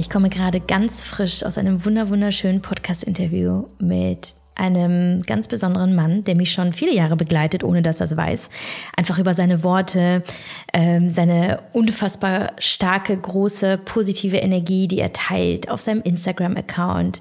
Ich 0.00 0.08
komme 0.08 0.30
gerade 0.30 0.60
ganz 0.60 1.04
frisch 1.04 1.42
aus 1.42 1.58
einem 1.58 1.84
wunderschönen 1.84 2.62
Podcast-Interview 2.62 3.64
mit 3.80 4.34
einem 4.54 5.20
ganz 5.20 5.46
besonderen 5.46 5.94
Mann, 5.94 6.24
der 6.24 6.36
mich 6.36 6.52
schon 6.52 6.72
viele 6.72 6.94
Jahre 6.94 7.16
begleitet, 7.16 7.62
ohne 7.64 7.82
dass 7.82 8.00
er 8.00 8.06
es 8.06 8.16
weiß. 8.16 8.48
Einfach 8.96 9.18
über 9.18 9.34
seine 9.34 9.62
Worte, 9.62 10.22
ähm, 10.72 11.10
seine 11.10 11.58
unfassbar 11.74 12.52
starke, 12.58 13.14
große, 13.14 13.76
positive 13.76 14.38
Energie, 14.38 14.88
die 14.88 15.00
er 15.00 15.12
teilt 15.12 15.70
auf 15.70 15.82
seinem 15.82 16.00
Instagram-Account, 16.00 17.20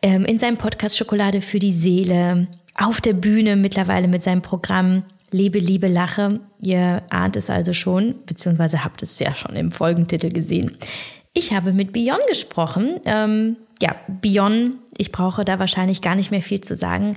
ähm, 0.00 0.24
in 0.24 0.38
seinem 0.38 0.56
Podcast 0.56 0.96
Schokolade 0.96 1.42
für 1.42 1.58
die 1.58 1.74
Seele, 1.74 2.46
auf 2.74 3.02
der 3.02 3.12
Bühne 3.12 3.54
mittlerweile 3.54 4.08
mit 4.08 4.22
seinem 4.22 4.40
Programm 4.40 5.02
Lebe, 5.30 5.58
Liebe, 5.58 5.88
Lache. 5.88 6.40
Ihr 6.58 7.02
ahnt 7.10 7.36
es 7.36 7.50
also 7.50 7.74
schon, 7.74 8.14
beziehungsweise 8.24 8.82
habt 8.82 9.02
es 9.02 9.18
ja 9.18 9.34
schon 9.34 9.56
im 9.56 9.72
Folgentitel 9.72 10.30
gesehen. 10.30 10.78
Ich 11.38 11.52
habe 11.52 11.72
mit 11.72 11.92
Bion 11.92 12.18
gesprochen. 12.28 12.98
Ähm, 13.04 13.58
ja, 13.80 13.94
Bion, 14.08 14.78
ich 14.96 15.12
brauche 15.12 15.44
da 15.44 15.60
wahrscheinlich 15.60 16.02
gar 16.02 16.16
nicht 16.16 16.32
mehr 16.32 16.42
viel 16.42 16.60
zu 16.62 16.74
sagen. 16.74 17.16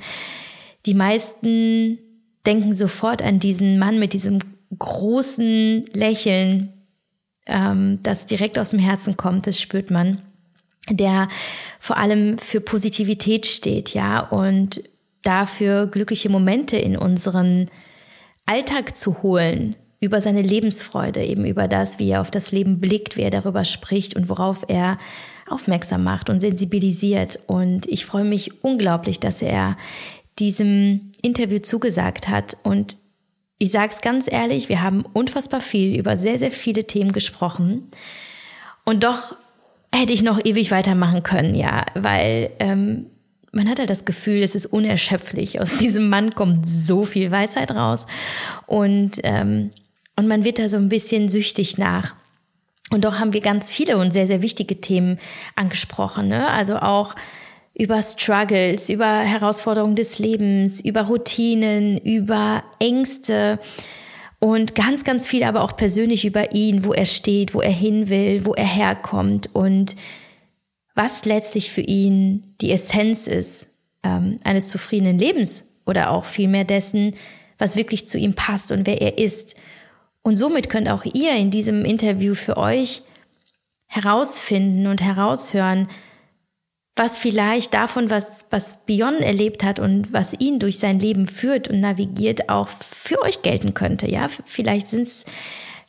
Die 0.85 0.93
meisten 0.93 1.98
denken 2.45 2.76
sofort 2.76 3.23
an 3.23 3.39
diesen 3.39 3.79
Mann 3.79 3.98
mit 3.98 4.13
diesem 4.13 4.38
großen 4.77 5.85
Lächeln, 5.93 6.71
ähm, 7.48 7.98
das 8.03 8.27
direkt 8.27 8.59
aus 8.59 8.70
dem 8.70 8.79
Herzen 8.79 9.17
kommt, 9.17 9.48
das 9.48 9.59
spürt 9.59 9.89
man, 9.89 10.21
der 10.88 11.27
vor 11.79 11.98
allem 11.98 12.38
für 12.38 12.62
Positivität 12.62 13.48
steht, 13.48 13.95
ja, 13.95 14.20
und 14.20 14.84
dafür 15.23 15.88
glückliche 15.88 16.29
Momente 16.29 16.77
in 16.77 16.95
unseren 16.95 17.71
Alltag 18.45 18.95
zu 18.95 19.23
holen, 19.23 19.76
über 20.01 20.19
seine 20.19 20.41
Lebensfreude, 20.41 21.23
eben 21.23 21.45
über 21.45 21.67
das, 21.67 21.99
wie 21.99 22.09
er 22.09 22.21
auf 22.21 22.31
das 22.31 22.51
Leben 22.51 22.79
blickt, 22.79 23.17
wie 23.17 23.21
er 23.21 23.29
darüber 23.29 23.63
spricht 23.63 24.15
und 24.15 24.29
worauf 24.29 24.65
er 24.67 24.98
aufmerksam 25.48 26.03
macht 26.03 26.29
und 26.29 26.39
sensibilisiert. 26.39 27.39
Und 27.45 27.85
ich 27.85 28.05
freue 28.05 28.23
mich 28.23 28.63
unglaublich, 28.63 29.20
dass 29.20 29.43
er 29.43 29.77
diesem 30.39 31.11
Interview 31.21 31.59
zugesagt 31.59 32.27
hat. 32.27 32.57
Und 32.63 32.98
ich 33.59 33.71
sage 33.71 33.93
es 33.93 34.01
ganz 34.01 34.31
ehrlich, 34.31 34.70
wir 34.70 34.81
haben 34.81 35.03
unfassbar 35.13 35.61
viel 35.61 35.95
über 35.98 36.17
sehr, 36.17 36.39
sehr 36.39 36.51
viele 36.51 36.85
Themen 36.85 37.11
gesprochen. 37.11 37.91
Und 38.85 39.04
doch 39.04 39.35
hätte 39.93 40.13
ich 40.13 40.23
noch 40.23 40.43
ewig 40.43 40.71
weitermachen 40.71 41.21
können, 41.21 41.54
ja, 41.54 41.85
weil 41.93 42.49
ähm, 42.57 43.05
man 43.51 43.70
hat 43.70 43.77
halt 43.77 43.91
das 43.91 44.05
Gefühl, 44.05 44.41
es 44.41 44.55
ist 44.55 44.65
unerschöpflich. 44.65 45.59
Aus 45.59 45.77
diesem 45.77 46.09
Mann 46.09 46.33
kommt 46.33 46.67
so 46.67 47.05
viel 47.05 47.29
Weisheit 47.29 47.70
raus. 47.70 48.07
Und, 48.65 49.20
ähm, 49.23 49.70
und 50.15 50.27
man 50.27 50.43
wird 50.43 50.59
da 50.59 50.70
so 50.70 50.77
ein 50.77 50.90
bisschen 50.90 51.29
süchtig 51.29 51.77
nach. 51.77 52.15
Und 52.91 53.05
doch 53.05 53.20
haben 53.20 53.34
wir 53.34 53.41
ganz 53.41 53.70
viele 53.70 53.98
und 53.98 54.12
sehr, 54.12 54.27
sehr 54.27 54.41
wichtige 54.41 54.81
Themen 54.81 55.17
angesprochen. 55.55 56.27
Ne? 56.27 56.49
Also 56.49 56.77
auch 56.77 57.15
über 57.73 58.01
Struggles, 58.01 58.89
über 58.89 59.20
Herausforderungen 59.20 59.95
des 59.95 60.20
Lebens, 60.20 60.84
über 60.84 61.04
Routinen, 61.04 61.98
über 61.98 62.63
Ängste 62.79 63.59
und 64.39 64.75
ganz, 64.75 65.03
ganz 65.03 65.25
viel 65.25 65.44
aber 65.44 65.63
auch 65.63 65.78
persönlich 65.78 66.25
über 66.25 66.53
ihn, 66.53 66.84
wo 66.84 66.94
er 66.94 67.06
steht, 67.06 67.53
wo 67.53 67.62
er 67.62 67.72
hin 67.72 68.09
will, 68.09 68.45
wo 68.45 68.53
er 68.53 68.67
herkommt 68.67 69.50
und 69.53 69.95
was 70.95 71.25
letztlich 71.25 71.72
für 71.72 71.81
ihn 71.81 72.56
die 72.59 72.72
Essenz 72.72 73.28
ist 73.28 73.67
ähm, 74.03 74.39
eines 74.44 74.67
zufriedenen 74.67 75.17
Lebens 75.17 75.79
oder 75.85 76.12
auch 76.12 76.25
vielmehr 76.25 76.66
dessen, 76.66 77.16
was 77.57 77.75
wirklich 77.75 78.07
zu 78.07 78.17
ihm 78.17 78.34
passt 78.34 78.72
und 78.72 78.85
wer 78.85 79.01
er 79.01 79.17
ist. 79.17 79.56
Und 80.23 80.35
somit 80.35 80.69
könnt 80.69 80.89
auch 80.89 81.05
ihr 81.05 81.33
in 81.35 81.51
diesem 81.51 81.83
Interview 81.85 82.35
für 82.35 82.57
euch 82.57 83.01
herausfinden 83.88 84.87
und 84.87 85.01
heraushören, 85.01 85.87
was 86.95 87.17
vielleicht 87.17 87.73
davon, 87.73 88.09
was, 88.09 88.45
was 88.51 88.85
Bion 88.85 89.15
erlebt 89.15 89.63
hat 89.63 89.79
und 89.79 90.13
was 90.13 90.33
ihn 90.39 90.59
durch 90.59 90.77
sein 90.77 90.99
Leben 90.99 91.27
führt 91.27 91.69
und 91.69 91.79
navigiert, 91.79 92.49
auch 92.49 92.69
für 92.69 93.21
euch 93.21 93.41
gelten 93.41 93.73
könnte. 93.73 94.09
Ja, 94.09 94.27
vielleicht 94.45 94.89
sind 94.89 95.03
es 95.03 95.25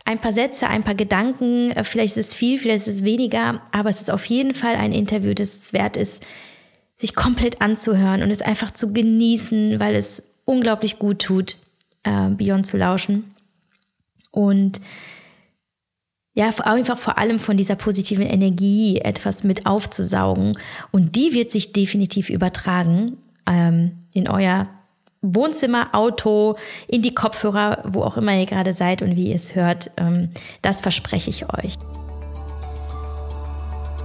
ein 0.04 0.20
paar 0.20 0.32
Sätze, 0.32 0.68
ein 0.68 0.84
paar 0.84 0.94
Gedanken, 0.94 1.70
äh, 1.72 1.84
vielleicht 1.84 2.16
ist 2.16 2.28
es 2.28 2.34
viel, 2.34 2.58
vielleicht 2.58 2.86
ist 2.86 2.94
es 2.94 3.04
weniger, 3.04 3.62
aber 3.72 3.90
es 3.90 4.00
ist 4.00 4.10
auf 4.10 4.24
jeden 4.26 4.54
Fall 4.54 4.74
ein 4.74 4.92
Interview, 4.92 5.34
das 5.34 5.56
es 5.56 5.72
wert 5.72 5.96
ist, 5.96 6.24
sich 6.96 7.14
komplett 7.14 7.60
anzuhören 7.60 8.22
und 8.22 8.30
es 8.30 8.42
einfach 8.42 8.70
zu 8.70 8.92
genießen, 8.92 9.80
weil 9.80 9.94
es 9.94 10.24
unglaublich 10.44 10.98
gut 10.98 11.20
tut, 11.20 11.56
äh, 12.04 12.28
Bion 12.30 12.64
zu 12.64 12.76
lauschen. 12.76 13.31
Und 14.32 14.80
ja, 16.34 16.50
einfach 16.64 16.98
vor 16.98 17.18
allem 17.18 17.38
von 17.38 17.56
dieser 17.56 17.76
positiven 17.76 18.26
Energie 18.26 18.98
etwas 18.98 19.44
mit 19.44 19.66
aufzusaugen. 19.66 20.58
Und 20.90 21.14
die 21.14 21.34
wird 21.34 21.50
sich 21.50 21.72
definitiv 21.72 22.30
übertragen 22.30 23.18
ähm, 23.46 23.98
in 24.14 24.28
euer 24.28 24.68
Wohnzimmer, 25.20 25.94
Auto, 25.94 26.56
in 26.88 27.02
die 27.02 27.14
Kopfhörer, 27.14 27.82
wo 27.86 28.02
auch 28.02 28.16
immer 28.16 28.34
ihr 28.34 28.46
gerade 28.46 28.72
seid 28.72 29.02
und 29.02 29.14
wie 29.14 29.28
ihr 29.28 29.36
es 29.36 29.54
hört. 29.54 29.90
Ähm, 29.96 30.30
das 30.62 30.80
verspreche 30.80 31.30
ich 31.30 31.44
euch. 31.52 31.76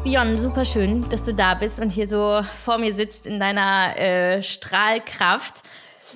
Bion, 0.03 0.37
super 0.37 0.63
schön, 0.63 1.01
dass 1.09 1.23
du 1.25 1.33
da 1.33 1.55
bist 1.55 1.79
und 1.79 1.91
hier 1.91 2.07
so 2.07 2.41
vor 2.63 2.77
mir 2.77 2.93
sitzt 2.93 3.25
in 3.25 3.39
deiner 3.39 3.97
äh, 3.97 4.43
Strahlkraft. 4.43 5.63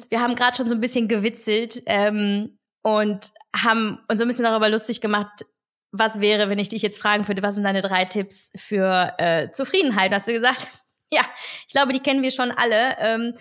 Wir 0.09 0.21
haben 0.21 0.35
gerade 0.35 0.55
schon 0.55 0.69
so 0.69 0.75
ein 0.75 0.81
bisschen 0.81 1.07
gewitzelt 1.07 1.81
ähm, 1.88 2.57
und 2.81 3.31
haben 3.56 4.00
uns 4.08 4.19
so 4.19 4.25
ein 4.25 4.28
bisschen 4.28 4.46
darüber 4.46 4.69
lustig 4.69 5.02
gemacht, 5.02 5.46
was 5.92 6.22
wäre, 6.22 6.50
wenn 6.50 6.59
ich 6.59 6.69
dich 6.69 6.81
jetzt 6.81 7.00
fragen 7.00 7.28
würde, 7.28 7.44
was 7.44 7.56
sind 7.56 7.64
deine 7.64 7.81
drei 7.81 8.06
Tipps 8.06 8.52
für 8.56 9.14
äh, 9.18 9.52
Zufriedenheit? 9.52 10.12
Hast 10.12 10.28
du 10.28 10.34
gesagt? 10.34 10.68
Ja, 11.14 11.25
ich 11.68 11.74
glaube, 11.74 11.92
die 11.92 12.00
kennen 12.00 12.22
wir 12.22 12.31
schon 12.31 12.52
alle. 12.52 12.96
Ähm, 13.00 13.34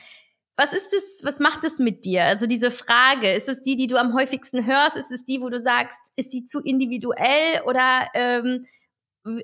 was 0.57 0.73
ist 0.73 0.93
es, 0.93 1.25
was 1.25 1.39
macht 1.39 1.63
es 1.63 1.79
mit 1.79 2.05
dir? 2.05 2.25
Also 2.25 2.47
diese 2.47 2.73
Frage, 2.73 3.33
ist 3.33 3.49
es 3.49 3.63
die, 3.63 3.77
die 3.77 3.87
du 3.87 3.97
am 3.97 4.13
häufigsten 4.13 4.67
hörst? 4.67 4.97
Ist 4.97 5.13
es 5.13 5.25
die, 5.25 5.41
wo 5.41 5.51
du 5.51 5.61
sagst, 5.61 6.01
ist 6.17 6.33
die 6.33 6.45
zu 6.45 6.61
individuell? 6.61 7.63
Oder 7.67 8.09
ähm, 8.15 8.67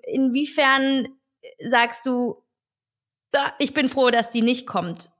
inwiefern 0.02 1.06
sagst 1.64 2.04
du, 2.04 2.42
ich 3.60 3.74
bin 3.74 3.88
froh, 3.88 4.10
dass 4.10 4.28
die 4.28 4.42
nicht 4.42 4.66
kommt? 4.66 5.10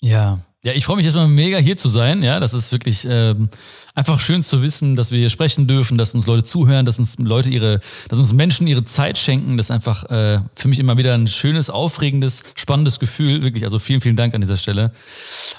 Ja, 0.00 0.40
ja, 0.64 0.72
ich 0.72 0.86
freue 0.86 0.96
mich 0.96 1.04
erstmal 1.04 1.28
mega 1.28 1.58
hier 1.58 1.76
zu 1.76 1.88
sein. 1.88 2.22
Ja, 2.22 2.40
das 2.40 2.54
ist 2.54 2.72
wirklich 2.72 3.06
ähm, 3.08 3.50
einfach 3.94 4.18
schön 4.18 4.42
zu 4.42 4.60
wissen, 4.62 4.96
dass 4.96 5.12
wir 5.12 5.18
hier 5.18 5.30
sprechen 5.30 5.68
dürfen, 5.68 5.96
dass 5.96 6.14
uns 6.14 6.26
Leute 6.26 6.42
zuhören, 6.42 6.84
dass 6.84 6.98
uns 6.98 7.16
Leute 7.18 7.48
ihre, 7.48 7.80
dass 8.08 8.18
uns 8.18 8.32
Menschen 8.32 8.66
ihre 8.66 8.84
Zeit 8.84 9.18
schenken. 9.18 9.56
Das 9.56 9.66
ist 9.66 9.70
einfach 9.70 10.04
äh, 10.10 10.40
für 10.56 10.68
mich 10.68 10.80
immer 10.80 10.96
wieder 10.96 11.14
ein 11.14 11.28
schönes, 11.28 11.70
aufregendes, 11.70 12.42
spannendes 12.56 12.98
Gefühl. 12.98 13.42
Wirklich, 13.42 13.64
also 13.64 13.78
vielen, 13.78 14.00
vielen 14.00 14.16
Dank 14.16 14.34
an 14.34 14.40
dieser 14.40 14.56
Stelle. 14.56 14.92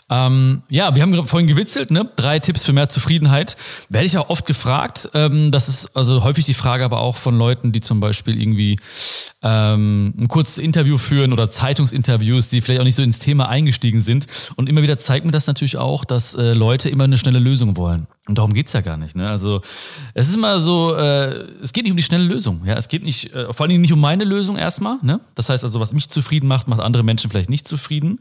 Ähm, 0.09 0.63
ja, 0.69 0.93
wir 0.95 1.01
haben 1.01 1.27
vorhin 1.27 1.47
gewitzelt, 1.47 1.91
ne? 1.91 2.09
Drei 2.17 2.39
Tipps 2.39 2.65
für 2.65 2.73
mehr 2.73 2.89
Zufriedenheit. 2.89 3.55
Werde 3.89 4.05
ich 4.05 4.17
auch 4.17 4.29
oft 4.29 4.45
gefragt. 4.45 5.09
Ähm, 5.13 5.51
das 5.51 5.69
ist 5.69 5.95
also 5.95 6.23
häufig 6.23 6.45
die 6.45 6.53
Frage, 6.53 6.83
aber 6.83 6.99
auch 6.99 7.15
von 7.15 7.37
Leuten, 7.37 7.71
die 7.71 7.81
zum 7.81 8.01
Beispiel 8.01 8.39
irgendwie 8.39 8.77
ähm, 9.43 10.13
ein 10.17 10.27
kurzes 10.27 10.57
Interview 10.57 10.97
führen 10.97 11.31
oder 11.31 11.49
Zeitungsinterviews, 11.49 12.49
die 12.49 12.59
vielleicht 12.59 12.81
auch 12.81 12.85
nicht 12.85 12.95
so 12.95 13.03
ins 13.03 13.19
Thema 13.19 13.47
eingestiegen 13.47 14.01
sind. 14.01 14.27
Und 14.55 14.67
immer 14.67 14.81
wieder 14.81 14.99
zeigt 14.99 15.25
mir 15.25 15.31
das 15.31 15.47
natürlich 15.47 15.77
auch, 15.77 16.03
dass 16.03 16.35
äh, 16.35 16.53
Leute 16.53 16.89
immer 16.89 17.05
eine 17.05 17.17
schnelle 17.17 17.39
Lösung 17.39 17.77
wollen. 17.77 18.07
Und 18.27 18.37
darum 18.37 18.53
geht's 18.53 18.73
ja 18.73 18.81
gar 18.81 18.97
nicht. 18.97 19.15
Ne? 19.15 19.29
Also 19.29 19.61
es 20.13 20.27
ist 20.27 20.35
immer 20.35 20.59
so, 20.59 20.95
äh, 20.95 21.45
es 21.61 21.73
geht 21.73 21.83
nicht 21.83 21.91
um 21.91 21.97
die 21.97 22.03
schnelle 22.03 22.23
Lösung. 22.23 22.63
Ja? 22.65 22.75
Es 22.75 22.87
geht 22.87 23.03
nicht, 23.03 23.33
äh, 23.33 23.53
vor 23.53 23.63
allen 23.63 23.69
Dingen 23.69 23.81
nicht 23.81 23.93
um 23.93 24.01
meine 24.01 24.23
Lösung 24.23 24.57
erstmal. 24.57 24.97
Ne? 25.03 25.19
Das 25.35 25.49
heißt 25.49 25.63
also, 25.63 25.79
was 25.79 25.93
mich 25.93 26.09
zufrieden 26.09 26.47
macht, 26.47 26.67
macht 26.67 26.81
andere 26.81 27.03
Menschen 27.03 27.29
vielleicht 27.29 27.49
nicht 27.49 27.67
zufrieden. 27.67 28.19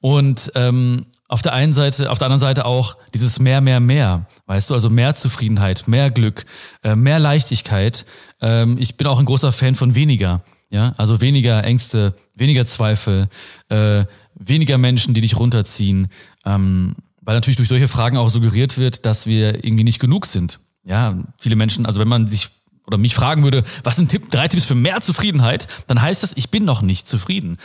Und 0.00 0.52
ähm, 0.54 1.06
auf 1.28 1.42
der 1.42 1.54
einen 1.54 1.72
Seite, 1.72 2.10
auf 2.10 2.18
der 2.18 2.26
anderen 2.26 2.40
Seite 2.40 2.66
auch 2.66 2.96
dieses 3.14 3.40
mehr, 3.40 3.60
mehr, 3.60 3.80
mehr. 3.80 4.26
Weißt 4.46 4.70
du, 4.70 4.74
also 4.74 4.90
mehr 4.90 5.14
Zufriedenheit, 5.14 5.88
mehr 5.88 6.10
Glück, 6.10 6.44
äh, 6.84 6.94
mehr 6.94 7.18
Leichtigkeit. 7.18 8.04
Ähm, 8.40 8.76
ich 8.78 8.96
bin 8.96 9.06
auch 9.06 9.18
ein 9.18 9.24
großer 9.24 9.50
Fan 9.50 9.74
von 9.74 9.94
weniger. 9.94 10.42
Ja, 10.70 10.94
also 10.96 11.20
weniger 11.20 11.64
Ängste, 11.64 12.14
weniger 12.34 12.64
Zweifel, 12.64 13.28
äh, 13.68 14.04
weniger 14.34 14.78
Menschen, 14.78 15.14
die 15.14 15.20
dich 15.20 15.38
runterziehen. 15.38 16.08
Ähm, 16.46 16.96
weil 17.22 17.34
natürlich 17.34 17.56
durch 17.56 17.68
solche 17.68 17.88
Fragen 17.88 18.16
auch 18.16 18.28
suggeriert 18.28 18.78
wird, 18.78 19.06
dass 19.06 19.26
wir 19.26 19.64
irgendwie 19.64 19.84
nicht 19.84 19.98
genug 19.98 20.26
sind. 20.26 20.60
Ja, 20.86 21.18
viele 21.38 21.56
Menschen, 21.56 21.86
also 21.86 22.00
wenn 22.00 22.08
man 22.08 22.26
sich 22.26 22.50
oder 22.86 22.98
mich 22.98 23.14
fragen 23.14 23.44
würde, 23.44 23.62
was 23.84 23.96
sind 23.96 24.10
Tipp, 24.10 24.30
drei 24.30 24.48
Tipps 24.48 24.64
für 24.64 24.74
mehr 24.74 25.00
Zufriedenheit, 25.00 25.68
dann 25.86 26.02
heißt 26.02 26.22
das, 26.22 26.32
ich 26.36 26.50
bin 26.50 26.64
noch 26.64 26.82
nicht 26.82 27.08
zufrieden. 27.08 27.58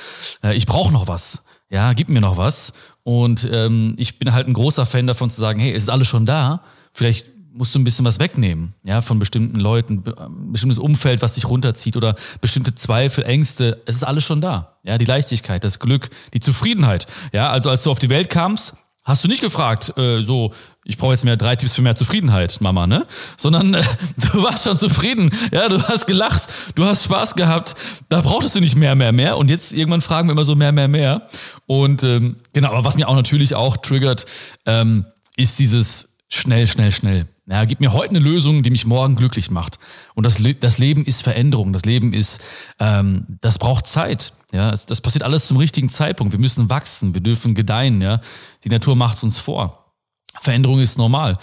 Äh, 0.44 0.56
ich 0.56 0.68
brauche 0.68 0.94
noch 0.94 1.08
was. 1.08 1.44
Ja, 1.70 1.94
gib 1.94 2.08
mir 2.08 2.22
noch 2.22 2.38
was. 2.38 2.74
Und 3.04 3.50
ähm, 3.52 3.96
ich 3.98 4.20
bin 4.20 4.32
halt 4.32 4.48
ein 4.48 4.54
großer 4.54 4.86
Fan 4.86 5.08
davon 5.08 5.30
zu 5.30 5.40
sagen, 5.40 5.60
hey, 5.60 5.74
es 5.74 5.84
ist 5.84 5.90
alles 5.90 6.08
schon 6.08 6.26
da. 6.26 6.62
Vielleicht 6.94 7.26
musst 7.52 7.74
du 7.74 7.80
ein 7.80 7.84
bisschen 7.84 8.06
was 8.06 8.20
wegnehmen, 8.20 8.76
ja, 8.84 9.02
von 9.02 9.18
bestimmten 9.18 9.60
Leuten, 9.60 10.04
ein 10.06 10.52
bestimmtes 10.52 10.78
Umfeld, 10.78 11.24
was 11.24 11.34
dich 11.34 11.50
runterzieht 11.50 11.98
oder 11.98 12.16
bestimmte 12.40 12.76
Zweifel, 12.76 13.24
Ängste. 13.24 13.82
Es 13.88 13.96
ist 13.96 14.04
alles 14.04 14.24
schon 14.24 14.42
da. 14.42 14.78
Ja, 14.84 15.00
die 15.00 15.06
Leichtigkeit, 15.06 15.64
das 15.64 15.80
Glück, 15.80 16.10
die 16.36 16.40
Zufriedenheit. 16.40 17.08
Ja, 17.34 17.50
also 17.50 17.72
als 17.72 17.82
du 17.84 17.90
auf 17.90 17.98
die 17.98 18.10
Welt 18.10 18.30
kamst, 18.30 18.76
hast 19.08 19.24
du 19.24 19.28
nicht 19.30 19.42
gefragt, 19.42 19.98
äh, 19.98 20.22
so, 20.22 20.54
ich 20.84 20.98
brauche 20.98 21.14
jetzt 21.14 21.24
mehr 21.24 21.38
drei 21.38 21.56
Tipps 21.56 21.74
für 21.74 21.82
mehr 21.82 21.96
Zufriedenheit, 21.96 22.60
Mama, 22.60 22.86
ne? 22.86 23.08
Sondern 23.38 23.74
äh, 23.74 23.84
du 24.32 24.44
warst 24.44 24.66
schon 24.66 24.78
zufrieden, 24.78 25.32
ja, 25.52 25.70
du 25.70 25.82
hast 25.82 26.06
gelacht, 26.06 26.44
du 26.76 26.86
hast 26.86 27.06
Spaß 27.06 27.36
gehabt, 27.36 27.76
da 28.10 28.22
brauchtest 28.22 28.56
du 28.56 28.60
nicht 28.60 28.76
mehr, 28.76 28.96
mehr, 28.96 29.14
mehr. 29.14 29.38
Und 29.38 29.50
jetzt 29.50 29.72
irgendwann 29.72 30.02
fragen 30.02 30.28
wir 30.28 30.34
immer 30.34 30.46
so 30.46 30.56
mehr, 30.56 30.74
mehr, 30.74 30.90
mehr. 30.90 31.28
Und 31.66 32.04
ähm, 32.04 32.36
genau, 32.54 32.70
aber 32.70 32.84
was 32.84 32.98
mir 32.98 33.08
auch 33.08 33.16
natürlich 33.16 33.56
auch 33.56 33.78
triggert, 33.78 34.26
ähm, 34.66 35.06
ist 35.38 35.58
dieses 35.60 36.17
schnell, 36.30 36.68
schnell, 36.68 36.92
schnell. 36.92 37.28
Ja, 37.50 37.64
gib 37.64 37.80
mir 37.80 37.94
heute 37.94 38.10
eine 38.10 38.20
Lösung, 38.20 38.62
die 38.62 38.70
mich 38.70 38.86
morgen 38.86 39.16
glücklich 39.16 39.50
macht. 39.50 39.80
Und 40.16 40.26
das, 40.26 40.42
das 40.60 40.78
Leben 40.78 41.06
ist 41.06 41.24
Veränderung. 41.24 41.72
Das 41.72 41.86
Leben 41.86 42.14
ist, 42.14 42.42
ähm, 42.80 43.38
das 43.40 43.58
braucht 43.58 43.88
Zeit. 43.88 44.34
Ja, 44.52 44.72
das 44.72 45.00
passiert 45.00 45.24
alles 45.24 45.48
zum 45.48 45.58
richtigen 45.58 45.88
Zeitpunkt. 45.88 46.34
Wir 46.34 46.40
müssen 46.40 46.70
wachsen, 46.70 47.14
wir 47.14 47.22
dürfen 47.22 47.56
gedeihen. 47.56 48.02
Ja, 48.02 48.22
die 48.66 48.70
Natur 48.70 48.96
macht 48.96 49.24
uns 49.24 49.40
vor. 49.40 49.94
Veränderung 50.40 50.80
ist 50.80 50.98
normal 50.98 51.38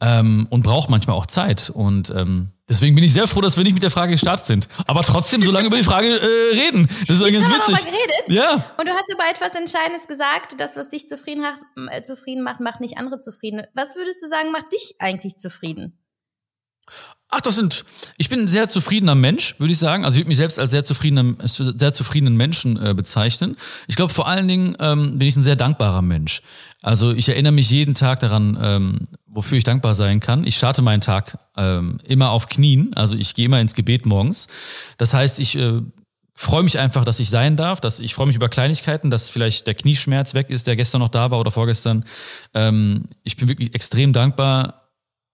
ähm, 0.00 0.46
und 0.50 0.62
braucht 0.62 0.88
manchmal 0.88 1.16
auch 1.16 1.26
Zeit. 1.26 1.70
Und 1.70 2.10
ähm, 2.16 2.52
Deswegen 2.70 2.94
bin 2.94 3.02
ich 3.02 3.12
sehr 3.12 3.26
froh, 3.26 3.40
dass 3.40 3.56
wir 3.56 3.64
nicht 3.64 3.74
mit 3.74 3.82
der 3.82 3.90
Frage 3.90 4.12
gestartet 4.12 4.46
sind. 4.46 4.68
Aber 4.86 5.02
trotzdem 5.02 5.42
so 5.42 5.50
lange 5.50 5.66
über 5.66 5.76
die 5.76 5.82
Frage 5.82 6.06
äh, 6.06 6.56
reden. 6.56 6.86
Das 7.08 7.20
ist 7.20 7.22
ganz 7.22 7.46
witzig. 7.50 7.84
geredet. 7.84 8.28
Ja. 8.28 8.72
Und 8.78 8.86
du 8.86 8.92
hast 8.92 9.12
aber 9.12 9.28
etwas 9.28 9.56
Entscheidendes 9.56 10.06
gesagt. 10.06 10.60
Das, 10.60 10.76
was 10.76 10.88
dich 10.88 11.08
zufrieden 11.08 11.42
macht, 11.42 11.60
äh, 11.90 12.02
zufrieden 12.02 12.44
macht, 12.44 12.60
macht 12.60 12.80
nicht 12.80 12.96
andere 12.96 13.18
zufrieden. 13.18 13.62
Was 13.74 13.96
würdest 13.96 14.22
du 14.22 14.28
sagen, 14.28 14.52
macht 14.52 14.72
dich 14.72 14.94
eigentlich 15.00 15.36
zufrieden? 15.36 15.99
Ach, 17.32 17.40
das 17.40 17.54
sind, 17.54 17.84
ich 18.18 18.28
bin 18.28 18.40
ein 18.40 18.48
sehr 18.48 18.68
zufriedener 18.68 19.14
Mensch, 19.14 19.54
würde 19.58 19.72
ich 19.72 19.78
sagen. 19.78 20.04
Also 20.04 20.16
ich 20.16 20.22
würde 20.22 20.30
mich 20.30 20.36
selbst 20.36 20.58
als 20.58 20.72
sehr 20.72 20.84
zufriedenen, 20.84 21.36
sehr 21.44 21.92
zufriedenen 21.92 22.36
Menschen 22.36 22.76
äh, 22.84 22.92
bezeichnen. 22.92 23.56
Ich 23.86 23.94
glaube, 23.94 24.12
vor 24.12 24.26
allen 24.26 24.48
Dingen 24.48 24.76
ähm, 24.80 25.16
bin 25.16 25.28
ich 25.28 25.36
ein 25.36 25.42
sehr 25.44 25.54
dankbarer 25.54 26.02
Mensch. 26.02 26.42
Also 26.82 27.12
ich 27.12 27.28
erinnere 27.28 27.52
mich 27.52 27.70
jeden 27.70 27.94
Tag 27.94 28.18
daran, 28.20 28.58
ähm, 28.60 28.98
wofür 29.26 29.58
ich 29.58 29.64
dankbar 29.64 29.94
sein 29.94 30.18
kann. 30.18 30.44
Ich 30.44 30.56
starte 30.56 30.82
meinen 30.82 31.02
Tag 31.02 31.38
ähm, 31.56 31.98
immer 32.04 32.30
auf 32.30 32.48
Knien, 32.48 32.90
also 32.96 33.16
ich 33.16 33.34
gehe 33.34 33.44
immer 33.44 33.60
ins 33.60 33.74
Gebet 33.74 34.06
morgens. 34.06 34.48
Das 34.98 35.14
heißt, 35.14 35.38
ich 35.38 35.56
äh, 35.56 35.82
freue 36.34 36.64
mich 36.64 36.80
einfach, 36.80 37.04
dass 37.04 37.20
ich 37.20 37.30
sein 37.30 37.56
darf, 37.56 37.80
dass 37.80 38.00
ich 38.00 38.14
freue 38.14 38.26
mich 38.26 38.36
über 38.36 38.48
Kleinigkeiten, 38.48 39.10
dass 39.10 39.30
vielleicht 39.30 39.68
der 39.68 39.74
Knieschmerz 39.74 40.34
weg 40.34 40.50
ist, 40.50 40.66
der 40.66 40.74
gestern 40.74 41.00
noch 41.00 41.10
da 41.10 41.30
war 41.30 41.38
oder 41.38 41.50
vorgestern. 41.50 42.04
Ähm, 42.54 43.04
ich 43.22 43.36
bin 43.36 43.48
wirklich 43.48 43.74
extrem 43.74 44.12
dankbar 44.12 44.79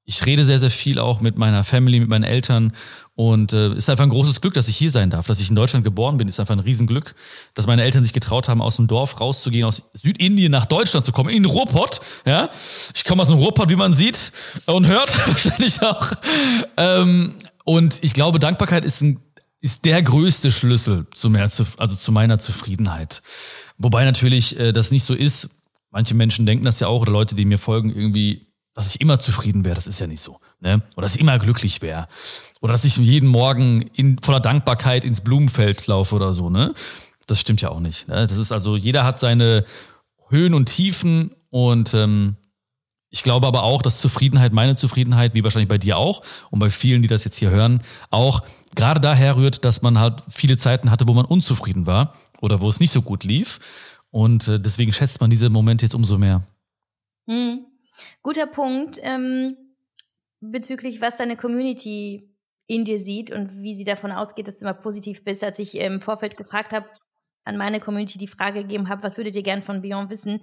ich 0.08 0.24
rede 0.24 0.44
sehr, 0.44 0.60
sehr 0.60 0.70
viel 0.70 1.00
auch 1.00 1.20
mit 1.20 1.36
meiner 1.36 1.64
Family, 1.64 1.98
mit 1.98 2.08
meinen 2.08 2.22
Eltern. 2.22 2.72
Und 3.16 3.52
es 3.52 3.74
äh, 3.74 3.76
ist 3.76 3.90
einfach 3.90 4.04
ein 4.04 4.10
großes 4.10 4.40
Glück, 4.40 4.54
dass 4.54 4.68
ich 4.68 4.76
hier 4.76 4.90
sein 4.92 5.10
darf, 5.10 5.26
dass 5.26 5.40
ich 5.40 5.50
in 5.50 5.56
Deutschland 5.56 5.84
geboren 5.84 6.16
bin. 6.16 6.28
Ist 6.28 6.38
einfach 6.38 6.54
ein 6.54 6.60
Riesenglück, 6.60 7.16
dass 7.54 7.66
meine 7.66 7.82
Eltern 7.82 8.04
sich 8.04 8.12
getraut 8.12 8.48
haben, 8.48 8.62
aus 8.62 8.76
dem 8.76 8.86
Dorf 8.86 9.20
rauszugehen, 9.20 9.64
aus 9.64 9.82
Südindien 9.94 10.52
nach 10.52 10.66
Deutschland 10.66 11.04
zu 11.04 11.10
kommen, 11.10 11.30
in 11.30 11.44
Ruhrpott. 11.44 12.00
Ja, 12.24 12.50
ich 12.94 13.04
komme 13.04 13.22
aus 13.22 13.30
dem 13.30 13.38
Ruhrpott, 13.38 13.68
wie 13.68 13.76
man 13.76 13.92
sieht 13.92 14.32
und 14.66 14.86
hört 14.86 15.10
wahrscheinlich 15.28 15.82
auch. 15.82 16.12
Ähm, 16.76 17.34
und 17.64 17.98
ich 18.02 18.12
glaube, 18.12 18.38
Dankbarkeit 18.38 18.84
ist 18.84 19.02
ein 19.02 19.20
ist 19.60 19.84
der 19.84 20.00
größte 20.02 20.52
Schlüssel 20.52 21.06
zu 21.14 21.28
mehr, 21.30 21.42
also 21.42 21.96
zu 21.96 22.12
meiner 22.12 22.38
Zufriedenheit. 22.38 23.22
Wobei 23.78 24.04
natürlich 24.04 24.56
äh, 24.60 24.72
das 24.72 24.92
nicht 24.92 25.02
so 25.02 25.14
ist. 25.14 25.48
Manche 25.90 26.14
Menschen 26.14 26.46
denken 26.46 26.64
das 26.64 26.78
ja 26.78 26.86
auch 26.86 27.00
oder 27.00 27.10
Leute, 27.10 27.34
die 27.34 27.46
mir 27.46 27.58
folgen, 27.58 27.90
irgendwie 27.90 28.45
dass 28.76 28.94
ich 28.94 29.00
immer 29.00 29.18
zufrieden 29.18 29.64
wäre, 29.64 29.74
das 29.74 29.86
ist 29.86 29.98
ja 29.98 30.06
nicht 30.06 30.20
so. 30.20 30.38
Ne? 30.60 30.82
Oder 30.96 31.06
dass 31.06 31.14
ich 31.14 31.20
immer 31.20 31.38
glücklich 31.38 31.80
wäre. 31.80 32.08
Oder 32.60 32.74
dass 32.74 32.84
ich 32.84 32.98
jeden 32.98 33.28
Morgen 33.28 33.80
in 33.94 34.18
voller 34.18 34.38
Dankbarkeit 34.38 35.04
ins 35.04 35.22
Blumenfeld 35.22 35.86
laufe 35.86 36.14
oder 36.14 36.34
so. 36.34 36.50
Ne? 36.50 36.74
Das 37.26 37.40
stimmt 37.40 37.62
ja 37.62 37.70
auch 37.70 37.80
nicht. 37.80 38.06
Ne? 38.06 38.26
Das 38.26 38.36
ist 38.36 38.52
also, 38.52 38.76
jeder 38.76 39.04
hat 39.04 39.18
seine 39.18 39.64
Höhen 40.28 40.52
und 40.52 40.66
Tiefen 40.66 41.30
und 41.48 41.94
ähm, 41.94 42.36
ich 43.08 43.22
glaube 43.22 43.46
aber 43.46 43.62
auch, 43.62 43.80
dass 43.80 44.02
Zufriedenheit, 44.02 44.52
meine 44.52 44.74
Zufriedenheit, 44.74 45.32
wie 45.32 45.42
wahrscheinlich 45.42 45.70
bei 45.70 45.78
dir 45.78 45.96
auch 45.96 46.20
und 46.50 46.58
bei 46.58 46.68
vielen, 46.68 47.00
die 47.00 47.08
das 47.08 47.24
jetzt 47.24 47.38
hier 47.38 47.48
hören, 47.48 47.82
auch 48.10 48.42
gerade 48.74 49.00
daher 49.00 49.36
rührt, 49.36 49.64
dass 49.64 49.80
man 49.80 49.98
halt 49.98 50.22
viele 50.28 50.58
Zeiten 50.58 50.90
hatte, 50.90 51.08
wo 51.08 51.14
man 51.14 51.24
unzufrieden 51.24 51.86
war 51.86 52.14
oder 52.42 52.60
wo 52.60 52.68
es 52.68 52.78
nicht 52.78 52.90
so 52.90 53.00
gut 53.00 53.24
lief. 53.24 53.58
Und 54.10 54.48
äh, 54.48 54.60
deswegen 54.60 54.92
schätzt 54.92 55.22
man 55.22 55.30
diese 55.30 55.48
Momente 55.48 55.86
jetzt 55.86 55.94
umso 55.94 56.18
mehr. 56.18 56.42
Mhm. 57.26 57.65
Guter 58.22 58.46
Punkt 58.46 58.98
ähm, 59.02 59.56
bezüglich, 60.40 61.00
was 61.00 61.16
deine 61.16 61.36
Community 61.36 62.32
in 62.66 62.84
dir 62.84 63.00
sieht 63.00 63.30
und 63.30 63.62
wie 63.62 63.76
sie 63.76 63.84
davon 63.84 64.12
ausgeht, 64.12 64.48
dass 64.48 64.58
du 64.58 64.64
immer 64.64 64.74
positiv 64.74 65.24
bist. 65.24 65.44
Als 65.44 65.58
ich 65.58 65.76
im 65.76 66.00
Vorfeld 66.00 66.36
gefragt 66.36 66.72
habe, 66.72 66.86
an 67.44 67.56
meine 67.56 67.80
Community 67.80 68.18
die 68.18 68.26
Frage 68.26 68.62
gegeben 68.62 68.88
habe, 68.88 69.02
was 69.02 69.16
würdet 69.16 69.36
ihr 69.36 69.42
gern 69.42 69.62
von 69.62 69.80
Beyond 69.80 70.10
wissen? 70.10 70.42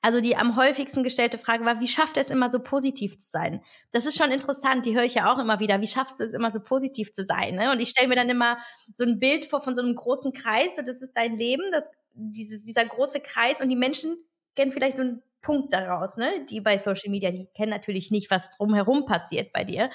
Also 0.00 0.20
die 0.20 0.36
am 0.36 0.56
häufigsten 0.56 1.02
gestellte 1.02 1.38
Frage 1.38 1.64
war, 1.64 1.80
wie 1.80 1.88
schafft 1.88 2.16
es 2.16 2.30
immer 2.30 2.50
so 2.50 2.60
positiv 2.60 3.18
zu 3.18 3.28
sein? 3.28 3.62
Das 3.90 4.06
ist 4.06 4.16
schon 4.16 4.30
interessant, 4.30 4.86
die 4.86 4.94
höre 4.94 5.04
ich 5.04 5.14
ja 5.14 5.32
auch 5.32 5.38
immer 5.38 5.58
wieder. 5.58 5.80
Wie 5.80 5.88
schaffst 5.88 6.20
du 6.20 6.24
es 6.24 6.32
immer 6.32 6.50
so 6.50 6.60
positiv 6.60 7.12
zu 7.12 7.24
sein? 7.24 7.56
Ne? 7.56 7.72
Und 7.72 7.80
ich 7.80 7.90
stelle 7.90 8.08
mir 8.08 8.14
dann 8.14 8.30
immer 8.30 8.58
so 8.94 9.04
ein 9.04 9.18
Bild 9.18 9.44
vor 9.44 9.60
von 9.60 9.74
so 9.74 9.82
einem 9.82 9.96
großen 9.96 10.32
Kreis 10.32 10.78
und 10.78 10.86
das 10.88 11.02
ist 11.02 11.12
dein 11.14 11.36
Leben, 11.36 11.64
das, 11.72 11.90
dieses, 12.14 12.64
dieser 12.64 12.84
große 12.84 13.20
Kreis 13.20 13.60
und 13.60 13.68
die 13.68 13.76
Menschen 13.76 14.16
kennen 14.58 14.72
vielleicht 14.72 14.96
so 14.96 15.04
ein 15.04 15.22
Punkt 15.40 15.72
daraus, 15.72 16.16
ne? 16.16 16.44
Die 16.50 16.60
bei 16.60 16.78
Social 16.78 17.10
Media, 17.10 17.30
die 17.30 17.46
kennen 17.54 17.70
natürlich 17.70 18.10
nicht, 18.10 18.28
was 18.30 18.50
drumherum 18.50 19.06
passiert 19.06 19.52
bei 19.52 19.62
dir. 19.62 19.88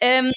Ähm, 0.00 0.32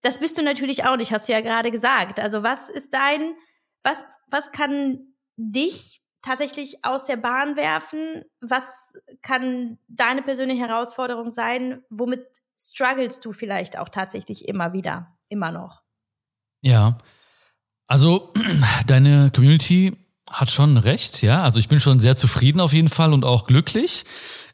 das 0.00 0.20
bist 0.20 0.38
du 0.38 0.42
natürlich 0.42 0.84
auch 0.84 0.96
nicht, 0.96 1.12
hast 1.12 1.28
du 1.28 1.32
ja 1.32 1.42
gerade 1.42 1.70
gesagt. 1.70 2.18
Also 2.18 2.42
was 2.42 2.70
ist 2.70 2.94
dein, 2.94 3.34
was, 3.82 4.04
was 4.28 4.52
kann 4.52 5.00
dich 5.36 6.02
tatsächlich 6.22 6.82
aus 6.82 7.04
der 7.04 7.18
Bahn 7.18 7.56
werfen? 7.56 8.24
Was 8.40 8.94
kann 9.20 9.78
deine 9.88 10.22
persönliche 10.22 10.66
Herausforderung 10.66 11.30
sein? 11.30 11.82
Womit 11.90 12.24
struggles 12.56 13.20
du 13.20 13.32
vielleicht 13.32 13.78
auch 13.78 13.90
tatsächlich 13.90 14.48
immer 14.48 14.72
wieder, 14.72 15.18
immer 15.28 15.52
noch? 15.52 15.82
Ja, 16.62 16.96
also 17.86 18.32
deine 18.86 19.30
Community 19.34 20.07
hat 20.30 20.50
schon 20.50 20.76
recht, 20.76 21.22
ja. 21.22 21.42
Also 21.42 21.58
ich 21.58 21.68
bin 21.68 21.80
schon 21.80 22.00
sehr 22.00 22.16
zufrieden 22.16 22.60
auf 22.60 22.72
jeden 22.72 22.88
Fall 22.88 23.12
und 23.12 23.24
auch 23.24 23.46
glücklich. 23.46 24.04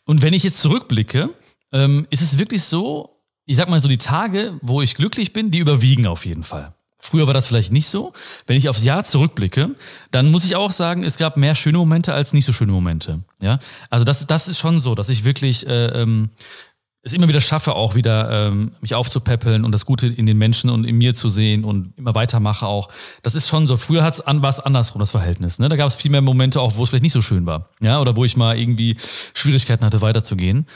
Und 0.04 0.22
wenn 0.22 0.34
ich 0.34 0.42
jetzt 0.42 0.60
zurückblicke, 0.60 1.30
ähm, 1.72 2.06
ist 2.10 2.22
es 2.22 2.38
wirklich 2.38 2.62
so, 2.62 3.22
ich 3.46 3.56
sag 3.56 3.68
mal 3.68 3.80
so, 3.80 3.88
die 3.88 3.98
Tage, 3.98 4.58
wo 4.62 4.82
ich 4.82 4.94
glücklich 4.94 5.32
bin, 5.32 5.50
die 5.50 5.58
überwiegen 5.58 6.06
auf 6.06 6.24
jeden 6.24 6.44
Fall. 6.44 6.74
Früher 6.98 7.26
war 7.26 7.34
das 7.34 7.48
vielleicht 7.48 7.70
nicht 7.70 7.88
so. 7.88 8.14
Wenn 8.46 8.56
ich 8.56 8.70
aufs 8.70 8.82
Jahr 8.82 9.04
zurückblicke, 9.04 9.74
dann 10.10 10.30
muss 10.30 10.46
ich 10.46 10.56
auch 10.56 10.72
sagen, 10.72 11.04
es 11.04 11.18
gab 11.18 11.36
mehr 11.36 11.54
schöne 11.54 11.76
Momente 11.76 12.14
als 12.14 12.32
nicht 12.32 12.46
so 12.46 12.52
schöne 12.52 12.72
Momente. 12.72 13.20
Ja, 13.42 13.58
also 13.90 14.06
das, 14.06 14.26
das 14.26 14.48
ist 14.48 14.58
schon 14.58 14.80
so, 14.80 14.94
dass 14.94 15.10
ich 15.10 15.24
wirklich 15.24 15.66
äh, 15.66 15.86
ähm, 15.88 16.30
es 17.04 17.12
immer 17.12 17.28
wieder 17.28 17.42
schaffe, 17.42 17.76
auch 17.76 17.94
wieder 17.94 18.48
ähm, 18.48 18.72
mich 18.80 18.94
aufzupäppeln 18.94 19.64
und 19.64 19.72
das 19.72 19.84
Gute 19.84 20.06
in 20.06 20.24
den 20.24 20.38
Menschen 20.38 20.70
und 20.70 20.84
in 20.84 20.96
mir 20.96 21.14
zu 21.14 21.28
sehen 21.28 21.62
und 21.62 21.92
immer 21.98 22.14
weitermache 22.14 22.66
auch. 22.66 22.88
Das 23.22 23.34
ist 23.34 23.46
schon 23.46 23.66
so. 23.66 23.76
Früher 23.76 24.02
hat's 24.02 24.22
an, 24.22 24.40
war 24.40 24.54
andersrum, 24.64 25.00
das 25.00 25.10
Verhältnis. 25.10 25.58
Ne? 25.58 25.68
Da 25.68 25.76
gab 25.76 25.88
es 25.88 25.96
viel 25.96 26.10
mehr 26.10 26.22
Momente 26.22 26.62
auch, 26.62 26.76
wo 26.76 26.82
es 26.82 26.88
vielleicht 26.88 27.02
nicht 27.02 27.12
so 27.12 27.20
schön 27.20 27.44
war. 27.44 27.68
Ja, 27.80 28.00
oder 28.00 28.16
wo 28.16 28.24
ich 28.24 28.38
mal 28.38 28.58
irgendwie 28.58 28.96
Schwierigkeiten 29.34 29.84
hatte, 29.84 30.00
weiterzugehen. 30.00 30.66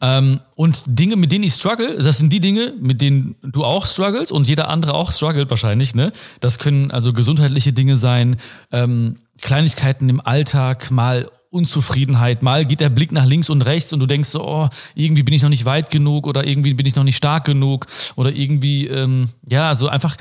Ähm, 0.00 0.40
und 0.54 0.84
Dinge, 0.86 1.16
mit 1.16 1.32
denen 1.32 1.44
ich 1.44 1.54
struggle, 1.54 2.00
das 2.00 2.18
sind 2.18 2.32
die 2.32 2.40
Dinge, 2.40 2.74
mit 2.80 3.00
denen 3.00 3.34
du 3.42 3.64
auch 3.64 3.86
struggles 3.86 4.30
und 4.30 4.46
jeder 4.46 4.68
andere 4.68 4.94
auch 4.94 5.10
struggelt 5.10 5.50
wahrscheinlich. 5.50 5.96
Ne? 5.96 6.12
Das 6.40 6.60
können 6.60 6.92
also 6.92 7.12
gesundheitliche 7.12 7.72
Dinge 7.72 7.96
sein, 7.96 8.36
ähm, 8.70 9.16
Kleinigkeiten 9.40 10.08
im 10.08 10.20
Alltag, 10.20 10.92
mal 10.92 11.28
Unzufriedenheit. 11.52 12.42
Mal 12.42 12.64
geht 12.64 12.80
der 12.80 12.88
Blick 12.88 13.12
nach 13.12 13.26
links 13.26 13.50
und 13.50 13.62
rechts 13.62 13.92
und 13.92 14.00
du 14.00 14.06
denkst 14.06 14.30
so, 14.30 14.46
oh, 14.46 14.68
irgendwie 14.94 15.22
bin 15.22 15.34
ich 15.34 15.42
noch 15.42 15.50
nicht 15.50 15.66
weit 15.66 15.90
genug 15.90 16.26
oder 16.26 16.46
irgendwie 16.46 16.74
bin 16.74 16.86
ich 16.86 16.96
noch 16.96 17.04
nicht 17.04 17.16
stark 17.16 17.44
genug 17.44 17.86
oder 18.16 18.34
irgendwie, 18.34 18.86
ähm, 18.86 19.28
ja, 19.48 19.74
so 19.74 19.88
einfach 19.88 20.16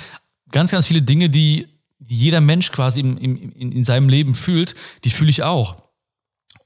ganz, 0.51 0.71
ganz 0.71 0.85
viele 0.85 1.01
Dinge, 1.01 1.29
die 1.29 1.67
jeder 1.99 2.41
Mensch 2.41 2.71
quasi 2.71 2.99
im, 2.99 3.17
im, 3.17 3.51
in, 3.53 3.71
in 3.71 3.83
seinem 3.83 4.09
Leben 4.09 4.35
fühlt, 4.35 4.75
die 5.05 5.09
fühle 5.09 5.29
ich 5.29 5.43
auch. 5.43 5.83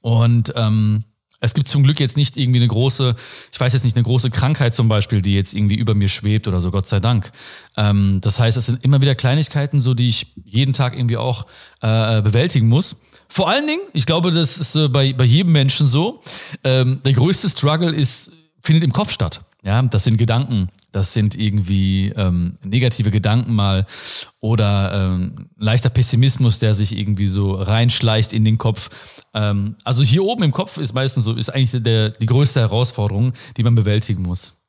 Und 0.00 0.52
ähm, 0.56 1.04
es 1.40 1.54
gibt 1.54 1.68
zum 1.68 1.82
Glück 1.82 2.00
jetzt 2.00 2.16
nicht 2.16 2.36
irgendwie 2.36 2.58
eine 2.60 2.68
große, 2.68 3.14
ich 3.52 3.60
weiß 3.60 3.72
jetzt 3.74 3.84
nicht, 3.84 3.96
eine 3.96 4.04
große 4.04 4.30
Krankheit 4.30 4.74
zum 4.74 4.88
Beispiel, 4.88 5.20
die 5.20 5.34
jetzt 5.34 5.54
irgendwie 5.54 5.76
über 5.76 5.94
mir 5.94 6.08
schwebt 6.08 6.48
oder 6.48 6.60
so, 6.60 6.70
Gott 6.70 6.88
sei 6.88 6.98
Dank. 6.98 7.30
Ähm, 7.76 8.20
das 8.22 8.40
heißt, 8.40 8.56
es 8.56 8.66
sind 8.66 8.82
immer 8.84 9.00
wieder 9.02 9.14
Kleinigkeiten, 9.14 9.80
so 9.80 9.94
die 9.94 10.08
ich 10.08 10.32
jeden 10.44 10.72
Tag 10.72 10.96
irgendwie 10.96 11.18
auch 11.18 11.46
äh, 11.82 12.22
bewältigen 12.22 12.68
muss. 12.68 12.96
Vor 13.28 13.48
allen 13.48 13.66
Dingen, 13.66 13.82
ich 13.92 14.06
glaube, 14.06 14.30
das 14.30 14.58
ist 14.58 14.74
äh, 14.76 14.88
bei, 14.88 15.12
bei 15.12 15.24
jedem 15.24 15.52
Menschen 15.52 15.86
so, 15.86 16.20
ähm, 16.64 17.00
der 17.04 17.12
größte 17.12 17.48
Struggle 17.48 17.90
ist, 17.90 18.30
findet 18.62 18.84
im 18.84 18.92
Kopf 18.92 19.10
statt. 19.10 19.42
Ja, 19.64 19.82
das 19.82 20.04
sind 20.04 20.16
Gedanken, 20.16 20.68
das 20.92 21.12
sind 21.12 21.34
irgendwie 21.34 22.12
ähm, 22.16 22.54
negative 22.64 23.10
Gedanken 23.10 23.52
mal 23.54 23.84
oder 24.38 24.92
ähm, 24.94 25.50
leichter 25.56 25.90
Pessimismus, 25.90 26.60
der 26.60 26.76
sich 26.76 26.96
irgendwie 26.96 27.26
so 27.26 27.54
reinschleicht 27.54 28.32
in 28.32 28.44
den 28.44 28.58
Kopf. 28.58 28.90
Ähm, 29.34 29.74
also 29.82 30.04
hier 30.04 30.22
oben 30.22 30.44
im 30.44 30.52
Kopf 30.52 30.78
ist 30.78 30.94
meistens 30.94 31.24
so, 31.24 31.34
ist 31.34 31.50
eigentlich 31.50 31.82
der, 31.82 32.10
die 32.10 32.26
größte 32.26 32.60
Herausforderung, 32.60 33.32
die 33.56 33.64
man 33.64 33.74
bewältigen 33.74 34.22
muss. 34.22 34.62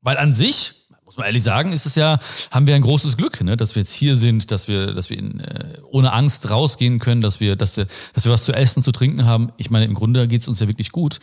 Weil 0.00 0.16
an 0.16 0.32
sich, 0.32 0.81
muss 1.12 1.18
man 1.18 1.26
ehrlich 1.26 1.42
sagen, 1.42 1.72
ist 1.74 1.84
es 1.84 1.94
ja, 1.94 2.18
haben 2.50 2.66
wir 2.66 2.74
ein 2.74 2.80
großes 2.80 3.18
Glück, 3.18 3.42
ne, 3.42 3.54
dass 3.54 3.74
wir 3.74 3.82
jetzt 3.82 3.92
hier 3.92 4.16
sind, 4.16 4.50
dass 4.50 4.66
wir, 4.66 4.94
dass 4.94 5.10
wir 5.10 5.18
in, 5.18 5.40
äh, 5.40 5.76
ohne 5.90 6.12
Angst 6.12 6.50
rausgehen 6.50 6.98
können, 7.00 7.20
dass 7.20 7.38
wir, 7.38 7.54
dass, 7.54 7.76
wir, 7.76 7.86
dass 8.14 8.24
wir 8.24 8.32
was 8.32 8.44
zu 8.44 8.54
essen, 8.54 8.82
zu 8.82 8.92
trinken 8.92 9.26
haben. 9.26 9.52
Ich 9.58 9.68
meine, 9.68 9.84
im 9.84 9.92
Grunde 9.92 10.26
geht 10.26 10.40
es 10.40 10.48
uns 10.48 10.60
ja 10.60 10.68
wirklich 10.68 10.90
gut. 10.90 11.20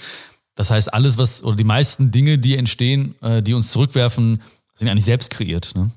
Das 0.54 0.70
heißt, 0.70 0.94
alles, 0.94 1.18
was, 1.18 1.44
oder 1.44 1.56
die 1.56 1.64
meisten 1.64 2.12
Dinge, 2.12 2.38
die 2.38 2.56
entstehen, 2.56 3.16
äh, 3.24 3.42
die 3.42 3.56
uns 3.56 3.72
zurückwerfen, 3.72 4.44
sind 4.76 4.90
eigentlich 4.90 5.06
selbst 5.06 5.32
kreiert. 5.32 5.74
Ne? 5.76 5.90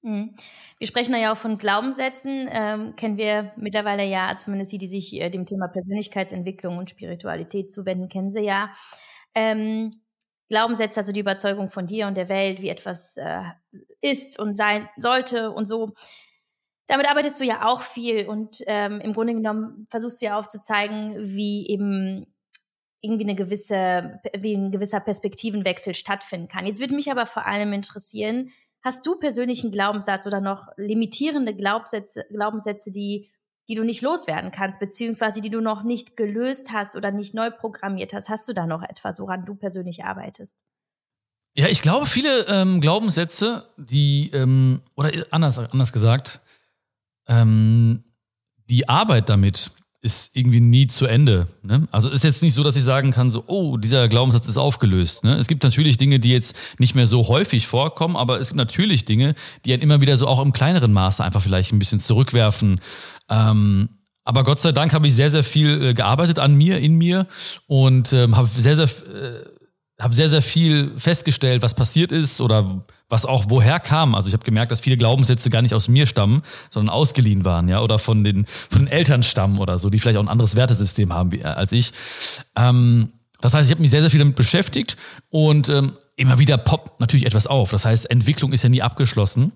Mhm. 0.00 0.34
Wir 0.78 0.86
sprechen 0.86 1.14
ja 1.14 1.32
auch 1.32 1.36
von 1.36 1.58
Glaubenssätzen, 1.58 2.48
ähm, 2.50 2.96
kennen 2.96 3.18
wir 3.18 3.52
mittlerweile 3.56 4.06
ja, 4.06 4.34
zumindest 4.36 4.72
die, 4.72 4.78
die 4.78 4.88
sich 4.88 5.20
äh, 5.20 5.28
dem 5.28 5.44
Thema 5.44 5.68
Persönlichkeitsentwicklung 5.68 6.78
und 6.78 6.88
Spiritualität 6.88 7.70
zuwenden, 7.70 8.08
kennen 8.08 8.30
sie 8.30 8.40
ja. 8.40 8.70
Ähm, 9.34 10.00
Glaubenssätze, 10.48 11.00
also 11.00 11.12
die 11.12 11.20
Überzeugung 11.20 11.70
von 11.70 11.86
dir 11.86 12.06
und 12.06 12.16
der 12.16 12.28
Welt, 12.28 12.60
wie 12.62 12.68
etwas 12.68 13.16
äh, 13.16 13.42
ist 14.00 14.38
und 14.38 14.56
sein 14.56 14.88
sollte 14.96 15.50
und 15.50 15.66
so. 15.66 15.92
Damit 16.86 17.08
arbeitest 17.08 17.38
du 17.40 17.44
ja 17.44 17.66
auch 17.66 17.82
viel 17.82 18.26
und 18.28 18.62
ähm, 18.66 19.00
im 19.00 19.12
Grunde 19.12 19.34
genommen 19.34 19.86
versuchst 19.90 20.22
du 20.22 20.26
ja 20.26 20.38
aufzuzeigen, 20.38 21.16
wie 21.18 21.68
eben 21.68 22.26
irgendwie 23.00 23.24
eine 23.24 23.34
gewisse, 23.34 24.20
wie 24.36 24.54
ein 24.54 24.72
gewisser 24.72 25.00
Perspektivenwechsel 25.00 25.94
stattfinden 25.94 26.48
kann. 26.48 26.66
Jetzt 26.66 26.80
würde 26.80 26.94
mich 26.94 27.10
aber 27.10 27.26
vor 27.26 27.46
allem 27.46 27.72
interessieren, 27.72 28.50
hast 28.82 29.06
du 29.06 29.18
persönlichen 29.18 29.70
Glaubenssatz 29.70 30.26
oder 30.26 30.40
noch 30.40 30.68
limitierende 30.76 31.54
Glaubenssätze, 31.54 32.24
Glaubenssätze, 32.30 32.90
die 32.90 33.30
die 33.68 33.74
du 33.74 33.84
nicht 33.84 34.02
loswerden 34.02 34.50
kannst, 34.50 34.80
beziehungsweise 34.80 35.40
die 35.40 35.50
du 35.50 35.60
noch 35.60 35.82
nicht 35.82 36.16
gelöst 36.16 36.72
hast 36.72 36.96
oder 36.96 37.10
nicht 37.10 37.34
neu 37.34 37.50
programmiert 37.50 38.12
hast. 38.12 38.28
Hast 38.28 38.48
du 38.48 38.52
da 38.52 38.66
noch 38.66 38.82
etwas, 38.82 39.20
woran 39.20 39.44
du 39.44 39.54
persönlich 39.54 40.04
arbeitest? 40.04 40.56
Ja, 41.54 41.66
ich 41.66 41.82
glaube, 41.82 42.06
viele 42.06 42.46
ähm, 42.46 42.80
Glaubenssätze, 42.80 43.68
die, 43.76 44.30
ähm, 44.32 44.80
oder 44.94 45.10
anders, 45.30 45.58
anders 45.58 45.92
gesagt, 45.92 46.40
ähm, 47.26 48.04
die 48.68 48.88
Arbeit 48.88 49.28
damit 49.28 49.72
ist 50.00 50.36
irgendwie 50.36 50.60
nie 50.60 50.86
zu 50.86 51.06
Ende. 51.06 51.48
Ne? 51.62 51.88
Also 51.90 52.08
ist 52.08 52.22
jetzt 52.22 52.42
nicht 52.42 52.54
so, 52.54 52.62
dass 52.62 52.76
ich 52.76 52.84
sagen 52.84 53.10
kann, 53.10 53.32
so, 53.32 53.42
oh, 53.48 53.76
dieser 53.76 54.06
Glaubenssatz 54.08 54.46
ist 54.46 54.56
aufgelöst. 54.56 55.24
Ne? 55.24 55.34
Es 55.36 55.48
gibt 55.48 55.64
natürlich 55.64 55.96
Dinge, 55.96 56.20
die 56.20 56.30
jetzt 56.30 56.56
nicht 56.78 56.94
mehr 56.94 57.08
so 57.08 57.26
häufig 57.26 57.66
vorkommen, 57.66 58.16
aber 58.16 58.38
es 58.40 58.48
gibt 58.48 58.58
natürlich 58.58 59.04
Dinge, 59.04 59.34
die 59.64 59.72
einen 59.72 59.82
immer 59.82 60.00
wieder 60.00 60.16
so 60.16 60.28
auch 60.28 60.40
im 60.40 60.52
kleineren 60.52 60.92
Maße 60.92 61.24
einfach 61.24 61.42
vielleicht 61.42 61.72
ein 61.72 61.80
bisschen 61.80 61.98
zurückwerfen. 61.98 62.80
Ähm, 63.28 63.88
aber 64.24 64.44
Gott 64.44 64.60
sei 64.60 64.72
Dank 64.72 64.92
habe 64.92 65.06
ich 65.08 65.14
sehr, 65.14 65.30
sehr 65.30 65.44
viel 65.44 65.82
äh, 65.82 65.94
gearbeitet 65.94 66.38
an 66.38 66.54
mir, 66.54 66.78
in 66.78 66.96
mir 66.96 67.26
und 67.66 68.12
ähm, 68.12 68.36
habe 68.36 68.46
sehr, 68.46 68.76
sehr, 68.76 68.84
äh, 68.84 69.44
habe 69.98 70.14
sehr, 70.14 70.28
sehr 70.28 70.42
viel 70.42 70.92
festgestellt, 70.98 71.62
was 71.62 71.74
passiert 71.74 72.12
ist 72.12 72.40
oder 72.40 72.84
was 73.08 73.24
auch 73.24 73.46
woher 73.48 73.80
kam. 73.80 74.14
Also 74.14 74.28
ich 74.28 74.34
habe 74.34 74.44
gemerkt, 74.44 74.70
dass 74.70 74.80
viele 74.80 74.96
Glaubenssätze 74.96 75.48
gar 75.50 75.62
nicht 75.62 75.72
aus 75.72 75.88
mir 75.88 76.06
stammen, 76.06 76.42
sondern 76.68 76.94
ausgeliehen 76.94 77.44
waren, 77.44 77.68
ja, 77.68 77.80
oder 77.80 77.98
von 77.98 78.22
den, 78.22 78.44
von 78.46 78.82
den 78.82 78.88
Eltern 78.88 79.22
stammen 79.22 79.58
oder 79.58 79.78
so, 79.78 79.88
die 79.88 79.98
vielleicht 79.98 80.18
auch 80.18 80.22
ein 80.22 80.28
anderes 80.28 80.56
Wertesystem 80.56 81.12
haben 81.14 81.32
wie, 81.32 81.40
äh, 81.40 81.44
als 81.44 81.72
ich. 81.72 81.92
Ähm, 82.54 83.12
das 83.40 83.54
heißt, 83.54 83.68
ich 83.68 83.72
habe 83.72 83.80
mich 83.80 83.90
sehr, 83.90 84.02
sehr 84.02 84.10
viel 84.10 84.20
damit 84.20 84.36
beschäftigt 84.36 84.96
und 85.30 85.68
ähm, 85.70 85.96
immer 86.16 86.38
wieder 86.38 86.58
poppt 86.58 87.00
natürlich 87.00 87.24
etwas 87.24 87.46
auf. 87.46 87.70
Das 87.70 87.84
heißt, 87.84 88.10
Entwicklung 88.10 88.52
ist 88.52 88.62
ja 88.62 88.68
nie 88.68 88.82
abgeschlossen. 88.82 89.52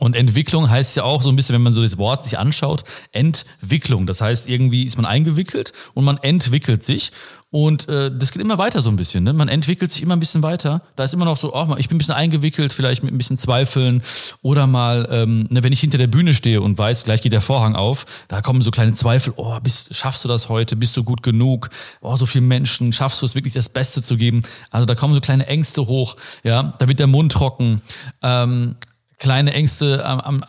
Und 0.00 0.16
Entwicklung 0.16 0.70
heißt 0.70 0.96
ja 0.96 1.04
auch 1.04 1.22
so 1.22 1.28
ein 1.28 1.36
bisschen, 1.36 1.54
wenn 1.54 1.62
man 1.62 1.74
so 1.74 1.82
das 1.82 1.98
Wort 1.98 2.24
sich 2.24 2.38
anschaut, 2.38 2.84
Entwicklung. 3.12 4.06
Das 4.06 4.22
heißt, 4.22 4.48
irgendwie 4.48 4.84
ist 4.84 4.96
man 4.96 5.04
eingewickelt 5.04 5.72
und 5.92 6.04
man 6.04 6.16
entwickelt 6.16 6.82
sich. 6.82 7.12
Und 7.52 7.88
äh, 7.88 8.10
das 8.16 8.30
geht 8.30 8.40
immer 8.40 8.58
weiter 8.58 8.80
so 8.80 8.90
ein 8.90 8.96
bisschen. 8.96 9.24
Ne? 9.24 9.32
Man 9.32 9.48
entwickelt 9.48 9.92
sich 9.92 10.02
immer 10.02 10.16
ein 10.16 10.20
bisschen 10.20 10.42
weiter. 10.42 10.82
Da 10.96 11.04
ist 11.04 11.12
immer 11.12 11.24
noch 11.26 11.36
so, 11.36 11.52
oh, 11.52 11.74
ich 11.76 11.88
bin 11.88 11.96
ein 11.96 11.98
bisschen 11.98 12.14
eingewickelt, 12.14 12.72
vielleicht 12.72 13.02
mit 13.02 13.12
ein 13.12 13.18
bisschen 13.18 13.36
Zweifeln. 13.36 14.02
Oder 14.40 14.66
mal, 14.66 15.06
ähm, 15.10 15.48
ne, 15.50 15.62
wenn 15.62 15.72
ich 15.72 15.80
hinter 15.80 15.98
der 15.98 16.06
Bühne 16.06 16.32
stehe 16.32 16.62
und 16.62 16.78
weiß, 16.78 17.04
gleich 17.04 17.20
geht 17.20 17.32
der 17.32 17.40
Vorhang 17.40 17.74
auf, 17.74 18.06
da 18.28 18.40
kommen 18.40 18.62
so 18.62 18.70
kleine 18.70 18.94
Zweifel. 18.94 19.34
Oh, 19.36 19.58
bist, 19.60 19.94
schaffst 19.94 20.24
du 20.24 20.28
das 20.28 20.48
heute? 20.48 20.76
Bist 20.76 20.96
du 20.96 21.04
gut 21.04 21.22
genug? 21.22 21.68
Oh, 22.00 22.16
so 22.16 22.24
viele 22.24 22.44
Menschen, 22.44 22.92
schaffst 22.94 23.20
du 23.20 23.26
es 23.26 23.34
wirklich 23.34 23.52
das 23.52 23.68
Beste 23.68 24.00
zu 24.00 24.16
geben? 24.16 24.44
Also 24.70 24.86
da 24.86 24.94
kommen 24.94 25.12
so 25.12 25.20
kleine 25.20 25.46
Ängste 25.46 25.86
hoch. 25.86 26.16
Ja, 26.44 26.74
da 26.78 26.88
wird 26.88 27.00
der 27.00 27.08
Mund 27.08 27.32
trocken. 27.32 27.82
Ähm, 28.22 28.76
kleine 29.20 29.52
Ängste 29.52 30.04
am, 30.04 30.20
am 30.20 30.44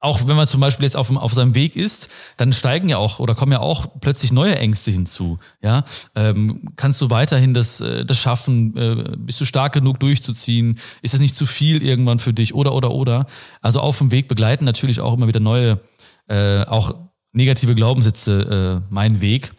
auch 0.00 0.26
wenn 0.28 0.36
man 0.36 0.46
zum 0.46 0.60
Beispiel 0.60 0.84
jetzt 0.84 0.96
auf, 0.96 1.14
auf 1.16 1.34
seinem 1.34 1.54
Weg 1.54 1.74
ist, 1.74 2.08
dann 2.36 2.52
steigen 2.52 2.88
ja 2.88 2.98
auch 2.98 3.18
oder 3.18 3.34
kommen 3.34 3.52
ja 3.52 3.58
auch 3.58 3.86
plötzlich 4.00 4.30
neue 4.30 4.56
Ängste 4.56 4.92
hinzu. 4.92 5.38
Ja, 5.60 5.84
ähm, 6.14 6.68
kannst 6.76 7.00
du 7.00 7.10
weiterhin 7.10 7.52
das, 7.52 7.80
äh, 7.80 8.04
das 8.04 8.18
schaffen? 8.18 8.76
Äh, 8.76 9.16
bist 9.16 9.40
du 9.40 9.44
stark 9.44 9.72
genug 9.72 9.98
durchzuziehen? 9.98 10.78
Ist 11.02 11.14
es 11.14 11.20
nicht 11.20 11.36
zu 11.36 11.46
viel 11.46 11.82
irgendwann 11.82 12.20
für 12.20 12.32
dich? 12.32 12.54
Oder 12.54 12.74
oder 12.74 12.92
oder? 12.92 13.26
Also 13.60 13.80
auf 13.80 13.98
dem 13.98 14.12
Weg 14.12 14.28
begleiten 14.28 14.64
natürlich 14.64 15.00
auch 15.00 15.14
immer 15.14 15.26
wieder 15.26 15.40
neue, 15.40 15.80
äh, 16.28 16.64
auch 16.64 16.94
negative 17.32 17.74
Glaubenssätze 17.74 18.84
äh, 18.86 18.94
mein 18.94 19.20
Weg. 19.20 19.52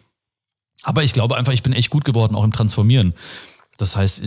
Aber 0.82 1.04
ich 1.04 1.12
glaube 1.12 1.36
einfach, 1.36 1.52
ich 1.52 1.62
bin 1.62 1.74
echt 1.74 1.90
gut 1.90 2.06
geworden, 2.06 2.34
auch 2.34 2.44
im 2.44 2.52
Transformieren. 2.52 3.14
Das 3.80 3.96
heißt, 3.96 4.22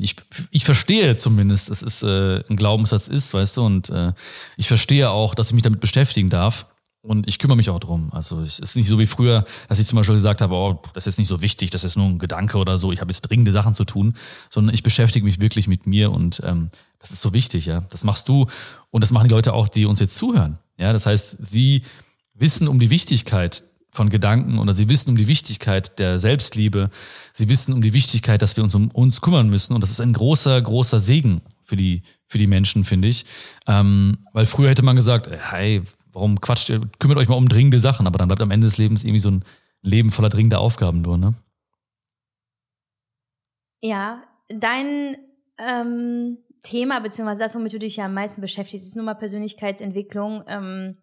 ich, 0.00 0.16
ich 0.50 0.64
verstehe 0.64 1.16
zumindest, 1.16 1.70
dass 1.70 1.82
es 1.82 2.02
äh, 2.02 2.42
ein 2.48 2.56
Glaubenssatz 2.56 3.08
ist, 3.08 3.32
weißt 3.32 3.56
du, 3.56 3.64
und 3.64 3.90
äh, 3.90 4.12
ich 4.56 4.68
verstehe 4.68 5.10
auch, 5.10 5.34
dass 5.34 5.48
ich 5.48 5.54
mich 5.54 5.62
damit 5.62 5.80
beschäftigen 5.80 6.30
darf. 6.30 6.68
Und 7.00 7.28
ich 7.28 7.38
kümmere 7.38 7.56
mich 7.56 7.70
auch 7.70 7.78
drum. 7.78 8.12
Also 8.12 8.40
es 8.40 8.58
ist 8.58 8.74
nicht 8.74 8.88
so 8.88 8.98
wie 8.98 9.06
früher, 9.06 9.46
dass 9.68 9.78
ich 9.78 9.86
zum 9.86 9.96
Beispiel 9.96 10.16
gesagt 10.16 10.42
habe, 10.42 10.54
oh, 10.54 10.82
das 10.94 11.06
ist 11.06 11.16
nicht 11.16 11.28
so 11.28 11.40
wichtig, 11.40 11.70
das 11.70 11.84
ist 11.84 11.96
nur 11.96 12.06
ein 12.06 12.18
Gedanke 12.18 12.58
oder 12.58 12.76
so, 12.76 12.92
ich 12.92 13.00
habe 13.00 13.10
jetzt 13.10 13.22
dringende 13.22 13.52
Sachen 13.52 13.74
zu 13.74 13.84
tun, 13.84 14.14
sondern 14.50 14.74
ich 14.74 14.82
beschäftige 14.82 15.24
mich 15.24 15.40
wirklich 15.40 15.68
mit 15.68 15.86
mir 15.86 16.10
und 16.10 16.42
ähm, 16.44 16.70
das 16.98 17.12
ist 17.12 17.22
so 17.22 17.32
wichtig, 17.32 17.66
ja. 17.66 17.80
Das 17.90 18.02
machst 18.02 18.28
du 18.28 18.46
und 18.90 19.02
das 19.02 19.12
machen 19.12 19.28
die 19.28 19.34
Leute 19.34 19.54
auch, 19.54 19.68
die 19.68 19.86
uns 19.86 20.00
jetzt 20.00 20.16
zuhören. 20.16 20.58
Ja, 20.76 20.92
das 20.92 21.06
heißt, 21.06 21.38
sie 21.40 21.82
wissen 22.34 22.68
um 22.68 22.78
die 22.78 22.90
Wichtigkeit 22.90 23.62
von 23.90 24.10
Gedanken 24.10 24.58
oder 24.58 24.74
sie 24.74 24.88
wissen 24.88 25.10
um 25.10 25.16
die 25.16 25.28
Wichtigkeit 25.28 25.98
der 25.98 26.18
Selbstliebe. 26.18 26.90
Sie 27.32 27.48
wissen 27.48 27.72
um 27.72 27.80
die 27.80 27.94
Wichtigkeit, 27.94 28.42
dass 28.42 28.56
wir 28.56 28.64
uns 28.64 28.74
um 28.74 28.90
uns 28.90 29.20
kümmern 29.20 29.48
müssen. 29.48 29.74
Und 29.74 29.80
das 29.80 29.90
ist 29.90 30.00
ein 30.00 30.12
großer, 30.12 30.60
großer 30.60 30.98
Segen 30.98 31.40
für 31.64 31.76
die, 31.76 32.02
für 32.26 32.38
die 32.38 32.46
Menschen, 32.46 32.84
finde 32.84 33.08
ich. 33.08 33.24
Ähm, 33.66 34.26
weil 34.32 34.46
früher 34.46 34.70
hätte 34.70 34.84
man 34.84 34.96
gesagt, 34.96 35.30
hey, 35.30 35.82
warum 36.12 36.40
quatscht 36.40 36.68
ihr, 36.68 36.80
kümmert 36.98 37.18
euch 37.18 37.28
mal 37.28 37.36
um 37.36 37.48
dringende 37.48 37.80
Sachen, 37.80 38.06
aber 38.06 38.18
dann 38.18 38.28
bleibt 38.28 38.42
am 38.42 38.50
Ende 38.50 38.66
des 38.66 38.78
Lebens 38.78 39.04
irgendwie 39.04 39.20
so 39.20 39.30
ein 39.30 39.44
Leben 39.82 40.10
voller 40.10 40.28
dringender 40.28 40.60
Aufgaben 40.60 41.02
nur, 41.02 41.18
ne? 41.18 41.34
Ja, 43.80 44.24
dein 44.48 45.16
ähm, 45.56 46.38
Thema, 46.62 47.00
beziehungsweise 47.00 47.40
das, 47.40 47.54
womit 47.54 47.72
du 47.72 47.78
dich 47.78 47.96
ja 47.96 48.06
am 48.06 48.14
meisten 48.14 48.40
beschäftigst, 48.40 48.86
ist 48.86 48.96
nun 48.96 49.04
mal 49.04 49.14
Persönlichkeitsentwicklung. 49.14 50.42
Ähm, 50.48 50.96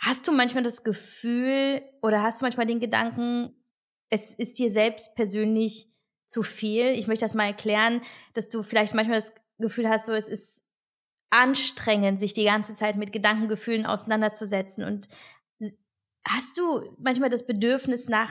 Hast 0.00 0.26
du 0.26 0.32
manchmal 0.32 0.62
das 0.62 0.82
Gefühl 0.82 1.82
oder 2.00 2.22
hast 2.22 2.40
du 2.40 2.46
manchmal 2.46 2.66
den 2.66 2.80
Gedanken, 2.80 3.54
es 4.08 4.34
ist 4.34 4.58
dir 4.58 4.70
selbst 4.70 5.14
persönlich 5.14 5.92
zu 6.26 6.42
viel? 6.42 6.86
Ich 6.86 7.06
möchte 7.06 7.26
das 7.26 7.34
mal 7.34 7.44
erklären, 7.44 8.00
dass 8.32 8.48
du 8.48 8.62
vielleicht 8.62 8.94
manchmal 8.94 9.20
das 9.20 9.32
Gefühl 9.58 9.88
hast, 9.90 10.06
so 10.06 10.12
es 10.12 10.26
ist 10.26 10.64
anstrengend, 11.28 12.18
sich 12.18 12.32
die 12.32 12.44
ganze 12.44 12.74
Zeit 12.74 12.96
mit 12.96 13.12
Gedankengefühlen 13.12 13.84
auseinanderzusetzen. 13.84 14.84
Und 14.84 15.08
hast 16.26 16.56
du 16.56 16.96
manchmal 16.98 17.28
das 17.28 17.46
Bedürfnis 17.46 18.08
nach 18.08 18.30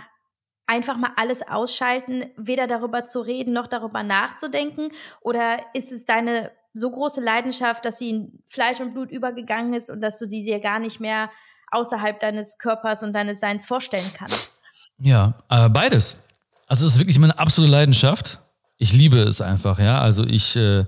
einfach 0.66 0.98
mal 0.98 1.14
alles 1.18 1.48
ausschalten, 1.48 2.26
weder 2.36 2.66
darüber 2.66 3.06
zu 3.06 3.22
reden 3.22 3.54
noch 3.54 3.68
darüber 3.68 4.02
nachzudenken? 4.02 4.92
Oder 5.22 5.64
ist 5.76 5.92
es 5.92 6.06
deine 6.06 6.52
so 6.74 6.90
große 6.90 7.22
Leidenschaft, 7.22 7.86
dass 7.86 8.00
sie 8.00 8.10
in 8.10 8.44
Fleisch 8.48 8.80
und 8.80 8.94
Blut 8.94 9.12
übergegangen 9.12 9.74
ist 9.74 9.90
und 9.90 10.02
dass 10.02 10.18
du 10.20 10.26
sie 10.26 10.44
dir 10.44 10.60
gar 10.60 10.80
nicht 10.80 11.00
mehr 11.00 11.32
außerhalb 11.72 12.20
deines 12.20 12.58
Körpers 12.58 13.04
und 13.04 13.14
deines 13.14 13.40
Seins 13.40 13.66
vorstellen 13.66 14.12
kannst? 14.16 14.56
Ja, 14.98 15.36
äh, 15.50 15.70
beides. 15.70 16.22
Also 16.68 16.86
es 16.86 16.94
ist 16.94 17.00
wirklich 17.00 17.20
meine 17.20 17.38
absolute 17.40 17.72
Leidenschaft. 17.72 18.40
Ich 18.78 18.94
liebe 18.94 19.20
es 19.20 19.42
einfach, 19.42 19.80
ja. 19.80 20.00
Also 20.00 20.26
ich, 20.26 20.56
äh, 20.56 20.86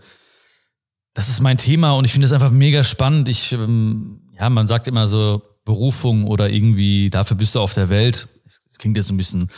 das 1.13 1.29
ist 1.29 1.41
mein 1.41 1.57
Thema 1.57 1.93
und 1.93 2.05
ich 2.05 2.11
finde 2.11 2.25
es 2.25 2.33
einfach 2.33 2.51
mega 2.51 2.83
spannend. 2.83 3.29
Ich, 3.29 3.51
ähm, 3.51 4.29
ja, 4.39 4.49
man 4.49 4.67
sagt 4.67 4.87
immer 4.87 5.07
so 5.07 5.41
Berufung 5.65 6.27
oder 6.27 6.49
irgendwie 6.49 7.09
dafür 7.09 7.37
bist 7.37 7.55
du 7.55 7.59
auf 7.59 7.73
der 7.73 7.89
Welt. 7.89 8.27
Das 8.67 8.77
klingt 8.77 8.97
jetzt 8.97 9.07
so 9.07 9.13
ein 9.13 9.17
bisschen 9.17 9.49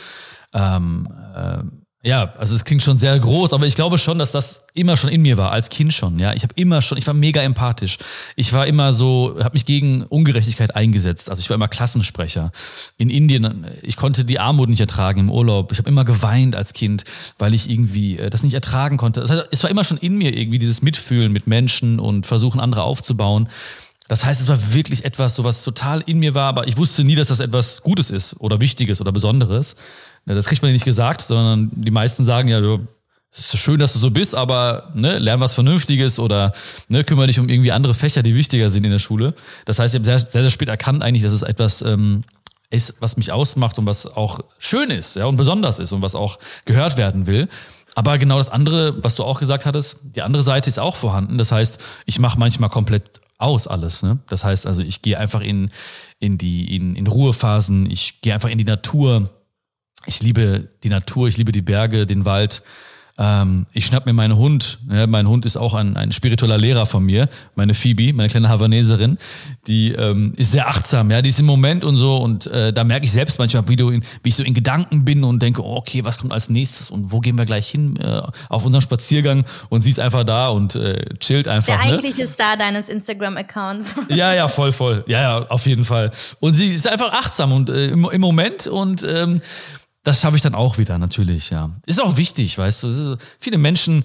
ähm, 0.52 1.08
äh, 1.34 1.62
ja, 2.04 2.34
also 2.36 2.54
es 2.54 2.66
klingt 2.66 2.82
schon 2.82 2.98
sehr 2.98 3.18
groß, 3.18 3.54
aber 3.54 3.66
ich 3.66 3.76
glaube 3.76 3.96
schon, 3.96 4.18
dass 4.18 4.30
das 4.30 4.64
immer 4.74 4.94
schon 4.96 5.08
in 5.08 5.22
mir 5.22 5.38
war, 5.38 5.52
als 5.52 5.70
Kind 5.70 5.94
schon. 5.94 6.18
Ja, 6.18 6.34
ich 6.34 6.42
habe 6.42 6.52
immer 6.56 6.82
schon, 6.82 6.98
ich 6.98 7.06
war 7.06 7.14
mega 7.14 7.40
empathisch. 7.40 7.96
Ich 8.36 8.52
war 8.52 8.66
immer 8.66 8.92
so, 8.92 9.36
habe 9.42 9.54
mich 9.54 9.64
gegen 9.64 10.02
Ungerechtigkeit 10.02 10.76
eingesetzt. 10.76 11.30
Also 11.30 11.40
ich 11.40 11.48
war 11.48 11.54
immer 11.54 11.68
Klassensprecher. 11.68 12.52
In 12.98 13.08
Indien, 13.08 13.66
ich 13.80 13.96
konnte 13.96 14.26
die 14.26 14.38
Armut 14.38 14.68
nicht 14.68 14.80
ertragen 14.80 15.20
im 15.20 15.30
Urlaub. 15.30 15.72
Ich 15.72 15.78
habe 15.78 15.88
immer 15.88 16.04
geweint 16.04 16.56
als 16.56 16.74
Kind, 16.74 17.04
weil 17.38 17.54
ich 17.54 17.70
irgendwie 17.70 18.18
äh, 18.18 18.28
das 18.28 18.42
nicht 18.42 18.54
ertragen 18.54 18.98
konnte. 18.98 19.22
Das 19.22 19.30
heißt, 19.30 19.48
es 19.50 19.62
war 19.62 19.70
immer 19.70 19.84
schon 19.84 19.96
in 19.96 20.18
mir 20.18 20.36
irgendwie 20.36 20.58
dieses 20.58 20.82
Mitfühlen 20.82 21.32
mit 21.32 21.46
Menschen 21.46 22.00
und 22.00 22.26
versuchen 22.26 22.60
andere 22.60 22.82
aufzubauen. 22.82 23.48
Das 24.08 24.26
heißt, 24.26 24.42
es 24.42 24.48
war 24.48 24.74
wirklich 24.74 25.06
etwas, 25.06 25.34
so 25.34 25.44
was 25.44 25.62
total 25.62 26.02
in 26.04 26.18
mir 26.18 26.34
war, 26.34 26.48
aber 26.48 26.68
ich 26.68 26.76
wusste 26.76 27.04
nie, 27.04 27.14
dass 27.14 27.28
das 27.28 27.40
etwas 27.40 27.80
Gutes 27.80 28.10
ist 28.10 28.38
oder 28.38 28.60
Wichtiges 28.60 29.00
oder 29.00 29.12
Besonderes. 29.12 29.76
Das 30.26 30.46
kriegt 30.46 30.62
man 30.62 30.72
nicht 30.72 30.84
gesagt, 30.84 31.22
sondern 31.22 31.70
die 31.74 31.90
meisten 31.90 32.24
sagen 32.24 32.48
ja, 32.48 32.60
es 33.30 33.52
ist 33.52 33.58
schön, 33.58 33.80
dass 33.80 33.92
du 33.92 33.98
so 33.98 34.10
bist, 34.10 34.34
aber 34.34 34.90
ne, 34.94 35.18
lern 35.18 35.40
was 35.40 35.54
Vernünftiges 35.54 36.18
oder 36.18 36.52
ne, 36.88 37.02
kümmere 37.02 37.26
dich 37.26 37.40
um 37.40 37.48
irgendwie 37.48 37.72
andere 37.72 37.94
Fächer, 37.94 38.22
die 38.22 38.36
wichtiger 38.36 38.70
sind 38.70 38.84
in 38.84 38.92
der 38.92 39.00
Schule. 39.00 39.34
Das 39.64 39.78
heißt, 39.78 39.94
ich 39.94 39.98
habe 39.98 40.04
sehr, 40.04 40.18
sehr, 40.18 40.42
sehr 40.42 40.50
spät 40.50 40.68
erkannt 40.68 41.02
eigentlich, 41.02 41.24
dass 41.24 41.32
es 41.32 41.42
etwas 41.42 41.82
ähm, 41.82 42.22
ist, 42.70 42.94
was 43.00 43.16
mich 43.16 43.32
ausmacht 43.32 43.78
und 43.78 43.86
was 43.86 44.06
auch 44.06 44.40
schön 44.58 44.90
ist 44.90 45.16
ja, 45.16 45.26
und 45.26 45.36
besonders 45.36 45.78
ist 45.78 45.92
und 45.92 46.00
was 46.00 46.14
auch 46.14 46.38
gehört 46.64 46.96
werden 46.96 47.26
will. 47.26 47.48
Aber 47.96 48.18
genau 48.18 48.38
das 48.38 48.48
andere, 48.48 49.02
was 49.02 49.16
du 49.16 49.24
auch 49.24 49.38
gesagt 49.38 49.66
hattest, 49.66 49.98
die 50.02 50.22
andere 50.22 50.42
Seite 50.42 50.68
ist 50.68 50.78
auch 50.78 50.96
vorhanden. 50.96 51.38
Das 51.38 51.52
heißt, 51.52 51.78
ich 52.06 52.18
mache 52.18 52.38
manchmal 52.38 52.70
komplett 52.70 53.20
aus 53.38 53.66
alles. 53.66 54.02
Ne? 54.02 54.18
Das 54.28 54.44
heißt 54.44 54.66
also, 54.66 54.82
ich 54.82 55.02
gehe 55.02 55.18
einfach 55.18 55.40
in, 55.40 55.70
in 56.18 56.38
die 56.38 56.74
in, 56.74 56.96
in 56.96 57.06
Ruhephasen, 57.06 57.90
ich 57.90 58.20
gehe 58.20 58.34
einfach 58.34 58.48
in 58.48 58.58
die 58.58 58.64
Natur. 58.64 59.30
Ich 60.06 60.22
liebe 60.22 60.68
die 60.82 60.88
Natur, 60.88 61.28
ich 61.28 61.36
liebe 61.36 61.52
die 61.52 61.62
Berge, 61.62 62.06
den 62.06 62.24
Wald. 62.24 62.62
Ähm, 63.16 63.66
ich 63.72 63.86
schnapp 63.86 64.06
mir 64.06 64.12
meinen 64.12 64.36
Hund. 64.36 64.78
Ja, 64.90 65.06
mein 65.06 65.28
Hund 65.28 65.46
ist 65.46 65.56
auch 65.56 65.74
ein, 65.74 65.96
ein 65.96 66.10
spiritueller 66.10 66.58
Lehrer 66.58 66.84
von 66.84 67.04
mir. 67.04 67.28
Meine 67.54 67.74
Phoebe, 67.74 68.12
meine 68.12 68.28
kleine 68.28 68.48
Havaneserin, 68.48 69.18
die 69.68 69.92
ähm, 69.92 70.32
ist 70.36 70.50
sehr 70.50 70.68
achtsam. 70.68 71.10
Ja, 71.12 71.22
die 71.22 71.28
ist 71.28 71.38
im 71.38 71.46
Moment 71.46 71.84
und 71.84 71.94
so. 71.94 72.16
Und 72.16 72.48
äh, 72.48 72.72
da 72.72 72.82
merke 72.82 73.04
ich 73.04 73.12
selbst 73.12 73.38
manchmal, 73.38 73.68
wie, 73.68 73.76
du 73.76 73.90
in, 73.90 74.02
wie 74.24 74.30
ich 74.30 74.34
so 74.34 74.42
in 74.42 74.52
Gedanken 74.52 75.04
bin 75.04 75.22
und 75.22 75.40
denke, 75.40 75.64
oh, 75.64 75.76
okay, 75.76 76.04
was 76.04 76.18
kommt 76.18 76.32
als 76.32 76.48
nächstes 76.48 76.90
und 76.90 77.12
wo 77.12 77.20
gehen 77.20 77.38
wir 77.38 77.44
gleich 77.44 77.68
hin 77.68 77.96
äh, 77.98 78.20
auf 78.48 78.64
unseren 78.64 78.82
Spaziergang? 78.82 79.44
Und 79.68 79.82
sie 79.82 79.90
ist 79.90 80.00
einfach 80.00 80.24
da 80.24 80.48
und 80.48 80.74
äh, 80.74 80.98
chillt 81.20 81.46
einfach. 81.46 81.76
Der 81.76 81.84
ne? 81.84 81.92
eigentliche 81.92 82.26
Star 82.26 82.56
deines 82.56 82.88
Instagram-Accounts. 82.88 83.94
Ja, 84.08 84.32
ja, 84.34 84.48
voll, 84.48 84.72
voll. 84.72 85.04
Ja, 85.08 85.20
ja, 85.22 85.48
auf 85.48 85.66
jeden 85.66 85.84
Fall. 85.84 86.10
Und 86.38 86.54
sie 86.54 86.68
ist 86.68 86.86
einfach 86.86 87.12
achtsam 87.12 87.52
und 87.52 87.70
äh, 87.70 87.88
im, 87.88 88.08
im 88.10 88.20
Moment 88.20 88.66
und 88.66 89.06
ähm, 89.08 89.40
das 90.04 90.20
schaffe 90.20 90.36
ich 90.36 90.42
dann 90.42 90.54
auch 90.54 90.78
wieder, 90.78 90.98
natürlich, 90.98 91.50
ja. 91.50 91.70
Ist 91.86 92.00
auch 92.00 92.16
wichtig, 92.16 92.56
weißt 92.56 92.82
du. 92.84 93.16
Viele 93.40 93.56
Menschen, 93.58 94.04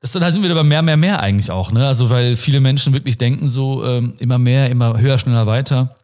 das, 0.00 0.12
da 0.12 0.32
sind 0.32 0.42
wir 0.42 0.54
bei 0.54 0.64
mehr, 0.64 0.82
mehr, 0.82 0.96
mehr 0.96 1.20
eigentlich 1.20 1.50
auch, 1.50 1.70
ne? 1.72 1.86
Also, 1.86 2.08
weil 2.10 2.36
viele 2.36 2.58
Menschen 2.60 2.94
wirklich 2.94 3.18
denken 3.18 3.48
so, 3.48 3.84
ähm, 3.84 4.14
immer 4.18 4.38
mehr, 4.38 4.70
immer 4.70 4.98
höher, 4.98 5.18
schneller, 5.18 5.46
weiter. 5.46 5.94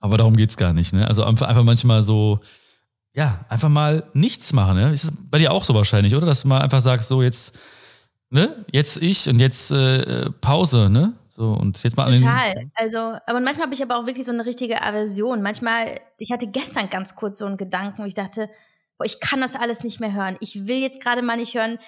Aber 0.00 0.18
darum 0.18 0.36
geht's 0.36 0.56
gar 0.56 0.72
nicht, 0.72 0.92
ne? 0.92 1.06
Also 1.06 1.24
einfach, 1.24 1.46
einfach 1.46 1.62
manchmal 1.62 2.02
so, 2.02 2.40
ja, 3.14 3.44
einfach 3.48 3.68
mal 3.68 4.04
nichts 4.14 4.52
machen, 4.52 4.76
ne? 4.76 4.92
Ist 4.92 5.04
es 5.04 5.12
bei 5.30 5.38
dir 5.38 5.52
auch 5.52 5.64
so 5.64 5.74
wahrscheinlich, 5.74 6.14
oder? 6.16 6.26
Dass 6.26 6.42
du 6.42 6.48
mal 6.48 6.60
einfach 6.60 6.80
sagst, 6.80 7.08
so 7.08 7.22
jetzt, 7.22 7.56
ne? 8.30 8.64
Jetzt 8.72 9.00
ich 9.00 9.28
und 9.28 9.38
jetzt 9.38 9.70
äh, 9.70 10.28
Pause, 10.40 10.90
ne? 10.90 11.14
So, 11.38 11.52
und 11.52 11.80
jetzt 11.84 11.96
mal 11.96 12.10
Total. 12.16 12.68
Also, 12.74 12.98
aber 12.98 13.38
manchmal 13.38 13.66
habe 13.66 13.74
ich 13.74 13.80
aber 13.80 13.96
auch 13.96 14.06
wirklich 14.06 14.26
so 14.26 14.32
eine 14.32 14.44
richtige 14.44 14.82
Aversion. 14.82 15.40
Manchmal, 15.40 16.00
ich 16.18 16.32
hatte 16.32 16.48
gestern 16.48 16.90
ganz 16.90 17.14
kurz 17.14 17.38
so 17.38 17.46
einen 17.46 17.56
Gedanken, 17.56 18.02
wo 18.02 18.06
ich 18.06 18.14
dachte, 18.14 18.50
boah, 18.98 19.04
ich 19.04 19.20
kann 19.20 19.40
das 19.40 19.54
alles 19.54 19.84
nicht 19.84 20.00
mehr 20.00 20.12
hören. 20.12 20.36
Ich 20.40 20.66
will 20.66 20.78
jetzt 20.78 21.00
gerade 21.00 21.22
mal 21.22 21.36
nicht 21.36 21.54
hören, 21.54 21.78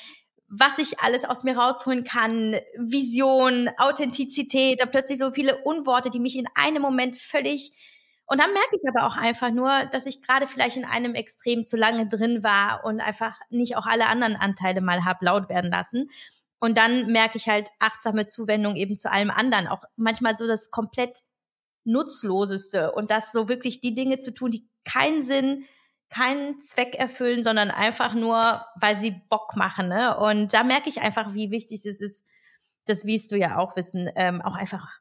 was 0.49 0.78
ich 0.78 1.00
alles 1.00 1.25
aus 1.25 1.42
mir 1.42 1.57
rausholen 1.59 2.04
kann. 2.04 2.54
Vision, 2.78 3.69
Authentizität, 3.76 4.80
da 4.80 4.87
plötzlich 4.87 5.19
so 5.19 5.33
viele 5.33 5.59
Unworte, 5.64 6.11
die 6.11 6.21
mich 6.21 6.38
in 6.38 6.47
einem 6.54 6.80
Moment 6.80 7.16
völlig 7.16 7.73
und 8.30 8.38
dann 8.38 8.52
merke 8.52 8.76
ich 8.76 8.88
aber 8.88 9.09
auch 9.09 9.16
einfach 9.16 9.50
nur, 9.50 9.87
dass 9.87 10.07
ich 10.07 10.23
gerade 10.23 10.47
vielleicht 10.47 10.76
in 10.76 10.85
einem 10.85 11.16
Extrem 11.16 11.64
zu 11.64 11.76
lange 11.76 12.07
drin 12.07 12.45
war 12.45 12.85
und 12.85 13.00
einfach 13.00 13.35
nicht 13.50 13.76
auch 13.76 13.87
alle 13.87 14.07
anderen 14.07 14.37
Anteile 14.37 14.80
mal 14.80 15.04
hab 15.04 15.21
laut 15.21 15.49
werden 15.49 15.73
lassen. 15.73 16.09
Und 16.61 16.76
dann 16.76 17.07
merke 17.07 17.38
ich 17.38 17.49
halt 17.49 17.71
achtsame 17.79 18.26
Zuwendung 18.26 18.76
eben 18.76 18.99
zu 18.99 19.11
allem 19.11 19.31
anderen. 19.31 19.67
Auch 19.67 19.85
manchmal 19.97 20.37
so 20.37 20.47
das 20.47 20.71
komplett 20.71 21.21
Nutzloseste 21.85 22.93
und 22.93 23.11
das 23.11 23.33
so 23.33 23.49
wirklich 23.49 23.81
die 23.81 23.95
Dinge 23.95 24.19
zu 24.19 24.33
tun, 24.33 24.50
die 24.50 24.69
keinen 24.85 25.23
Sinn, 25.23 25.64
keinen 26.11 26.61
Zweck 26.61 26.95
erfüllen, 26.97 27.43
sondern 27.43 27.71
einfach 27.71 28.14
nur, 28.14 28.64
weil 28.76 28.99
sie 28.99 29.23
Bock 29.31 29.57
machen. 29.57 29.88
Ne? 29.88 30.17
Und 30.19 30.52
da 30.52 30.62
merke 30.62 30.88
ich 30.88 31.00
einfach, 31.00 31.33
wie 31.35 31.50
wichtig 31.50 31.85
es 31.87 32.00
ist, 32.00 32.26
das 32.87 33.07
wirst 33.07 33.33
du 33.33 33.37
ja 33.37 33.59
auch 33.59 33.76
wissen, 33.76 34.11
ähm, 34.17 34.43
auch 34.43 34.55
einfach 34.55 35.00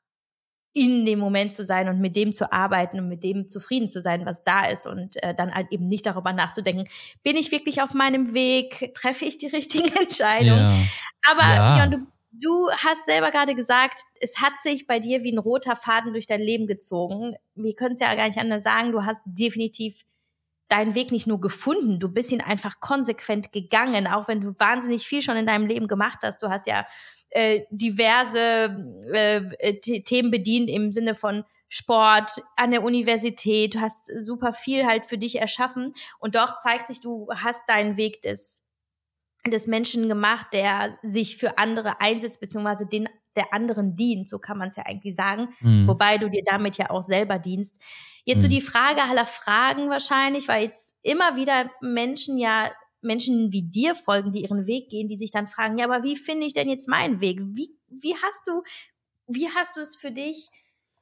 in 0.73 1.05
dem 1.05 1.19
Moment 1.19 1.53
zu 1.53 1.63
sein 1.63 1.89
und 1.89 1.99
mit 1.99 2.15
dem 2.15 2.31
zu 2.31 2.51
arbeiten 2.51 2.99
und 2.99 3.07
mit 3.07 3.23
dem 3.23 3.47
zufrieden 3.47 3.89
zu 3.89 4.01
sein, 4.01 4.25
was 4.25 4.43
da 4.43 4.65
ist 4.65 4.85
und 4.85 5.21
äh, 5.23 5.33
dann 5.33 5.53
halt 5.53 5.71
eben 5.71 5.87
nicht 5.87 6.05
darüber 6.05 6.31
nachzudenken, 6.31 6.87
bin 7.23 7.35
ich 7.35 7.51
wirklich 7.51 7.81
auf 7.81 7.93
meinem 7.93 8.33
Weg, 8.33 8.93
treffe 8.93 9.25
ich 9.25 9.37
die 9.37 9.47
richtigen 9.47 9.91
Entscheidungen. 10.01 10.59
Ja. 10.59 11.31
Aber 11.31 11.41
ja. 11.41 11.79
Jon, 11.79 11.91
du, 11.91 12.07
du 12.31 12.71
hast 12.71 13.05
selber 13.05 13.31
gerade 13.31 13.55
gesagt, 13.55 14.01
es 14.21 14.39
hat 14.39 14.59
sich 14.59 14.85
bei 14.85 14.99
dir 14.99 15.23
wie 15.23 15.31
ein 15.31 15.39
roter 15.39 15.75
Faden 15.75 16.13
durch 16.13 16.27
dein 16.27 16.41
Leben 16.41 16.67
gezogen. 16.67 17.35
Wir 17.55 17.75
können 17.75 17.95
es 17.95 17.99
ja 17.99 18.13
gar 18.13 18.27
nicht 18.27 18.39
anders 18.39 18.63
sagen, 18.63 18.91
du 18.91 19.03
hast 19.03 19.21
definitiv 19.25 20.03
deinen 20.69 20.93
Weg 20.93 21.11
nicht 21.11 21.25
nur 21.25 21.41
gefunden, 21.41 21.99
du 21.99 22.09
bist 22.09 22.31
ihn 22.31 22.41
einfach 22.41 22.79
konsequent 22.79 23.51
gegangen, 23.51 24.05
auch 24.05 24.27
wenn 24.27 24.39
du 24.39 24.53
wahnsinnig 24.59 25.07
viel 25.07 25.23
schon 25.23 25.35
in 25.35 25.47
deinem 25.47 25.65
Leben 25.65 25.87
gemacht 25.87 26.19
hast. 26.21 26.43
Du 26.43 26.49
hast 26.49 26.67
ja 26.67 26.85
äh, 27.31 27.61
diverse 27.69 28.75
äh, 29.11 29.73
Themen 29.79 30.31
bedient 30.31 30.69
im 30.69 30.91
Sinne 30.91 31.15
von 31.15 31.43
Sport, 31.69 32.31
an 32.55 32.71
der 32.71 32.83
Universität, 32.83 33.75
du 33.75 33.81
hast 33.81 34.07
super 34.23 34.53
viel 34.53 34.87
halt 34.87 35.05
für 35.05 35.19
dich 35.19 35.39
erschaffen 35.39 35.93
und 36.17 36.33
doch 36.33 36.57
zeigt 36.57 36.87
sich, 36.87 36.99
du 36.99 37.27
hast 37.31 37.63
deinen 37.67 37.95
Weg 37.95 38.23
des, 38.23 38.65
des 39.45 39.67
Menschen 39.67 40.09
gemacht, 40.09 40.47
der 40.51 40.97
sich 41.03 41.37
für 41.37 41.59
andere 41.59 42.01
einsetzt, 42.01 42.39
beziehungsweise 42.41 42.87
den 42.87 43.07
der 43.35 43.53
anderen 43.53 43.95
dient, 43.95 44.27
so 44.27 44.39
kann 44.39 44.57
man 44.57 44.69
es 44.69 44.75
ja 44.75 44.85
eigentlich 44.85 45.15
sagen, 45.15 45.49
mhm. 45.61 45.87
wobei 45.87 46.17
du 46.17 46.29
dir 46.29 46.43
damit 46.43 46.77
ja 46.77 46.89
auch 46.89 47.03
selber 47.03 47.37
dienst. 47.37 47.79
Jetzt 48.25 48.39
mhm. 48.39 48.41
so 48.41 48.47
die 48.49 48.61
Frage 48.61 49.03
aller 49.03 49.27
Fragen 49.27 49.89
wahrscheinlich, 49.89 50.47
weil 50.47 50.63
jetzt 50.63 50.97
immer 51.03 51.35
wieder 51.35 51.69
Menschen 51.79 52.37
ja 52.37 52.71
Menschen 53.01 53.51
wie 53.51 53.63
dir 53.63 53.95
folgen, 53.95 54.31
die 54.31 54.41
ihren 54.41 54.67
Weg 54.67 54.89
gehen, 54.89 55.07
die 55.07 55.17
sich 55.17 55.31
dann 55.31 55.47
fragen, 55.47 55.77
ja, 55.77 55.85
aber 55.85 56.03
wie 56.03 56.17
finde 56.17 56.45
ich 56.45 56.53
denn 56.53 56.69
jetzt 56.69 56.87
meinen 56.87 57.21
Weg? 57.21 57.39
Wie, 57.41 57.75
wie 57.87 58.15
hast 58.15 58.47
du, 58.47 58.63
wie 59.27 59.49
hast 59.49 59.77
du 59.77 59.81
es 59.81 59.95
für 59.95 60.11
dich 60.11 60.49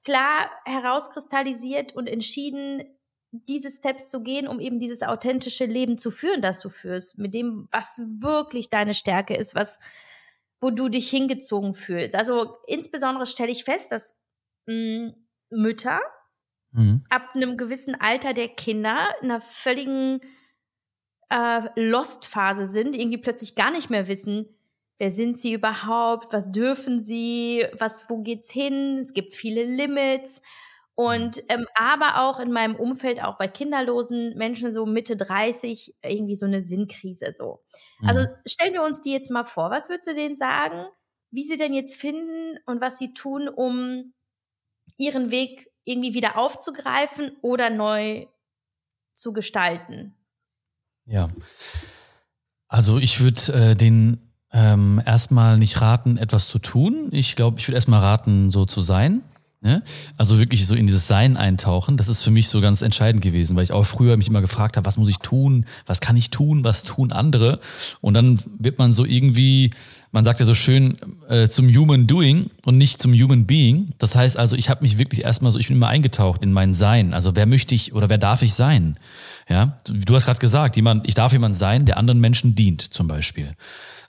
klar 0.03 0.49
herauskristallisiert 0.65 1.95
und 1.95 2.07
entschieden, 2.07 2.83
diese 3.31 3.69
Steps 3.69 4.09
zu 4.09 4.23
gehen, 4.23 4.47
um 4.47 4.59
eben 4.59 4.79
dieses 4.79 5.03
authentische 5.03 5.65
Leben 5.65 5.97
zu 5.97 6.11
führen, 6.11 6.41
das 6.41 6.59
du 6.59 6.69
führst, 6.69 7.19
mit 7.19 7.33
dem, 7.33 7.67
was 7.71 7.99
wirklich 7.99 8.69
deine 8.69 8.93
Stärke 8.93 9.35
ist, 9.35 9.53
was, 9.53 9.79
wo 10.61 10.69
du 10.69 10.89
dich 10.89 11.09
hingezogen 11.09 11.73
fühlst. 11.73 12.15
Also 12.15 12.55
insbesondere 12.67 13.25
stelle 13.25 13.51
ich 13.51 13.63
fest, 13.63 13.91
dass 13.91 14.17
mh, 14.65 14.73
mm, 14.73 15.15
Mütter 15.49 15.99
mhm. 16.71 17.03
ab 17.09 17.29
einem 17.33 17.57
gewissen 17.57 17.95
Alter 17.95 18.33
der 18.33 18.49
Kinder 18.49 19.13
in 19.21 19.31
einer 19.31 19.41
völligen 19.41 20.21
äh, 21.29 21.61
Lost-Phase 21.75 22.65
sind, 22.65 22.95
irgendwie 22.95 23.17
plötzlich 23.17 23.55
gar 23.55 23.71
nicht 23.71 23.89
mehr 23.89 24.07
wissen, 24.07 24.57
wer 24.99 25.11
sind 25.11 25.37
sie 25.37 25.53
überhaupt, 25.53 26.33
was 26.33 26.51
dürfen 26.51 27.03
sie, 27.03 27.65
was, 27.77 28.09
wo 28.09 28.21
geht's 28.21 28.51
hin? 28.51 28.99
Es 28.99 29.13
gibt 29.13 29.33
viele 29.33 29.63
Limits. 29.63 30.41
Und 30.95 31.43
ähm, 31.49 31.67
aber 31.75 32.23
auch 32.23 32.39
in 32.39 32.51
meinem 32.51 32.75
Umfeld, 32.75 33.23
auch 33.23 33.37
bei 33.37 33.47
kinderlosen 33.47 34.35
Menschen 34.35 34.73
so 34.73 34.87
Mitte 34.87 35.15
30, 35.15 35.95
irgendwie 36.03 36.35
so 36.35 36.47
eine 36.47 36.63
Sinnkrise 36.63 37.33
so. 37.33 37.61
Also 38.03 38.21
mhm. 38.21 38.33
stellen 38.47 38.73
wir 38.73 38.81
uns 38.81 39.03
die 39.03 39.11
jetzt 39.11 39.29
mal 39.29 39.43
vor. 39.43 39.69
Was 39.69 39.89
würdest 39.89 40.07
du 40.07 40.15
denen 40.15 40.35
sagen, 40.35 40.87
wie 41.29 41.43
sie 41.43 41.57
denn 41.57 41.73
jetzt 41.73 41.95
finden 41.95 42.57
und 42.65 42.81
was 42.81 42.97
sie 42.97 43.13
tun, 43.13 43.47
um 43.47 44.13
ihren 44.97 45.29
Weg 45.29 45.71
irgendwie 45.83 46.15
wieder 46.15 46.35
aufzugreifen 46.35 47.37
oder 47.43 47.69
neu 47.69 48.25
zu 49.13 49.33
gestalten? 49.33 50.16
Ja. 51.07 51.29
Also 52.67 52.97
ich 52.97 53.21
würde 53.21 53.53
äh, 53.53 53.75
den 53.75 54.19
ähm, 54.51 55.01
erstmal 55.05 55.57
nicht 55.57 55.81
raten, 55.81 56.17
etwas 56.17 56.47
zu 56.47 56.59
tun. 56.59 57.09
Ich 57.11 57.35
glaube, 57.35 57.59
ich 57.59 57.67
würde 57.67 57.75
erstmal 57.75 57.99
raten, 57.99 58.49
so 58.49 58.65
zu 58.65 58.81
sein. 58.81 59.21
Ne? 59.61 59.83
Also 60.17 60.37
wirklich 60.37 60.67
so 60.67 60.75
in 60.75 60.85
dieses 60.85 61.07
Sein 61.07 61.35
eintauchen. 61.35 61.97
Das 61.97 62.07
ist 62.07 62.23
für 62.23 62.31
mich 62.31 62.47
so 62.47 62.61
ganz 62.61 62.81
entscheidend 62.81 63.23
gewesen, 63.23 63.55
weil 63.55 63.63
ich 63.63 63.71
auch 63.71 63.85
früher 63.85 64.15
mich 64.15 64.27
immer 64.27 64.41
gefragt 64.41 64.77
habe, 64.77 64.85
was 64.85 64.97
muss 64.97 65.09
ich 65.09 65.17
tun, 65.17 65.65
was 65.85 65.99
kann 65.99 66.15
ich 66.15 66.29
tun, 66.29 66.63
was 66.63 66.83
tun 66.83 67.11
andere. 67.11 67.59
Und 67.99 68.13
dann 68.13 68.39
wird 68.59 68.77
man 68.77 68.93
so 68.93 69.03
irgendwie, 69.03 69.71
man 70.11 70.23
sagt 70.23 70.39
ja 70.39 70.45
so 70.45 70.53
schön, 70.53 70.97
äh, 71.29 71.47
zum 71.47 71.67
Human 71.67 72.07
Doing 72.07 72.49
und 72.63 72.77
nicht 72.77 73.01
zum 73.01 73.13
Human 73.13 73.45
Being. 73.45 73.89
Das 73.97 74.15
heißt 74.15 74.37
also, 74.37 74.55
ich 74.55 74.69
habe 74.69 74.81
mich 74.81 74.97
wirklich 74.97 75.23
erstmal 75.23 75.51
so, 75.51 75.59
ich 75.59 75.67
bin 75.67 75.77
immer 75.77 75.89
eingetaucht 75.89 76.43
in 76.43 76.53
mein 76.53 76.73
Sein. 76.73 77.13
Also 77.13 77.35
wer 77.35 77.45
möchte 77.45 77.75
ich 77.75 77.93
oder 77.93 78.09
wer 78.09 78.17
darf 78.17 78.41
ich 78.41 78.53
sein? 78.53 78.97
Ja, 79.49 79.79
du 79.85 80.15
hast 80.15 80.25
gerade 80.25 80.39
gesagt, 80.39 80.75
jemand, 80.75 81.07
ich 81.07 81.13
darf 81.13 81.33
jemand 81.33 81.55
sein, 81.55 81.85
der 81.85 81.97
anderen 81.97 82.19
Menschen 82.19 82.55
dient, 82.55 82.81
zum 82.81 83.07
Beispiel. 83.07 83.53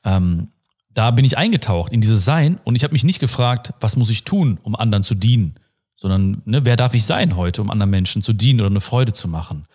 Ähm, 0.05 0.49
da 0.95 1.11
bin 1.11 1.25
ich 1.25 1.39
eingetaucht 1.39 1.93
in 1.93 2.01
dieses 2.01 2.25
Sein 2.25 2.59
und 2.65 2.75
ich 2.75 2.83
habe 2.83 2.93
mich 2.93 3.05
nicht 3.05 3.21
gefragt, 3.21 3.73
was 3.81 3.97
muss 3.97 4.11
ich 4.11 4.25
tun, 4.25 4.59
um 4.63 4.75
anderen 4.75 5.05
zu 5.05 5.15
dienen, 5.15 5.55
sondern 5.97 6.43
ne, 6.45 6.65
wer 6.65 6.77
darf 6.77 6.95
ich 6.95 7.05
sein 7.05 7.37
heute, 7.37 7.63
um 7.63 7.71
anderen 7.71 7.91
Menschen 7.91 8.23
zu 8.23 8.33
dienen 8.33 8.61
oder 8.61 8.71
eine 8.71 8.81
Freude 8.81 9.13
zu 9.13 9.29
machen. 9.29 9.67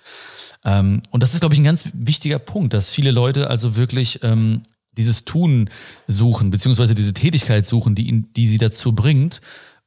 Ähm, 0.65 1.03
und 1.11 1.23
das 1.23 1.33
ist, 1.33 1.41
glaube 1.41 1.55
ich, 1.55 1.61
ein 1.61 1.65
ganz 1.65 1.89
wichtiger 1.93 2.39
Punkt, 2.39 2.73
dass 2.73 2.91
viele 2.91 3.11
Leute 3.11 3.49
also 3.49 3.75
wirklich 3.75 4.19
ähm, 4.23 4.63
dieses 4.97 5.25
Tun 5.25 5.69
suchen, 6.07 6.49
beziehungsweise 6.49 6.95
diese 6.95 7.13
Tätigkeit 7.13 7.65
suchen, 7.65 7.95
die, 7.95 8.07
ihn, 8.07 8.27
die 8.35 8.47
sie 8.47 8.57
dazu 8.57 8.93
bringt, 8.93 9.41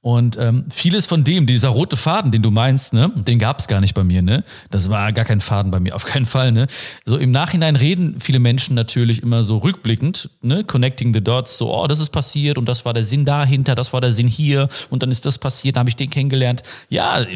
Und 0.07 0.39
ähm, 0.39 0.67
vieles 0.71 1.05
von 1.05 1.25
dem, 1.25 1.49
dieser 1.49 1.71
rote 1.71 1.97
Faden, 1.97 2.31
den 2.31 2.41
du 2.41 2.53
meinst, 2.53 2.93
ne, 2.93 3.11
den 3.17 3.41
gab 3.41 3.59
es 3.59 3.67
gar 3.67 3.81
nicht 3.81 3.93
bei 3.93 4.05
mir, 4.05 4.23
ne? 4.23 4.45
Das 4.71 4.89
war 4.89 5.13
gar 5.13 5.25
kein 5.25 5.41
Faden 5.41 5.73
bei 5.73 5.81
mir, 5.81 5.97
auf 5.97 6.05
keinen 6.05 6.27
Fall, 6.27 6.53
ne? 6.53 6.69
So 7.05 7.17
im 7.17 7.33
Nachhinein 7.33 7.75
reden 7.75 8.21
viele 8.21 8.39
Menschen 8.39 8.77
natürlich 8.77 9.21
immer 9.21 9.43
so 9.43 9.59
rückblickend, 9.59 10.31
ne, 10.43 10.63
connecting 10.63 11.13
the 11.13 11.21
dots, 11.21 11.59
so, 11.59 11.75
oh, 11.75 11.89
das 11.89 11.99
ist 11.99 12.11
passiert 12.11 12.57
und 12.57 12.69
das 12.69 12.85
war 12.85 12.95
der 12.95 13.03
Sinn 13.03 13.25
dahinter, 13.25 13.75
das 13.75 13.93
war 13.93 14.01
der 14.01 14.13
Sinn 14.13 14.29
hier 14.29 14.69
und 14.91 15.03
dann 15.03 15.11
ist 15.11 15.27
das 15.27 15.39
passiert, 15.39 15.75
da 15.75 15.81
habe 15.81 15.89
ich 15.89 15.97
den 15.97 16.09
kennengelernt. 16.09 16.63
Ja, 16.89 17.27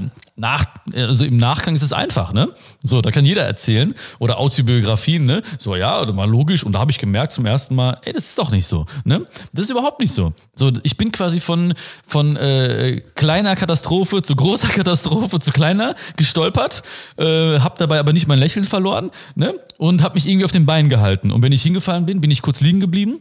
nach, 0.40 0.66
also 0.94 1.24
im 1.24 1.36
Nachgang 1.36 1.74
ist 1.74 1.82
es 1.82 1.92
einfach, 1.92 2.32
ne? 2.32 2.48
So, 2.82 3.00
da 3.00 3.10
kann 3.10 3.24
jeder 3.24 3.44
erzählen 3.44 3.94
oder 4.18 4.38
Autobiografien, 4.38 5.26
ne? 5.26 5.42
So, 5.58 5.76
ja, 5.76 6.04
mal 6.12 6.28
logisch 6.28 6.64
und 6.64 6.72
da 6.72 6.80
habe 6.80 6.90
ich 6.90 6.98
gemerkt 6.98 7.32
zum 7.32 7.46
ersten 7.46 7.74
Mal, 7.74 7.98
ey, 8.04 8.12
das 8.12 8.24
ist 8.24 8.38
doch 8.38 8.50
nicht 8.50 8.66
so, 8.66 8.86
ne? 9.04 9.24
Das 9.52 9.64
ist 9.64 9.70
überhaupt 9.70 10.00
nicht 10.00 10.12
so. 10.12 10.32
So, 10.56 10.72
ich 10.82 10.96
bin 10.96 11.12
quasi 11.12 11.40
von 11.40 11.74
von 12.06 12.36
äh, 12.36 12.70
äh, 12.80 13.00
kleiner 13.14 13.56
Katastrophe 13.56 14.22
zu 14.22 14.36
großer 14.36 14.68
Katastrophe 14.74 15.38
zu 15.40 15.52
kleiner 15.52 15.94
gestolpert, 16.16 16.82
äh, 17.16 17.58
habe 17.60 17.74
dabei 17.78 17.98
aber 17.98 18.12
nicht 18.12 18.26
mein 18.26 18.38
Lächeln 18.38 18.64
verloren 18.64 19.10
ne? 19.34 19.54
und 19.78 20.02
habe 20.02 20.14
mich 20.14 20.26
irgendwie 20.26 20.44
auf 20.44 20.52
den 20.52 20.66
Beinen 20.66 20.88
gehalten. 20.88 21.30
Und 21.30 21.42
wenn 21.42 21.52
ich 21.52 21.62
hingefallen 21.62 22.06
bin, 22.06 22.20
bin 22.20 22.30
ich 22.30 22.42
kurz 22.42 22.60
liegen 22.60 22.80
geblieben 22.80 23.20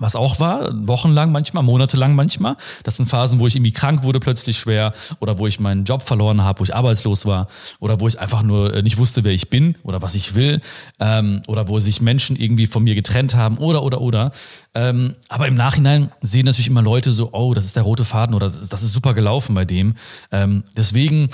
was 0.00 0.16
auch 0.16 0.40
war, 0.40 0.70
wochenlang 0.86 1.30
manchmal, 1.30 1.62
monatelang 1.62 2.14
manchmal. 2.14 2.56
Das 2.82 2.96
sind 2.96 3.08
Phasen, 3.08 3.38
wo 3.38 3.46
ich 3.46 3.54
irgendwie 3.54 3.72
krank 3.72 4.02
wurde, 4.02 4.18
plötzlich 4.18 4.58
schwer, 4.58 4.92
oder 5.20 5.38
wo 5.38 5.46
ich 5.46 5.60
meinen 5.60 5.84
Job 5.84 6.02
verloren 6.02 6.42
habe, 6.42 6.60
wo 6.60 6.64
ich 6.64 6.74
arbeitslos 6.74 7.26
war, 7.26 7.46
oder 7.78 8.00
wo 8.00 8.08
ich 8.08 8.18
einfach 8.18 8.42
nur 8.42 8.74
äh, 8.74 8.82
nicht 8.82 8.98
wusste, 8.98 9.24
wer 9.24 9.32
ich 9.32 9.50
bin 9.50 9.76
oder 9.82 10.02
was 10.02 10.14
ich 10.14 10.34
will, 10.34 10.60
ähm, 10.98 11.42
oder 11.46 11.68
wo 11.68 11.78
sich 11.78 12.00
Menschen 12.00 12.36
irgendwie 12.36 12.66
von 12.66 12.82
mir 12.82 12.94
getrennt 12.94 13.34
haben, 13.34 13.58
oder, 13.58 13.82
oder, 13.82 14.00
oder. 14.00 14.32
Ähm, 14.74 15.14
aber 15.28 15.46
im 15.46 15.54
Nachhinein 15.54 16.10
sehen 16.22 16.46
natürlich 16.46 16.68
immer 16.68 16.82
Leute 16.82 17.12
so, 17.12 17.30
oh, 17.32 17.54
das 17.54 17.66
ist 17.66 17.76
der 17.76 17.82
rote 17.82 18.04
Faden 18.04 18.34
oder 18.34 18.46
das 18.46 18.82
ist 18.82 18.92
super 18.92 19.14
gelaufen 19.14 19.54
bei 19.54 19.64
dem. 19.64 19.94
Ähm, 20.32 20.64
deswegen 20.76 21.28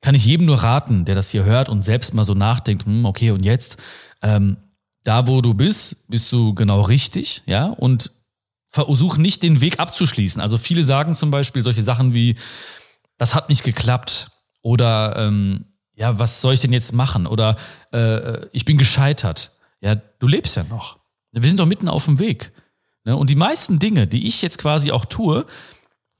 kann 0.00 0.14
ich 0.14 0.26
jedem 0.26 0.46
nur 0.46 0.62
raten, 0.62 1.04
der 1.04 1.14
das 1.14 1.30
hier 1.30 1.44
hört 1.44 1.68
und 1.68 1.82
selbst 1.82 2.14
mal 2.14 2.24
so 2.24 2.34
nachdenkt, 2.34 2.86
hm, 2.86 3.04
okay, 3.04 3.30
und 3.30 3.44
jetzt, 3.44 3.78
ähm, 4.22 4.56
da 5.08 5.26
wo 5.26 5.40
du 5.40 5.54
bist, 5.54 6.06
bist 6.08 6.30
du 6.32 6.52
genau 6.52 6.82
richtig, 6.82 7.42
ja, 7.46 7.68
und 7.68 8.10
versuch 8.68 9.16
nicht 9.16 9.42
den 9.42 9.62
Weg 9.62 9.80
abzuschließen. 9.80 10.38
Also 10.38 10.58
viele 10.58 10.84
sagen 10.84 11.14
zum 11.14 11.30
Beispiel 11.30 11.62
solche 11.62 11.82
Sachen 11.82 12.12
wie, 12.12 12.34
das 13.16 13.34
hat 13.34 13.48
nicht 13.48 13.62
geklappt 13.62 14.30
oder 14.60 15.16
ähm, 15.16 15.64
ja, 15.94 16.18
was 16.18 16.42
soll 16.42 16.52
ich 16.52 16.60
denn 16.60 16.74
jetzt 16.74 16.92
machen? 16.92 17.26
Oder 17.26 17.56
äh, 17.90 18.48
ich 18.52 18.66
bin 18.66 18.76
gescheitert. 18.76 19.52
Ja, 19.80 19.94
du 19.94 20.28
lebst 20.28 20.56
ja 20.56 20.64
noch. 20.64 20.98
Wir 21.32 21.48
sind 21.48 21.58
doch 21.58 21.64
mitten 21.64 21.88
auf 21.88 22.04
dem 22.04 22.18
Weg. 22.18 22.52
Ne? 23.04 23.16
Und 23.16 23.30
die 23.30 23.34
meisten 23.34 23.78
Dinge, 23.78 24.06
die 24.06 24.26
ich 24.26 24.42
jetzt 24.42 24.58
quasi 24.58 24.92
auch 24.92 25.06
tue, 25.06 25.46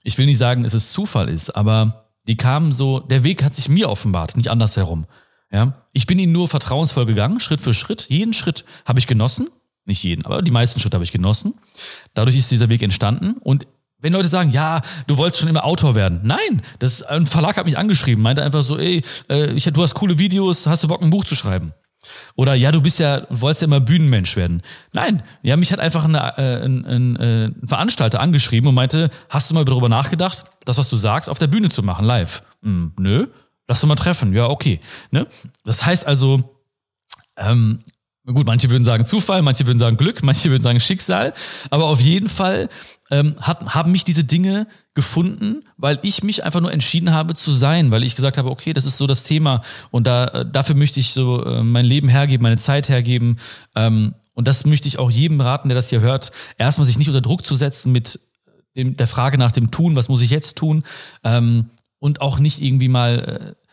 ich 0.02 0.16
will 0.16 0.24
nicht 0.24 0.38
sagen, 0.38 0.62
dass 0.62 0.72
es 0.72 0.92
Zufall 0.92 1.28
ist, 1.28 1.50
aber 1.50 2.08
die 2.26 2.38
kamen 2.38 2.72
so, 2.72 3.00
der 3.00 3.22
Weg 3.22 3.44
hat 3.44 3.54
sich 3.54 3.68
mir 3.68 3.90
offenbart, 3.90 4.38
nicht 4.38 4.48
andersherum. 4.48 5.04
Ja, 5.50 5.74
ich 5.92 6.06
bin 6.06 6.18
ihnen 6.18 6.32
nur 6.32 6.48
vertrauensvoll 6.48 7.06
gegangen, 7.06 7.40
Schritt 7.40 7.60
für 7.60 7.74
Schritt. 7.74 8.06
Jeden 8.08 8.34
Schritt 8.34 8.64
habe 8.84 8.98
ich 8.98 9.06
genossen. 9.06 9.48
Nicht 9.84 10.02
jeden, 10.02 10.26
aber 10.26 10.42
die 10.42 10.50
meisten 10.50 10.80
Schritte 10.80 10.96
habe 10.96 11.04
ich 11.04 11.12
genossen. 11.12 11.54
Dadurch 12.12 12.36
ist 12.36 12.50
dieser 12.50 12.68
Weg 12.68 12.82
entstanden. 12.82 13.36
Und 13.40 13.66
wenn 14.00 14.12
Leute 14.12 14.28
sagen, 14.28 14.50
ja, 14.50 14.82
du 15.06 15.16
wolltest 15.16 15.40
schon 15.40 15.48
immer 15.48 15.64
Autor 15.64 15.94
werden. 15.94 16.20
Nein, 16.22 16.62
das, 16.78 17.02
ein 17.02 17.26
Verlag 17.26 17.56
hat 17.56 17.64
mich 17.64 17.78
angeschrieben, 17.78 18.22
meinte 18.22 18.42
einfach 18.42 18.62
so, 18.62 18.78
ey, 18.78 19.02
äh, 19.28 19.52
ich, 19.52 19.64
du 19.64 19.82
hast 19.82 19.94
coole 19.94 20.18
Videos, 20.18 20.66
hast 20.66 20.84
du 20.84 20.88
Bock, 20.88 21.02
ein 21.02 21.10
Buch 21.10 21.24
zu 21.24 21.34
schreiben? 21.34 21.72
Oder 22.36 22.54
ja, 22.54 22.70
du 22.70 22.80
bist 22.80 23.00
ja, 23.00 23.26
wolltest 23.28 23.62
ja 23.62 23.66
immer 23.66 23.80
Bühnenmensch 23.80 24.36
werden. 24.36 24.62
Nein, 24.92 25.22
ja, 25.42 25.56
mich 25.56 25.72
hat 25.72 25.80
einfach 25.80 26.04
eine, 26.04 26.18
äh, 26.38 26.64
ein, 26.64 26.84
ein, 26.84 27.16
äh, 27.16 27.44
ein 27.46 27.66
Veranstalter 27.66 28.20
angeschrieben 28.20 28.68
und 28.68 28.74
meinte, 28.74 29.10
hast 29.28 29.50
du 29.50 29.54
mal 29.54 29.64
darüber 29.64 29.88
nachgedacht, 29.88 30.44
das, 30.64 30.78
was 30.78 30.88
du 30.90 30.96
sagst, 30.96 31.28
auf 31.28 31.38
der 31.38 31.48
Bühne 31.48 31.70
zu 31.70 31.82
machen, 31.82 32.04
live? 32.04 32.42
Hm, 32.62 32.92
nö. 32.98 33.26
Lass 33.68 33.80
doch 33.80 33.88
mal 33.88 33.96
treffen. 33.96 34.32
Ja, 34.32 34.48
okay. 34.48 34.80
Ne? 35.10 35.26
Das 35.64 35.84
heißt 35.84 36.06
also, 36.06 36.58
ähm, 37.36 37.80
gut, 38.24 38.46
manche 38.46 38.70
würden 38.70 38.84
sagen 38.84 39.04
Zufall, 39.04 39.42
manche 39.42 39.66
würden 39.66 39.78
sagen 39.78 39.98
Glück, 39.98 40.22
manche 40.22 40.50
würden 40.50 40.62
sagen 40.62 40.80
Schicksal. 40.80 41.34
Aber 41.70 41.84
auf 41.84 42.00
jeden 42.00 42.30
Fall 42.30 42.70
ähm, 43.10 43.36
hat, 43.40 43.74
haben 43.74 43.92
mich 43.92 44.04
diese 44.04 44.24
Dinge 44.24 44.66
gefunden, 44.94 45.64
weil 45.76 45.98
ich 46.02 46.22
mich 46.22 46.44
einfach 46.44 46.60
nur 46.60 46.72
entschieden 46.72 47.12
habe 47.12 47.34
zu 47.34 47.52
sein, 47.52 47.90
weil 47.90 48.02
ich 48.02 48.16
gesagt 48.16 48.38
habe, 48.38 48.50
okay, 48.50 48.72
das 48.72 48.86
ist 48.86 48.96
so 48.96 49.06
das 49.06 49.22
Thema 49.22 49.62
und 49.90 50.06
da 50.06 50.26
äh, 50.28 50.46
dafür 50.50 50.74
möchte 50.74 50.98
ich 50.98 51.12
so 51.12 51.44
äh, 51.44 51.62
mein 51.62 51.84
Leben 51.84 52.08
hergeben, 52.08 52.42
meine 52.42 52.56
Zeit 52.56 52.88
hergeben. 52.88 53.38
Ähm, 53.76 54.14
und 54.32 54.48
das 54.48 54.64
möchte 54.66 54.88
ich 54.88 54.98
auch 54.98 55.10
jedem 55.10 55.40
raten, 55.40 55.68
der 55.68 55.76
das 55.76 55.90
hier 55.90 56.00
hört, 56.00 56.32
erstmal 56.56 56.86
sich 56.86 56.98
nicht 56.98 57.08
unter 57.08 57.20
Druck 57.20 57.44
zu 57.44 57.54
setzen 57.54 57.92
mit 57.92 58.18
dem, 58.76 58.96
der 58.96 59.06
Frage 59.06 59.36
nach 59.36 59.52
dem 59.52 59.70
Tun, 59.70 59.94
was 59.94 60.08
muss 60.08 60.22
ich 60.22 60.30
jetzt 60.30 60.56
tun? 60.56 60.84
Ähm, 61.24 61.70
und 61.98 62.20
auch 62.20 62.38
nicht 62.38 62.62
irgendwie 62.62 62.88
mal, 62.88 63.18
äh, 63.18 63.68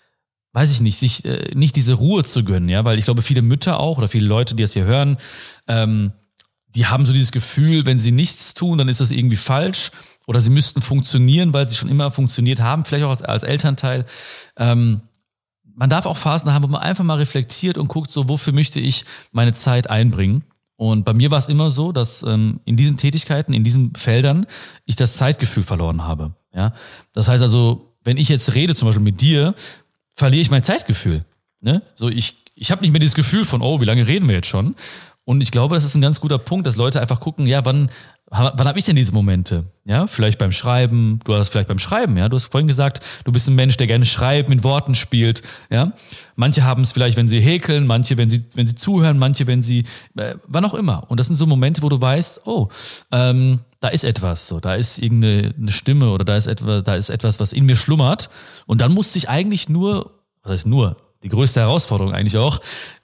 weiß 0.53 0.71
ich 0.71 0.81
nicht, 0.81 0.99
sich 0.99 1.25
äh, 1.25 1.51
nicht 1.55 1.75
diese 1.75 1.93
Ruhe 1.93 2.23
zu 2.23 2.43
gönnen, 2.43 2.69
ja, 2.69 2.85
weil 2.85 2.97
ich 2.97 3.05
glaube, 3.05 3.21
viele 3.21 3.41
Mütter 3.41 3.79
auch 3.79 3.97
oder 3.97 4.07
viele 4.07 4.27
Leute, 4.27 4.55
die 4.55 4.63
das 4.63 4.73
hier 4.73 4.85
hören, 4.85 5.17
ähm, 5.67 6.13
die 6.75 6.87
haben 6.87 7.05
so 7.05 7.13
dieses 7.13 7.31
Gefühl, 7.31 7.85
wenn 7.85 7.99
sie 7.99 8.11
nichts 8.11 8.53
tun, 8.53 8.77
dann 8.77 8.89
ist 8.89 8.99
das 8.99 9.11
irgendwie 9.11 9.37
falsch 9.37 9.91
oder 10.27 10.41
sie 10.41 10.49
müssten 10.49 10.81
funktionieren, 10.81 11.53
weil 11.53 11.67
sie 11.69 11.75
schon 11.75 11.89
immer 11.89 12.11
funktioniert 12.11 12.61
haben, 12.61 12.83
vielleicht 12.83 13.05
auch 13.05 13.11
als, 13.11 13.21
als 13.21 13.43
Elternteil. 13.43 14.05
Ähm, 14.57 15.01
man 15.63 15.89
darf 15.89 16.05
auch 16.05 16.17
Phasen 16.17 16.53
haben, 16.53 16.63
wo 16.63 16.67
man 16.67 16.81
einfach 16.81 17.03
mal 17.03 17.17
reflektiert 17.17 17.77
und 17.77 17.87
guckt, 17.87 18.11
so 18.11 18.27
wofür 18.27 18.53
möchte 18.53 18.79
ich 18.79 19.05
meine 19.31 19.53
Zeit 19.53 19.89
einbringen. 19.89 20.43
Und 20.77 21.05
bei 21.05 21.13
mir 21.13 21.31
war 21.31 21.37
es 21.37 21.45
immer 21.45 21.71
so, 21.71 21.91
dass 21.91 22.23
ähm, 22.23 22.59
in 22.65 22.75
diesen 22.75 22.97
Tätigkeiten, 22.97 23.53
in 23.53 23.63
diesen 23.63 23.93
Feldern, 23.95 24.45
ich 24.85 24.97
das 24.97 25.15
Zeitgefühl 25.15 25.63
verloren 25.63 26.03
habe. 26.03 26.33
Ja, 26.53 26.73
das 27.13 27.27
heißt 27.27 27.41
also, 27.41 27.94
wenn 28.05 28.17
ich 28.17 28.29
jetzt 28.29 28.53
rede, 28.53 28.75
zum 28.75 28.87
Beispiel 28.87 29.03
mit 29.03 29.19
dir, 29.19 29.53
verliere 30.13 30.41
ich 30.41 30.49
mein 30.49 30.63
Zeitgefühl. 30.63 31.25
Ne? 31.61 31.81
So, 31.95 32.07
ich, 32.07 32.37
ich 32.55 32.71
habe 32.71 32.81
nicht 32.81 32.91
mehr 32.91 32.99
dieses 32.99 33.15
Gefühl 33.15 33.43
von, 33.43 33.61
oh, 33.61 33.81
wie 33.81 33.85
lange 33.85 34.07
reden 34.07 34.29
wir 34.29 34.35
jetzt 34.35 34.47
schon? 34.47 34.75
Und 35.25 35.41
ich 35.41 35.51
glaube, 35.51 35.75
das 35.75 35.83
ist 35.83 35.95
ein 35.95 36.01
ganz 36.01 36.21
guter 36.21 36.37
Punkt, 36.37 36.67
dass 36.67 36.75
Leute 36.75 37.01
einfach 37.01 37.19
gucken, 37.19 37.47
ja, 37.47 37.65
wann, 37.65 37.89
wann 38.29 38.67
habe 38.67 38.79
ich 38.79 38.85
denn 38.85 38.95
diese 38.95 39.13
Momente? 39.13 39.65
Ja, 39.85 40.07
vielleicht 40.07 40.39
beim 40.39 40.51
Schreiben, 40.51 41.19
du 41.25 41.35
hast 41.35 41.49
vielleicht 41.49 41.67
beim 41.67 41.79
Schreiben, 41.79 42.17
ja, 42.17 42.27
du 42.27 42.35
hast 42.35 42.45
vorhin 42.45 42.67
gesagt, 42.67 43.01
du 43.23 43.31
bist 43.31 43.47
ein 43.47 43.55
Mensch, 43.55 43.77
der 43.77 43.87
gerne 43.87 44.05
schreibt, 44.05 44.49
mit 44.49 44.63
Worten 44.63 44.95
spielt, 44.95 45.43
ja. 45.69 45.91
Manche 46.35 46.63
haben 46.63 46.83
es 46.83 46.91
vielleicht, 46.91 47.17
wenn 47.17 47.27
sie 47.27 47.39
häkeln, 47.39 47.85
manche, 47.85 48.17
wenn 48.17 48.29
sie, 48.29 48.43
wenn 48.55 48.65
sie 48.65 48.75
zuhören, 48.75 49.19
manche, 49.19 49.45
wenn 49.47 49.61
sie, 49.61 49.85
äh, 50.17 50.35
wann 50.47 50.65
auch 50.65 50.73
immer. 50.73 51.09
Und 51.09 51.19
das 51.19 51.27
sind 51.27 51.35
so 51.35 51.45
Momente, 51.45 51.81
wo 51.83 51.89
du 51.89 52.01
weißt, 52.01 52.41
oh, 52.45 52.69
ähm, 53.11 53.59
da 53.79 53.89
ist 53.89 54.03
etwas, 54.03 54.47
so, 54.47 54.59
da 54.59 54.73
ist 54.73 54.97
irgendeine 54.97 55.71
Stimme 55.71 56.09
oder 56.09 56.25
da 56.25 56.35
ist 56.35 56.47
etwas, 56.47 56.83
da 56.83 56.95
ist 56.95 57.09
etwas, 57.09 57.39
was 57.39 57.53
in 57.53 57.65
mir 57.65 57.75
schlummert. 57.75 58.29
Und 58.65 58.81
dann 58.81 58.91
muss 58.91 59.13
sich 59.13 59.29
eigentlich 59.29 59.69
nur, 59.69 60.11
was 60.41 60.51
heißt 60.51 60.65
nur, 60.65 60.97
die 61.21 61.29
größte 61.29 61.59
Herausforderung 61.59 62.13
eigentlich 62.13 62.37
auch, 62.37 62.59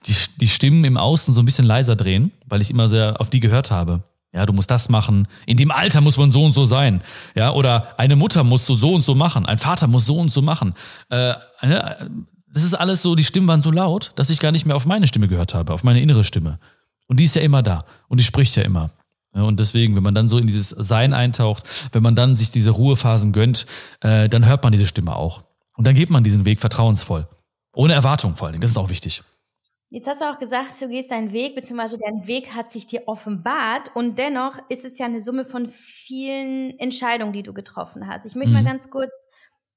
die, 0.07 0.15
die 0.37 0.47
Stimmen 0.47 0.83
im 0.83 0.97
Außen 0.97 1.33
so 1.33 1.41
ein 1.41 1.45
bisschen 1.45 1.65
leiser 1.65 1.95
drehen, 1.95 2.31
weil 2.47 2.61
ich 2.61 2.71
immer 2.71 2.89
sehr 2.89 3.21
auf 3.21 3.29
die 3.29 3.39
gehört 3.39 3.69
habe. 3.69 4.03
Ja, 4.33 4.45
du 4.45 4.53
musst 4.53 4.71
das 4.71 4.87
machen. 4.87 5.27
In 5.45 5.57
dem 5.57 5.71
Alter 5.71 5.99
muss 5.99 6.17
man 6.17 6.31
so 6.31 6.43
und 6.45 6.53
so 6.53 6.63
sein. 6.63 7.03
Ja, 7.35 7.51
oder 7.51 7.99
eine 7.99 8.15
Mutter 8.15 8.43
muss 8.43 8.65
so, 8.65 8.93
und 8.93 9.03
so 9.03 9.13
machen. 9.13 9.45
Ein 9.45 9.57
Vater 9.57 9.87
muss 9.87 10.05
so 10.05 10.17
und 10.17 10.29
so 10.29 10.41
machen. 10.41 10.73
Äh, 11.09 11.33
ne, 11.61 12.09
das 12.53 12.63
ist 12.63 12.73
alles 12.73 13.01
so, 13.01 13.15
die 13.15 13.23
Stimmen 13.23 13.47
waren 13.47 13.61
so 13.61 13.71
laut, 13.71 14.13
dass 14.15 14.29
ich 14.29 14.39
gar 14.39 14.51
nicht 14.51 14.65
mehr 14.65 14.75
auf 14.75 14.85
meine 14.85 15.07
Stimme 15.07 15.27
gehört 15.27 15.53
habe, 15.53 15.73
auf 15.73 15.83
meine 15.83 16.01
innere 16.01 16.23
Stimme. 16.23 16.59
Und 17.07 17.19
die 17.19 17.25
ist 17.25 17.35
ja 17.35 17.41
immer 17.41 17.61
da. 17.61 17.83
Und 18.07 18.19
die 18.19 18.23
spricht 18.23 18.55
ja 18.55 18.63
immer. 18.63 18.89
Und 19.33 19.59
deswegen, 19.59 19.95
wenn 19.95 20.03
man 20.03 20.15
dann 20.15 20.29
so 20.29 20.37
in 20.37 20.47
dieses 20.47 20.69
Sein 20.69 21.13
eintaucht, 21.13 21.63
wenn 21.93 22.03
man 22.03 22.15
dann 22.15 22.35
sich 22.35 22.51
diese 22.51 22.71
Ruhephasen 22.71 23.31
gönnt, 23.31 23.65
äh, 24.01 24.27
dann 24.27 24.45
hört 24.45 24.63
man 24.63 24.71
diese 24.71 24.85
Stimme 24.85 25.15
auch. 25.15 25.43
Und 25.75 25.87
dann 25.87 25.95
geht 25.95 26.09
man 26.09 26.23
diesen 26.23 26.45
Weg 26.45 26.59
vertrauensvoll. 26.59 27.27
Ohne 27.73 27.93
Erwartung 27.93 28.35
vor 28.35 28.47
allen 28.47 28.53
Dingen. 28.53 28.61
Das 28.61 28.71
ist 28.71 28.77
auch 28.77 28.89
wichtig. 28.89 29.23
Jetzt 29.93 30.07
hast 30.07 30.21
du 30.21 30.25
auch 30.25 30.37
gesagt, 30.37 30.81
du 30.81 30.87
gehst 30.87 31.11
deinen 31.11 31.33
Weg, 31.33 31.53
beziehungsweise 31.53 31.97
dein 31.97 32.25
Weg 32.25 32.53
hat 32.53 32.71
sich 32.71 32.87
dir 32.87 33.03
offenbart 33.07 33.93
und 33.93 34.17
dennoch 34.17 34.57
ist 34.69 34.85
es 34.85 34.97
ja 34.97 35.05
eine 35.05 35.19
Summe 35.19 35.43
von 35.43 35.67
vielen 35.67 36.79
Entscheidungen, 36.79 37.33
die 37.33 37.43
du 37.43 37.53
getroffen 37.53 38.07
hast. 38.07 38.25
Ich 38.25 38.35
möchte 38.35 38.51
mhm. 38.51 38.63
mal 38.63 38.63
ganz 38.63 38.89
kurz 38.89 39.11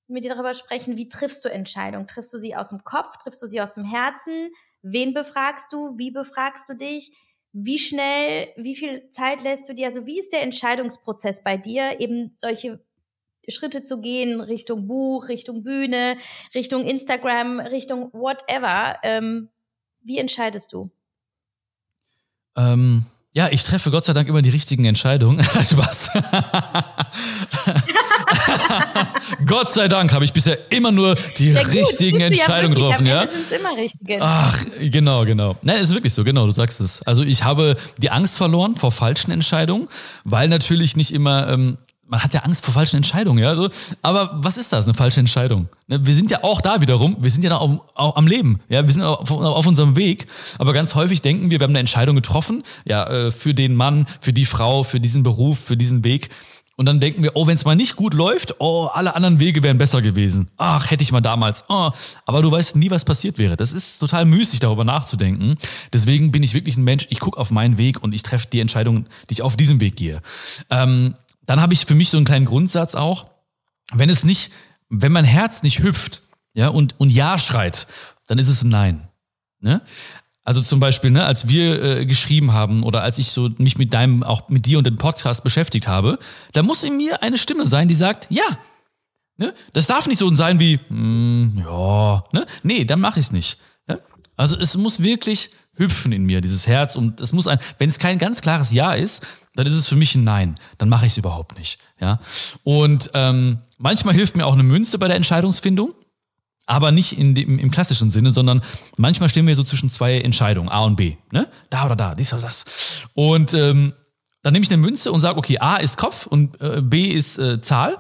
mit 0.07 0.23
dir 0.23 0.33
darüber 0.33 0.55
sprechen, 0.55 0.97
wie 0.97 1.09
triffst 1.09 1.45
du 1.45 1.49
Entscheidungen? 1.49 2.07
Triffst 2.07 2.33
du 2.33 2.39
sie 2.39 2.55
aus 2.55 2.69
dem 2.69 2.85
Kopf? 2.85 3.17
Triffst 3.25 3.43
du 3.43 3.49
sie 3.49 3.61
aus 3.61 3.75
dem 3.75 3.85
Herzen? 3.85 4.53
Wen 4.83 5.15
befragst 5.15 5.73
du? 5.73 5.99
Wie 5.99 6.13
befragst 6.13 6.69
du 6.69 6.75
dich? 6.75 7.11
Wie 7.53 7.79
schnell, 7.79 8.53
wie 8.57 8.77
viel 8.77 9.11
Zeit 9.11 9.43
lässt 9.43 9.69
du 9.69 9.75
dir? 9.75 9.87
Also 9.87 10.07
wie 10.07 10.21
ist 10.21 10.33
der 10.33 10.43
Entscheidungsprozess 10.43 11.43
bei 11.43 11.57
dir, 11.57 11.99
eben 11.99 12.35
solche 12.37 12.85
Schritte 13.49 13.83
zu 13.83 14.01
gehen 14.01 14.41
Richtung 14.41 14.87
Buch, 14.87 15.29
Richtung 15.29 15.65
Bühne, 15.65 16.19
Richtung 16.55 16.85
Instagram, 16.85 17.59
Richtung 17.59 18.13
whatever? 18.13 18.99
Ähm, 19.03 19.51
wie 20.05 20.19
entscheidest 20.19 20.73
du? 20.73 20.91
Ähm, 22.57 23.05
ja, 23.33 23.49
ich 23.51 23.65
treffe 23.65 23.91
Gott 23.91 24.05
sei 24.05 24.13
Dank 24.13 24.29
immer 24.29 24.43
die 24.43 24.51
richtigen 24.51 24.85
Entscheidungen. 24.85 25.43
Spaß. 25.45 26.11
Gott 29.47 29.73
sei 29.73 29.89
Dank 29.89 30.13
habe 30.13 30.25
ich 30.25 30.33
bisher 30.33 30.57
immer 30.71 30.93
nur 30.93 31.17
die 31.39 31.51
ja, 31.51 31.63
gut, 31.65 31.73
richtigen 31.73 32.21
Entscheidungen 32.21 32.77
ja 32.77 32.83
getroffen, 32.83 33.07
ja? 33.07 33.27
Sind 33.27 33.59
immer 33.61 33.77
richtige. 33.77 34.19
Ach, 34.21 34.65
genau, 34.79 35.25
genau. 35.25 35.57
Nein, 35.63 35.79
ist 35.81 35.93
wirklich 35.93 36.15
so, 36.15 36.23
genau, 36.23 36.47
du 36.47 36.53
sagst 36.53 36.81
es. 36.81 37.03
Also 37.03 37.25
ich 37.25 37.43
habe 37.43 37.75
die 37.99 38.11
Angst 38.11 38.37
verloren 38.37 38.77
vor 38.77 38.93
falschen 38.93 39.33
Entscheidungen, 39.33 39.89
weil 40.23 40.47
natürlich 40.47 40.95
nicht 40.95 41.11
immer 41.11 41.49
ähm, 41.49 41.79
man 42.15 42.23
hat 42.23 42.33
ja 42.33 42.43
Angst 42.43 42.65
vor 42.65 42.73
falschen 42.73 42.95
Entscheidungen, 42.95 43.43
ja. 43.43 43.57
So. 43.57 43.69
Aber 44.01 44.31
was 44.37 44.57
ist 44.57 44.73
das, 44.73 44.85
eine 44.85 44.95
falsche 44.95 45.19
Entscheidung? 45.19 45.69
Ne, 45.89 46.07
wir 46.07 46.15
sind 46.15 46.31
ja 46.31 46.45
auch 46.45 46.61
da 46.61 46.81
wiederum, 46.81 47.17
wir 47.19 47.31
sind 47.31 47.43
ja 47.43 47.59
auch, 47.59 47.83
auch 47.97 48.15
am 48.15 48.29
Leben, 48.29 48.61
ja, 48.69 48.87
wir 48.87 48.93
sind 48.93 49.03
auf, 49.03 49.29
auf, 49.33 49.67
unserem 49.67 49.97
Weg. 49.97 50.29
Aber 50.59 50.73
ganz 50.73 50.95
häufig 50.95 51.23
denken 51.23 51.51
wir, 51.51 51.59
wir 51.59 51.65
haben 51.65 51.73
eine 51.73 51.81
Entscheidung 51.81 52.15
getroffen, 52.15 52.63
ja, 52.85 53.05
äh, 53.09 53.31
für 53.33 53.53
den 53.53 53.75
Mann, 53.75 54.07
für 54.21 54.33
die 54.33 54.45
Frau, 54.45 54.85
für 54.85 55.01
diesen 55.01 55.25
Beruf, 55.25 55.59
für 55.59 55.77
diesen 55.77 56.05
Weg. 56.05 56.29
Und 56.77 56.87
dann 56.87 57.01
denken 57.01 57.25
wir, 57.25 57.33
oh, 57.35 57.49
wenn 57.49 57.57
es 57.57 57.65
mal 57.65 57.75
nicht 57.75 57.97
gut 57.97 58.15
läuft, 58.15 58.61
oh, 58.61 58.87
alle 58.93 59.17
anderen 59.17 59.41
Wege 59.41 59.65
wären 59.65 59.79
besser 59.79 60.01
gewesen. 60.01 60.51
Ach, 60.57 60.91
hätte 60.91 61.03
ich 61.03 61.11
mal 61.11 61.21
damals. 61.21 61.65
Oh. 61.69 61.91
Aber 62.27 62.43
du 62.43 62.51
weißt 62.51 62.77
nie, 62.77 62.91
was 62.91 63.05
passiert 63.05 63.39
wäre. 63.39 63.57
Das 63.57 63.73
ist 63.73 63.99
total 63.99 64.25
müßig, 64.25 64.61
darüber 64.61 64.85
nachzudenken. 64.85 65.57
Deswegen 65.93 66.31
bin 66.31 66.45
ich 66.45 66.55
wirklich 66.55 66.77
ein 66.77 66.85
Mensch, 66.85 67.07
ich 67.11 67.19
gucke 67.21 67.39
auf 67.39 67.51
meinen 67.51 67.79
Weg 67.79 68.03
und 68.03 68.13
ich 68.13 68.23
treffe 68.23 68.49
die 68.53 68.61
Entscheidungen, 68.61 69.07
die 69.31 69.35
ich 69.35 69.43
auf 69.43 69.57
diesem 69.57 69.81
Weg 69.81 69.97
gehe. 69.97 70.21
Ähm, 70.71 71.15
dann 71.47 71.61
habe 71.61 71.75
ich 71.75 71.87
für 71.87 71.95
mich 71.95 72.11
so 72.11 72.17
einen 72.17 72.27
kleinen 72.27 72.47
Grundsatz 72.47 72.95
auch, 72.95 73.27
wenn 73.93 74.11
es 74.11 74.25
nicht, 74.25 74.51
wenn 74.89 75.13
mein 75.13 75.25
Herz 75.25 75.63
nicht 75.63 75.81
hüpft, 75.83 76.23
ja, 76.55 76.69
und, 76.69 76.99
und 76.99 77.11
Ja 77.11 77.39
schreit, 77.39 77.87
dann 78.27 78.39
ist 78.39 78.49
es 78.49 78.63
ein 78.63 78.69
Nein. 78.69 79.09
Ne? 79.61 79.83
Also 80.45 80.61
zum 80.61 80.79
Beispiel, 80.79 81.11
ne, 81.11 81.25
als 81.25 81.49
wir 81.49 81.83
äh, 81.83 82.07
geschrieben 82.07 82.53
haben 82.53 82.83
oder 82.83 83.03
als 83.03 83.19
ich 83.19 83.31
so 83.31 83.51
mich 83.57 83.79
mit 83.79 83.95
deinem, 83.95 84.23
auch 84.23 84.51
mit 84.51 84.67
dir 84.67 84.79
und 84.79 84.87
dem 84.87 84.97
Podcast 84.97 85.43
beschäftigt 85.43 85.89
habe, 85.89 86.19
da 86.53 86.63
muss 86.63 86.85
in 86.85 86.99
mir 86.99 87.23
eine 87.23 87.39
Stimme 87.39 87.65
sein, 87.65 87.89
die 87.89 87.95
sagt, 87.95 88.27
ja. 88.31 88.45
Ne? 89.37 89.55
Das 89.73 89.87
darf 89.87 90.07
nicht 90.07 90.19
so 90.19 90.33
sein 90.35 90.61
wie, 90.61 90.77
mm, 90.77 91.59
ja, 91.59 92.25
ne? 92.33 92.47
Nee, 92.63 92.85
dann 92.85 93.01
mache 93.01 93.19
ich 93.19 93.27
es 93.27 93.33
nicht. 93.33 93.59
Ne? 93.89 94.01
Also 94.37 94.57
es 94.59 94.77
muss 94.77 95.03
wirklich 95.03 95.51
hüpfen 95.77 96.13
in 96.13 96.25
mir, 96.25 96.41
dieses 96.41 96.67
Herz. 96.67 96.97
Und 96.97 97.21
es 97.21 97.33
muss 97.33 97.47
ein, 97.47 97.59
wenn 97.79 97.89
es 97.89 97.99
kein 97.99 98.19
ganz 98.19 98.41
klares 98.41 98.73
Ja 98.73 98.93
ist, 98.93 99.27
dann 99.55 99.67
ist 99.67 99.75
es 99.75 99.89
für 99.89 99.97
mich 99.97 100.15
ein 100.15 100.25
Nein. 100.25 100.57
Dann 100.79 100.89
mache 100.89 101.07
ich 101.07 101.13
es 101.13 101.19
überhaupt 101.19 101.59
nicht. 101.59 101.79
Ja. 102.01 102.21
Und 102.63 103.11
ähm, 103.15 103.59
manchmal 103.79 104.15
hilft 104.15 104.37
mir 104.37 104.47
auch 104.47 104.55
eine 104.55 104.63
Münze 104.63 104.99
bei 104.99 105.07
der 105.07 105.17
Entscheidungsfindung, 105.17 105.95
aber 106.67 106.93
nicht 106.93 107.19
in 107.19 107.35
dem, 107.35 107.59
im 107.59 107.71
klassischen 107.71 108.11
Sinne, 108.11 108.31
sondern 108.31 108.63
manchmal 108.97 109.29
stehen 109.29 109.47
wir 109.47 109.55
so 109.55 109.65
zwischen 109.65 109.91
zwei 109.91 110.19
Entscheidungen, 110.21 110.69
A 110.69 110.81
und 110.85 110.97
B. 110.97 111.17
Ne? 111.31 111.49
Da 111.71 111.87
oder 111.87 111.97
da, 111.97 112.15
dies 112.15 112.33
oder 112.33 112.43
das. 112.43 112.65
Und 113.15 113.55
ähm, 113.55 113.93
dann 114.43 114.53
nehme 114.53 114.65
ich 114.65 114.71
eine 114.71 114.81
Münze 114.81 115.13
und 115.13 115.21
sage, 115.21 115.39
okay, 115.39 115.59
A 115.59 115.77
ist 115.77 115.97
Kopf 115.97 116.27
und 116.27 116.61
äh, 116.61 116.83
B 116.83 117.09
ist 117.09 117.39
äh, 117.39 117.61
Zahl. 117.61 117.97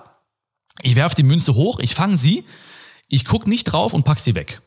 Ich 0.83 0.97
werfe 0.97 1.17
die 1.17 1.23
Münze 1.23 1.55
hoch, 1.55 1.79
ich 1.81 1.95
fange 1.95 2.17
sie, 2.17 2.45
ich 3.09 3.25
gucke 3.25 3.49
nicht 3.49 3.65
drauf 3.65 3.93
und 3.93 4.05
pack 4.05 4.19
sie 4.19 4.35
weg. 4.35 4.61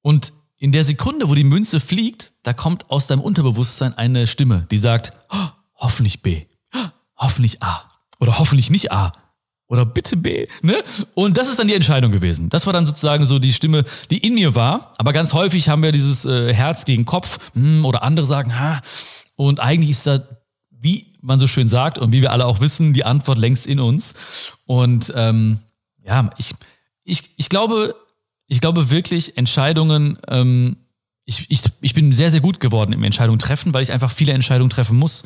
Und 0.00 0.32
in 0.58 0.72
der 0.72 0.84
Sekunde, 0.84 1.28
wo 1.28 1.34
die 1.34 1.44
Münze 1.44 1.80
fliegt, 1.80 2.32
da 2.42 2.52
kommt 2.52 2.90
aus 2.90 3.06
deinem 3.06 3.20
Unterbewusstsein 3.20 3.96
eine 3.96 4.26
Stimme, 4.26 4.66
die 4.70 4.78
sagt, 4.78 5.12
oh, 5.30 5.48
hoffentlich 5.76 6.22
B, 6.22 6.46
hoffentlich 7.16 7.62
A 7.62 7.90
oder 8.20 8.38
hoffentlich 8.38 8.70
nicht 8.70 8.92
A 8.92 9.12
oder 9.66 9.84
bitte 9.84 10.16
B, 10.16 10.46
ne? 10.62 10.76
Und 11.14 11.36
das 11.36 11.48
ist 11.48 11.58
dann 11.58 11.68
die 11.68 11.74
Entscheidung 11.74 12.12
gewesen. 12.12 12.48
Das 12.48 12.66
war 12.66 12.72
dann 12.72 12.86
sozusagen 12.86 13.24
so 13.24 13.38
die 13.38 13.52
Stimme, 13.52 13.84
die 14.10 14.18
in 14.18 14.34
mir 14.34 14.54
war. 14.54 14.94
Aber 14.98 15.12
ganz 15.12 15.32
häufig 15.32 15.68
haben 15.68 15.82
wir 15.82 15.90
dieses 15.90 16.24
äh, 16.24 16.52
Herz 16.52 16.84
gegen 16.84 17.04
Kopf 17.04 17.38
hm, 17.54 17.84
oder 17.84 18.02
andere 18.02 18.26
sagen, 18.26 18.58
ha. 18.58 18.80
Und 19.36 19.60
eigentlich 19.60 19.90
ist 19.90 20.06
da, 20.06 20.20
wie 20.70 21.14
man 21.22 21.40
so 21.40 21.46
schön 21.46 21.68
sagt 21.68 21.98
und 21.98 22.12
wie 22.12 22.22
wir 22.22 22.30
alle 22.30 22.46
auch 22.46 22.60
wissen, 22.60 22.92
die 22.92 23.04
Antwort 23.04 23.38
längst 23.38 23.66
in 23.66 23.80
uns. 23.80 24.14
Und 24.66 25.12
ähm, 25.16 25.58
ja, 26.04 26.30
ich, 26.36 26.52
ich, 27.02 27.30
ich 27.36 27.48
glaube, 27.48 27.96
ich 28.46 28.60
glaube 28.60 28.90
wirklich, 28.90 29.36
Entscheidungen, 29.36 30.18
ähm, 30.28 30.76
ich, 31.24 31.50
ich, 31.50 31.62
ich 31.80 31.94
bin 31.94 32.12
sehr, 32.12 32.30
sehr 32.30 32.40
gut 32.40 32.60
geworden 32.60 32.92
im 32.92 33.02
Entscheidungen 33.04 33.38
treffen, 33.38 33.72
weil 33.72 33.82
ich 33.82 33.92
einfach 33.92 34.10
viele 34.10 34.32
Entscheidungen 34.32 34.70
treffen 34.70 34.96
muss. 34.96 35.22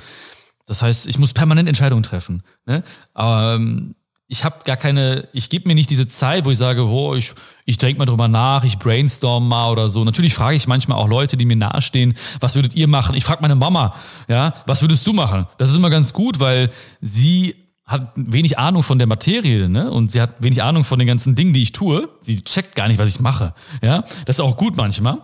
Das 0.66 0.82
heißt, 0.82 1.06
ich 1.06 1.18
muss 1.18 1.32
permanent 1.32 1.68
Entscheidungen 1.68 2.02
treffen. 2.02 2.42
Ne? 2.66 2.84
Aber 3.14 3.54
ähm, 3.54 3.94
ich 4.28 4.44
habe 4.44 4.56
gar 4.64 4.76
keine, 4.76 5.26
ich 5.32 5.48
gebe 5.48 5.66
mir 5.66 5.74
nicht 5.74 5.88
diese 5.88 6.06
Zeit, 6.06 6.44
wo 6.44 6.50
ich 6.50 6.58
sage, 6.58 6.86
oh, 6.86 7.14
ich, 7.14 7.32
ich 7.64 7.78
denke 7.78 7.98
mal 7.98 8.04
drüber 8.04 8.28
nach, 8.28 8.62
ich 8.62 8.78
brainstorm 8.78 9.48
mal 9.48 9.70
oder 9.70 9.88
so. 9.88 10.04
Natürlich 10.04 10.34
frage 10.34 10.54
ich 10.56 10.66
manchmal 10.66 10.98
auch 10.98 11.08
Leute, 11.08 11.38
die 11.38 11.46
mir 11.46 11.56
nahestehen, 11.56 12.14
was 12.38 12.54
würdet 12.54 12.74
ihr 12.74 12.86
machen? 12.86 13.16
Ich 13.16 13.24
frage 13.24 13.40
meine 13.40 13.54
Mama, 13.54 13.94
ja, 14.28 14.52
was 14.66 14.82
würdest 14.82 15.06
du 15.06 15.14
machen? 15.14 15.46
Das 15.56 15.70
ist 15.70 15.76
immer 15.76 15.88
ganz 15.88 16.12
gut, 16.12 16.38
weil 16.40 16.70
sie 17.00 17.56
hat 17.88 18.12
wenig 18.14 18.58
Ahnung 18.58 18.82
von 18.82 18.98
der 18.98 19.08
Materie, 19.08 19.68
ne? 19.68 19.90
Und 19.90 20.12
sie 20.12 20.20
hat 20.20 20.36
wenig 20.40 20.62
Ahnung 20.62 20.84
von 20.84 20.98
den 20.98 21.08
ganzen 21.08 21.34
Dingen, 21.34 21.54
die 21.54 21.62
ich 21.62 21.72
tue. 21.72 22.08
Sie 22.20 22.42
checkt 22.42 22.76
gar 22.76 22.86
nicht, 22.86 22.98
was 22.98 23.08
ich 23.08 23.18
mache. 23.18 23.54
Ja, 23.82 24.04
das 24.26 24.36
ist 24.36 24.40
auch 24.40 24.58
gut 24.58 24.76
manchmal. 24.76 25.20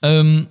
Ähm, 0.00 0.46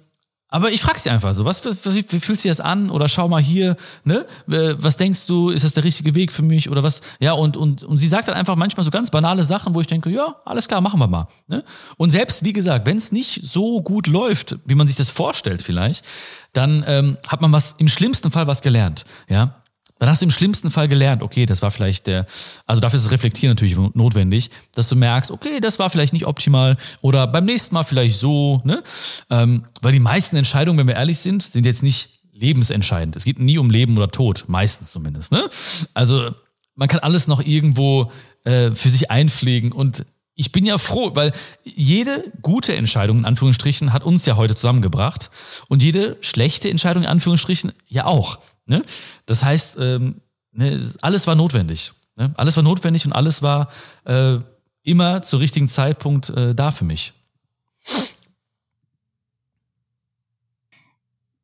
aber 0.49 0.71
ich 0.71 0.81
frage 0.81 0.99
sie 0.99 1.09
einfach 1.09 1.33
so, 1.33 1.45
was, 1.45 1.65
wie, 1.65 2.05
wie 2.07 2.19
fühlt 2.19 2.39
sich 2.39 2.51
das 2.51 2.59
an? 2.59 2.91
Oder 2.91 3.09
schau 3.09 3.27
mal 3.27 3.41
hier, 3.41 3.75
ne? 4.03 4.27
Was 4.45 4.97
denkst 4.97 5.25
du, 5.25 5.49
ist 5.49 5.63
das 5.63 5.73
der 5.73 5.83
richtige 5.83 6.13
Weg 6.13 6.31
für 6.31 6.43
mich? 6.43 6.69
Oder 6.69 6.83
was? 6.83 7.01
Ja, 7.19 7.31
und, 7.31 7.57
und, 7.57 7.81
und 7.81 7.97
sie 7.97 8.07
sagt 8.07 8.27
dann 8.27 8.35
einfach 8.35 8.55
manchmal 8.55 8.83
so 8.83 8.91
ganz 8.91 9.09
banale 9.09 9.43
Sachen, 9.45 9.73
wo 9.73 9.81
ich 9.81 9.87
denke, 9.87 10.11
ja, 10.11 10.35
alles 10.45 10.67
klar, 10.67 10.81
machen 10.81 10.99
wir 10.99 11.07
mal. 11.07 11.27
Ne? 11.47 11.63
Und 11.97 12.11
selbst, 12.11 12.43
wie 12.43 12.53
gesagt, 12.53 12.85
wenn 12.85 12.97
es 12.97 13.11
nicht 13.11 13.39
so 13.41 13.81
gut 13.81 14.05
läuft, 14.05 14.57
wie 14.65 14.75
man 14.75 14.85
sich 14.85 14.97
das 14.97 15.09
vorstellt 15.09 15.63
vielleicht, 15.63 16.05
dann 16.51 16.83
ähm, 16.87 17.17
hat 17.27 17.41
man 17.41 17.51
was 17.51 17.73
im 17.79 17.87
schlimmsten 17.87 18.29
Fall 18.29 18.45
was 18.45 18.61
gelernt. 18.61 19.05
Ja, 19.27 19.62
dann 20.03 20.09
hast 20.09 20.21
du 20.21 20.25
im 20.25 20.31
schlimmsten 20.31 20.69
Fall 20.69 20.89
gelernt, 20.89 21.23
okay, 21.23 21.45
das 21.45 21.61
war 21.61 21.71
vielleicht 21.71 22.07
der, 22.07 22.25
also 22.65 22.81
dafür 22.81 22.97
ist 22.97 23.05
das 23.05 23.13
Reflektieren 23.13 23.55
natürlich 23.55 23.77
notwendig, 23.95 24.49
dass 24.73 24.89
du 24.89 24.97
merkst, 24.97 25.31
okay, 25.31 25.61
das 25.61 25.79
war 25.79 25.89
vielleicht 25.89 26.11
nicht 26.11 26.27
optimal 26.27 26.75
oder 26.99 27.25
beim 27.25 27.45
nächsten 27.45 27.73
Mal 27.73 27.83
vielleicht 27.83 28.19
so, 28.19 28.59
ne? 28.65 28.83
Ähm, 29.29 29.63
weil 29.81 29.93
die 29.93 30.01
meisten 30.01 30.35
Entscheidungen, 30.35 30.77
wenn 30.77 30.87
wir 30.87 30.95
ehrlich 30.95 31.19
sind, 31.19 31.41
sind 31.41 31.65
jetzt 31.65 31.83
nicht 31.83 32.19
lebensentscheidend. 32.33 33.15
Es 33.15 33.23
geht 33.23 33.39
nie 33.39 33.57
um 33.57 33.69
Leben 33.69 33.95
oder 33.95 34.09
Tod, 34.09 34.43
meistens 34.47 34.91
zumindest, 34.91 35.31
ne? 35.31 35.47
Also 35.93 36.31
man 36.75 36.89
kann 36.89 36.99
alles 36.99 37.29
noch 37.29 37.41
irgendwo 37.41 38.11
äh, 38.43 38.71
für 38.71 38.89
sich 38.89 39.09
einpflegen 39.09 39.71
und 39.71 40.05
ich 40.35 40.51
bin 40.51 40.65
ja 40.65 40.77
froh, 40.79 41.11
weil 41.13 41.31
jede 41.63 42.25
gute 42.41 42.75
Entscheidung 42.75 43.19
in 43.19 43.25
Anführungsstrichen 43.25 43.93
hat 43.93 44.03
uns 44.03 44.25
ja 44.25 44.35
heute 44.35 44.55
zusammengebracht 44.55 45.29
und 45.69 45.81
jede 45.81 46.17
schlechte 46.19 46.69
Entscheidung 46.69 47.03
in 47.03 47.09
Anführungsstrichen 47.09 47.71
ja 47.87 48.03
auch. 48.03 48.39
Ne? 48.65 48.83
Das 49.25 49.43
heißt, 49.43 49.77
ähm, 49.79 50.21
ne, 50.51 50.91
alles 51.01 51.27
war 51.27 51.35
notwendig. 51.35 51.93
Ne? 52.15 52.33
Alles 52.37 52.55
war 52.55 52.63
notwendig 52.63 53.05
und 53.05 53.13
alles 53.13 53.41
war 53.41 53.69
äh, 54.05 54.37
immer 54.83 55.21
zur 55.21 55.39
richtigen 55.39 55.67
Zeitpunkt 55.67 56.29
äh, 56.29 56.53
da 56.53 56.71
für 56.71 56.85
mich. 56.85 57.13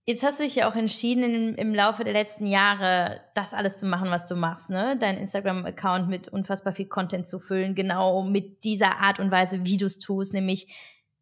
Jetzt 0.06 0.24
hast 0.24 0.40
du 0.40 0.44
dich 0.44 0.56
ja 0.56 0.68
auch 0.68 0.76
entschieden, 0.76 1.24
im, 1.24 1.56
im, 1.56 1.76
Laufe 1.76 2.04
der 2.04 2.14
letzten 2.14 2.48
Jahre 2.48 3.22
das 3.36 3.54
alles 3.54 3.78
zu 3.78 3.86
machen, 3.86 4.10
was 4.10 4.28
du 4.28 4.36
machst, 4.36 4.72
ne? 4.72 4.98
Dein 5.00 5.20
Instagram-Account 5.20 6.10
mit 6.10 6.28
unfassbar 6.28 6.74
viel 6.74 6.88
Content 6.88 7.28
zu 7.28 7.38
füllen, 7.38 7.76
genau 7.76 8.24
mit 8.24 8.64
dieser 8.64 8.98
Art 9.02 9.20
und 9.20 9.30
Weise, 9.30 9.66
wie 9.66 9.78
du 9.78 9.86
es 9.86 10.00
tust, 10.00 10.34
nämlich 10.34 10.74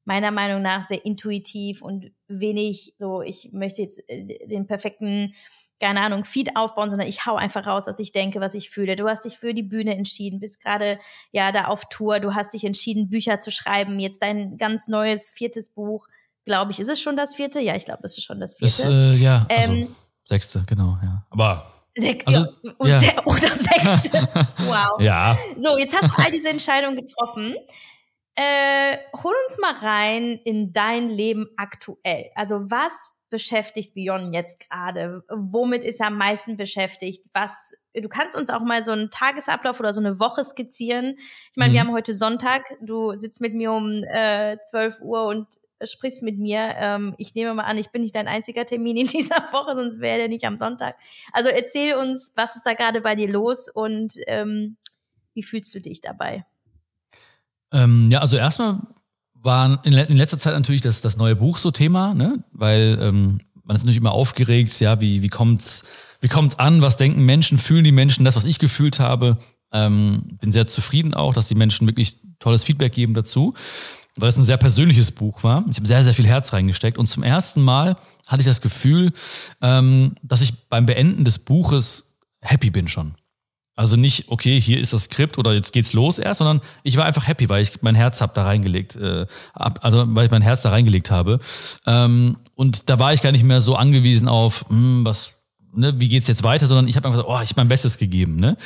meiner 0.05 0.31
Meinung 0.31 0.61
nach 0.61 0.87
sehr 0.87 1.03
intuitiv 1.03 1.81
und 1.81 2.11
wenig 2.29 2.93
so, 2.97 3.21
ich 3.21 3.49
möchte 3.51 3.81
jetzt 3.81 4.01
äh, 4.07 4.47
den 4.47 4.65
perfekten 4.65 5.33
keine 5.79 6.01
Ahnung, 6.01 6.25
Feed 6.25 6.55
aufbauen, 6.55 6.89
sondern 6.89 7.07
ich 7.07 7.25
hau 7.25 7.35
einfach 7.35 7.67
raus, 7.67 7.85
was 7.87 7.99
ich 7.99 8.11
denke, 8.11 8.41
was 8.41 8.55
ich 8.55 8.69
fühle. 8.69 8.95
Du 8.95 9.07
hast 9.07 9.25
dich 9.25 9.37
für 9.37 9.53
die 9.53 9.63
Bühne 9.63 9.95
entschieden, 9.95 10.39
bist 10.39 10.63
gerade 10.63 10.99
ja 11.31 11.51
da 11.51 11.65
auf 11.65 11.85
Tour, 11.89 12.19
du 12.19 12.33
hast 12.33 12.53
dich 12.53 12.63
entschieden, 12.63 13.09
Bücher 13.09 13.39
zu 13.41 13.51
schreiben, 13.51 13.99
jetzt 13.99 14.21
dein 14.21 14.57
ganz 14.57 14.87
neues 14.87 15.29
viertes 15.29 15.69
Buch, 15.69 16.07
glaube 16.45 16.71
ich. 16.71 16.79
Ist 16.79 16.89
es 16.89 17.01
schon 17.01 17.15
das 17.15 17.35
vierte? 17.35 17.59
Ja, 17.59 17.75
ich 17.75 17.85
glaube, 17.85 18.01
es 18.03 18.17
ist 18.17 18.23
schon 18.23 18.39
das 18.39 18.57
vierte. 18.57 18.83
Das, 18.83 18.85
äh, 18.85 19.17
ja, 19.17 19.45
also 19.49 19.73
ähm, 19.73 19.95
sechste, 20.23 20.63
genau, 20.67 20.97
ja. 21.03 21.25
Aber 21.29 21.71
Sech, 21.97 22.27
also, 22.27 22.45
ja. 22.83 23.01
Oder 23.25 23.55
sechste. 23.55 24.27
wow. 24.67 25.01
Ja. 25.01 25.35
So, 25.57 25.77
jetzt 25.79 25.99
hast 25.99 26.11
du 26.11 26.23
all 26.23 26.31
diese 26.31 26.49
Entscheidungen 26.49 26.95
getroffen. 26.95 27.55
Äh, 28.35 28.97
hol 29.23 29.33
uns 29.47 29.57
mal 29.59 29.73
rein 29.73 30.39
in 30.45 30.71
dein 30.71 31.09
Leben 31.09 31.47
aktuell. 31.57 32.29
Also 32.35 32.69
was 32.69 33.16
beschäftigt 33.29 33.93
Björn 33.93 34.33
jetzt 34.33 34.59
gerade? 34.59 35.23
Womit 35.29 35.83
ist 35.83 35.99
er 35.99 36.07
am 36.07 36.17
meisten 36.17 36.57
beschäftigt? 36.57 37.25
Was, 37.33 37.51
du 37.93 38.07
kannst 38.09 38.35
uns 38.35 38.49
auch 38.49 38.61
mal 38.61 38.83
so 38.83 38.91
einen 38.91 39.09
Tagesablauf 39.09 39.79
oder 39.79 39.93
so 39.93 39.99
eine 39.99 40.19
Woche 40.19 40.43
skizzieren. 40.43 41.15
Ich 41.51 41.57
meine, 41.57 41.69
mhm. 41.69 41.73
wir 41.73 41.79
haben 41.81 41.91
heute 41.93 42.15
Sonntag, 42.15 42.63
du 42.81 43.17
sitzt 43.19 43.41
mit 43.41 43.53
mir 43.53 43.71
um 43.71 44.03
äh, 44.03 44.57
12 44.65 45.01
Uhr 45.01 45.25
und 45.25 45.47
sprichst 45.83 46.23
mit 46.23 46.39
mir. 46.39 46.75
Ähm, 46.77 47.15
ich 47.17 47.35
nehme 47.35 47.53
mal 47.53 47.63
an, 47.63 47.77
ich 47.77 47.89
bin 47.91 48.01
nicht 48.01 48.15
dein 48.15 48.27
einziger 48.27 48.65
Termin 48.65 48.97
in 48.97 49.07
dieser 49.07 49.51
Woche, 49.51 49.75
sonst 49.75 49.99
wäre 49.99 50.17
der 50.17 50.27
nicht 50.29 50.45
am 50.45 50.57
Sonntag. 50.57 50.95
Also 51.33 51.49
erzähl 51.49 51.95
uns, 51.95 52.33
was 52.35 52.55
ist 52.55 52.65
da 52.65 52.73
gerade 52.73 53.01
bei 53.01 53.15
dir 53.15 53.29
los 53.29 53.69
und 53.69 54.15
ähm, 54.27 54.77
wie 55.33 55.43
fühlst 55.43 55.73
du 55.75 55.79
dich 55.79 56.01
dabei? 56.01 56.45
Ähm, 57.71 58.09
ja, 58.11 58.19
also 58.19 58.37
erstmal 58.37 58.79
war 59.43 59.79
in, 59.83 59.93
letzter 59.93 60.39
Zeit 60.39 60.53
natürlich 60.53 60.81
das, 60.81 61.01
das 61.01 61.17
neue 61.17 61.35
Buch 61.35 61.57
so 61.57 61.71
Thema, 61.71 62.13
ne? 62.13 62.43
weil 62.51 62.97
ähm, 63.01 63.39
man 63.63 63.75
ist 63.75 63.83
natürlich 63.83 63.97
immer 63.97 64.11
aufgeregt, 64.11 64.79
ja, 64.79 64.99
wie, 65.01 65.21
wie 65.21 65.29
kommt's, 65.29 65.83
wie 66.21 66.27
kommt's 66.27 66.57
an, 66.57 66.81
was 66.81 66.97
denken 66.97 67.25
Menschen, 67.25 67.57
fühlen 67.57 67.83
die 67.83 67.91
Menschen 67.91 68.25
das, 68.25 68.35
was 68.35 68.45
ich 68.45 68.59
gefühlt 68.59 68.99
habe. 68.99 69.37
Ähm, 69.71 70.37
bin 70.39 70.51
sehr 70.51 70.67
zufrieden 70.67 71.13
auch, 71.13 71.33
dass 71.33 71.49
die 71.49 71.55
Menschen 71.55 71.87
wirklich 71.87 72.17
tolles 72.39 72.63
Feedback 72.63 72.93
geben 72.93 73.13
dazu, 73.13 73.53
weil 74.15 74.29
es 74.29 74.37
ein 74.37 74.45
sehr 74.45 74.57
persönliches 74.57 75.11
Buch 75.11 75.43
war. 75.43 75.65
Ich 75.69 75.77
habe 75.77 75.87
sehr, 75.87 76.03
sehr 76.03 76.13
viel 76.13 76.27
Herz 76.27 76.53
reingesteckt 76.53 76.97
und 76.97 77.07
zum 77.07 77.23
ersten 77.23 77.61
Mal 77.61 77.97
hatte 78.25 78.41
ich 78.41 78.47
das 78.47 78.61
Gefühl, 78.61 79.11
ähm, 79.61 80.15
dass 80.23 80.41
ich 80.41 80.69
beim 80.69 80.85
Beenden 80.85 81.25
des 81.25 81.39
Buches 81.39 82.15
happy 82.41 82.69
bin 82.69 82.87
schon. 82.87 83.15
Also 83.77 83.95
nicht, 83.95 84.29
okay, 84.29 84.59
hier 84.59 84.79
ist 84.79 84.91
das 84.91 85.03
Skript 85.03 85.37
oder 85.37 85.53
jetzt 85.53 85.71
geht's 85.71 85.93
los 85.93 86.17
erst, 86.17 86.39
sondern 86.39 86.61
ich 86.81 86.97
war 86.97 87.05
einfach 87.05 87.27
happy, 87.27 87.47
weil 87.47 87.61
ich 87.61 87.83
mein 87.83 87.93
Herz 87.93 88.21
hab 88.21 88.33
da 88.33 88.43
reingelegt, 88.43 88.95
äh, 88.95 89.27
also 89.53 90.03
weil 90.07 90.25
ich 90.25 90.31
mein 90.31 90.41
Herz 90.41 90.63
da 90.63 90.71
reingelegt 90.71 91.11
habe. 91.11 91.39
Ähm, 91.85 92.37
und 92.55 92.89
da 92.89 92.97
war 92.97 93.13
ich 93.13 93.21
gar 93.21 93.31
nicht 93.31 93.43
mehr 93.43 93.61
so 93.61 93.75
angewiesen 93.75 94.27
auf, 94.27 94.65
hm, 94.67 95.05
was, 95.05 95.29
ne, 95.75 95.93
wie 95.99 96.09
geht's 96.09 96.25
jetzt 96.25 96.41
weiter, 96.41 96.65
sondern 96.65 96.87
ich 96.87 96.95
habe 96.95 97.07
einfach 97.07 97.23
oh, 97.27 97.39
ich 97.43 97.51
habe 97.51 97.57
mein 97.57 97.67
Bestes 97.67 97.99
gegeben. 97.99 98.37
Ne? 98.37 98.57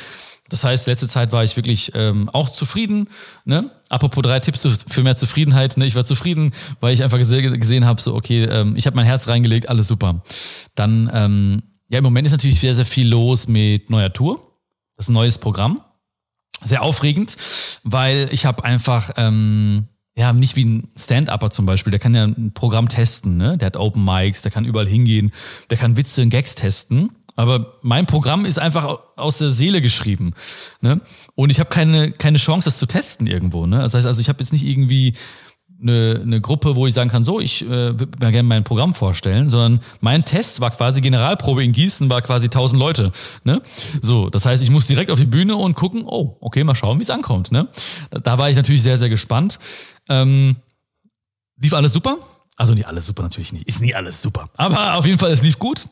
Das 0.48 0.64
heißt, 0.64 0.86
letzte 0.86 1.08
Zeit 1.08 1.30
war 1.30 1.44
ich 1.44 1.56
wirklich 1.56 1.92
ähm, 1.94 2.30
auch 2.30 2.48
zufrieden. 2.48 3.06
Ne? 3.44 3.70
Apropos 3.90 4.22
drei 4.22 4.40
Tipps 4.40 4.66
für 4.88 5.02
mehr 5.02 5.16
Zufriedenheit. 5.16 5.76
Ne? 5.76 5.84
Ich 5.84 5.94
war 5.94 6.06
zufrieden, 6.06 6.52
weil 6.80 6.94
ich 6.94 7.02
einfach 7.02 7.18
gesehen, 7.18 7.52
gesehen 7.60 7.84
habe, 7.84 8.00
so 8.00 8.14
okay, 8.14 8.44
ähm, 8.44 8.76
ich 8.76 8.86
habe 8.86 8.96
mein 8.96 9.04
Herz 9.04 9.28
reingelegt, 9.28 9.68
alles 9.68 9.88
super. 9.88 10.22
Dann, 10.74 11.10
ähm, 11.12 11.62
ja, 11.90 11.98
im 11.98 12.04
Moment 12.04 12.24
ist 12.24 12.32
natürlich 12.32 12.58
sehr, 12.58 12.72
sehr 12.72 12.86
viel 12.86 13.08
los 13.08 13.46
mit 13.46 13.90
neuer 13.90 14.10
Tour 14.10 14.51
das 14.96 15.06
ist 15.06 15.10
ein 15.10 15.14
neues 15.14 15.38
Programm. 15.38 15.80
Sehr 16.62 16.82
aufregend, 16.82 17.36
weil 17.82 18.28
ich 18.30 18.46
habe 18.46 18.64
einfach, 18.64 19.10
ähm, 19.16 19.88
ja, 20.14 20.32
nicht 20.32 20.54
wie 20.54 20.64
ein 20.64 20.88
Stand-Upper 20.96 21.50
zum 21.50 21.66
Beispiel, 21.66 21.90
der 21.90 21.98
kann 21.98 22.14
ja 22.14 22.24
ein 22.24 22.52
Programm 22.54 22.88
testen, 22.88 23.36
ne? 23.36 23.58
Der 23.58 23.66
hat 23.66 23.76
Open 23.76 24.04
Mics, 24.04 24.42
der 24.42 24.52
kann 24.52 24.64
überall 24.64 24.86
hingehen, 24.86 25.32
der 25.70 25.78
kann 25.78 25.96
Witze 25.96 26.22
und 26.22 26.30
Gags 26.30 26.54
testen. 26.54 27.10
Aber 27.34 27.78
mein 27.82 28.06
Programm 28.06 28.44
ist 28.44 28.58
einfach 28.58 28.98
aus 29.16 29.38
der 29.38 29.52
Seele 29.52 29.80
geschrieben. 29.80 30.34
Ne? 30.80 31.00
Und 31.34 31.50
ich 31.50 31.60
habe 31.60 31.70
keine, 31.70 32.12
keine 32.12 32.38
Chance, 32.38 32.66
das 32.66 32.78
zu 32.78 32.86
testen 32.86 33.26
irgendwo. 33.26 33.66
Ne? 33.66 33.78
Das 33.78 33.94
heißt 33.94 34.06
also, 34.06 34.20
ich 34.20 34.28
habe 34.28 34.40
jetzt 34.40 34.52
nicht 34.52 34.66
irgendwie 34.66 35.14
eine, 35.82 36.20
eine 36.22 36.40
Gruppe, 36.40 36.76
wo 36.76 36.86
ich 36.86 36.94
sagen 36.94 37.10
kann, 37.10 37.24
so, 37.24 37.40
ich 37.40 37.62
äh, 37.62 37.68
würde 37.98 38.18
mir 38.20 38.32
gerne 38.32 38.48
mein 38.48 38.64
Programm 38.64 38.94
vorstellen, 38.94 39.48
sondern 39.48 39.80
mein 40.00 40.24
Test 40.24 40.60
war 40.60 40.70
quasi 40.70 41.00
Generalprobe 41.00 41.64
in 41.64 41.72
Gießen, 41.72 42.08
war 42.08 42.22
quasi 42.22 42.46
1000 42.46 42.78
Leute. 42.78 43.12
Ne? 43.44 43.60
So, 44.00 44.30
das 44.30 44.46
heißt, 44.46 44.62
ich 44.62 44.70
muss 44.70 44.86
direkt 44.86 45.10
auf 45.10 45.18
die 45.18 45.26
Bühne 45.26 45.56
und 45.56 45.74
gucken, 45.74 46.04
oh, 46.06 46.36
okay, 46.40 46.64
mal 46.64 46.74
schauen, 46.74 46.98
wie 46.98 47.02
es 47.02 47.10
ankommt. 47.10 47.52
Ne? 47.52 47.68
Da, 48.10 48.18
da 48.20 48.38
war 48.38 48.48
ich 48.48 48.56
natürlich 48.56 48.82
sehr, 48.82 48.98
sehr 48.98 49.08
gespannt. 49.08 49.58
Ähm, 50.08 50.56
lief 51.56 51.72
alles 51.72 51.92
super? 51.92 52.18
Also 52.56 52.74
nicht 52.74 52.86
alles 52.86 53.06
super 53.06 53.22
natürlich 53.22 53.52
nicht, 53.52 53.66
ist 53.66 53.80
nie 53.80 53.94
alles 53.94 54.22
super. 54.22 54.48
Aber 54.56 54.94
auf 54.94 55.06
jeden 55.06 55.18
Fall, 55.18 55.30
es 55.30 55.42
lief 55.42 55.58
gut. 55.58 55.88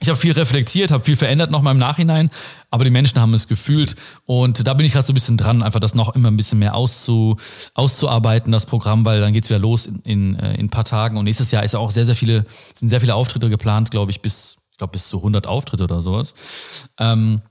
Ich 0.00 0.08
habe 0.08 0.18
viel 0.18 0.32
reflektiert, 0.32 0.90
habe 0.90 1.04
viel 1.04 1.16
verändert 1.16 1.50
noch 1.50 1.60
mal 1.60 1.72
im 1.72 1.78
Nachhinein, 1.78 2.30
aber 2.70 2.84
die 2.84 2.90
Menschen 2.90 3.20
haben 3.20 3.34
es 3.34 3.48
gefühlt 3.48 3.96
und 4.24 4.66
da 4.66 4.72
bin 4.72 4.86
ich 4.86 4.92
gerade 4.92 5.06
so 5.06 5.12
ein 5.12 5.14
bisschen 5.14 5.36
dran, 5.36 5.62
einfach 5.62 5.80
das 5.80 5.94
noch 5.94 6.14
immer 6.14 6.30
ein 6.30 6.38
bisschen 6.38 6.58
mehr 6.58 6.74
auszu, 6.74 7.36
auszuarbeiten, 7.74 8.50
das 8.50 8.64
Programm, 8.64 9.04
weil 9.04 9.20
dann 9.20 9.34
geht's 9.34 9.50
wieder 9.50 9.58
los 9.58 9.86
in, 9.86 10.00
in, 10.04 10.36
äh, 10.36 10.54
in 10.54 10.66
ein 10.66 10.70
paar 10.70 10.84
Tagen 10.84 11.18
und 11.18 11.24
nächstes 11.24 11.50
Jahr 11.50 11.64
ist 11.64 11.74
auch 11.74 11.90
sehr, 11.90 12.06
sehr 12.06 12.16
viele, 12.16 12.46
sind 12.72 12.88
sehr 12.88 13.00
viele 13.00 13.14
Auftritte 13.14 13.50
geplant, 13.50 13.90
glaube 13.90 14.10
ich, 14.10 14.22
bis, 14.22 14.56
ich 14.70 14.78
glaube 14.78 14.92
bis 14.92 15.08
zu 15.08 15.18
100 15.18 15.46
Auftritte 15.46 15.84
oder 15.84 16.00
sowas. 16.00 16.34
Ähm, 16.98 17.42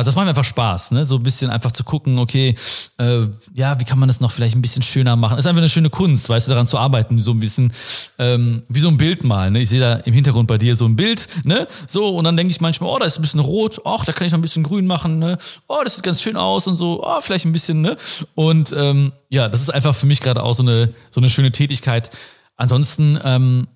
das 0.00 0.14
macht 0.14 0.26
mir 0.26 0.30
einfach 0.30 0.44
Spaß, 0.44 0.92
ne? 0.92 1.04
So 1.04 1.16
ein 1.16 1.22
bisschen 1.24 1.50
einfach 1.50 1.72
zu 1.72 1.82
gucken, 1.82 2.18
okay, 2.18 2.54
äh, 2.98 3.26
ja, 3.52 3.80
wie 3.80 3.84
kann 3.84 3.98
man 3.98 4.08
das 4.08 4.20
noch 4.20 4.30
vielleicht 4.30 4.54
ein 4.54 4.62
bisschen 4.62 4.82
schöner 4.82 5.16
machen? 5.16 5.38
ist 5.38 5.46
einfach 5.46 5.58
eine 5.58 5.68
schöne 5.68 5.90
Kunst, 5.90 6.28
weißt 6.28 6.46
du, 6.46 6.50
daran 6.50 6.66
zu 6.66 6.78
arbeiten, 6.78 7.20
so 7.20 7.32
ein 7.32 7.40
bisschen 7.40 7.72
ähm, 8.18 8.62
wie 8.68 8.78
so 8.78 8.88
ein 8.88 8.96
Bild 8.96 9.24
malen. 9.24 9.54
Ne? 9.54 9.62
Ich 9.62 9.70
sehe 9.70 9.80
da 9.80 9.94
im 9.94 10.14
Hintergrund 10.14 10.46
bei 10.46 10.56
dir 10.56 10.76
so 10.76 10.86
ein 10.86 10.94
Bild, 10.94 11.26
ne? 11.44 11.66
So, 11.86 12.16
und 12.16 12.24
dann 12.24 12.36
denke 12.36 12.52
ich 12.52 12.60
manchmal, 12.60 12.90
oh, 12.90 12.98
da 12.98 13.06
ist 13.06 13.18
ein 13.18 13.22
bisschen 13.22 13.40
rot, 13.40 13.80
ach, 13.84 14.04
da 14.04 14.12
kann 14.12 14.26
ich 14.26 14.32
noch 14.32 14.38
ein 14.38 14.42
bisschen 14.42 14.62
grün 14.62 14.86
machen, 14.86 15.18
ne? 15.18 15.36
Oh, 15.66 15.80
das 15.82 15.96
sieht 15.96 16.04
ganz 16.04 16.22
schön 16.22 16.36
aus 16.36 16.66
und 16.66 16.76
so, 16.76 17.04
oh, 17.04 17.20
vielleicht 17.20 17.44
ein 17.44 17.52
bisschen, 17.52 17.80
ne? 17.80 17.96
Und 18.34 18.72
ähm, 18.76 19.12
ja, 19.28 19.48
das 19.48 19.60
ist 19.60 19.70
einfach 19.70 19.94
für 19.94 20.06
mich 20.06 20.20
gerade 20.20 20.42
auch 20.42 20.54
so 20.54 20.62
eine, 20.62 20.94
so 21.10 21.20
eine 21.20 21.28
schöne 21.28 21.50
Tätigkeit. 21.50 22.10
Ansonsten 22.56 23.18
ähm, 23.24 23.66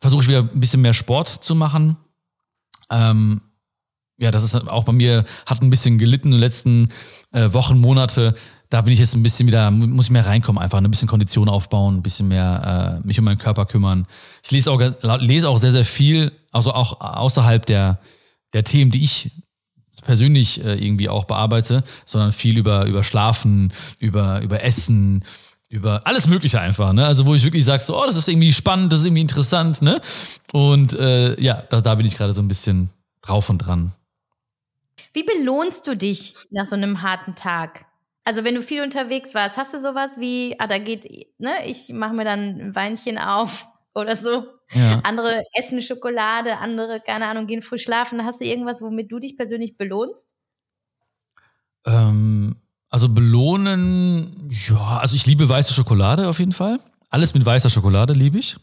versuche 0.00 0.22
ich 0.22 0.28
wieder 0.28 0.40
ein 0.40 0.60
bisschen 0.60 0.80
mehr 0.80 0.94
Sport 0.94 1.28
zu 1.28 1.54
machen. 1.54 1.96
Ähm, 2.90 3.40
ja, 4.18 4.30
das 4.30 4.44
ist 4.44 4.54
auch 4.68 4.84
bei 4.84 4.92
mir, 4.92 5.24
hat 5.46 5.62
ein 5.62 5.70
bisschen 5.70 5.98
gelitten 5.98 6.28
in 6.28 6.32
den 6.32 6.40
letzten 6.40 6.88
äh, 7.32 7.52
Wochen, 7.52 7.78
Monate. 7.78 8.34
Da 8.70 8.80
bin 8.82 8.92
ich 8.92 8.98
jetzt 8.98 9.14
ein 9.14 9.22
bisschen 9.22 9.46
wieder, 9.46 9.70
muss 9.70 10.06
ich 10.06 10.10
mehr 10.10 10.26
reinkommen, 10.26 10.62
einfach 10.62 10.78
ein 10.78 10.90
bisschen 10.90 11.08
Kondition 11.08 11.48
aufbauen, 11.48 11.96
ein 11.96 12.02
bisschen 12.02 12.28
mehr 12.28 13.00
äh, 13.02 13.06
mich 13.06 13.18
um 13.18 13.24
meinen 13.24 13.38
Körper 13.38 13.66
kümmern. 13.66 14.06
Ich 14.42 14.50
lese 14.50 14.70
auch, 14.70 14.80
lese 15.20 15.48
auch 15.48 15.58
sehr, 15.58 15.70
sehr 15.70 15.84
viel, 15.84 16.32
also 16.50 16.72
auch 16.72 17.00
außerhalb 17.00 17.66
der, 17.66 18.00
der 18.52 18.64
Themen, 18.64 18.90
die 18.90 19.04
ich 19.04 19.30
persönlich 20.04 20.64
äh, 20.64 20.74
irgendwie 20.74 21.08
auch 21.08 21.24
bearbeite, 21.24 21.84
sondern 22.04 22.32
viel 22.32 22.56
über, 22.56 22.86
über 22.86 23.04
Schlafen, 23.04 23.72
über, 23.98 24.40
über 24.42 24.62
Essen, 24.62 25.24
über 25.68 26.06
alles 26.06 26.26
Mögliche 26.26 26.60
einfach, 26.60 26.92
ne? 26.92 27.06
Also 27.06 27.26
wo 27.26 27.34
ich 27.34 27.44
wirklich 27.44 27.64
sage, 27.64 27.82
so, 27.82 28.00
oh, 28.00 28.06
das 28.06 28.16
ist 28.16 28.28
irgendwie 28.28 28.52
spannend, 28.52 28.92
das 28.92 29.00
ist 29.00 29.06
irgendwie 29.06 29.22
interessant, 29.22 29.82
ne? 29.82 30.00
Und 30.52 30.94
äh, 30.94 31.40
ja, 31.40 31.62
da, 31.68 31.80
da 31.80 31.94
bin 31.94 32.06
ich 32.06 32.16
gerade 32.16 32.32
so 32.32 32.42
ein 32.42 32.48
bisschen 32.48 32.90
drauf 33.22 33.50
und 33.50 33.58
dran. 33.58 33.92
Wie 35.14 35.22
belohnst 35.22 35.86
du 35.86 35.96
dich 35.96 36.34
nach 36.50 36.66
so 36.66 36.74
einem 36.74 37.00
harten 37.00 37.34
Tag? 37.34 37.86
Also 38.24 38.44
wenn 38.44 38.54
du 38.54 38.62
viel 38.62 38.82
unterwegs 38.82 39.34
warst, 39.34 39.56
hast 39.56 39.72
du 39.72 39.80
sowas 39.80 40.18
wie, 40.18 40.56
ah, 40.58 40.66
da 40.66 40.78
geht, 40.78 41.04
ne, 41.38 41.66
ich 41.66 41.90
mache 41.92 42.14
mir 42.14 42.24
dann 42.24 42.60
ein 42.60 42.74
Weinchen 42.74 43.16
auf 43.18 43.68
oder 43.94 44.16
so. 44.16 44.46
Ja. 44.72 45.00
Andere 45.04 45.44
essen 45.52 45.80
Schokolade, 45.82 46.58
andere, 46.58 47.00
keine 47.00 47.26
Ahnung, 47.26 47.46
gehen 47.46 47.62
früh 47.62 47.78
schlafen. 47.78 48.24
Hast 48.24 48.40
du 48.40 48.44
irgendwas, 48.44 48.82
womit 48.82 49.12
du 49.12 49.18
dich 49.18 49.36
persönlich 49.36 49.76
belohnst? 49.76 50.34
Ähm, 51.86 52.56
also 52.88 53.08
belohnen, 53.08 54.50
ja, 54.68 54.98
also 54.98 55.14
ich 55.14 55.26
liebe 55.26 55.48
weiße 55.48 55.74
Schokolade 55.74 56.28
auf 56.28 56.38
jeden 56.38 56.52
Fall. 56.52 56.80
Alles 57.10 57.34
mit 57.34 57.44
weißer 57.44 57.70
Schokolade 57.70 58.14
liebe 58.14 58.38
ich. 58.38 58.56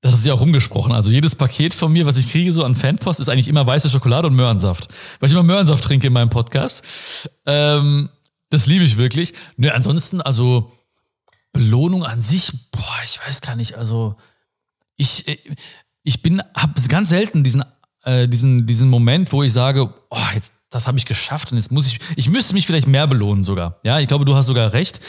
Das 0.00 0.14
ist 0.14 0.24
ja 0.24 0.32
auch 0.32 0.40
rumgesprochen. 0.40 0.92
Also 0.92 1.10
jedes 1.10 1.34
Paket 1.34 1.74
von 1.74 1.92
mir, 1.92 2.06
was 2.06 2.16
ich 2.16 2.30
kriege, 2.30 2.52
so 2.52 2.64
an 2.64 2.74
Fanpost, 2.74 3.20
ist 3.20 3.28
eigentlich 3.28 3.48
immer 3.48 3.66
weiße 3.66 3.90
Schokolade 3.90 4.28
und 4.28 4.34
Möhrensaft. 4.34 4.88
Weil 5.18 5.28
ich 5.28 5.34
immer 5.34 5.42
Möhrensaft 5.42 5.84
trinke 5.84 6.06
in 6.06 6.12
meinem 6.12 6.30
Podcast. 6.30 7.28
Ähm, 7.44 8.08
das 8.48 8.66
liebe 8.66 8.84
ich 8.84 8.96
wirklich. 8.96 9.34
Nö, 9.56 9.68
ansonsten, 9.68 10.22
also 10.22 10.72
Belohnung 11.52 12.04
an 12.04 12.20
sich, 12.20 12.50
boah, 12.70 13.00
ich 13.04 13.20
weiß 13.26 13.42
gar 13.42 13.56
nicht. 13.56 13.76
Also 13.76 14.16
ich, 14.96 15.26
ich 16.02 16.22
bin, 16.22 16.42
habe 16.54 16.80
ganz 16.88 17.10
selten 17.10 17.44
diesen, 17.44 17.62
äh, 18.04 18.26
diesen, 18.26 18.66
diesen 18.66 18.88
Moment, 18.88 19.30
wo 19.32 19.42
ich 19.42 19.52
sage, 19.52 19.92
oh, 20.08 20.18
jetzt 20.34 20.52
das 20.70 20.86
habe 20.86 20.98
ich 20.98 21.04
geschafft 21.04 21.50
und 21.50 21.58
jetzt 21.58 21.72
muss 21.72 21.88
ich, 21.88 21.98
ich 22.14 22.28
müsste 22.28 22.54
mich 22.54 22.64
vielleicht 22.64 22.86
mehr 22.86 23.08
belohnen 23.08 23.42
sogar. 23.42 23.80
Ja, 23.82 23.98
ich 23.98 24.06
glaube, 24.06 24.24
du 24.24 24.36
hast 24.36 24.46
sogar 24.46 24.72
recht 24.72 25.00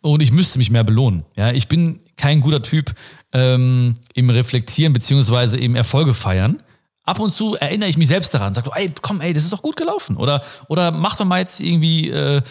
und 0.00 0.22
ich 0.22 0.32
müsste 0.32 0.58
mich 0.58 0.70
mehr 0.70 0.82
belohnen. 0.82 1.24
Ja, 1.36 1.52
ich 1.52 1.68
bin 1.68 2.00
kein 2.20 2.40
guter 2.40 2.62
Typ 2.62 2.94
ähm, 3.32 3.94
im 4.14 4.30
Reflektieren 4.30 4.92
beziehungsweise 4.92 5.58
im 5.58 5.74
Erfolge 5.74 6.14
feiern. 6.14 6.62
Ab 7.04 7.18
und 7.18 7.30
zu 7.30 7.56
erinnere 7.56 7.88
ich 7.88 7.96
mich 7.96 8.08
selbst 8.08 8.32
daran, 8.34 8.54
sag, 8.54 8.66
ey, 8.76 8.92
komm, 9.00 9.20
ey, 9.20 9.32
das 9.32 9.44
ist 9.44 9.52
doch 9.52 9.62
gut 9.62 9.76
gelaufen. 9.76 10.16
Oder, 10.16 10.42
oder 10.68 10.90
mach 10.90 11.16
doch 11.16 11.24
mal 11.24 11.40
jetzt 11.40 11.60
irgendwie, 11.60 12.10
äh, 12.10 12.42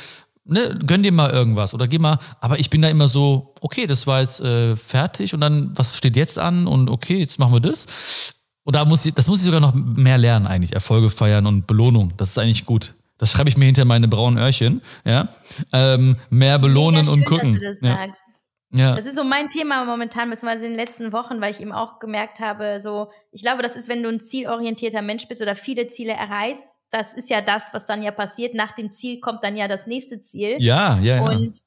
ne, 0.43 0.77
gönn 0.85 1.03
dir 1.03 1.11
mal 1.11 1.29
irgendwas 1.29 1.73
oder 1.73 1.87
geh 1.87 1.99
mal. 1.99 2.17
Aber 2.41 2.59
ich 2.59 2.69
bin 2.69 2.81
da 2.81 2.89
immer 2.89 3.07
so, 3.07 3.53
okay, 3.61 3.85
das 3.85 4.07
war 4.07 4.21
jetzt 4.21 4.41
äh, 4.41 4.75
fertig 4.75 5.33
und 5.33 5.41
dann, 5.41 5.71
was 5.75 5.97
steht 5.97 6.15
jetzt 6.15 6.39
an? 6.39 6.67
Und 6.67 6.89
okay, 6.89 7.19
jetzt 7.19 7.39
machen 7.39 7.53
wir 7.53 7.61
das. 7.61 8.33
Und 8.63 8.75
da 8.75 8.85
muss 8.85 9.05
ich, 9.05 9.13
das 9.13 9.27
muss 9.27 9.39
ich 9.39 9.45
sogar 9.45 9.61
noch 9.61 9.73
mehr 9.73 10.17
lernen 10.17 10.47
eigentlich. 10.47 10.73
Erfolge 10.73 11.09
feiern 11.09 11.45
und 11.45 11.67
Belohnung. 11.67 12.13
Das 12.17 12.29
ist 12.29 12.39
eigentlich 12.39 12.65
gut. 12.65 12.95
Das 13.17 13.31
schreibe 13.31 13.49
ich 13.49 13.57
mir 13.57 13.65
hinter 13.65 13.85
meine 13.85 14.07
braunen 14.07 14.39
Öhrchen. 14.39 14.81
Ja, 15.05 15.29
ähm, 15.73 16.17
mehr 16.29 16.57
belohnen 16.57 17.05
schön, 17.05 17.13
und 17.13 17.25
gucken. 17.25 17.53
Dass 17.53 17.61
du 17.61 17.69
das 17.69 17.81
ja. 17.81 17.95
sagst. 17.97 18.28
Ja. 18.71 18.95
Das 18.95 19.05
ist 19.05 19.15
so 19.15 19.23
mein 19.23 19.49
Thema 19.49 19.83
momentan, 19.83 20.29
beziehungsweise 20.29 20.65
in 20.65 20.73
den 20.73 20.79
letzten 20.79 21.11
Wochen, 21.11 21.41
weil 21.41 21.51
ich 21.51 21.59
eben 21.59 21.71
auch 21.71 21.99
gemerkt 21.99 22.39
habe, 22.39 22.79
so, 22.81 23.09
ich 23.31 23.41
glaube, 23.41 23.63
das 23.63 23.75
ist, 23.75 23.89
wenn 23.89 24.03
du 24.03 24.09
ein 24.09 24.19
zielorientierter 24.19 25.01
Mensch 25.01 25.27
bist 25.27 25.41
oder 25.41 25.55
viele 25.55 25.87
Ziele 25.89 26.13
erreichst, 26.13 26.81
das 26.91 27.13
ist 27.13 27.29
ja 27.29 27.41
das, 27.41 27.73
was 27.73 27.87
dann 27.87 28.03
ja 28.03 28.11
passiert. 28.11 28.53
Nach 28.53 28.73
dem 28.73 28.91
Ziel 28.91 29.19
kommt 29.19 29.43
dann 29.43 29.57
ja 29.57 29.67
das 29.67 29.87
nächste 29.87 30.21
Ziel. 30.21 30.57
Ja, 30.59 30.99
ja, 31.01 31.17
ja. 31.17 31.21
Und 31.21 31.57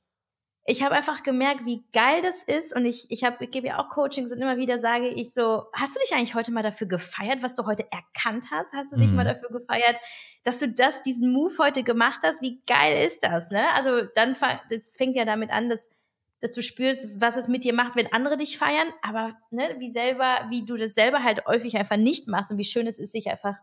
ich 0.65 0.85
habe 0.85 0.95
einfach 0.95 1.25
gemerkt, 1.25 1.67
wie 1.67 1.85
geil 1.93 2.23
das 2.23 2.45
ist. 2.45 2.75
Und 2.75 2.87
ich, 2.87 3.11
ich, 3.11 3.25
hab, 3.25 3.41
ich 3.41 3.51
gebe 3.51 3.67
ja 3.67 3.81
auch 3.81 3.89
Coachings 3.89 4.31
und 4.31 4.41
immer 4.41 4.59
wieder 4.59 4.79
sage 4.79 5.09
ich 5.09 5.35
so, 5.35 5.65
hast 5.73 5.97
du 5.97 6.01
dich 6.01 6.15
eigentlich 6.15 6.37
heute 6.37 6.53
mal 6.53 6.63
dafür 6.63 6.87
gefeiert, 6.87 7.43
was 7.43 7.57
du 7.57 7.67
heute 7.67 7.85
erkannt 7.91 8.47
hast? 8.53 8.73
Hast 8.73 8.93
du 8.93 8.97
dich 8.97 9.11
mhm. 9.11 9.17
mal 9.17 9.25
dafür 9.25 9.49
gefeiert, 9.49 9.99
dass 10.45 10.61
du 10.61 10.69
das, 10.69 11.03
diesen 11.03 11.33
Move 11.33 11.55
heute 11.59 11.83
gemacht 11.83 12.21
hast? 12.23 12.43
Wie 12.43 12.63
geil 12.67 13.05
ist 13.05 13.25
das? 13.25 13.51
Ne? 13.51 13.63
Also 13.75 14.07
dann 14.15 14.37
das 14.71 14.97
fängt 14.97 15.17
ja 15.17 15.25
damit 15.25 15.51
an, 15.51 15.69
dass 15.69 15.91
dass 16.43 16.53
du 16.53 16.63
spürst, 16.63 17.21
was 17.21 17.37
es 17.37 17.49
mit 17.49 17.65
dir 17.65 17.73
macht, 17.73 17.97
wenn 17.97 18.13
andere 18.13 18.37
dich 18.37 18.59
feiern, 18.59 18.89
aber 19.01 19.39
ne, 19.51 19.77
wie 19.79 19.91
selber, 19.91 20.47
wie 20.51 20.65
du 20.65 20.77
das 20.77 20.95
selber 20.95 21.23
halt 21.23 21.47
häufig 21.47 21.77
einfach 21.77 21.97
nicht 21.97 22.27
machst 22.27 22.51
und 22.51 22.59
wie 22.59 22.65
schön 22.65 22.87
es 22.87 22.99
ist, 22.99 23.13
sich 23.13 23.31
einfach 23.31 23.57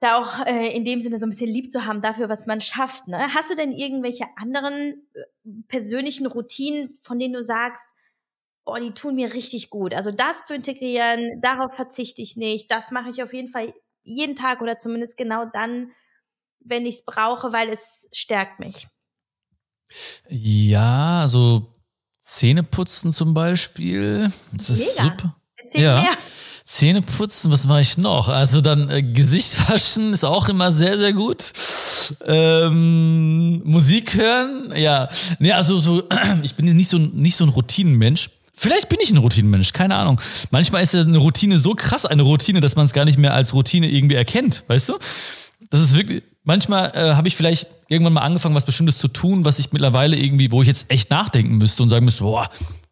da 0.00 0.18
auch 0.18 0.44
äh, 0.44 0.76
in 0.76 0.84
dem 0.84 1.00
Sinne 1.00 1.18
so 1.18 1.26
ein 1.26 1.30
bisschen 1.30 1.50
lieb 1.50 1.70
zu 1.70 1.86
haben 1.86 2.02
dafür, 2.02 2.28
was 2.28 2.46
man 2.46 2.60
schafft. 2.60 3.08
Ne? 3.08 3.32
Hast 3.34 3.50
du 3.50 3.54
denn 3.54 3.72
irgendwelche 3.72 4.26
anderen 4.36 5.06
äh, 5.14 5.22
persönlichen 5.68 6.26
Routinen, 6.26 6.98
von 7.00 7.18
denen 7.18 7.34
du 7.34 7.42
sagst, 7.42 7.94
oh, 8.66 8.76
die 8.76 8.92
tun 8.92 9.14
mir 9.14 9.32
richtig 9.32 9.70
gut. 9.70 9.94
Also 9.94 10.10
das 10.10 10.42
zu 10.42 10.54
integrieren, 10.54 11.40
darauf 11.40 11.74
verzichte 11.74 12.20
ich 12.20 12.36
nicht. 12.36 12.70
Das 12.70 12.90
mache 12.90 13.10
ich 13.10 13.22
auf 13.22 13.32
jeden 13.32 13.48
Fall 13.48 13.72
jeden 14.02 14.36
Tag 14.36 14.60
oder 14.60 14.78
zumindest 14.78 15.16
genau 15.16 15.44
dann, 15.46 15.92
wenn 16.60 16.84
ich 16.84 16.96
es 16.96 17.04
brauche, 17.04 17.52
weil 17.52 17.70
es 17.70 18.08
stärkt 18.12 18.58
mich. 18.58 18.88
Ja, 20.28 21.20
also 21.22 21.72
Zähneputzen 22.20 23.12
zum 23.12 23.34
Beispiel. 23.34 24.30
Das 24.52 24.70
ist 24.70 24.98
Mega. 24.98 25.10
super. 25.10 25.36
Erzähl 25.56 25.82
ja. 25.82 26.00
Mehr. 26.02 26.16
Zähne 26.64 27.00
putzen, 27.00 27.52
was 27.52 27.68
war 27.68 27.80
ich 27.80 27.96
noch? 27.96 28.26
Also 28.28 28.60
dann 28.60 28.90
äh, 28.90 29.00
Gesicht 29.00 29.70
waschen 29.70 30.12
ist 30.12 30.24
auch 30.24 30.48
immer 30.48 30.72
sehr, 30.72 30.98
sehr 30.98 31.12
gut. 31.12 31.52
Ähm, 32.26 33.62
Musik 33.64 34.16
hören, 34.16 34.72
ja. 34.76 35.08
Nee, 35.38 35.52
also 35.52 35.80
so, 35.80 36.02
ich 36.42 36.56
bin 36.56 36.74
nicht 36.74 36.90
so, 36.90 36.98
nicht 36.98 37.36
so 37.36 37.44
ein 37.44 37.50
Routinenmensch. 37.50 38.30
Vielleicht 38.58 38.88
bin 38.88 38.98
ich 39.00 39.10
ein 39.10 39.18
Routinenmensch, 39.18 39.72
keine 39.72 39.94
Ahnung. 39.94 40.20
Manchmal 40.50 40.82
ist 40.82 40.94
ja 40.94 41.02
eine 41.02 41.18
Routine 41.18 41.58
so 41.58 41.74
krass 41.74 42.04
eine 42.04 42.22
Routine, 42.22 42.60
dass 42.60 42.74
man 42.74 42.86
es 42.86 42.92
gar 42.92 43.04
nicht 43.04 43.18
mehr 43.18 43.34
als 43.34 43.54
Routine 43.54 43.88
irgendwie 43.88 44.16
erkennt, 44.16 44.64
weißt 44.66 44.88
du? 44.88 44.98
Das 45.70 45.80
ist 45.80 45.94
wirklich, 45.96 46.22
manchmal 46.46 46.92
äh, 46.94 47.14
habe 47.14 47.28
ich 47.28 47.36
vielleicht 47.36 47.66
irgendwann 47.88 48.14
mal 48.14 48.22
angefangen, 48.22 48.54
was 48.54 48.64
Bestimmtes 48.64 48.96
zu 48.98 49.08
tun, 49.08 49.44
was 49.44 49.58
ich 49.58 49.72
mittlerweile 49.72 50.16
irgendwie, 50.16 50.50
wo 50.50 50.62
ich 50.62 50.68
jetzt 50.68 50.90
echt 50.90 51.10
nachdenken 51.10 51.58
müsste 51.58 51.82
und 51.82 51.90
sagen 51.90 52.06
müsste, 52.06 52.24
boah, 52.24 52.48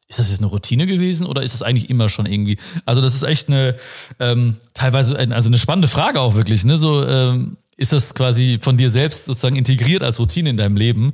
ist 0.06 0.18
das 0.18 0.28
jetzt 0.28 0.40
eine 0.40 0.48
Routine 0.48 0.86
gewesen 0.86 1.26
oder 1.26 1.42
ist 1.42 1.54
das 1.54 1.62
eigentlich 1.62 1.88
immer 1.88 2.08
schon 2.08 2.26
irgendwie? 2.26 2.58
Also 2.84 3.00
das 3.00 3.14
ist 3.14 3.22
echt 3.22 3.48
eine 3.48 3.76
ähm, 4.20 4.58
teilweise 4.74 5.18
also 5.18 5.48
eine 5.48 5.58
spannende 5.58 5.88
Frage 5.88 6.20
auch 6.20 6.34
wirklich. 6.34 6.64
Ne? 6.64 6.76
So 6.76 7.06
ähm, 7.06 7.56
ist 7.76 7.92
das 7.92 8.14
quasi 8.14 8.58
von 8.60 8.76
dir 8.76 8.90
selbst 8.90 9.24
sozusagen 9.24 9.56
integriert 9.56 10.02
als 10.02 10.20
Routine 10.20 10.50
in 10.50 10.56
deinem 10.56 10.76
Leben? 10.76 11.12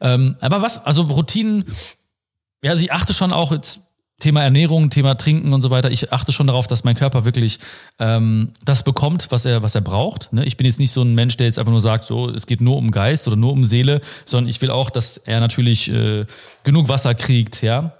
Ähm, 0.00 0.36
aber 0.40 0.62
was? 0.62 0.84
Also 0.84 1.02
Routinen? 1.02 1.64
Ja, 2.62 2.72
also 2.72 2.82
ich 2.82 2.92
achte 2.92 3.14
schon 3.14 3.32
auch 3.32 3.52
jetzt 3.52 3.80
Thema 4.20 4.42
Ernährung, 4.42 4.90
Thema 4.90 5.16
Trinken 5.16 5.52
und 5.52 5.62
so 5.62 5.70
weiter. 5.70 5.90
Ich 5.90 6.12
achte 6.12 6.32
schon 6.32 6.46
darauf, 6.46 6.66
dass 6.66 6.84
mein 6.84 6.94
Körper 6.94 7.24
wirklich 7.24 7.58
ähm, 7.98 8.52
das 8.64 8.84
bekommt, 8.84 9.28
was 9.30 9.44
er, 9.44 9.62
was 9.62 9.74
er 9.74 9.80
braucht. 9.80 10.32
Ne? 10.32 10.44
Ich 10.44 10.56
bin 10.56 10.66
jetzt 10.66 10.78
nicht 10.78 10.92
so 10.92 11.02
ein 11.02 11.14
Mensch, 11.14 11.36
der 11.36 11.46
jetzt 11.46 11.58
einfach 11.58 11.72
nur 11.72 11.80
sagt, 11.80 12.04
so 12.04 12.30
es 12.30 12.46
geht 12.46 12.60
nur 12.60 12.76
um 12.76 12.90
Geist 12.90 13.26
oder 13.26 13.36
nur 13.36 13.52
um 13.52 13.64
Seele, 13.64 14.00
sondern 14.24 14.48
ich 14.48 14.60
will 14.62 14.70
auch, 14.70 14.90
dass 14.90 15.16
er 15.16 15.40
natürlich 15.40 15.90
äh, 15.90 16.26
genug 16.62 16.88
Wasser 16.88 17.14
kriegt, 17.14 17.62
ja. 17.62 17.92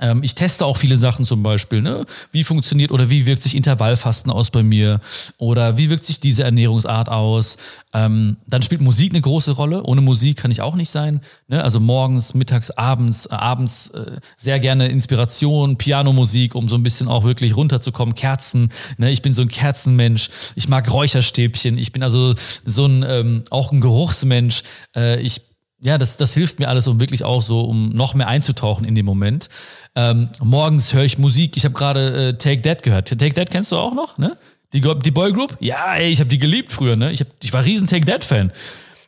Ähm, 0.00 0.22
ich 0.22 0.34
teste 0.34 0.64
auch 0.64 0.76
viele 0.76 0.96
Sachen 0.96 1.24
zum 1.24 1.42
Beispiel, 1.42 1.82
ne? 1.82 2.06
Wie 2.32 2.44
funktioniert 2.44 2.92
oder 2.92 3.10
wie 3.10 3.26
wirkt 3.26 3.42
sich 3.42 3.54
Intervallfasten 3.54 4.30
aus 4.30 4.50
bei 4.50 4.62
mir? 4.62 5.00
Oder 5.38 5.76
wie 5.76 5.90
wirkt 5.90 6.06
sich 6.06 6.20
diese 6.20 6.42
Ernährungsart 6.42 7.08
aus? 7.08 7.56
Ähm, 7.92 8.36
dann 8.46 8.62
spielt 8.62 8.80
Musik 8.80 9.12
eine 9.12 9.20
große 9.20 9.52
Rolle. 9.52 9.82
Ohne 9.82 10.00
Musik 10.00 10.38
kann 10.38 10.50
ich 10.50 10.60
auch 10.62 10.76
nicht 10.76 10.90
sein. 10.90 11.20
Ne? 11.48 11.62
Also 11.62 11.80
morgens, 11.80 12.34
mittags, 12.34 12.70
abends, 12.70 13.26
äh, 13.26 13.34
abends 13.34 13.88
äh, 13.88 14.20
sehr 14.36 14.60
gerne 14.60 14.88
Inspiration, 14.88 15.76
Pianomusik, 15.76 16.54
um 16.54 16.68
so 16.68 16.76
ein 16.76 16.82
bisschen 16.82 17.08
auch 17.08 17.24
wirklich 17.24 17.56
runterzukommen. 17.56 18.14
Kerzen. 18.14 18.70
Ne? 18.96 19.10
Ich 19.10 19.22
bin 19.22 19.34
so 19.34 19.42
ein 19.42 19.48
Kerzenmensch. 19.48 20.30
Ich 20.54 20.68
mag 20.68 20.90
Räucherstäbchen. 20.90 21.78
Ich 21.78 21.92
bin 21.92 22.02
also 22.02 22.34
so 22.64 22.86
ein 22.86 23.04
ähm, 23.06 23.44
auch 23.50 23.72
ein 23.72 23.80
Geruchsmensch. 23.80 24.62
Äh, 24.94 25.20
ich 25.20 25.49
ja, 25.80 25.96
das, 25.98 26.16
das 26.16 26.34
hilft 26.34 26.58
mir 26.58 26.68
alles, 26.68 26.86
um 26.88 27.00
wirklich 27.00 27.24
auch 27.24 27.42
so, 27.42 27.60
um 27.60 27.90
noch 27.90 28.14
mehr 28.14 28.28
einzutauchen 28.28 28.84
in 28.84 28.94
den 28.94 29.06
Moment. 29.06 29.48
Ähm, 29.94 30.28
morgens 30.42 30.92
höre 30.92 31.04
ich 31.04 31.18
Musik. 31.18 31.56
Ich 31.56 31.64
habe 31.64 31.74
gerade 31.74 32.28
äh, 32.28 32.38
Take 32.38 32.62
That 32.62 32.82
gehört. 32.82 33.08
Take 33.08 33.34
That 33.34 33.50
kennst 33.50 33.72
du 33.72 33.76
auch 33.76 33.94
noch, 33.94 34.18
ne? 34.18 34.36
Die, 34.72 34.80
die 34.80 35.10
Boy 35.10 35.32
Group? 35.32 35.56
Ja, 35.60 35.94
ey, 35.96 36.12
ich 36.12 36.20
habe 36.20 36.30
die 36.30 36.38
geliebt 36.38 36.70
früher, 36.70 36.96
ne? 36.96 37.10
Ich, 37.12 37.20
hab, 37.20 37.28
ich 37.42 37.52
war 37.52 37.64
riesen 37.64 37.86
Take 37.86 38.06
That 38.06 38.24
Fan. 38.24 38.52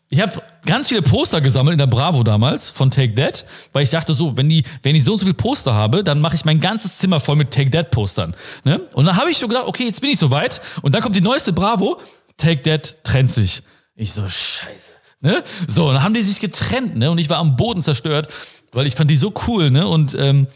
Ich 0.08 0.20
habe 0.20 0.42
ganz 0.66 0.88
viele 0.88 1.00
Poster 1.00 1.40
gesammelt 1.40 1.72
in 1.72 1.78
der 1.78 1.86
Bravo 1.86 2.22
damals 2.22 2.70
von 2.70 2.90
Take 2.90 3.14
That, 3.14 3.46
weil 3.72 3.82
ich 3.82 3.90
dachte 3.90 4.12
so, 4.12 4.36
wenn 4.36 4.48
die, 4.48 4.62
wenn 4.82 4.94
ich 4.94 5.04
so 5.04 5.12
und 5.12 5.18
so 5.18 5.24
viele 5.24 5.34
Poster 5.34 5.72
habe, 5.72 6.04
dann 6.04 6.20
mache 6.20 6.36
ich 6.36 6.44
mein 6.44 6.60
ganzes 6.60 6.98
Zimmer 6.98 7.18
voll 7.20 7.36
mit 7.36 7.50
Take 7.50 7.70
That 7.70 7.90
Postern. 7.90 8.34
Ne? 8.64 8.80
Und 8.94 9.06
dann 9.06 9.16
habe 9.16 9.30
ich 9.30 9.38
so 9.38 9.48
gedacht, 9.48 9.66
okay, 9.66 9.84
jetzt 9.84 10.00
bin 10.00 10.10
ich 10.10 10.18
soweit. 10.18 10.60
Und 10.82 10.94
dann 10.94 11.02
kommt 11.02 11.16
die 11.16 11.22
neueste 11.22 11.52
Bravo, 11.52 12.00
Take 12.36 12.62
That 12.62 12.96
trennt 13.04 13.30
sich. 13.30 13.62
Ich 13.94 14.12
so, 14.12 14.22
scheiße. 14.22 14.92
Ne? 15.22 15.42
So, 15.68 15.92
dann 15.92 16.02
haben 16.02 16.14
die 16.14 16.22
sich 16.22 16.40
getrennt, 16.40 16.96
ne? 16.96 17.10
Und 17.10 17.18
ich 17.18 17.30
war 17.30 17.38
am 17.38 17.56
Boden 17.56 17.80
zerstört, 17.80 18.26
weil 18.72 18.88
ich 18.88 18.96
fand 18.96 19.08
die 19.08 19.16
so 19.16 19.32
cool, 19.46 19.70
ne? 19.70 19.86
Und 19.86 20.16
ähm, 20.18 20.48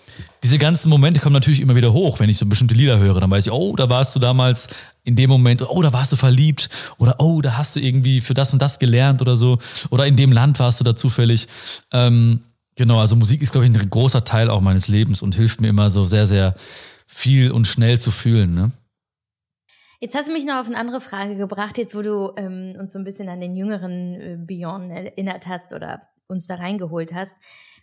diese 0.42 0.58
ganzen 0.58 0.88
Momente 0.88 1.20
kommen 1.20 1.34
natürlich 1.34 1.60
immer 1.60 1.76
wieder 1.76 1.92
hoch, 1.92 2.18
wenn 2.18 2.28
ich 2.28 2.36
so 2.36 2.46
bestimmte 2.46 2.74
Lieder 2.74 2.98
höre. 2.98 3.20
Dann 3.20 3.30
weiß 3.30 3.46
ich, 3.46 3.52
oh, 3.52 3.76
da 3.76 3.88
warst 3.88 4.16
du 4.16 4.18
damals 4.18 4.66
in 5.04 5.14
dem 5.14 5.30
Moment, 5.30 5.62
oh, 5.62 5.82
da 5.82 5.92
warst 5.92 6.10
du 6.10 6.16
verliebt 6.16 6.68
oder 6.98 7.14
oh, 7.18 7.40
da 7.40 7.56
hast 7.56 7.76
du 7.76 7.80
irgendwie 7.80 8.20
für 8.20 8.34
das 8.34 8.52
und 8.52 8.60
das 8.60 8.80
gelernt 8.80 9.22
oder 9.22 9.36
so. 9.36 9.58
Oder 9.90 10.06
in 10.06 10.16
dem 10.16 10.32
Land 10.32 10.58
warst 10.58 10.80
du 10.80 10.84
da 10.84 10.96
zufällig. 10.96 11.46
Ähm, 11.92 12.40
genau, 12.74 12.98
also 12.98 13.14
Musik 13.14 13.42
ist, 13.42 13.52
glaube 13.52 13.66
ich, 13.66 13.72
ein 13.72 13.90
großer 13.90 14.24
Teil 14.24 14.50
auch 14.50 14.60
meines 14.60 14.88
Lebens 14.88 15.22
und 15.22 15.36
hilft 15.36 15.60
mir 15.60 15.68
immer 15.68 15.90
so 15.90 16.04
sehr, 16.04 16.26
sehr 16.26 16.56
viel 17.06 17.52
und 17.52 17.68
schnell 17.68 18.00
zu 18.00 18.10
fühlen. 18.10 18.54
Ne? 18.54 18.72
Jetzt 20.00 20.14
hast 20.14 20.28
du 20.28 20.32
mich 20.32 20.44
noch 20.44 20.56
auf 20.56 20.66
eine 20.66 20.76
andere 20.76 21.00
Frage 21.00 21.36
gebracht, 21.36 21.78
jetzt 21.78 21.94
wo 21.94 22.02
du 22.02 22.32
ähm, 22.36 22.76
uns 22.78 22.92
so 22.92 22.98
ein 22.98 23.04
bisschen 23.04 23.28
an 23.28 23.40
den 23.40 23.56
jüngeren 23.56 24.20
äh, 24.20 24.36
Beyond 24.38 24.90
erinnert 24.90 25.46
hast 25.46 25.72
oder 25.72 26.08
uns 26.28 26.46
da 26.46 26.56
reingeholt 26.56 27.14
hast. 27.14 27.34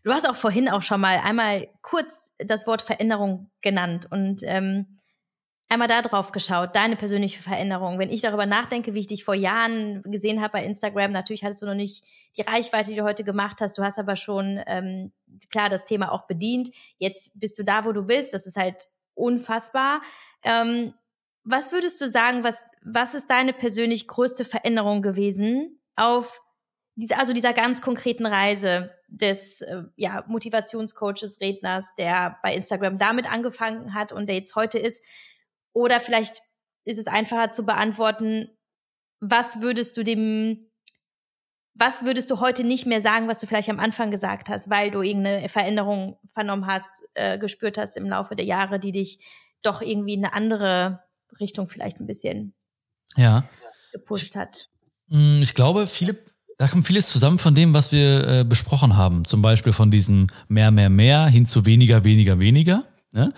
Du 0.03 0.11
hast 0.11 0.30
auch 0.30 0.36
vorhin 0.36 0.70
auch 0.70 0.82
schon 0.82 1.01
mal 1.01 1.20
einmal 1.24 1.70
kurz 1.82 2.36
das 2.38 2.68
Wort 2.68 2.82
Veränderung 2.82 3.49
genannt 3.61 4.07
und 4.11 4.41
ähm, 4.43 4.97
einmal 5.70 5.88
da 5.88 6.01
drauf 6.01 6.32
geschaut, 6.32 6.76
deine 6.76 6.95
persönliche 6.95 7.41
Veränderung. 7.41 7.97
Wenn 7.97 8.11
ich 8.11 8.22
darüber 8.22 8.45
nachdenke, 8.45 8.93
wie 8.93 8.99
ich 8.99 9.07
dich 9.07 9.24
vor 9.24 9.34
Jahren 9.34 10.03
gesehen 10.03 10.41
habe 10.41 10.53
bei 10.53 10.66
Instagram, 10.66 11.11
natürlich 11.11 11.43
hattest 11.43 11.64
du 11.64 11.66
noch 11.66 11.74
nicht 11.74 12.03
die 12.38 12.41
Reichweite, 12.41 12.91
die 12.91 12.97
du 12.97 13.03
heute 13.03 13.24
gemacht 13.24 13.59
hast. 13.61 13.78
Du 13.78 13.84
hast 13.84 13.97
aber 13.97 14.16
schon 14.16 14.61
ähm, 14.68 15.14
klar 15.49 15.70
das 15.70 15.86
Thema 15.86 16.11
auch 16.11 16.28
bedient. 16.28 16.70
Jetzt 16.99 17.39
bist 17.39 17.57
du 17.57 17.64
da, 17.64 17.86
wo 17.86 17.91
du 17.91 18.03
bist. 18.03 18.34
Das 18.34 18.45
ist 18.45 18.57
halt 18.57 18.89
unfassbar. 19.16 20.01
Ähm, 20.43 20.93
was 21.44 21.72
würdest 21.72 22.00
du 22.00 22.08
sagen, 22.08 22.44
was, 22.44 22.58
was 22.84 23.16
ist 23.16 23.30
deine 23.30 23.54
persönlich 23.54 24.08
größte 24.08 24.46
Veränderung 24.46 25.02
gewesen 25.02 25.80
auf 25.96 26.41
diese, 26.96 27.18
also 27.18 27.34
dieser 27.34 27.54
ganz 27.54 27.82
konkreten 27.82 28.26
Reise 28.26 28.91
des 29.08 29.62
äh, 29.62 29.84
ja, 29.96 30.24
Motivationscoaches, 30.28 31.41
Redners, 31.41 31.96
der 31.96 32.38
bei 32.44 32.54
Instagram 32.54 32.98
damit 32.98 33.32
angefangen 33.32 33.94
hat 33.94 34.12
und 34.12 34.28
der 34.28 34.36
jetzt 34.36 34.56
heute 34.56 34.80
ist? 34.80 35.04
Oder 35.74 36.00
vielleicht 36.00 36.41
ist 36.86 37.00
es 37.00 37.08
einfacher 37.08 37.52
zu 37.52 37.66
beantworten, 37.66 38.50
was 39.20 39.62
würdest 39.62 39.98
du 39.98 40.04
dem, 40.04 40.70
was 41.74 42.06
würdest 42.06 42.30
du 42.30 42.39
heute 42.39 42.64
nicht 42.64 42.86
mehr 42.86 43.02
sagen, 43.02 43.28
was 43.28 43.39
du 43.39 43.48
vielleicht 43.48 43.70
am 43.70 43.80
Anfang 43.80 44.12
gesagt 44.12 44.50
hast, 44.50 44.70
weil 44.70 44.91
du 44.91 45.02
irgendeine 45.02 45.50
Veränderung 45.50 46.20
vernommen 46.34 46.68
hast, 46.68 47.04
äh, 47.16 47.39
gespürt 47.39 47.78
hast 47.78 47.98
im 47.98 48.10
Laufe 48.10 48.36
der 48.36 48.46
Jahre, 48.46 48.80
die 48.80 48.91
dich 48.91 49.18
doch 49.64 49.82
irgendwie 49.82 50.14
in 50.14 50.26
eine 50.26 50.34
andere 50.34 51.03
Richtung 51.40 51.68
vielleicht 51.68 52.00
ein 52.00 52.08
bisschen 52.08 52.54
ja. 53.16 53.48
gepusht 53.92 54.36
hat. 54.36 54.70
Mm, 55.08 55.42
ich 55.42 55.54
glaube, 55.54 55.88
viele, 55.88 56.18
da 56.58 56.68
kommt 56.68 56.88
vieles 56.88 57.10
zusammen 57.10 57.40
von 57.40 57.56
dem, 57.56 57.74
was 57.74 57.92
wir 57.92 58.28
äh, 58.28 58.44
besprochen 58.44 58.98
haben. 58.98 59.26
Zum 59.26 59.42
Beispiel 59.42 59.74
von 59.74 59.92
diesem 59.92 60.28
mehr, 60.48 60.72
mehr, 60.72 60.90
mehr 60.90 61.28
hin 61.28 61.46
zu 61.46 61.66
weniger, 61.66 62.04
weniger, 62.04 62.40
weniger. 62.40 62.86
Ne? 63.12 63.34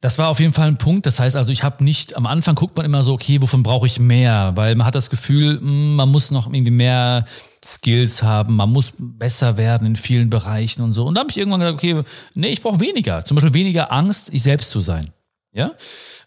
Das 0.00 0.18
war 0.18 0.28
auf 0.28 0.40
jeden 0.40 0.52
Fall 0.52 0.66
ein 0.66 0.78
Punkt. 0.78 1.06
Das 1.06 1.20
heißt 1.20 1.36
also, 1.36 1.52
ich 1.52 1.62
habe 1.62 1.84
nicht, 1.84 2.16
am 2.16 2.26
Anfang 2.26 2.56
guckt 2.56 2.76
man 2.76 2.84
immer 2.84 3.04
so, 3.04 3.12
okay, 3.12 3.40
wovon 3.40 3.62
brauche 3.62 3.86
ich 3.86 4.00
mehr? 4.00 4.52
Weil 4.56 4.74
man 4.74 4.84
hat 4.84 4.96
das 4.96 5.10
Gefühl, 5.10 5.60
mm, 5.60 5.94
man 5.94 6.10
muss 6.10 6.30
noch 6.32 6.52
irgendwie 6.52 6.72
mehr 6.72 7.24
Skills 7.64 8.22
haben, 8.24 8.56
man 8.56 8.70
muss 8.70 8.92
besser 8.98 9.56
werden 9.56 9.86
in 9.86 9.94
vielen 9.94 10.28
Bereichen 10.28 10.82
und 10.82 10.92
so. 10.92 11.06
Und 11.06 11.14
da 11.14 11.20
habe 11.20 11.30
ich 11.30 11.38
irgendwann 11.38 11.60
gesagt, 11.60 11.78
okay, 11.78 12.02
nee, 12.34 12.48
ich 12.48 12.62
brauche 12.62 12.80
weniger. 12.80 13.24
Zum 13.24 13.36
Beispiel 13.36 13.54
weniger 13.54 13.92
Angst, 13.92 14.30
ich 14.32 14.42
selbst 14.42 14.70
zu 14.70 14.80
sein. 14.80 15.12
Ja? 15.52 15.72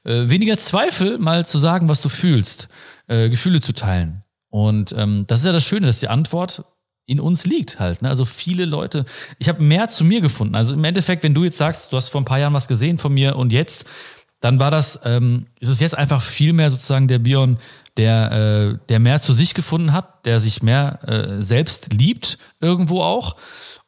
Äh, 0.04 0.30
weniger 0.30 0.58
Zweifel, 0.58 1.18
mal 1.18 1.46
zu 1.46 1.58
sagen, 1.58 1.90
was 1.90 2.02
du 2.02 2.10
fühlst, 2.10 2.68
äh, 3.08 3.30
Gefühle 3.30 3.62
zu 3.62 3.74
teilen. 3.74 4.22
Und 4.50 4.94
ähm, 4.98 5.26
das 5.28 5.42
ist 5.42 5.46
ja 5.46 5.52
das 5.52 5.66
Schöne, 5.66 5.88
dass 5.88 6.00
die 6.00 6.08
Antwort 6.08 6.64
in 7.08 7.20
uns 7.20 7.46
liegt 7.46 7.80
halt. 7.80 8.02
Ne? 8.02 8.10
Also 8.10 8.26
viele 8.26 8.66
Leute, 8.66 9.06
ich 9.38 9.50
habe 9.50 9.64
mehr 9.64 9.90
zu 9.90 10.04
mir 10.04 10.22
gefunden. 10.22 10.56
Also 10.56 10.74
im 10.74 10.84
Endeffekt, 10.84 11.24
wenn 11.24 11.34
du 11.34 11.44
jetzt 11.44 11.58
sagst, 11.58 11.92
du 11.92 11.98
hast 11.98 12.10
vor 12.10 12.22
ein 12.22 12.26
paar 12.26 12.40
Jahren 12.40 12.54
was 12.54 12.68
gesehen 12.68 12.98
von 12.98 13.14
mir 13.14 13.36
und 13.36 13.52
jetzt, 13.52 13.86
dann 14.40 14.60
war 14.60 14.72
das, 14.72 15.00
ähm, 15.06 15.48
ist 15.60 15.70
es 15.70 15.80
jetzt 15.80 15.98
einfach 15.98 16.22
viel 16.22 16.54
mehr 16.54 16.70
sozusagen 16.70 17.08
der 17.08 17.20
Bion, 17.20 17.58
der, 17.98 18.32
äh, 18.32 18.88
der 18.90 19.00
mehr 19.00 19.22
zu 19.22 19.34
sich 19.34 19.54
gefunden 19.54 19.94
hat, 19.94 20.26
der 20.26 20.40
sich 20.40 20.62
mehr 20.62 21.00
äh, 21.08 21.42
selbst 21.42 21.94
liebt 21.94 22.38
irgendwo 22.60 23.02
auch. 23.02 23.38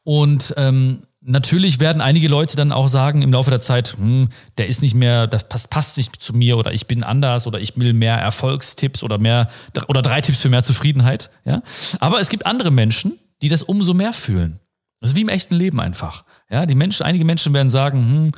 Und 0.04 0.54
ähm, 0.58 1.02
Natürlich 1.30 1.82
werden 1.82 2.02
einige 2.02 2.30
Leute 2.30 2.56
dann 2.56 2.72
auch 2.72 2.88
sagen 2.88 3.22
im 3.22 3.34
Laufe 3.34 3.50
der 3.50 3.60
Zeit, 3.60 3.98
hm, 3.98 4.30
der 4.58 4.68
ist 4.68 4.82
nicht 4.82 4.96
mehr, 4.96 5.28
das 5.28 5.50
passt, 5.50 5.70
passt 5.70 5.98
nicht 5.98 6.16
zu 6.24 6.32
mir 6.32 6.56
oder 6.56 6.72
ich 6.72 6.88
bin 6.88 7.04
anders 7.04 7.48
oder 7.48 7.60
ich 7.60 7.76
will 7.76 7.92
mehr 7.92 8.16
Erfolgstipps 8.16 9.04
oder 9.04 9.18
mehr 9.18 9.50
oder 9.90 10.02
drei 10.02 10.22
Tipps 10.22 10.40
für 10.40 10.48
mehr 10.48 10.64
Zufriedenheit. 10.64 11.30
Ja, 11.44 11.62
aber 12.00 12.22
es 12.22 12.30
gibt 12.30 12.46
andere 12.46 12.72
Menschen, 12.72 13.20
die 13.42 13.50
das 13.50 13.62
umso 13.62 13.94
mehr 13.94 14.14
fühlen. 14.14 14.62
Das 15.02 15.10
ist 15.10 15.16
wie 15.18 15.22
im 15.22 15.28
echten 15.28 15.56
Leben 15.56 15.82
einfach. 15.82 16.24
Ja, 16.50 16.66
die 16.66 16.76
Menschen, 16.76 17.06
einige 17.06 17.26
Menschen 17.26 17.54
werden 17.54 17.70
sagen, 17.70 18.00
hm, 18.00 18.32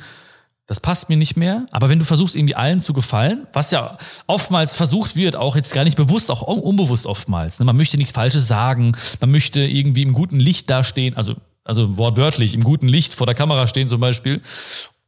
das 0.66 0.80
passt 0.80 1.08
mir 1.08 1.16
nicht 1.16 1.36
mehr. 1.36 1.66
Aber 1.70 1.90
wenn 1.90 2.00
du 2.00 2.04
versuchst, 2.04 2.34
irgendwie 2.34 2.56
allen 2.56 2.80
zu 2.80 2.92
gefallen, 2.92 3.46
was 3.52 3.70
ja 3.70 3.98
oftmals 4.26 4.74
versucht 4.74 5.14
wird, 5.14 5.36
auch 5.36 5.54
jetzt 5.54 5.72
gar 5.72 5.84
nicht 5.84 5.96
bewusst, 5.96 6.28
auch 6.28 6.42
unbewusst 6.42 7.06
oftmals. 7.06 7.60
Ne? 7.60 7.66
Man 7.66 7.76
möchte 7.76 7.98
nichts 7.98 8.12
Falsches 8.12 8.48
sagen, 8.48 8.96
man 9.20 9.30
möchte 9.30 9.60
irgendwie 9.60 10.02
im 10.02 10.12
guten 10.12 10.40
Licht 10.40 10.68
dastehen. 10.70 11.16
Also 11.16 11.36
also 11.64 11.96
wortwörtlich 11.96 12.54
im 12.54 12.64
guten 12.64 12.88
Licht 12.88 13.14
vor 13.14 13.26
der 13.26 13.34
Kamera 13.34 13.66
stehen 13.66 13.88
zum 13.88 14.00
Beispiel. 14.00 14.40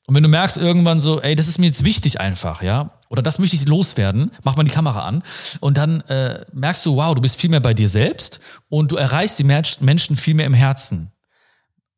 Und 0.07 0.15
wenn 0.15 0.23
du 0.23 0.29
merkst 0.29 0.57
irgendwann 0.57 1.01
so, 1.01 1.21
ey, 1.21 1.35
das 1.35 1.49
ist 1.49 1.59
mir 1.59 1.67
jetzt 1.67 1.85
wichtig 1.85 2.21
einfach, 2.21 2.63
ja, 2.63 2.99
oder 3.09 3.23
das 3.23 3.39
möchte 3.39 3.57
ich 3.57 3.67
loswerden, 3.67 4.31
mach 4.43 4.57
mal 4.57 4.65
die 4.65 4.71
Kamera 4.71 5.07
an 5.07 5.23
und 5.61 5.77
dann 5.77 6.01
äh, 6.03 6.45
merkst 6.53 6.85
du, 6.87 6.97
wow, 6.97 7.15
du 7.15 7.21
bist 7.21 7.41
viel 7.41 7.51
mehr 7.51 7.61
bei 7.61 7.75
dir 7.75 7.89
selbst 7.89 8.41
und 8.69 8.91
du 8.91 8.97
erreichst 8.97 9.39
die 9.39 9.45
Menschen 9.45 10.17
viel 10.17 10.35
mehr 10.35 10.47
im 10.47 10.55
Herzen. 10.55 11.13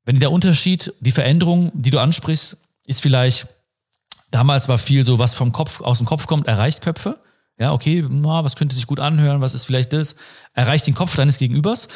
Wenn 0.05 0.21
der 0.21 0.33
Unterschied, 0.33 0.93
die 1.01 1.13
Veränderung, 1.13 1.73
die 1.75 1.91
du 1.91 1.99
ansprichst, 1.99 2.59
ist 2.87 3.01
vielleicht 3.01 3.47
Damals 4.35 4.69
war 4.69 4.79
viel 4.79 5.05
so, 5.05 5.21
was 5.21 5.33
vom 5.33 5.53
Kopf, 5.53 5.81
aus 5.81 5.99
dem 5.99 6.09
Kopf 6.09 6.27
kommt, 6.27 6.49
erreicht 6.49 6.81
Köpfe. 6.81 7.21
Ja, 7.57 7.73
okay, 7.73 8.05
was 8.05 8.57
könnte 8.57 8.75
sich 8.75 8.89
gut 8.89 8.99
anhören, 8.99 9.41
was 9.41 9.55
ist 9.55 9.65
vielleicht 9.65 9.93
das? 9.93 10.17
Erreicht 10.55 10.89
den 10.89 10.95
Kopf 10.97 11.15
deines 11.15 11.39
Gegenübers. 11.39 11.87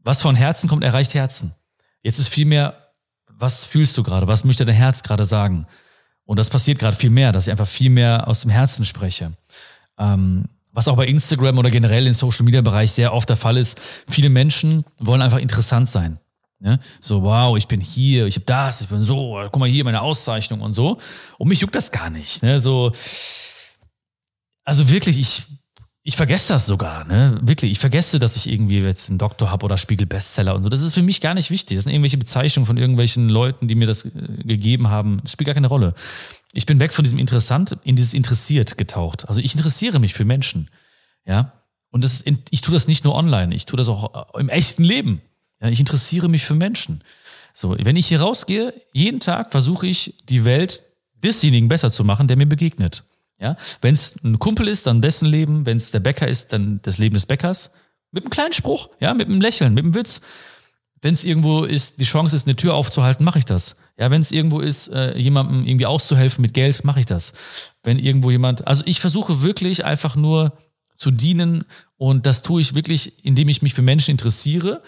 Was 0.00 0.20
von 0.20 0.34
Herzen 0.34 0.68
kommt, 0.68 0.82
erreicht 0.82 1.14
Herzen. 1.14 1.52
Jetzt 2.02 2.18
ist 2.18 2.28
viel 2.28 2.46
mehr, 2.46 2.92
was 3.26 3.64
fühlst 3.64 3.96
du 3.98 4.02
gerade? 4.02 4.28
Was 4.28 4.44
möchte 4.44 4.64
dein 4.64 4.74
Herz 4.74 5.02
gerade 5.02 5.24
sagen? 5.24 5.66
Und 6.24 6.38
das 6.38 6.50
passiert 6.50 6.78
gerade 6.78 6.96
viel 6.96 7.10
mehr, 7.10 7.32
dass 7.32 7.46
ich 7.46 7.50
einfach 7.50 7.68
viel 7.68 7.90
mehr 7.90 8.28
aus 8.28 8.42
dem 8.42 8.50
Herzen 8.50 8.84
spreche. 8.84 9.32
Ähm, 9.98 10.44
was 10.72 10.88
auch 10.88 10.96
bei 10.96 11.06
Instagram 11.06 11.58
oder 11.58 11.70
generell 11.70 12.06
im 12.06 12.12
Social 12.12 12.44
Media 12.44 12.60
Bereich 12.60 12.92
sehr 12.92 13.12
oft 13.12 13.28
der 13.28 13.36
Fall 13.36 13.56
ist, 13.56 13.80
viele 14.08 14.28
Menschen 14.28 14.84
wollen 14.98 15.22
einfach 15.22 15.38
interessant 15.38 15.90
sein. 15.90 16.20
Ne? 16.60 16.78
So, 17.00 17.22
wow, 17.22 17.56
ich 17.56 17.66
bin 17.66 17.80
hier, 17.80 18.26
ich 18.26 18.36
habe 18.36 18.44
das, 18.44 18.82
ich 18.82 18.88
bin 18.88 19.02
so, 19.02 19.40
guck 19.50 19.58
mal 19.58 19.68
hier 19.68 19.82
meine 19.82 20.02
Auszeichnung 20.02 20.60
und 20.60 20.74
so. 20.74 20.98
Und 21.38 21.48
mich 21.48 21.60
juckt 21.60 21.74
das 21.74 21.90
gar 21.90 22.10
nicht. 22.10 22.42
Ne? 22.42 22.60
So, 22.60 22.92
also 24.64 24.88
wirklich, 24.90 25.18
ich, 25.18 25.46
ich 26.10 26.16
vergesse 26.16 26.54
das 26.54 26.66
sogar, 26.66 27.04
ne? 27.04 27.38
Wirklich, 27.40 27.70
ich 27.70 27.78
vergesse, 27.78 28.18
dass 28.18 28.34
ich 28.34 28.50
irgendwie 28.50 28.80
jetzt 28.80 29.10
einen 29.10 29.18
Doktor 29.20 29.48
habe 29.48 29.64
oder 29.64 29.78
Spiegel 29.78 30.08
Bestseller 30.08 30.56
und 30.56 30.64
so. 30.64 30.68
Das 30.68 30.82
ist 30.82 30.94
für 30.94 31.04
mich 31.04 31.20
gar 31.20 31.34
nicht 31.34 31.52
wichtig. 31.52 31.76
Das 31.76 31.84
sind 31.84 31.92
irgendwelche 31.92 32.18
Bezeichnungen 32.18 32.66
von 32.66 32.76
irgendwelchen 32.78 33.28
Leuten, 33.28 33.68
die 33.68 33.76
mir 33.76 33.86
das 33.86 34.06
äh, 34.06 34.10
gegeben 34.42 34.88
haben. 34.88 35.20
Das 35.22 35.30
spielt 35.30 35.46
gar 35.46 35.54
keine 35.54 35.68
Rolle. 35.68 35.94
Ich 36.52 36.66
bin 36.66 36.80
weg 36.80 36.92
von 36.92 37.04
diesem 37.04 37.20
interessant 37.20 37.78
in 37.84 37.94
dieses 37.94 38.12
interessiert 38.12 38.76
getaucht. 38.76 39.28
Also 39.28 39.40
ich 39.40 39.54
interessiere 39.54 40.00
mich 40.00 40.12
für 40.12 40.24
Menschen, 40.24 40.68
ja. 41.24 41.52
Und 41.92 42.02
das, 42.02 42.24
ich 42.50 42.60
tue 42.60 42.74
das 42.74 42.88
nicht 42.88 43.04
nur 43.04 43.14
online, 43.14 43.54
ich 43.54 43.66
tue 43.66 43.76
das 43.76 43.88
auch 43.88 44.34
äh, 44.34 44.40
im 44.40 44.48
echten 44.48 44.82
Leben. 44.82 45.22
Ja, 45.60 45.68
ich 45.68 45.78
interessiere 45.78 46.28
mich 46.28 46.42
für 46.42 46.56
Menschen. 46.56 47.04
So, 47.54 47.76
wenn 47.78 47.94
ich 47.94 48.08
hier 48.08 48.20
rausgehe, 48.20 48.74
jeden 48.92 49.20
Tag 49.20 49.52
versuche 49.52 49.86
ich, 49.86 50.16
die 50.28 50.44
Welt 50.44 50.82
desjenigen 51.14 51.68
besser 51.68 51.92
zu 51.92 52.02
machen, 52.02 52.26
der 52.26 52.36
mir 52.36 52.46
begegnet. 52.46 53.04
Ja, 53.40 53.56
wenn 53.80 53.94
es 53.94 54.16
ein 54.22 54.38
Kumpel 54.38 54.68
ist, 54.68 54.86
dann 54.86 55.00
dessen 55.00 55.26
Leben. 55.26 55.64
Wenn 55.64 55.78
es 55.78 55.90
der 55.90 56.00
Bäcker 56.00 56.28
ist, 56.28 56.52
dann 56.52 56.80
das 56.82 56.98
Leben 56.98 57.14
des 57.14 57.26
Bäckers. 57.26 57.70
Mit 58.12 58.24
einem 58.24 58.30
kleinen 58.30 58.52
Spruch, 58.52 58.90
ja, 59.00 59.14
mit 59.14 59.28
einem 59.28 59.40
Lächeln, 59.40 59.72
mit 59.72 59.84
einem 59.84 59.94
Witz. 59.94 60.20
Wenn 61.00 61.14
es 61.14 61.24
irgendwo 61.24 61.64
ist, 61.64 61.98
die 61.98 62.04
Chance 62.04 62.36
ist, 62.36 62.46
eine 62.46 62.56
Tür 62.56 62.74
aufzuhalten, 62.74 63.24
mache 63.24 63.38
ich 63.38 63.46
das. 63.46 63.76
Ja, 63.98 64.10
wenn 64.10 64.20
es 64.20 64.32
irgendwo 64.32 64.60
ist, 64.60 64.88
äh, 64.88 65.16
jemandem 65.16 65.64
irgendwie 65.66 65.86
auszuhelfen 65.86 66.42
mit 66.42 66.52
Geld, 66.52 66.84
mache 66.84 67.00
ich 67.00 67.06
das. 67.06 67.32
Wenn 67.82 67.98
irgendwo 67.98 68.30
jemand, 68.30 68.66
also 68.66 68.82
ich 68.84 69.00
versuche 69.00 69.42
wirklich 69.42 69.84
einfach 69.86 70.16
nur 70.16 70.52
zu 70.96 71.10
dienen 71.10 71.64
und 71.96 72.26
das 72.26 72.42
tue 72.42 72.60
ich 72.60 72.74
wirklich, 72.74 73.24
indem 73.24 73.48
ich 73.48 73.62
mich 73.62 73.72
für 73.72 73.82
Menschen 73.82 74.10
interessiere. 74.10 74.82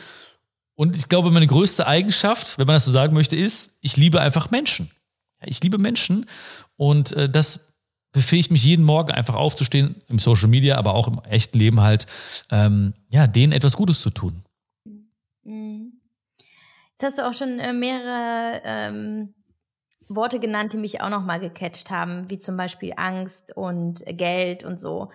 Und 0.74 0.96
ich 0.96 1.08
glaube, 1.08 1.30
meine 1.30 1.46
größte 1.46 1.86
Eigenschaft, 1.86 2.58
wenn 2.58 2.66
man 2.66 2.74
das 2.74 2.84
so 2.84 2.90
sagen 2.90 3.14
möchte, 3.14 3.36
ist, 3.36 3.70
ich 3.80 3.96
liebe 3.96 4.20
einfach 4.20 4.50
Menschen. 4.50 4.90
Ich 5.44 5.62
liebe 5.62 5.78
Menschen 5.78 6.26
und 6.76 7.12
äh, 7.14 7.30
das 7.30 7.71
befähigt 8.12 8.52
mich 8.52 8.62
jeden 8.62 8.84
Morgen 8.84 9.10
einfach 9.10 9.34
aufzustehen, 9.34 10.02
im 10.08 10.18
Social 10.18 10.48
Media, 10.48 10.76
aber 10.76 10.94
auch 10.94 11.08
im 11.08 11.20
echten 11.24 11.58
Leben 11.58 11.80
halt, 11.80 12.06
ähm, 12.50 12.94
ja, 13.08 13.26
denen 13.26 13.52
etwas 13.52 13.76
Gutes 13.76 14.00
zu 14.00 14.10
tun. 14.10 14.44
Mhm. 15.44 16.00
Jetzt 16.90 17.02
hast 17.02 17.18
du 17.18 17.26
auch 17.28 17.34
schon 17.34 17.58
äh, 17.58 17.72
mehrere 17.72 18.60
ähm, 18.64 19.34
Worte 20.08 20.40
genannt, 20.40 20.72
die 20.72 20.78
mich 20.78 21.00
auch 21.00 21.08
nochmal 21.08 21.40
gecatcht 21.40 21.90
haben, 21.90 22.28
wie 22.28 22.38
zum 22.38 22.56
Beispiel 22.56 22.92
Angst 22.96 23.56
und 23.56 24.04
Geld 24.06 24.64
und 24.64 24.78
so. 24.78 25.10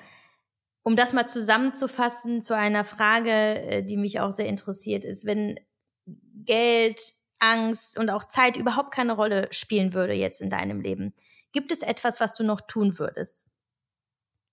Um 0.84 0.96
das 0.96 1.14
mal 1.14 1.28
zusammenzufassen 1.28 2.42
zu 2.42 2.56
einer 2.56 2.84
Frage, 2.84 3.32
äh, 3.32 3.84
die 3.84 3.98
mich 3.98 4.20
auch 4.20 4.32
sehr 4.32 4.48
interessiert, 4.48 5.06
ist, 5.06 5.26
wenn 5.26 5.60
Geld, 6.46 7.00
Angst 7.40 8.00
und 8.00 8.10
auch 8.10 8.24
Zeit 8.24 8.58
überhaupt 8.58 8.92
keine 8.92 9.14
Rolle 9.14 9.48
spielen 9.52 9.94
würde 9.94 10.14
jetzt 10.14 10.42
in 10.42 10.50
deinem 10.50 10.82
Leben, 10.82 11.14
Gibt 11.58 11.72
es 11.72 11.82
etwas, 11.82 12.20
was 12.20 12.36
du 12.36 12.44
noch 12.44 12.62
tun 12.62 13.00
würdest? 13.00 13.48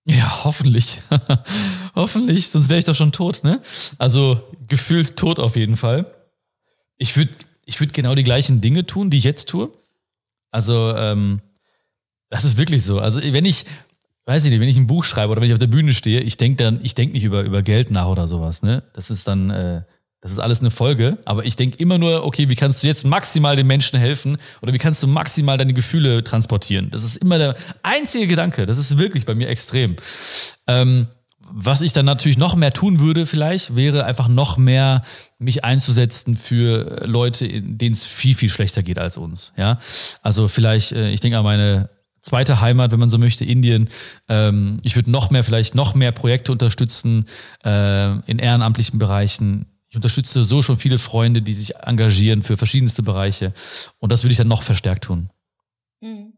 Ja, 0.07 0.43
hoffentlich. 0.45 1.03
hoffentlich, 1.95 2.49
sonst 2.49 2.71
wäre 2.71 2.79
ich 2.79 2.87
doch 2.87 2.95
schon 2.95 3.13
tot, 3.13 3.45
ne? 3.45 3.61
Also 3.99 4.43
gefühlt 4.69 5.15
tot 5.15 5.39
auf 5.39 5.55
jeden 5.55 5.77
Fall. 5.77 6.11
Ich 6.97 7.15
würde 7.15 7.31
ich 7.67 7.79
würd 7.79 7.93
genau 7.93 8.15
die 8.15 8.25
gleichen 8.25 8.63
Dinge 8.63 8.87
tun, 8.87 9.11
die 9.11 9.19
ich 9.19 9.25
jetzt 9.25 9.51
tue. 9.51 9.71
Also, 10.51 10.97
ähm, 10.97 11.43
das 12.31 12.45
ist 12.45 12.57
wirklich 12.57 12.83
so. 12.83 13.01
Also, 13.01 13.21
wenn 13.23 13.45
ich, 13.45 13.67
weiß 14.25 14.47
ich 14.47 14.51
nicht, 14.51 14.61
wenn 14.61 14.69
ich 14.71 14.79
ein 14.79 14.87
Buch 14.87 15.05
schreibe 15.05 15.33
oder 15.33 15.43
wenn 15.43 15.49
ich 15.49 15.53
auf 15.53 15.59
der 15.59 15.67
Bühne 15.67 15.93
stehe, 15.93 16.23
ich 16.23 16.39
denke 16.39 16.65
dann, 16.65 16.81
ich 16.83 16.95
denke 16.95 17.13
nicht 17.13 17.25
über, 17.25 17.43
über 17.43 17.61
Geld 17.61 17.91
nach 17.91 18.07
oder 18.07 18.27
sowas, 18.27 18.63
ne? 18.63 18.83
Das 18.95 19.11
ist 19.11 19.29
dann, 19.29 19.51
äh, 19.51 19.83
das 20.25 20.33
ist 20.33 20.39
alles 20.39 20.61
eine 20.61 20.71
Folge, 20.71 21.19
aber 21.27 21.45
ich 21.45 21.55
denke 21.55 21.77
immer 21.77 21.99
nur, 21.99 22.25
okay, 22.25 22.49
wie 22.49 22.55
kannst 22.57 22.83
du 22.83 22.87
jetzt 22.87 23.05
maximal 23.05 23.57
den 23.57 23.67
Menschen 23.67 23.99
helfen 23.99 24.39
oder 24.63 24.73
wie 24.73 24.79
kannst 24.79 25.03
du 25.03 25.07
maximal 25.07 25.59
deine 25.59 25.75
Gefühle 25.75 26.25
transportieren? 26.25 26.89
Das 26.91 27.05
ist 27.05 27.17
immer 27.19 27.37
der 27.37 27.57
einzige 27.83 28.27
Gedanke. 28.27 28.65
Das 28.65 28.79
ist 28.79 28.97
wirklich 28.97 29.27
bei 29.27 29.35
mir 29.35 29.51
extrem. 29.51 29.97
Ähm, 30.67 31.09
was 31.41 31.83
ich 31.83 31.93
dann 31.93 32.07
natürlich 32.07 32.39
noch 32.39 32.57
mehr 32.57 32.73
tun 32.73 33.01
würde, 33.01 33.27
vielleicht, 33.27 33.77
wäre 33.77 34.07
einfach 34.07 34.29
noch 34.29 34.57
mehr 34.57 35.03
mich 35.39 35.63
einzusetzen 35.63 36.37
für 36.37 37.05
Leute, 37.05 37.47
denen 37.47 37.93
es 37.93 38.07
viel, 38.07 38.35
viel 38.35 38.49
schlechter 38.49 38.83
geht 38.83 38.99
als 38.99 39.19
uns. 39.19 39.53
Ja, 39.59 39.79
also 40.23 40.49
vielleicht, 40.49 40.93
äh, 40.93 41.11
ich 41.11 41.21
denke 41.21 41.37
an 41.37 41.45
meine 41.45 41.91
zweite 42.23 42.63
Heimat, 42.63 42.93
wenn 42.93 42.99
man 42.99 43.11
so 43.11 43.19
möchte, 43.19 43.45
Indien. 43.45 43.91
Ähm, 44.31 44.79
ich 44.85 44.97
würde 44.97 45.11
noch 45.11 45.31
mehr, 45.31 45.45
vielleicht 45.45 45.75
noch 45.75 45.95
mehr 45.95 46.13
Projekte 46.13 46.51
unterstützen 46.51 47.27
äh, 47.63 48.19
in 48.21 48.39
ehrenamtlichen 48.39 48.99
Bereichen 48.99 49.67
ich 49.95 49.97
unterstütze 49.97 50.43
so 50.43 50.61
schon 50.61 50.77
viele 50.77 50.99
Freunde, 50.99 51.41
die 51.41 51.55
sich 51.55 51.77
engagieren 51.77 52.43
für 52.43 52.57
verschiedenste 52.57 53.05
Bereiche. 53.05 53.53
Und 54.01 54.11
das 54.11 54.25
würde 54.25 54.33
ich 54.33 54.39
dann 54.39 54.49
noch 54.49 54.65
verstärkt 54.65 55.05
tun. 55.05 55.31
Mhm. 56.01 56.33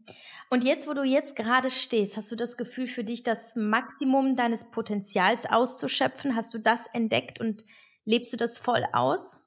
Und 0.51 0.63
jetzt, 0.63 0.87
wo 0.87 0.93
du 0.93 1.03
jetzt 1.03 1.37
gerade 1.37 1.71
stehst, 1.71 2.19
hast 2.19 2.31
du 2.31 2.37
das 2.37 2.59
Gefühl 2.59 2.87
für 2.87 3.03
dich, 3.03 3.23
das 3.23 3.57
Maximum 3.57 4.37
deines 4.37 4.71
Potenzials 4.71 5.47
auszuschöpfen? 5.47 6.37
Hast 6.37 6.53
du 6.53 6.59
das 6.59 6.81
entdeckt 6.93 7.41
und 7.41 7.65
lebst 8.05 8.31
du 8.35 8.37
das 8.37 8.59
voll 8.59 8.85
aus? 8.93 9.39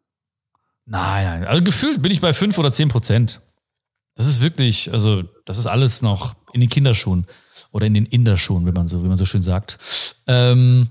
Nein, 0.87 1.25
nein. 1.25 1.47
Also 1.47 1.63
gefühlt 1.63 2.01
bin 2.01 2.11
ich 2.11 2.19
bei 2.19 2.33
fünf 2.33 2.57
oder 2.57 2.71
zehn 2.71 2.89
Prozent. 2.89 3.41
Das 4.15 4.25
ist 4.25 4.41
wirklich, 4.41 4.91
also 4.91 5.21
das 5.45 5.59
ist 5.59 5.67
alles 5.67 6.01
noch 6.01 6.35
in 6.51 6.61
den 6.61 6.69
Kinderschuhen 6.71 7.27
oder 7.71 7.85
in 7.85 7.93
den 7.93 8.07
Inderschuhen, 8.07 8.65
wenn 8.65 8.73
man 8.73 8.87
so, 8.87 9.03
wie 9.03 9.07
man 9.07 9.17
so 9.17 9.25
schön 9.25 9.43
sagt. 9.43 9.77
Ähm, 10.25 10.89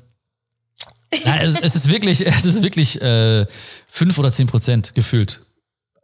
Nein, 1.24 1.40
es, 1.42 1.56
es, 1.56 1.74
ist 1.74 1.90
wirklich, 1.90 2.26
es 2.26 2.44
ist 2.44 2.62
wirklich 2.62 3.00
äh, 3.00 3.46
fünf 3.86 4.18
oder 4.18 4.30
zehn 4.30 4.46
Prozent 4.46 4.94
gefühlt. 4.94 5.40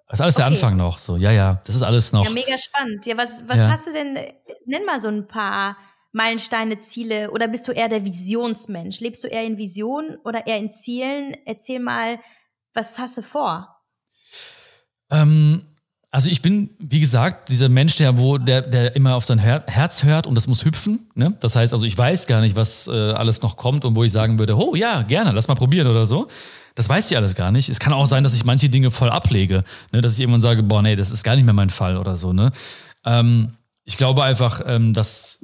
Das 0.08 0.18
ist 0.18 0.22
alles 0.22 0.36
okay. 0.36 0.42
der 0.42 0.46
Anfang 0.46 0.76
noch. 0.76 0.98
So, 0.98 1.16
ja, 1.16 1.32
ja, 1.32 1.60
das 1.64 1.76
ist 1.76 1.82
alles 1.82 2.12
noch. 2.12 2.24
Ja, 2.24 2.30
mega 2.30 2.56
spannend. 2.58 3.04
Ja, 3.06 3.16
was, 3.16 3.42
was 3.46 3.58
ja. 3.58 3.70
hast 3.70 3.86
du 3.86 3.92
denn? 3.92 4.14
Nenn 4.66 4.84
mal 4.84 5.00
so 5.00 5.08
ein 5.08 5.26
paar 5.26 5.76
Meilensteine, 6.12 6.78
Ziele. 6.78 7.30
Oder 7.32 7.48
bist 7.48 7.66
du 7.66 7.72
eher 7.72 7.88
der 7.88 8.04
Visionsmensch? 8.04 9.00
Lebst 9.00 9.24
du 9.24 9.28
eher 9.28 9.44
in 9.44 9.58
Visionen 9.58 10.16
oder 10.24 10.46
eher 10.46 10.58
in 10.58 10.70
Zielen? 10.70 11.36
Erzähl 11.44 11.80
mal, 11.80 12.20
was 12.72 12.98
hast 12.98 13.16
du 13.16 13.22
vor? 13.22 13.82
Ähm, 15.10 15.73
also 16.14 16.30
ich 16.30 16.42
bin, 16.42 16.70
wie 16.78 17.00
gesagt, 17.00 17.48
dieser 17.48 17.68
Mensch, 17.68 17.96
der, 17.96 18.16
wo, 18.16 18.38
der, 18.38 18.62
der 18.62 18.94
immer 18.94 19.16
auf 19.16 19.24
sein 19.24 19.40
Her 19.40 19.64
Herz 19.66 20.04
hört 20.04 20.28
und 20.28 20.36
das 20.36 20.46
muss 20.46 20.64
hüpfen. 20.64 21.08
Ne? 21.16 21.36
Das 21.40 21.56
heißt 21.56 21.72
also, 21.72 21.84
ich 21.84 21.98
weiß 21.98 22.28
gar 22.28 22.40
nicht, 22.40 22.54
was 22.54 22.86
äh, 22.86 22.92
alles 22.92 23.42
noch 23.42 23.56
kommt 23.56 23.84
und 23.84 23.96
wo 23.96 24.04
ich 24.04 24.12
sagen 24.12 24.38
würde, 24.38 24.56
oh 24.56 24.76
ja, 24.76 25.02
gerne, 25.02 25.32
lass 25.32 25.48
mal 25.48 25.56
probieren 25.56 25.88
oder 25.88 26.06
so. 26.06 26.28
Das 26.76 26.88
weiß 26.88 27.10
ich 27.10 27.16
alles 27.16 27.34
gar 27.34 27.50
nicht. 27.50 27.68
Es 27.68 27.80
kann 27.80 27.92
auch 27.92 28.06
sein, 28.06 28.22
dass 28.22 28.32
ich 28.32 28.44
manche 28.44 28.68
Dinge 28.68 28.92
voll 28.92 29.10
ablege, 29.10 29.64
ne? 29.90 30.02
dass 30.02 30.12
ich 30.12 30.20
irgendwann 30.20 30.40
sage, 30.40 30.62
boah, 30.62 30.82
nee, 30.82 30.94
das 30.94 31.10
ist 31.10 31.24
gar 31.24 31.34
nicht 31.34 31.46
mehr 31.46 31.52
mein 31.52 31.70
Fall 31.70 31.96
oder 31.96 32.14
so. 32.14 32.32
Ne? 32.32 32.52
Ähm, 33.04 33.54
ich 33.82 33.96
glaube 33.96 34.22
einfach, 34.22 34.62
ähm, 34.66 34.92
dass 34.92 35.40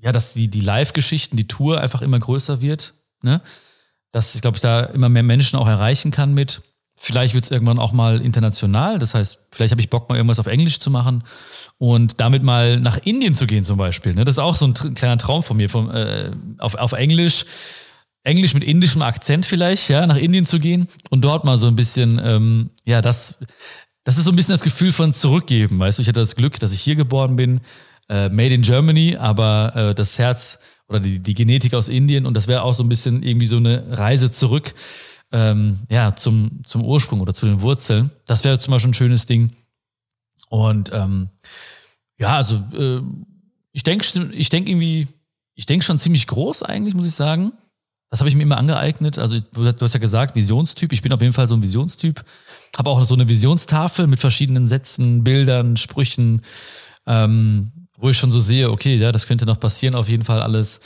ja, 0.00 0.12
dass 0.12 0.32
die, 0.32 0.48
die 0.48 0.60
Live-Geschichten, 0.60 1.36
die 1.36 1.46
Tour 1.46 1.82
einfach 1.82 2.00
immer 2.00 2.18
größer 2.18 2.62
wird. 2.62 2.94
Ne? 3.20 3.42
Dass 4.12 4.34
ich 4.34 4.40
glaube, 4.40 4.56
ich 4.56 4.62
da 4.62 4.80
immer 4.80 5.10
mehr 5.10 5.22
Menschen 5.22 5.58
auch 5.58 5.68
erreichen 5.68 6.10
kann 6.10 6.32
mit. 6.32 6.62
Vielleicht 7.04 7.34
wird 7.34 7.44
es 7.44 7.50
irgendwann 7.50 7.78
auch 7.78 7.92
mal 7.92 8.22
international. 8.22 8.98
Das 8.98 9.12
heißt, 9.12 9.38
vielleicht 9.52 9.72
habe 9.72 9.82
ich 9.82 9.90
Bock, 9.90 10.08
mal 10.08 10.16
irgendwas 10.16 10.38
auf 10.38 10.46
Englisch 10.46 10.78
zu 10.78 10.90
machen 10.90 11.22
und 11.76 12.18
damit 12.18 12.42
mal 12.42 12.80
nach 12.80 12.96
Indien 12.96 13.34
zu 13.34 13.46
gehen 13.46 13.62
zum 13.62 13.76
Beispiel. 13.76 14.14
Ne? 14.14 14.24
Das 14.24 14.36
ist 14.36 14.38
auch 14.38 14.56
so 14.56 14.64
ein 14.64 14.94
kleiner 14.94 15.18
Traum 15.18 15.42
von 15.42 15.58
mir, 15.58 15.68
vom, 15.68 15.90
äh, 15.90 16.30
auf, 16.56 16.76
auf 16.76 16.92
Englisch. 16.92 17.44
Englisch 18.22 18.54
mit 18.54 18.64
indischem 18.64 19.02
Akzent 19.02 19.44
vielleicht, 19.44 19.90
ja, 19.90 20.06
nach 20.06 20.16
Indien 20.16 20.46
zu 20.46 20.58
gehen 20.58 20.88
und 21.10 21.22
dort 21.26 21.44
mal 21.44 21.58
so 21.58 21.66
ein 21.66 21.76
bisschen, 21.76 22.18
ähm, 22.24 22.70
ja, 22.86 23.02
das, 23.02 23.36
das 24.04 24.16
ist 24.16 24.24
so 24.24 24.32
ein 24.32 24.36
bisschen 24.36 24.54
das 24.54 24.62
Gefühl 24.62 24.92
von 24.92 25.12
zurückgeben, 25.12 25.78
weißt 25.78 25.98
du. 25.98 26.00
Ich 26.00 26.08
hatte 26.08 26.20
das 26.20 26.34
Glück, 26.34 26.58
dass 26.58 26.72
ich 26.72 26.80
hier 26.80 26.96
geboren 26.96 27.36
bin, 27.36 27.60
äh, 28.08 28.30
made 28.30 28.54
in 28.54 28.62
Germany, 28.62 29.18
aber 29.18 29.76
äh, 29.76 29.94
das 29.94 30.18
Herz 30.18 30.58
oder 30.88 31.00
die, 31.00 31.22
die 31.22 31.34
Genetik 31.34 31.74
aus 31.74 31.88
Indien 31.88 32.24
und 32.24 32.32
das 32.32 32.48
wäre 32.48 32.62
auch 32.62 32.72
so 32.72 32.82
ein 32.82 32.88
bisschen 32.88 33.22
irgendwie 33.22 33.46
so 33.46 33.58
eine 33.58 33.84
Reise 33.90 34.30
zurück 34.30 34.72
ähm, 35.34 35.80
ja, 35.90 36.14
zum, 36.14 36.60
zum 36.64 36.84
Ursprung 36.84 37.20
oder 37.20 37.34
zu 37.34 37.46
den 37.46 37.60
Wurzeln. 37.60 38.12
Das 38.24 38.44
wäre 38.44 38.60
zum 38.60 38.70
Beispiel 38.70 38.92
ein 38.92 38.94
schönes 38.94 39.26
Ding. 39.26 39.50
Und 40.48 40.92
ähm, 40.94 41.28
ja, 42.18 42.36
also 42.36 42.62
äh, 42.72 43.00
ich 43.72 43.82
denke 43.82 44.06
ich 44.32 44.48
denk 44.48 44.68
irgendwie, 44.68 45.08
ich 45.56 45.66
denke 45.66 45.84
schon 45.84 45.98
ziemlich 45.98 46.28
groß 46.28 46.62
eigentlich, 46.62 46.94
muss 46.94 47.08
ich 47.08 47.14
sagen. 47.14 47.52
Das 48.10 48.20
habe 48.20 48.28
ich 48.28 48.36
mir 48.36 48.44
immer 48.44 48.58
angeeignet. 48.58 49.18
Also 49.18 49.40
du 49.40 49.66
hast 49.66 49.94
ja 49.94 49.98
gesagt, 49.98 50.36
Visionstyp. 50.36 50.92
Ich 50.92 51.02
bin 51.02 51.12
auf 51.12 51.20
jeden 51.20 51.32
Fall 51.32 51.48
so 51.48 51.56
ein 51.56 51.62
Visionstyp. 51.64 52.22
Habe 52.76 52.90
auch 52.90 53.04
so 53.04 53.14
eine 53.14 53.28
Visionstafel 53.28 54.06
mit 54.06 54.20
verschiedenen 54.20 54.68
Sätzen, 54.68 55.24
Bildern, 55.24 55.76
Sprüchen, 55.76 56.42
ähm, 57.08 57.72
wo 57.98 58.10
ich 58.10 58.16
schon 58.16 58.30
so 58.30 58.38
sehe, 58.38 58.70
okay, 58.70 58.96
ja, 58.96 59.10
das 59.10 59.26
könnte 59.26 59.46
noch 59.46 59.58
passieren, 59.58 59.96
auf 59.96 60.08
jeden 60.08 60.24
Fall 60.24 60.42
alles. 60.42 60.78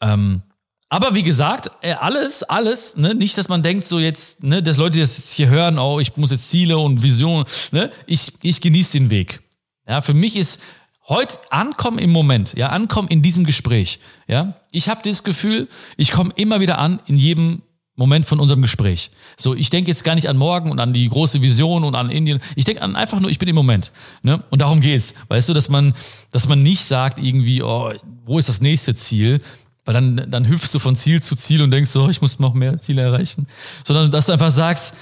Ähm, 0.00 0.42
aber 0.88 1.14
wie 1.14 1.22
gesagt, 1.22 1.70
äh, 1.82 1.92
alles, 1.92 2.42
alles, 2.42 2.96
ne, 2.96 3.14
nicht, 3.14 3.36
dass 3.36 3.48
man 3.48 3.62
denkt, 3.62 3.86
so 3.86 3.98
jetzt, 3.98 4.42
ne, 4.42 4.62
dass 4.62 4.78
Leute 4.78 4.98
das 4.98 5.18
jetzt 5.18 5.34
hier 5.34 5.48
hören, 5.48 5.78
oh, 5.78 6.00
ich 6.00 6.16
muss 6.16 6.30
jetzt 6.30 6.50
Ziele 6.50 6.78
und 6.78 7.02
Visionen, 7.02 7.44
ne, 7.72 7.90
ich, 8.06 8.32
ich 8.42 8.60
genieße 8.60 8.92
den 8.92 9.10
Weg. 9.10 9.40
Ja, 9.86 10.00
für 10.00 10.14
mich 10.14 10.36
ist 10.36 10.60
heute 11.06 11.38
ankommen 11.50 11.98
im 11.98 12.10
Moment, 12.10 12.54
ja, 12.56 12.70
ankommen 12.70 13.08
in 13.08 13.22
diesem 13.22 13.44
Gespräch, 13.44 14.00
ja. 14.26 14.54
Ich 14.70 14.88
habe 14.88 15.02
das 15.02 15.24
Gefühl, 15.24 15.68
ich 15.96 16.10
komme 16.10 16.32
immer 16.36 16.60
wieder 16.60 16.78
an 16.78 17.00
in 17.06 17.16
jedem 17.16 17.62
Moment 17.98 18.26
von 18.26 18.38
unserem 18.38 18.62
Gespräch. 18.62 19.10
So, 19.36 19.56
ich 19.56 19.70
denke 19.70 19.90
jetzt 19.90 20.04
gar 20.04 20.14
nicht 20.14 20.28
an 20.28 20.36
morgen 20.36 20.70
und 20.70 20.78
an 20.78 20.92
die 20.92 21.08
große 21.08 21.42
Vision 21.42 21.82
und 21.82 21.96
an 21.96 22.10
Indien. 22.10 22.38
Ich 22.54 22.64
denke 22.64 22.80
an 22.80 22.94
einfach 22.94 23.18
nur, 23.18 23.28
ich 23.28 23.40
bin 23.40 23.48
im 23.48 23.56
Moment. 23.56 23.90
Ne? 24.22 24.42
Und 24.50 24.60
darum 24.60 24.80
geht's. 24.80 25.14
Weißt 25.26 25.48
du, 25.48 25.52
dass 25.52 25.68
man, 25.68 25.94
dass 26.30 26.48
man 26.48 26.62
nicht 26.62 26.84
sagt 26.84 27.18
irgendwie, 27.18 27.60
oh, 27.60 27.92
wo 28.24 28.38
ist 28.38 28.48
das 28.48 28.60
nächste 28.60 28.94
Ziel? 28.94 29.40
Weil 29.88 29.94
dann, 29.94 30.30
dann 30.30 30.46
hüpfst 30.46 30.74
du 30.74 30.80
von 30.80 30.94
Ziel 30.94 31.22
zu 31.22 31.34
Ziel 31.34 31.62
und 31.62 31.70
denkst 31.70 31.90
so, 31.90 32.10
ich 32.10 32.20
muss 32.20 32.38
noch 32.38 32.52
mehr 32.52 32.78
Ziele 32.78 33.00
erreichen. 33.00 33.46
Sondern 33.86 34.10
dass 34.10 34.26
du 34.26 34.32
einfach 34.32 34.50
sagst, 34.50 34.94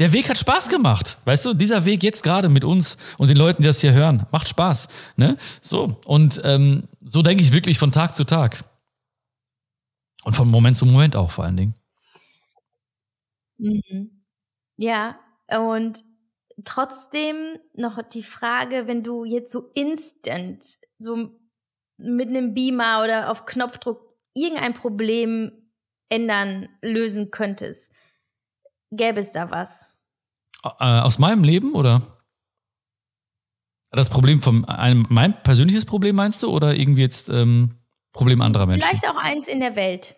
der 0.00 0.12
Weg 0.12 0.28
hat 0.28 0.36
Spaß 0.36 0.70
gemacht. 0.70 1.18
Weißt 1.24 1.46
du, 1.46 1.54
dieser 1.54 1.84
Weg 1.84 2.02
jetzt 2.02 2.24
gerade 2.24 2.48
mit 2.48 2.64
uns 2.64 2.96
und 3.18 3.30
den 3.30 3.36
Leuten, 3.36 3.62
die 3.62 3.68
das 3.68 3.80
hier 3.80 3.92
hören, 3.92 4.26
macht 4.32 4.48
Spaß. 4.48 4.88
Ne? 5.14 5.36
So. 5.60 6.00
Und 6.04 6.40
ähm, 6.42 6.88
so 7.00 7.22
denke 7.22 7.44
ich 7.44 7.52
wirklich 7.52 7.78
von 7.78 7.92
Tag 7.92 8.16
zu 8.16 8.24
Tag. 8.24 8.64
Und 10.24 10.34
von 10.34 10.50
Moment 10.50 10.76
zu 10.76 10.84
Moment 10.84 11.14
auch 11.14 11.30
vor 11.30 11.44
allen 11.44 11.56
Dingen. 11.56 11.74
Mhm. 13.58 14.24
Ja, 14.78 15.16
und 15.46 16.02
trotzdem 16.64 17.36
noch 17.72 18.02
die 18.02 18.24
Frage, 18.24 18.88
wenn 18.88 19.04
du 19.04 19.24
jetzt 19.24 19.52
so 19.52 19.70
instant, 19.76 20.64
so 20.98 21.38
mit 21.98 22.28
einem 22.28 22.52
Beamer 22.54 23.02
oder 23.04 23.30
auf 23.30 23.46
Knopfdruck 23.46 24.07
irgendein 24.40 24.74
Problem 24.74 25.52
ändern, 26.08 26.68
lösen 26.82 27.30
könntest, 27.30 27.92
gäbe 28.90 29.20
es 29.20 29.32
da 29.32 29.50
was? 29.50 29.86
Äh, 30.64 30.84
aus 30.84 31.18
meinem 31.18 31.44
Leben 31.44 31.74
oder? 31.74 32.02
Das 33.90 34.10
Problem 34.10 34.42
von 34.42 34.64
einem, 34.66 35.06
mein 35.08 35.42
persönliches 35.42 35.86
Problem 35.86 36.16
meinst 36.16 36.42
du 36.42 36.50
oder 36.50 36.74
irgendwie 36.74 37.02
jetzt 37.02 37.28
ähm, 37.30 37.78
Problem 38.12 38.42
anderer 38.42 38.66
Menschen? 38.66 38.86
Vielleicht 38.86 39.08
auch 39.08 39.16
eins 39.16 39.48
in 39.48 39.60
der 39.60 39.76
Welt. 39.76 40.16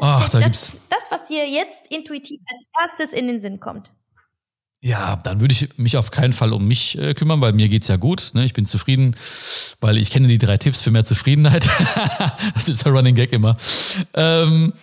Ach, 0.00 0.28
da 0.30 0.40
das, 0.40 0.44
gibt's. 0.44 0.88
das, 0.90 1.10
was 1.10 1.24
dir 1.24 1.48
jetzt 1.48 1.86
intuitiv 1.90 2.40
als 2.46 2.64
erstes 2.80 3.18
in 3.18 3.26
den 3.26 3.40
Sinn 3.40 3.60
kommt. 3.60 3.94
Ja, 4.80 5.16
dann 5.16 5.40
würde 5.40 5.52
ich 5.52 5.78
mich 5.78 5.96
auf 5.96 6.10
keinen 6.10 6.32
Fall 6.32 6.52
um 6.52 6.68
mich 6.68 6.98
äh, 6.98 7.14
kümmern, 7.14 7.40
weil 7.40 7.52
mir 7.52 7.68
geht's 7.68 7.88
ja 7.88 7.96
gut. 7.96 8.30
Ne? 8.34 8.44
Ich 8.44 8.52
bin 8.52 8.66
zufrieden, 8.66 9.16
weil 9.80 9.96
ich 9.96 10.10
kenne 10.10 10.28
die 10.28 10.38
drei 10.38 10.58
Tipps 10.58 10.82
für 10.82 10.90
mehr 10.90 11.04
Zufriedenheit. 11.04 11.66
das 12.54 12.68
ist 12.68 12.84
der 12.84 12.92
Running 12.92 13.14
Gag 13.14 13.32
immer. 13.32 13.56
Ähm, 14.14 14.74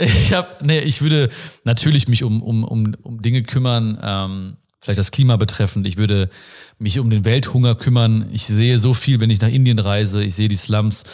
ich 0.00 0.32
hab, 0.32 0.64
nee, 0.64 0.80
ich 0.80 1.02
würde 1.02 1.28
natürlich 1.64 2.08
mich 2.08 2.24
um, 2.24 2.42
um, 2.42 2.64
um, 2.64 2.96
um 3.02 3.22
Dinge 3.22 3.42
kümmern, 3.42 3.98
ähm, 4.02 4.56
vielleicht 4.80 4.98
das 4.98 5.10
Klima 5.10 5.36
betreffend. 5.36 5.86
Ich 5.86 5.96
würde 5.96 6.30
mich 6.78 6.98
um 6.98 7.10
den 7.10 7.24
Welthunger 7.24 7.74
kümmern. 7.74 8.28
Ich 8.32 8.46
sehe 8.46 8.78
so 8.78 8.94
viel, 8.94 9.20
wenn 9.20 9.30
ich 9.30 9.40
nach 9.40 9.48
Indien 9.48 9.78
reise. 9.78 10.24
Ich 10.24 10.34
sehe 10.34 10.48
die 10.48 10.56
Slums 10.56 11.04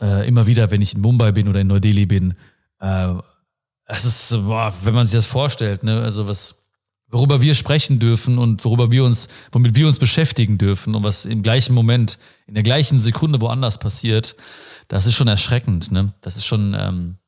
äh, 0.00 0.28
immer 0.28 0.46
wieder, 0.46 0.70
wenn 0.70 0.82
ich 0.82 0.94
in 0.94 1.00
Mumbai 1.00 1.32
bin 1.32 1.48
oder 1.48 1.60
in 1.60 1.68
Neu-Delhi 1.68 2.06
bin. 2.06 2.34
Äh, 2.80 3.14
es 3.86 4.04
ist, 4.04 4.30
boah, 4.30 4.72
wenn 4.82 4.94
man 4.94 5.06
sich 5.06 5.16
das 5.18 5.26
vorstellt, 5.26 5.82
ne, 5.82 6.00
also 6.00 6.28
was, 6.28 6.61
worüber 7.12 7.40
wir 7.40 7.54
sprechen 7.54 7.98
dürfen 7.98 8.38
und 8.38 8.64
worüber 8.64 8.90
wir 8.90 9.04
uns, 9.04 9.28
womit 9.52 9.76
wir 9.76 9.86
uns 9.86 9.98
beschäftigen 9.98 10.58
dürfen 10.58 10.94
und 10.94 11.04
was 11.04 11.26
im 11.26 11.42
gleichen 11.42 11.74
Moment, 11.74 12.18
in 12.46 12.54
der 12.54 12.62
gleichen 12.62 12.98
Sekunde 12.98 13.40
woanders 13.40 13.78
passiert, 13.78 14.34
das 14.88 15.06
ist 15.06 15.14
schon 15.14 15.28
erschreckend, 15.28 15.92
ne? 15.92 16.12
Das 16.22 16.36
ist 16.36 16.46
schon, 16.46 16.74
ähm, 16.78 17.18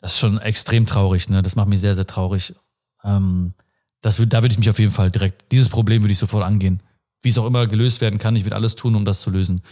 das 0.00 0.12
ist 0.12 0.18
schon 0.18 0.38
extrem 0.38 0.86
traurig, 0.86 1.28
ne? 1.28 1.42
Das 1.42 1.56
macht 1.56 1.68
mich 1.68 1.80
sehr, 1.80 1.94
sehr 1.94 2.06
traurig. 2.06 2.54
Ähm, 3.02 3.54
das 4.02 4.18
würde, 4.18 4.28
da 4.28 4.42
würde 4.42 4.52
ich 4.52 4.58
mich 4.58 4.70
auf 4.70 4.78
jeden 4.78 4.92
Fall 4.92 5.10
direkt, 5.10 5.50
dieses 5.50 5.70
Problem 5.70 6.02
würde 6.02 6.12
ich 6.12 6.18
sofort 6.18 6.44
angehen. 6.44 6.82
Wie 7.22 7.30
es 7.30 7.38
auch 7.38 7.46
immer 7.46 7.66
gelöst 7.66 8.00
werden 8.00 8.18
kann, 8.18 8.36
ich 8.36 8.44
würde 8.44 8.56
alles 8.56 8.76
tun, 8.76 8.94
um 8.94 9.04
das 9.04 9.20
zu 9.22 9.30
lösen. 9.30 9.62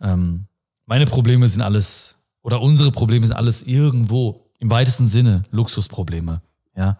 Ähm, 0.00 0.46
meine 0.86 1.06
Probleme 1.06 1.48
sind 1.48 1.62
alles 1.62 2.18
oder 2.42 2.60
unsere 2.60 2.92
Probleme 2.92 3.26
sind 3.26 3.36
alles 3.36 3.62
irgendwo 3.62 4.50
im 4.58 4.70
weitesten 4.70 5.06
Sinne 5.06 5.44
Luxusprobleme. 5.50 6.42
Ja, 6.76 6.98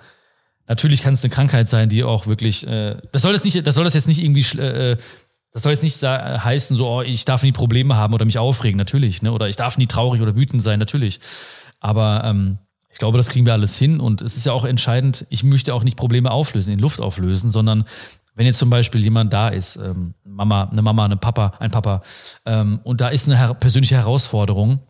natürlich 0.67 1.03
kann 1.03 1.15
es 1.15 1.23
eine 1.23 1.31
Krankheit 1.31 1.69
sein, 1.69 1.89
die 1.89 2.05
auch 2.05 2.27
wirklich. 2.27 2.67
Äh, 2.67 2.97
das 3.13 3.23
soll 3.23 3.33
das 3.33 3.45
nicht, 3.45 3.67
das 3.67 3.75
soll 3.75 3.85
das 3.85 3.95
jetzt 3.95 4.09
nicht 4.09 4.23
irgendwie. 4.23 4.59
Äh, 4.59 4.97
das 5.53 5.63
soll 5.63 5.71
jetzt 5.71 5.85
nicht 5.85 6.03
heißen, 6.03 6.77
so, 6.77 6.89
oh, 6.89 7.03
ich 7.03 7.25
darf 7.27 7.45
nie 7.45 7.53
Probleme 7.53 7.95
haben 7.95 8.13
oder 8.13 8.25
mich 8.25 8.39
aufregen, 8.39 8.77
natürlich, 8.77 9.23
ne? 9.23 9.31
Oder 9.31 9.49
ich 9.49 9.55
darf 9.55 9.79
nie 9.79 9.87
traurig 9.87 10.21
oder 10.21 10.35
wütend 10.35 10.61
sein, 10.61 10.81
natürlich. 10.81 11.21
Aber 11.79 12.25
ähm, 12.25 12.59
ich 12.95 12.99
glaube, 12.99 13.19
das 13.19 13.29
kriegen 13.29 13.45
wir 13.45 13.53
alles 13.53 13.77
hin 13.77 14.01
und 14.01 14.23
es 14.23 14.37
ist 14.37 14.47
ja 14.47 14.53
auch 14.53 14.65
entscheidend, 14.65 15.27
ich 15.31 15.45
möchte 15.45 15.75
auch 15.75 15.85
nicht 15.85 15.97
Probleme 15.97 16.31
auflösen, 16.31 16.73
in 16.73 16.79
Luft 16.79 17.01
auflösen, 17.01 17.51
sondern 17.51 17.85
wenn 18.35 18.47
jetzt 18.47 18.59
zum 18.59 18.71
Beispiel 18.71 19.03
jemand 19.03 19.33
da 19.33 19.49
ist, 19.49 19.77
ähm, 19.77 20.15
Mama, 20.25 20.69
eine 20.71 20.83
Mama, 20.83 21.05
eine 21.05 21.17
Papa, 21.17 21.55
ein 21.59 21.71
Papa, 21.71 22.03
ähm, 22.47 22.81
und 22.85 23.01
da 23.01 23.09
ist 23.09 23.29
eine 23.29 23.37
her 23.37 23.55
persönliche 23.55 23.97
Herausforderung, 23.97 24.81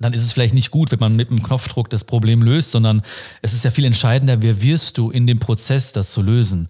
dann 0.00 0.12
ist 0.12 0.22
es 0.22 0.32
vielleicht 0.32 0.54
nicht 0.54 0.70
gut, 0.70 0.92
wenn 0.92 0.98
man 0.98 1.16
mit 1.16 1.30
einem 1.30 1.42
Knopfdruck 1.42 1.88
das 1.90 2.04
Problem 2.04 2.42
löst, 2.42 2.70
sondern 2.70 3.02
es 3.42 3.52
ist 3.52 3.64
ja 3.64 3.70
viel 3.70 3.84
entscheidender, 3.84 4.42
wer 4.42 4.62
wirst 4.62 4.98
du 4.98 5.10
in 5.10 5.26
dem 5.26 5.38
Prozess, 5.38 5.92
das 5.92 6.10
zu 6.10 6.22
lösen. 6.22 6.68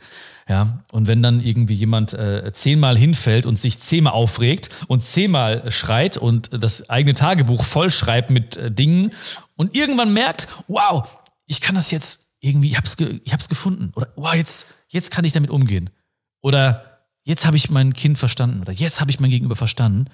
Ja, 0.49 0.85
und 0.93 1.09
wenn 1.09 1.25
dann 1.25 1.41
irgendwie 1.41 1.75
jemand 1.75 2.13
äh, 2.13 2.53
zehnmal 2.53 2.97
hinfällt 2.97 3.47
und 3.47 3.59
sich 3.59 3.81
zehnmal 3.81 4.13
aufregt 4.13 4.71
und 4.87 5.03
zehnmal 5.03 5.73
schreit 5.73 6.17
und 6.17 6.63
das 6.63 6.89
eigene 6.89 7.15
Tagebuch 7.15 7.65
vollschreibt 7.65 8.31
mit 8.31 8.57
äh, 8.57 8.71
Dingen 8.71 9.11
und 9.57 9.75
irgendwann 9.75 10.13
merkt, 10.13 10.47
wow, 10.69 11.19
ich 11.47 11.61
kann 11.61 11.75
das 11.75 11.91
jetzt 11.91 12.29
irgendwie, 12.39 12.69
ich 12.69 12.77
hab's, 12.77 12.97
ge 12.97 13.21
ich 13.25 13.33
hab's 13.33 13.49
gefunden. 13.49 13.91
Oder 13.97 14.09
wow, 14.15 14.35
jetzt, 14.35 14.67
jetzt 14.89 15.11
kann 15.11 15.25
ich 15.25 15.33
damit 15.33 15.51
umgehen. 15.51 15.91
Oder 16.43 17.01
jetzt 17.25 17.45
habe 17.45 17.57
ich 17.57 17.69
mein 17.69 17.93
Kind 17.93 18.17
verstanden. 18.17 18.61
Oder 18.61 18.73
jetzt 18.73 19.01
habe 19.01 19.11
ich 19.11 19.19
mein 19.19 19.31
Gegenüber 19.31 19.57
verstanden, 19.57 20.07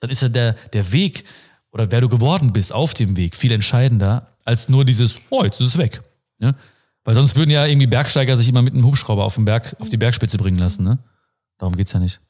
dann 0.00 0.10
ist 0.10 0.22
ja 0.22 0.28
der, 0.28 0.52
der 0.74 0.92
Weg, 0.92 1.24
oder 1.70 1.90
wer 1.90 2.00
du 2.00 2.08
geworden 2.08 2.52
bist 2.52 2.72
auf 2.72 2.94
dem 2.94 3.16
Weg 3.16 3.36
viel 3.36 3.52
entscheidender 3.52 4.28
als 4.44 4.68
nur 4.68 4.84
dieses, 4.84 5.16
oh, 5.30 5.44
jetzt 5.44 5.60
ist 5.60 5.68
es 5.68 5.78
weg. 5.78 6.00
Ne? 6.38 6.54
Weil 7.04 7.14
sonst 7.14 7.36
würden 7.36 7.50
ja 7.50 7.66
irgendwie 7.66 7.86
Bergsteiger 7.86 8.36
sich 8.36 8.48
immer 8.48 8.62
mit 8.62 8.74
einem 8.74 8.84
Hubschrauber 8.84 9.24
auf 9.24 9.34
den 9.34 9.44
Berg, 9.44 9.76
auf 9.78 9.88
die 9.88 9.96
Bergspitze 9.96 10.38
bringen 10.38 10.58
lassen, 10.58 10.84
ne? 10.84 10.98
Darum 11.58 11.76
geht's 11.76 11.92
ja 11.92 12.00
nicht. 12.00 12.20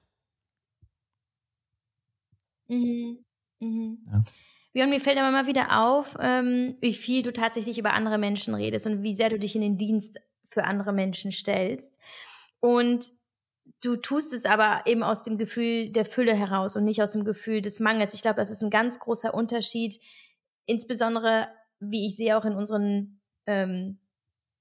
Mhm. 2.68 3.18
Mhm. 3.61 3.99
Ja. 4.11 4.24
Björn, 4.72 4.91
mir 4.91 5.01
fällt 5.01 5.18
aber 5.18 5.30
mal 5.30 5.47
wieder 5.47 5.84
auf, 5.84 6.16
ähm, 6.20 6.76
wie 6.80 6.95
viel 6.95 7.22
du 7.22 7.32
tatsächlich 7.32 7.78
über 7.78 7.93
andere 7.93 8.18
Menschen 8.18 8.55
redest 8.55 8.86
und 8.86 9.03
wie 9.03 9.14
sehr 9.14 9.30
du 9.30 9.39
dich 9.39 9.55
in 9.55 9.62
den 9.62 9.78
Dienst 9.78 10.20
für 10.45 10.64
andere 10.64 10.93
Menschen 10.93 11.32
stellst. 11.32 11.99
Und 12.61 13.11
du 13.83 13.97
tust 13.97 14.33
es 14.33 14.45
aber 14.45 14.83
eben 14.87 15.03
aus 15.03 15.24
dem 15.24 15.39
Gefühl 15.39 15.91
der 15.91 16.05
Fülle 16.05 16.35
heraus 16.35 16.76
und 16.76 16.85
nicht 16.85 17.03
aus 17.03 17.12
dem 17.12 17.24
Gefühl 17.24 17.62
des 17.62 17.81
Mangels. 17.81 18.14
Ich 18.14 18.22
glaube, 18.22 18.37
das 18.37 18.51
ist 18.51 18.62
ein 18.62 18.70
ganz 18.70 18.99
großer 18.99 19.35
Unterschied, 19.35 20.01
insbesondere, 20.66 21.49
wie 21.81 22.07
ich 22.07 22.16
sehe 22.16 22.37
auch 22.37 22.45
in 22.45 22.55
unseren 22.55 23.20
ähm, 23.47 23.99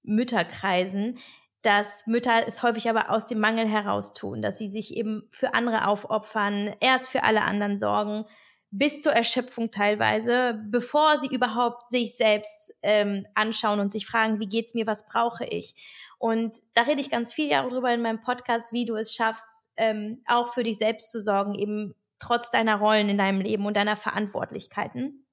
Mütterkreisen, 0.03 1.17
dass 1.61 2.05
Mütter 2.07 2.47
es 2.47 2.63
häufig 2.63 2.89
aber 2.89 3.09
aus 3.09 3.25
dem 3.25 3.39
Mangel 3.39 3.67
heraus 3.67 4.13
tun, 4.13 4.41
dass 4.41 4.57
sie 4.57 4.69
sich 4.69 4.95
eben 4.95 5.27
für 5.31 5.53
andere 5.53 5.87
aufopfern, 5.87 6.75
erst 6.79 7.09
für 7.09 7.23
alle 7.23 7.41
anderen 7.41 7.77
sorgen, 7.77 8.25
bis 8.69 9.01
zur 9.01 9.13
Erschöpfung 9.13 9.71
teilweise, 9.71 10.61
bevor 10.69 11.17
sie 11.19 11.27
überhaupt 11.27 11.89
sich 11.89 12.15
selbst 12.15 12.73
ähm, 12.83 13.25
anschauen 13.33 13.79
und 13.79 13.91
sich 13.91 14.05
fragen, 14.05 14.39
wie 14.39 14.47
geht's 14.47 14.75
mir, 14.75 14.85
was 14.87 15.05
brauche 15.05 15.45
ich? 15.45 15.75
Und 16.17 16.57
da 16.73 16.83
rede 16.83 17.01
ich 17.01 17.09
ganz 17.09 17.33
viel 17.33 17.49
darüber 17.49 17.93
in 17.93 18.01
meinem 18.01 18.21
Podcast, 18.21 18.73
wie 18.73 18.85
du 18.85 18.95
es 18.95 19.13
schaffst, 19.13 19.47
ähm, 19.77 20.23
auch 20.25 20.53
für 20.53 20.63
dich 20.63 20.77
selbst 20.77 21.11
zu 21.11 21.21
sorgen, 21.21 21.53
eben 21.55 21.93
trotz 22.19 22.49
deiner 22.49 22.77
Rollen 22.77 23.09
in 23.09 23.17
deinem 23.17 23.41
Leben 23.41 23.65
und 23.65 23.77
deiner 23.77 23.95
Verantwortlichkeiten. 23.95 25.25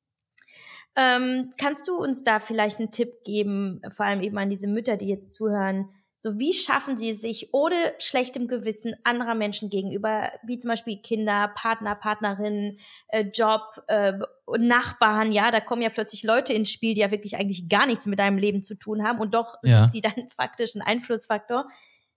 Ähm, 0.96 1.52
kannst 1.58 1.88
du 1.88 1.96
uns 1.96 2.22
da 2.22 2.38
vielleicht 2.38 2.78
einen 2.78 2.92
Tipp 2.92 3.24
geben, 3.24 3.80
vor 3.90 4.06
allem 4.06 4.20
eben 4.20 4.38
an 4.38 4.50
diese 4.50 4.68
Mütter, 4.68 4.96
die 4.96 5.08
jetzt 5.08 5.32
zuhören, 5.32 5.88
so, 6.24 6.38
wie 6.38 6.54
schaffen 6.54 6.96
sie 6.96 7.12
sich 7.12 7.52
ohne 7.52 7.92
schlechtem 7.98 8.48
Gewissen 8.48 8.94
anderer 9.04 9.34
Menschen 9.34 9.68
gegenüber, 9.68 10.32
wie 10.42 10.56
zum 10.56 10.70
Beispiel 10.70 10.96
Kinder, 10.96 11.52
Partner, 11.54 11.94
Partnerinnen, 11.94 12.78
äh, 13.08 13.26
Job, 13.26 13.84
äh, 13.88 14.14
Nachbarn, 14.58 15.32
ja, 15.32 15.50
da 15.50 15.60
kommen 15.60 15.82
ja 15.82 15.90
plötzlich 15.90 16.22
Leute 16.22 16.54
ins 16.54 16.70
Spiel, 16.70 16.94
die 16.94 17.02
ja 17.02 17.10
wirklich 17.10 17.36
eigentlich 17.36 17.68
gar 17.68 17.84
nichts 17.84 18.06
mit 18.06 18.18
deinem 18.18 18.38
Leben 18.38 18.62
zu 18.62 18.74
tun 18.74 19.04
haben 19.04 19.18
und 19.18 19.34
doch 19.34 19.58
ja. 19.62 19.80
sind 19.80 19.92
sie 19.92 20.00
dann 20.00 20.30
faktisch 20.34 20.74
ein 20.74 20.80
Einflussfaktor. 20.80 21.68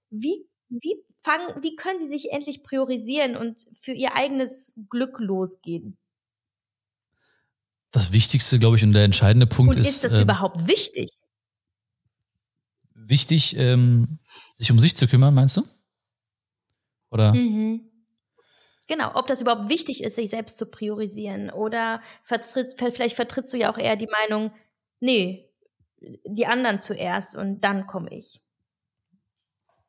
Wie, 0.10 0.46
wie 0.70 1.04
fangen, 1.22 1.62
wie 1.62 1.76
können 1.76 2.00
sie 2.00 2.08
sich 2.08 2.32
endlich 2.32 2.64
priorisieren 2.64 3.36
und 3.36 3.66
für 3.78 3.92
ihr 3.92 4.16
eigenes 4.16 4.80
Glück 4.90 5.20
losgehen? 5.20 5.98
Das 7.92 8.14
Wichtigste, 8.14 8.58
glaube 8.58 8.78
ich, 8.78 8.84
und 8.86 8.94
der 8.94 9.04
entscheidende 9.04 9.48
Punkt 9.48 9.76
und 9.76 9.82
ist. 9.82 9.90
Ist 9.90 10.04
das 10.06 10.16
äh, 10.16 10.22
überhaupt 10.22 10.66
wichtig? 10.66 11.10
Wichtig, 13.08 13.56
ähm, 13.58 14.20
sich 14.54 14.72
um 14.72 14.80
sich 14.80 14.96
zu 14.96 15.08
kümmern, 15.08 15.34
meinst 15.34 15.58
du? 15.58 15.64
Oder? 17.10 17.34
Mhm. 17.34 17.82
Genau, 18.88 19.12
ob 19.16 19.28
das 19.28 19.42
überhaupt 19.42 19.70
wichtig 19.70 20.02
ist, 20.02 20.16
sich 20.16 20.30
selbst 20.30 20.58
zu 20.58 20.66
priorisieren. 20.66 21.50
Oder 21.50 22.02
vertritt, 22.24 22.76
vielleicht 22.78 23.16
vertrittst 23.16 23.54
du 23.54 23.58
ja 23.58 23.72
auch 23.72 23.78
eher 23.78 23.98
die 23.98 24.08
Meinung, 24.08 24.52
nee, 25.00 25.50
die 26.00 26.48
anderen 26.48 26.80
zuerst 26.80 27.36
und 27.36 27.62
dann 27.62 27.88
komme 27.88 28.10
ich. 28.12 28.42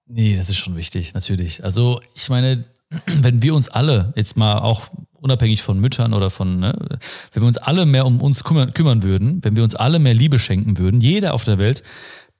Nee, 0.06 0.36
das 0.36 0.48
ist 0.48 0.56
schon 0.56 0.76
wichtig, 0.76 1.14
natürlich. 1.14 1.62
Also 1.62 2.00
ich 2.14 2.28
meine, 2.28 2.64
wenn 3.06 3.42
wir 3.42 3.54
uns 3.54 3.68
alle 3.68 4.12
jetzt 4.16 4.36
mal 4.36 4.58
auch 4.58 4.88
unabhängig 5.12 5.62
von 5.62 5.78
Müttern 5.78 6.14
oder 6.14 6.30
von, 6.30 6.60
ne, 6.60 6.74
wenn 7.32 7.42
wir 7.42 7.46
uns 7.46 7.58
alle 7.58 7.86
mehr 7.86 8.06
um 8.06 8.20
uns 8.20 8.42
kümmern, 8.42 8.72
kümmern 8.72 9.02
würden, 9.02 9.44
wenn 9.44 9.54
wir 9.54 9.62
uns 9.62 9.74
alle 9.74 9.98
mehr 9.98 10.14
Liebe 10.14 10.38
schenken 10.38 10.78
würden, 10.78 11.00
jeder 11.00 11.34
auf 11.34 11.44
der 11.44 11.58
Welt, 11.58 11.82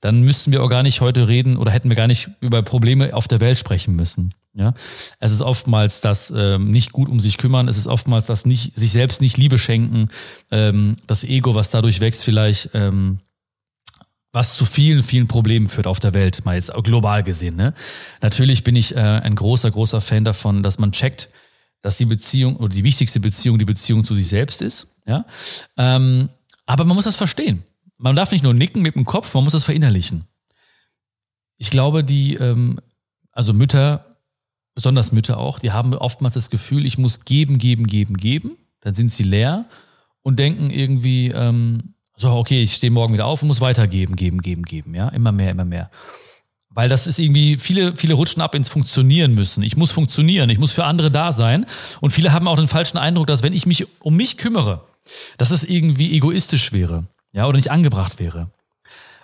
dann 0.00 0.22
müssten 0.22 0.52
wir 0.52 0.62
auch 0.62 0.68
gar 0.68 0.82
nicht 0.82 1.00
heute 1.00 1.28
reden 1.28 1.56
oder 1.56 1.72
hätten 1.72 1.88
wir 1.88 1.96
gar 1.96 2.06
nicht 2.06 2.30
über 2.40 2.62
Probleme 2.62 3.14
auf 3.14 3.28
der 3.28 3.40
Welt 3.40 3.58
sprechen 3.58 3.96
müssen. 3.96 4.34
Ja, 4.54 4.74
es 5.20 5.30
ist 5.30 5.42
oftmals 5.42 6.00
das 6.00 6.32
ähm, 6.34 6.70
nicht 6.70 6.92
gut 6.92 7.08
um 7.08 7.20
sich 7.20 7.38
kümmern, 7.38 7.68
es 7.68 7.76
ist 7.76 7.86
oftmals 7.86 8.26
das 8.26 8.44
nicht 8.44 8.76
sich 8.76 8.90
selbst 8.90 9.20
nicht 9.20 9.36
Liebe 9.36 9.58
schenken, 9.58 10.08
ähm, 10.50 10.96
das 11.06 11.22
Ego, 11.22 11.54
was 11.54 11.70
dadurch 11.70 12.00
wächst, 12.00 12.24
vielleicht 12.24 12.70
ähm, 12.74 13.20
was 14.32 14.56
zu 14.56 14.64
vielen, 14.64 15.02
vielen 15.02 15.26
Problemen 15.26 15.68
führt 15.68 15.86
auf 15.86 16.00
der 16.00 16.14
Welt, 16.14 16.44
mal 16.44 16.54
jetzt 16.54 16.72
global 16.82 17.22
gesehen. 17.22 17.56
Ne? 17.56 17.72
Natürlich 18.20 18.64
bin 18.64 18.76
ich 18.76 18.94
äh, 18.94 18.98
ein 18.98 19.34
großer, 19.34 19.70
großer 19.70 20.00
Fan 20.00 20.24
davon, 20.24 20.62
dass 20.62 20.78
man 20.78 20.92
checkt, 20.92 21.28
dass 21.82 21.96
die 21.96 22.04
Beziehung 22.04 22.56
oder 22.56 22.74
die 22.74 22.84
wichtigste 22.84 23.20
Beziehung 23.20 23.58
die 23.58 23.64
Beziehung 23.64 24.04
zu 24.04 24.14
sich 24.14 24.28
selbst 24.28 24.60
ist. 24.60 24.88
Ja? 25.06 25.24
Ähm, 25.76 26.28
aber 26.66 26.84
man 26.84 26.94
muss 26.94 27.06
das 27.06 27.16
verstehen. 27.16 27.64
Man 27.98 28.16
darf 28.16 28.30
nicht 28.30 28.44
nur 28.44 28.54
nicken 28.54 28.82
mit 28.82 28.94
dem 28.94 29.04
Kopf, 29.04 29.34
man 29.34 29.44
muss 29.44 29.52
das 29.52 29.64
verinnerlichen. 29.64 30.24
Ich 31.56 31.70
glaube, 31.70 32.04
die, 32.04 32.34
ähm, 32.34 32.80
also 33.32 33.52
Mütter, 33.52 34.16
besonders 34.74 35.10
Mütter 35.10 35.38
auch, 35.38 35.58
die 35.58 35.72
haben 35.72 35.92
oftmals 35.94 36.34
das 36.34 36.50
Gefühl, 36.50 36.86
ich 36.86 36.96
muss 36.96 37.24
geben, 37.24 37.58
geben, 37.58 37.86
geben, 37.88 38.16
geben. 38.16 38.56
Dann 38.80 38.94
sind 38.94 39.10
sie 39.10 39.24
leer 39.24 39.66
und 40.22 40.38
denken 40.38 40.70
irgendwie, 40.70 41.28
ähm, 41.28 41.94
so, 42.16 42.30
okay, 42.30 42.62
ich 42.62 42.74
stehe 42.74 42.92
morgen 42.92 43.14
wieder 43.14 43.26
auf 43.26 43.42
und 43.42 43.48
muss 43.48 43.60
weitergeben, 43.60 44.14
geben, 44.14 44.42
geben, 44.42 44.62
geben, 44.62 44.94
ja, 44.94 45.08
immer 45.08 45.32
mehr, 45.32 45.50
immer 45.50 45.64
mehr. 45.64 45.90
Weil 46.70 46.88
das 46.88 47.08
ist 47.08 47.18
irgendwie, 47.18 47.58
viele, 47.58 47.96
viele 47.96 48.14
rutschen 48.14 48.40
ab 48.40 48.54
ins 48.54 48.68
Funktionieren 48.68 49.34
müssen. 49.34 49.64
Ich 49.64 49.76
muss 49.76 49.90
funktionieren, 49.90 50.48
ich 50.50 50.58
muss 50.58 50.72
für 50.72 50.84
andere 50.84 51.10
da 51.10 51.32
sein. 51.32 51.66
Und 52.00 52.12
viele 52.12 52.32
haben 52.32 52.46
auch 52.46 52.56
den 52.56 52.68
falschen 52.68 52.98
Eindruck, 52.98 53.26
dass 53.26 53.42
wenn 53.42 53.52
ich 53.52 53.66
mich 53.66 53.86
um 54.00 54.16
mich 54.16 54.36
kümmere, 54.36 54.84
dass 55.38 55.50
es 55.50 55.64
irgendwie 55.64 56.14
egoistisch 56.14 56.72
wäre, 56.72 57.04
ja, 57.32 57.46
oder 57.46 57.56
nicht 57.56 57.70
angebracht 57.70 58.18
wäre. 58.18 58.50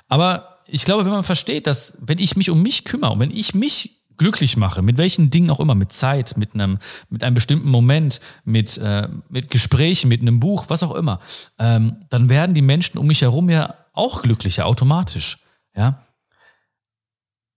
Aber 0.09 0.59
ich 0.67 0.85
glaube, 0.85 1.05
wenn 1.05 1.13
man 1.13 1.23
versteht, 1.23 1.67
dass 1.67 1.95
wenn 1.99 2.19
ich 2.19 2.37
mich 2.37 2.51
um 2.51 2.63
mich 2.63 2.85
kümmere 2.85 3.13
und 3.13 3.21
wenn 3.21 3.31
ich 3.31 3.55
mich 3.55 4.03
glücklich 4.17 4.57
mache, 4.57 4.83
mit 4.83 4.97
welchen 4.97 5.31
Dingen 5.31 5.51
auch 5.51 5.61
immer, 5.61 5.75
mit 5.75 5.93
Zeit, 5.93 6.37
mit 6.37 6.55
einem, 6.55 6.79
mit 7.09 7.25
einem 7.25 7.35
bestimmten 7.35 7.69
Moment, 7.69 8.21
mit, 8.45 8.79
äh, 8.79 9.09
mit 9.29 9.51
Gesprächen, 9.51 10.09
mit 10.09 10.23
einem 10.23 10.41
Buch, 10.41 10.67
was 10.69 10.83
auch 10.83 10.95
immer, 10.95 11.21
ähm, 11.59 12.05
dann 12.11 12.29
werden 12.29 12.55
die 12.55 12.63
Menschen 12.63 12.99
um 12.99 13.07
mich 13.07 13.23
herum 13.23 13.51
ja 13.51 13.75
auch 13.93 14.23
glücklicher, 14.23 14.67
automatisch. 14.67 15.39
Ja? 15.77 16.03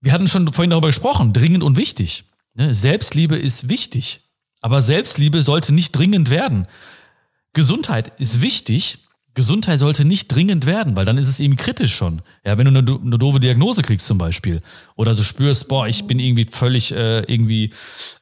Wir 0.02 0.12
hatten 0.12 0.28
schon 0.28 0.52
vorhin 0.54 0.72
darüber 0.72 0.88
gesprochen, 0.88 1.34
dringend 1.34 1.64
und 1.64 1.78
wichtig. 1.78 2.26
Ne? 2.54 2.74
Selbstliebe 2.74 3.36
ist 3.36 3.70
wichtig, 3.70 4.22
aber 4.62 4.82
Selbstliebe 4.82 5.44
sollte 5.44 5.74
nicht 5.74 5.92
dringend 5.92 6.30
werden. 6.30 6.68
Gesundheit 7.54 8.20
ist 8.20 8.42
wichtig, 8.42 9.07
Gesundheit 9.38 9.80
sollte 9.80 10.04
nicht 10.04 10.30
dringend 10.30 10.66
werden, 10.66 10.96
weil 10.96 11.06
dann 11.06 11.20
ist 11.20 11.28
es 11.28 11.40
eben 11.40 11.58
kritisch 11.58 11.96
schon. 11.96 12.24
Ja, 12.44 12.58
wenn 12.58 12.66
du 12.66 12.76
eine, 12.76 13.00
eine 13.00 13.20
doofe 13.20 13.40
Diagnose 13.40 13.84
kriegst 13.84 14.08
zum 14.08 14.18
Beispiel 14.18 14.62
oder 14.96 15.14
du 15.14 15.22
spürst, 15.22 15.68
boah, 15.68 15.88
ich 15.88 16.08
bin 16.08 16.18
irgendwie 16.18 16.46
völlig 16.46 16.92
äh, 16.92 17.20
irgendwie 17.20 17.72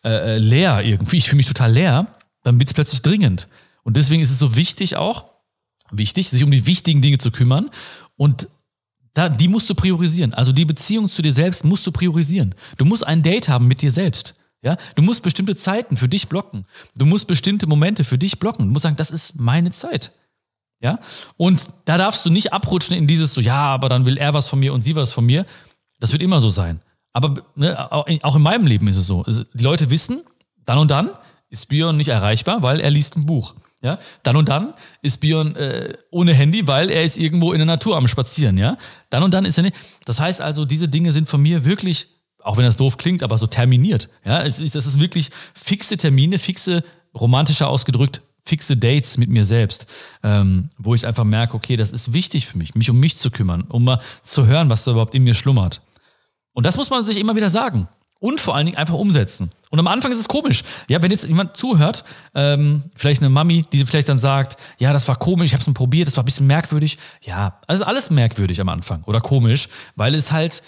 äh, 0.03 0.09
äh 0.09 0.37
leer 0.39 0.83
irgendwie, 0.83 1.15
ich 1.15 1.29
fühle 1.29 1.37
mich 1.37 1.47
total 1.47 1.71
leer, 1.71 2.17
dann 2.43 2.59
wird 2.59 2.67
es 2.67 2.73
plötzlich 2.73 3.01
dringend. 3.01 3.47
Und 3.83 3.95
deswegen 3.95 4.21
ist 4.21 4.29
es 4.29 4.39
so 4.39 4.57
wichtig 4.57 4.97
auch, 4.97 5.29
wichtig, 5.89 6.29
sich 6.29 6.43
um 6.43 6.51
die 6.51 6.65
wichtigen 6.65 7.01
Dinge 7.01 7.17
zu 7.17 7.31
kümmern 7.31 7.69
und 8.17 8.49
da, 9.13 9.29
die 9.29 9.47
musst 9.47 9.69
du 9.69 9.73
priorisieren. 9.73 10.33
Also 10.33 10.51
die 10.51 10.65
Beziehung 10.65 11.09
zu 11.09 11.21
dir 11.21 11.31
selbst 11.31 11.63
musst 11.63 11.87
du 11.87 11.93
priorisieren. 11.93 12.55
Du 12.75 12.83
musst 12.83 13.07
ein 13.07 13.21
Date 13.21 13.47
haben 13.47 13.69
mit 13.69 13.81
dir 13.81 13.91
selbst. 13.91 14.35
Ja, 14.61 14.75
du 14.95 15.01
musst 15.01 15.23
bestimmte 15.23 15.55
Zeiten 15.55 15.95
für 15.95 16.09
dich 16.09 16.27
blocken. 16.27 16.65
Du 16.97 17.05
musst 17.05 17.25
bestimmte 17.27 17.67
Momente 17.67 18.03
für 18.03 18.17
dich 18.17 18.37
blocken. 18.37 18.65
Du 18.65 18.71
musst 18.73 18.83
sagen, 18.83 18.97
das 18.97 19.11
ist 19.11 19.39
meine 19.39 19.71
Zeit. 19.71 20.11
Ja? 20.79 20.99
Und 21.37 21.67
da 21.85 21.97
darfst 21.97 22.25
du 22.25 22.29
nicht 22.29 22.53
abrutschen 22.53 22.95
in 22.95 23.07
dieses 23.07 23.33
so, 23.33 23.41
ja, 23.41 23.61
aber 23.61 23.89
dann 23.89 24.05
will 24.05 24.17
er 24.17 24.33
was 24.33 24.47
von 24.47 24.59
mir 24.59 24.73
und 24.73 24.81
sie 24.81 24.95
was 24.95 25.11
von 25.11 25.25
mir. 25.25 25.45
Das 25.99 26.11
wird 26.11 26.21
immer 26.21 26.41
so 26.41 26.49
sein. 26.49 26.81
Aber 27.13 27.33
ne, 27.55 27.91
auch 27.91 28.35
in 28.35 28.41
meinem 28.41 28.67
Leben 28.67 28.87
ist 28.87 28.97
es 28.97 29.07
so. 29.07 29.23
Die 29.23 29.63
Leute 29.63 29.89
wissen, 29.89 30.23
dann 30.65 30.77
und 30.77 30.91
dann 30.91 31.11
ist 31.49 31.69
Björn 31.69 31.95
nicht 31.95 32.09
erreichbar, 32.09 32.61
weil 32.61 32.81
er 32.81 32.89
liest 32.89 33.15
ein 33.15 33.25
Buch. 33.25 33.55
Ja? 33.81 33.99
Dann 34.23 34.35
und 34.35 34.49
dann 34.49 34.73
ist 35.01 35.19
Björn 35.19 35.55
äh, 35.55 35.93
ohne 36.11 36.33
Handy, 36.33 36.67
weil 36.67 36.89
er 36.89 37.03
ist 37.03 37.17
irgendwo 37.17 37.53
in 37.53 37.59
der 37.59 37.65
Natur 37.65 37.95
am 37.95 38.07
Spazieren. 38.07 38.57
Ja? 38.57 38.77
Dann 39.09 39.23
und 39.23 39.33
dann 39.33 39.45
ist 39.45 39.57
er 39.57 39.63
nicht. 39.63 39.75
Das 40.05 40.19
heißt 40.19 40.41
also, 40.41 40.65
diese 40.65 40.89
Dinge 40.89 41.13
sind 41.13 41.29
von 41.29 41.41
mir 41.41 41.63
wirklich, 41.63 42.07
auch 42.43 42.57
wenn 42.57 42.65
das 42.65 42.77
doof 42.77 42.97
klingt, 42.97 43.23
aber 43.23 43.37
so 43.37 43.47
terminiert. 43.47 44.09
Ja? 44.25 44.41
Es 44.41 44.59
ist, 44.59 44.75
das 44.75 44.85
ist 44.85 44.99
wirklich 44.99 45.29
fixe 45.53 45.97
Termine, 45.97 46.39
fixe, 46.39 46.83
romantischer 47.13 47.69
ausgedrückt, 47.69 48.21
fixe 48.45 48.77
Dates 48.77 49.17
mit 49.17 49.29
mir 49.29 49.43
selbst, 49.43 49.87
ähm, 50.23 50.69
wo 50.77 50.93
ich 50.93 51.05
einfach 51.05 51.23
merke, 51.23 51.55
okay, 51.55 51.77
das 51.77 51.91
ist 51.91 52.13
wichtig 52.13 52.45
für 52.45 52.57
mich, 52.57 52.75
mich 52.75 52.89
um 52.89 52.99
mich 52.99 53.17
zu 53.17 53.31
kümmern, 53.31 53.63
um 53.67 53.83
mal 53.83 53.99
zu 54.21 54.45
hören, 54.45 54.69
was 54.69 54.83
da 54.83 54.91
überhaupt 54.91 55.15
in 55.15 55.23
mir 55.23 55.33
schlummert. 55.33 55.81
Und 56.53 56.65
das 56.65 56.77
muss 56.77 56.89
man 56.89 57.03
sich 57.03 57.19
immer 57.19 57.35
wieder 57.35 57.49
sagen. 57.49 57.87
Und 58.19 58.39
vor 58.39 58.55
allen 58.55 58.65
Dingen 58.65 58.77
einfach 58.77 58.93
umsetzen. 58.93 59.49
Und 59.71 59.79
am 59.79 59.87
Anfang 59.87 60.11
ist 60.11 60.19
es 60.19 60.29
komisch. 60.29 60.63
Ja, 60.87 61.01
wenn 61.01 61.11
jetzt 61.11 61.25
jemand 61.25 61.57
zuhört, 61.57 62.05
ähm, 62.33 62.83
vielleicht 62.95 63.21
eine 63.21 63.29
Mami, 63.29 63.65
die 63.71 63.85
vielleicht 63.85 64.07
dann 64.07 64.17
sagt, 64.17 64.57
ja, 64.79 64.93
das 64.93 65.07
war 65.07 65.17
komisch, 65.17 65.47
ich 65.47 65.53
habe 65.53 65.61
es 65.61 65.67
mal 65.67 65.73
probiert, 65.73 66.07
das 66.07 66.15
war 66.15 66.23
ein 66.23 66.25
bisschen 66.25 66.47
merkwürdig. 66.47 66.97
Ja, 67.21 67.59
also 67.67 67.83
alles 67.83 68.09
merkwürdig 68.09 68.61
am 68.61 68.69
Anfang 68.69 69.03
oder 69.03 69.19
komisch, 69.19 69.67
weil 69.95 70.15
es 70.15 70.31
halt 70.31 70.63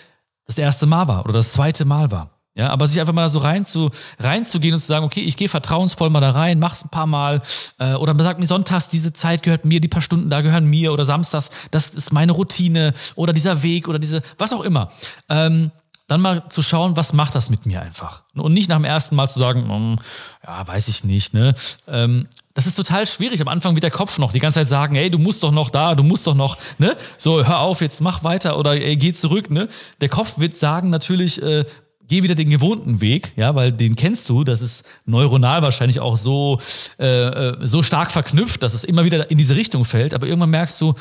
das 0.46 0.58
erste 0.58 0.88
Mal 0.88 1.08
war 1.08 1.24
oder 1.24 1.34
das 1.34 1.54
zweite 1.54 1.86
Mal 1.86 2.12
war. 2.12 2.37
Ja, 2.58 2.72
aber 2.72 2.88
sich 2.88 3.00
einfach 3.00 3.14
mal 3.14 3.30
so 3.30 3.38
rein 3.38 3.68
zu, 3.68 3.92
reinzugehen 4.18 4.74
und 4.74 4.80
zu 4.80 4.88
sagen, 4.88 5.06
okay, 5.06 5.22
ich 5.22 5.38
gehe 5.38 5.48
vertrauensvoll 5.48 6.10
mal 6.10 6.22
da 6.22 6.32
rein, 6.32 6.58
mach's 6.58 6.84
ein 6.84 6.90
paar 6.90 7.06
Mal, 7.06 7.44
äh, 7.78 7.94
oder 7.94 8.16
man 8.16 8.24
sagt 8.24 8.40
mir 8.40 8.48
sonntags, 8.48 8.90
diese 8.90 9.14
Zeit 9.14 9.44
gehört 9.44 9.64
mir, 9.64 9.80
die 9.80 9.88
paar 9.88 10.02
Stunden 10.02 10.32
da 10.32 10.42
gehören 10.42 10.66
mir, 10.66 10.92
oder 10.92 11.06
samstags, 11.06 11.52
das 11.70 11.92
ist 11.92 12.12
meine 12.12 12.32
Routine, 12.32 12.96
oder 13.14 13.32
dieser 13.32 13.62
Weg, 13.62 13.88
oder 13.88 14.00
diese, 14.00 14.24
was 14.40 14.54
auch 14.54 14.64
immer. 14.64 14.90
Ähm, 15.30 15.72
dann 16.08 16.22
mal 16.22 16.48
zu 16.48 16.64
schauen, 16.64 16.96
was 16.98 17.14
macht 17.14 17.36
das 17.36 17.52
mit 17.52 17.68
mir 17.68 17.82
einfach. 17.82 18.24
Und 18.34 18.54
nicht 18.54 18.70
nach 18.70 18.78
dem 18.78 18.86
ersten 18.86 19.16
Mal 19.16 19.28
zu 19.28 19.38
sagen, 19.38 19.70
hm, 19.70 20.00
ja, 20.44 20.68
weiß 20.68 20.88
ich 20.88 21.04
nicht, 21.04 21.36
ne? 21.36 21.54
Ähm, 21.88 22.28
das 22.56 22.66
ist 22.66 22.76
total 22.76 23.06
schwierig. 23.06 23.40
Am 23.40 23.50
Anfang 23.50 23.76
wird 23.76 23.84
der 23.84 23.92
Kopf 23.92 24.18
noch 24.18 24.32
die 24.32 24.40
ganze 24.40 24.60
Zeit 24.60 24.70
sagen, 24.70 24.96
ey, 24.96 25.12
du 25.12 25.20
musst 25.20 25.44
doch 25.44 25.52
noch 25.52 25.70
da, 25.70 25.94
du 25.94 26.02
musst 26.02 26.26
doch 26.26 26.34
noch, 26.34 26.58
ne? 26.80 26.96
So, 27.18 27.46
hör 27.46 27.60
auf, 27.60 27.82
jetzt 27.82 28.02
mach 28.02 28.24
weiter 28.24 28.58
oder 28.58 28.72
ey, 28.72 28.96
geh 28.96 29.14
zurück, 29.14 29.52
ne? 29.52 29.68
Der 30.02 30.10
Kopf 30.10 30.40
wird 30.40 30.58
sagen 30.58 30.90
natürlich, 30.90 31.44
äh, 31.44 31.66
geh 32.08 32.24
wieder 32.24 32.36
den 32.36 32.50
gewohnten 32.50 33.02
Weg, 33.02 33.34
ja, 33.36 33.56
weil 33.56 33.72
den 33.72 33.96
kennst 33.96 34.30
du, 34.30 34.44
das 34.44 34.62
ist 34.62 34.86
neuronal 35.06 35.62
wahrscheinlich 35.62 36.00
auch 36.00 36.18
so, 36.18 36.60
äh, 37.00 37.06
äh, 37.06 37.68
so 37.68 37.84
stark 37.84 38.12
verknüpft, 38.12 38.64
dass 38.64 38.74
es 38.74 38.84
immer 38.84 39.04
wieder 39.04 39.30
in 39.30 39.38
diese 39.38 39.56
Richtung 39.56 39.86
fällt. 39.86 40.14
Aber 40.14 40.28
irgendwann 40.28 40.50
merkst 40.50 40.80
du, 40.82 40.94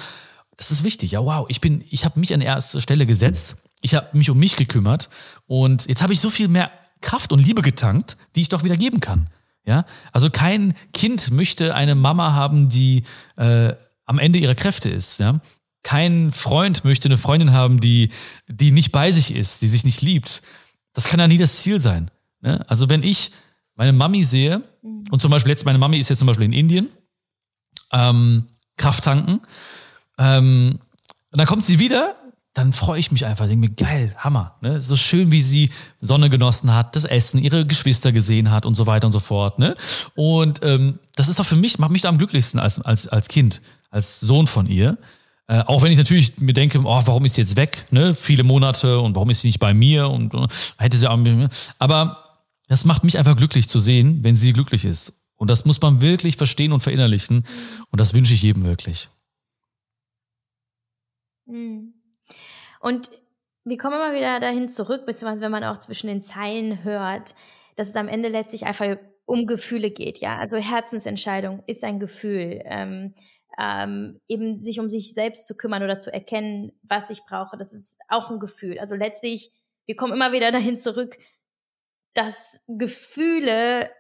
das 0.57 0.71
ist 0.71 0.85
wichtig. 0.85 1.13
Ja, 1.13 1.25
wow, 1.25 1.47
ich 1.49 1.61
bin, 1.61 1.85
ich 1.91 2.05
habe 2.05 2.19
mich 2.19 2.35
an 2.35 2.41
erste 2.41 2.81
Stelle 2.81 3.07
gesetzt, 3.07 3.57
ich 3.83 3.95
habe 3.95 4.09
mich 4.17 4.31
um 4.31 4.39
mich 4.39 4.57
gekümmert 4.57 5.09
und 5.47 5.87
jetzt 5.87 6.03
habe 6.03 6.13
ich 6.13 6.21
so 6.21 6.31
viel 6.31 6.49
mehr 6.49 6.71
Kraft 7.01 7.33
und 7.33 7.41
Liebe 7.41 7.63
getankt, 7.63 8.17
die 8.35 8.41
ich 8.41 8.49
doch 8.49 8.65
wieder 8.65 8.77
geben 8.77 9.01
kann. 9.01 9.29
Ja, 9.65 9.85
also 10.13 10.31
kein 10.31 10.75
Kind 10.93 11.33
möchte 11.33 11.75
eine 11.75 11.97
Mama 11.97 12.33
haben, 12.33 12.69
die 12.69 13.03
äh, 13.37 13.73
am 14.05 14.19
Ende 14.21 14.39
ihrer 14.39 14.55
Kräfte 14.55 14.89
ist. 14.89 15.19
Ja, 15.19 15.41
kein 15.83 16.33
Freund 16.33 16.85
möchte 16.85 17.09
eine 17.09 17.19
Freundin 17.19 17.53
haben, 17.53 17.81
die 17.81 18.11
die 18.49 18.71
nicht 18.71 18.93
bei 18.93 19.13
sich 19.13 19.35
ist, 19.35 19.63
die 19.63 19.69
sich 19.69 19.85
nicht 19.85 20.03
liebt. 20.03 20.43
Das 20.97 21.05
kann 21.05 21.21
ja 21.21 21.29
nie 21.29 21.37
das 21.37 21.59
Ziel 21.59 21.79
sein. 21.79 22.11
Ne? 22.41 22.65
Also 22.69 22.89
wenn 22.89 23.03
ich 23.03 23.31
meine 23.75 23.93
Mami 23.93 24.25
sehe, 24.25 24.63
mhm. 24.81 25.05
und 25.11 25.21
zum 25.21 25.31
Beispiel 25.31 25.51
jetzt, 25.51 25.67
meine 25.67 25.79
Mami 25.79 25.99
ist 25.99 26.09
jetzt 26.09 26.21
zum 26.21 26.27
Beispiel 26.27 26.47
in 26.47 26.55
Indien, 26.55 26.89
ähm, 27.93 28.47
Kraft 28.79 29.05
tanken, 29.05 29.43
ähm, 30.17 30.79
und 31.31 31.39
dann 31.39 31.47
kommt 31.47 31.67
sie 31.67 31.79
wieder, 31.79 32.17
dann 32.55 32.73
freue 32.73 32.99
ich 32.99 33.13
mich 33.13 33.27
einfach, 33.27 33.47
denke 33.47 33.69
mir, 33.69 33.75
geil, 33.75 34.17
Hammer. 34.17 34.57
Ne? 34.63 34.81
So 34.81 34.97
schön, 34.97 35.31
wie 35.33 35.43
sie 35.43 35.71
Sonne 36.01 36.31
genossen 36.31 36.73
hat, 36.73 36.97
das 36.97 37.05
Essen, 37.05 37.45
ihre 37.45 37.67
Geschwister 37.67 38.11
gesehen 38.11 38.51
hat 38.51 38.65
und 38.65 38.75
so 38.75 38.87
weiter 38.87 39.07
und 39.07 39.13
so 39.13 39.21
fort. 39.21 39.59
Ne? 39.59 39.77
Und 40.15 40.65
ähm, 40.65 40.99
das 41.15 41.29
ist 41.29 41.39
doch 41.39 41.45
für 41.45 41.57
mich, 41.57 41.79
macht 41.79 41.91
mich 41.91 42.01
da 42.01 42.09
am 42.09 42.17
glücklichsten 42.17 42.59
als, 42.59 42.81
als, 42.81 43.07
als 43.07 43.29
Kind, 43.29 43.61
als 43.91 44.21
Sohn 44.21 44.47
von 44.47 44.67
ihr. 44.67 44.97
Äh, 45.49 45.63
auch 45.67 45.83
wenn 45.83 45.93
ich 45.93 45.99
natürlich 45.99 46.39
mir 46.41 46.53
denke, 46.53 46.79
oh, 46.81 47.03
warum 47.05 47.25
ist 47.25 47.35
sie 47.35 47.43
jetzt 47.43 47.57
weg? 47.57 47.87
Ne? 47.91 48.15
Viele 48.15 48.43
Monate 48.43 48.99
und 49.01 49.15
warum 49.15 49.31
ist 49.31 49.43
sie 49.43 49.49
nicht 49.49 49.61
bei 49.61 49.75
mir? 49.75 50.09
Und 50.09 50.35
uh, 50.35 50.47
hätte 50.79 50.97
sie 50.97 51.09
auch. 51.09 51.19
Aber 51.79 52.25
das 52.69 52.85
macht 52.85 53.05
mich 53.05 53.17
einfach 53.17 53.37
glücklich 53.37 53.69
zu 53.69 53.79
sehen, 53.79 54.25
wenn 54.25 54.35
sie 54.35 54.53
glücklich 54.53 54.85
ist. 54.85 55.13
Und 55.37 55.51
das 55.51 55.65
muss 55.65 55.81
man 55.81 56.01
wirklich 56.01 56.37
verstehen 56.37 56.73
und 56.73 56.81
verinnerlichen. 56.81 57.45
Und 57.91 58.01
das 58.01 58.15
wünsche 58.15 58.35
ich 58.35 58.43
jedem 58.43 58.65
wirklich. 58.65 59.09
Hm. 61.47 61.95
Und 62.81 63.11
wir 63.65 63.79
kommen 63.79 63.97
immer 63.97 64.15
wieder 64.15 64.41
dahin 64.41 64.69
zurück, 64.69 65.07
beziehungsweise 65.07 65.43
wenn 65.43 65.51
man 65.51 65.65
auch 65.65 65.79
zwischen 65.79 66.09
den 66.09 66.23
Zeilen 66.23 66.83
hört, 66.83 67.35
dass 67.77 67.89
es 67.89 67.97
am 67.97 68.09
Ende 68.09 68.29
letztlich 68.29 68.65
einfach 68.65 68.97
um 69.27 69.47
Gefühle 69.47 69.91
geht, 69.91 70.19
ja. 70.19 70.39
Also 70.39 70.57
Herzensentscheidung 70.57 71.63
ist 71.67 71.83
ein 71.85 71.99
Gefühl. 71.99 72.63
Ähm, 72.65 73.15
ähm, 73.59 74.21
eben 74.29 74.61
sich 74.61 74.81
um 74.81 74.89
sich 74.89 75.15
selbst 75.15 75.47
zu 75.47 75.57
kümmern 75.57 75.83
oder 75.83 75.99
zu 75.99 76.13
erkennen, 76.13 76.73
was 76.83 77.11
ich 77.11 77.25
brauche, 77.25 77.57
das 77.57 77.73
ist 77.73 77.99
auch 78.09 78.31
ein 78.31 78.41
Gefühl. 78.41 78.79
Also 78.79 78.95
letztlich, 78.95 79.51
wir 79.87 79.97
kommen 79.97 80.13
immer 80.13 80.33
wieder 80.33 80.51
dahin 80.51 80.79
zurück, 80.79 81.19
dass 82.15 82.61
Gefühle 82.67 83.91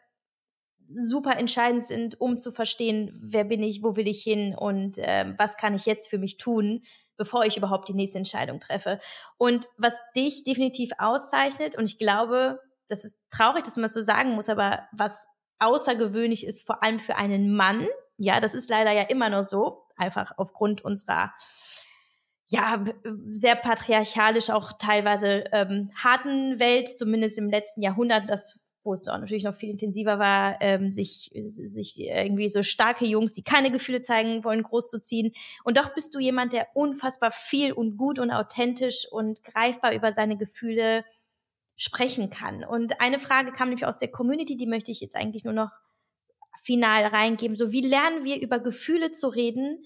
super 0.94 1.36
entscheidend 1.36 1.84
sind, 1.84 2.20
um 2.20 2.38
zu 2.38 2.52
verstehen, 2.52 3.18
wer 3.20 3.44
bin 3.44 3.62
ich, 3.62 3.82
wo 3.82 3.96
will 3.96 4.08
ich 4.08 4.22
hin 4.22 4.54
und 4.54 4.98
äh, 4.98 5.34
was 5.36 5.56
kann 5.56 5.74
ich 5.74 5.86
jetzt 5.86 6.08
für 6.08 6.18
mich 6.18 6.36
tun, 6.36 6.84
bevor 7.16 7.44
ich 7.44 7.56
überhaupt 7.56 7.88
die 7.88 7.94
nächste 7.94 8.18
Entscheidung 8.18 8.60
treffe. 8.60 9.00
Und 9.36 9.66
was 9.78 9.96
dich 10.14 10.44
definitiv 10.44 10.90
auszeichnet, 10.98 11.76
und 11.76 11.84
ich 11.84 11.98
glaube, 11.98 12.60
das 12.88 13.04
ist 13.04 13.18
traurig, 13.30 13.64
dass 13.64 13.76
man 13.76 13.84
das 13.84 13.94
so 13.94 14.02
sagen 14.02 14.32
muss, 14.32 14.48
aber 14.48 14.86
was 14.92 15.28
außergewöhnlich 15.58 16.46
ist, 16.46 16.64
vor 16.64 16.82
allem 16.82 16.98
für 16.98 17.16
einen 17.16 17.54
Mann, 17.54 17.86
ja, 18.18 18.40
das 18.40 18.54
ist 18.54 18.70
leider 18.70 18.92
ja 18.92 19.02
immer 19.02 19.28
noch 19.28 19.44
so, 19.44 19.84
einfach 19.96 20.32
aufgrund 20.36 20.84
unserer 20.84 21.32
ja, 22.48 22.84
sehr 23.30 23.56
patriarchalisch 23.56 24.50
auch 24.50 24.72
teilweise 24.78 25.44
ähm, 25.52 25.90
harten 25.96 26.60
Welt, 26.60 26.96
zumindest 26.96 27.38
im 27.38 27.50
letzten 27.50 27.82
Jahrhundert, 27.82 28.30
das 28.30 28.60
wo 28.86 28.92
es 28.92 29.08
auch 29.08 29.18
natürlich 29.18 29.44
noch 29.44 29.54
viel 29.54 29.70
intensiver 29.70 30.18
war, 30.18 30.56
ähm, 30.60 30.92
sich, 30.92 31.30
sich 31.44 32.00
irgendwie 32.00 32.48
so 32.48 32.62
starke 32.62 33.04
Jungs, 33.04 33.32
die 33.32 33.42
keine 33.42 33.70
Gefühle 33.70 34.00
zeigen 34.00 34.44
wollen, 34.44 34.62
großzuziehen. 34.62 35.32
Und 35.64 35.76
doch 35.76 35.92
bist 35.92 36.14
du 36.14 36.20
jemand, 36.20 36.52
der 36.52 36.68
unfassbar 36.72 37.32
viel 37.32 37.72
und 37.72 37.98
gut 37.98 38.18
und 38.18 38.30
authentisch 38.30 39.06
und 39.10 39.42
greifbar 39.42 39.92
über 39.92 40.12
seine 40.12 40.38
Gefühle 40.38 41.04
sprechen 41.76 42.30
kann. 42.30 42.64
Und 42.64 43.00
eine 43.00 43.18
Frage 43.18 43.52
kam 43.52 43.68
nämlich 43.68 43.84
aus 43.84 43.98
der 43.98 44.10
Community, 44.10 44.56
die 44.56 44.66
möchte 44.66 44.92
ich 44.92 45.00
jetzt 45.00 45.16
eigentlich 45.16 45.44
nur 45.44 45.52
noch 45.52 45.70
final 46.62 47.06
reingeben. 47.06 47.54
So, 47.56 47.72
wie 47.72 47.80
lernen 47.80 48.24
wir 48.24 48.40
über 48.40 48.58
Gefühle 48.58 49.12
zu 49.12 49.28
reden? 49.28 49.84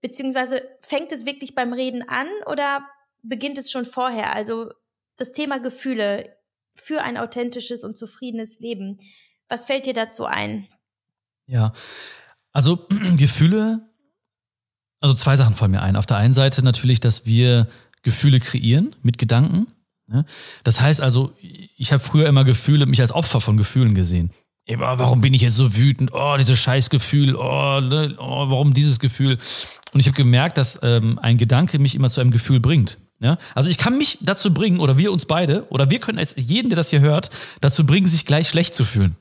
Beziehungsweise 0.00 0.62
fängt 0.82 1.12
es 1.12 1.26
wirklich 1.26 1.54
beim 1.54 1.72
Reden 1.72 2.08
an 2.08 2.28
oder 2.46 2.86
beginnt 3.22 3.58
es 3.58 3.70
schon 3.70 3.84
vorher? 3.84 4.32
Also 4.34 4.70
das 5.16 5.32
Thema 5.32 5.58
Gefühle 5.58 6.36
für 6.74 7.02
ein 7.02 7.16
authentisches 7.16 7.84
und 7.84 7.96
zufriedenes 7.96 8.60
Leben. 8.60 8.98
Was 9.48 9.64
fällt 9.64 9.86
dir 9.86 9.94
dazu 9.94 10.24
ein? 10.24 10.68
Ja, 11.46 11.72
also 12.52 12.86
Gefühle, 13.16 13.90
also 15.00 15.14
zwei 15.14 15.36
Sachen 15.36 15.54
fallen 15.54 15.72
mir 15.72 15.82
ein. 15.82 15.96
Auf 15.96 16.06
der 16.06 16.16
einen 16.16 16.34
Seite 16.34 16.64
natürlich, 16.64 17.00
dass 17.00 17.26
wir 17.26 17.68
Gefühle 18.02 18.40
kreieren 18.40 18.94
mit 19.02 19.18
Gedanken. 19.18 19.66
Ne? 20.08 20.24
Das 20.62 20.80
heißt 20.80 21.00
also, 21.00 21.34
ich 21.40 21.92
habe 21.92 22.02
früher 22.02 22.28
immer 22.28 22.44
Gefühle, 22.44 22.86
mich 22.86 23.00
als 23.00 23.12
Opfer 23.12 23.40
von 23.40 23.56
Gefühlen 23.56 23.94
gesehen. 23.94 24.30
Immer, 24.66 24.98
warum 24.98 25.20
bin 25.20 25.34
ich 25.34 25.42
jetzt 25.42 25.56
so 25.56 25.76
wütend? 25.76 26.12
Oh, 26.14 26.36
dieses 26.38 26.58
Scheißgefühl. 26.58 27.36
Oh, 27.36 27.80
ne? 27.80 28.14
oh 28.18 28.48
warum 28.48 28.72
dieses 28.72 28.98
Gefühl? 28.98 29.36
Und 29.92 30.00
ich 30.00 30.06
habe 30.06 30.16
gemerkt, 30.16 30.56
dass 30.56 30.78
ähm, 30.82 31.18
ein 31.18 31.36
Gedanke 31.36 31.78
mich 31.78 31.94
immer 31.94 32.08
zu 32.08 32.22
einem 32.22 32.30
Gefühl 32.30 32.60
bringt. 32.60 32.96
Ja? 33.20 33.38
Also 33.54 33.68
ich 33.68 33.76
kann 33.76 33.98
mich 33.98 34.18
dazu 34.22 34.54
bringen, 34.54 34.80
oder 34.80 34.96
wir 34.96 35.12
uns 35.12 35.26
beide, 35.26 35.66
oder 35.70 35.90
wir 35.90 35.98
können 35.98 36.18
jetzt 36.18 36.38
jeden, 36.38 36.70
der 36.70 36.76
das 36.76 36.88
hier 36.88 37.00
hört, 37.00 37.28
dazu 37.60 37.84
bringen, 37.84 38.08
sich 38.08 38.24
gleich 38.24 38.48
schlecht 38.48 38.72
zu 38.72 38.86
fühlen. 38.86 39.16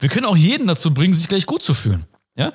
Wir 0.00 0.08
können 0.08 0.26
auch 0.26 0.36
jeden 0.36 0.66
dazu 0.66 0.92
bringen, 0.92 1.14
sich 1.14 1.28
gleich 1.28 1.46
gut 1.46 1.62
zu 1.62 1.72
fühlen. 1.72 2.04
Ja? 2.36 2.52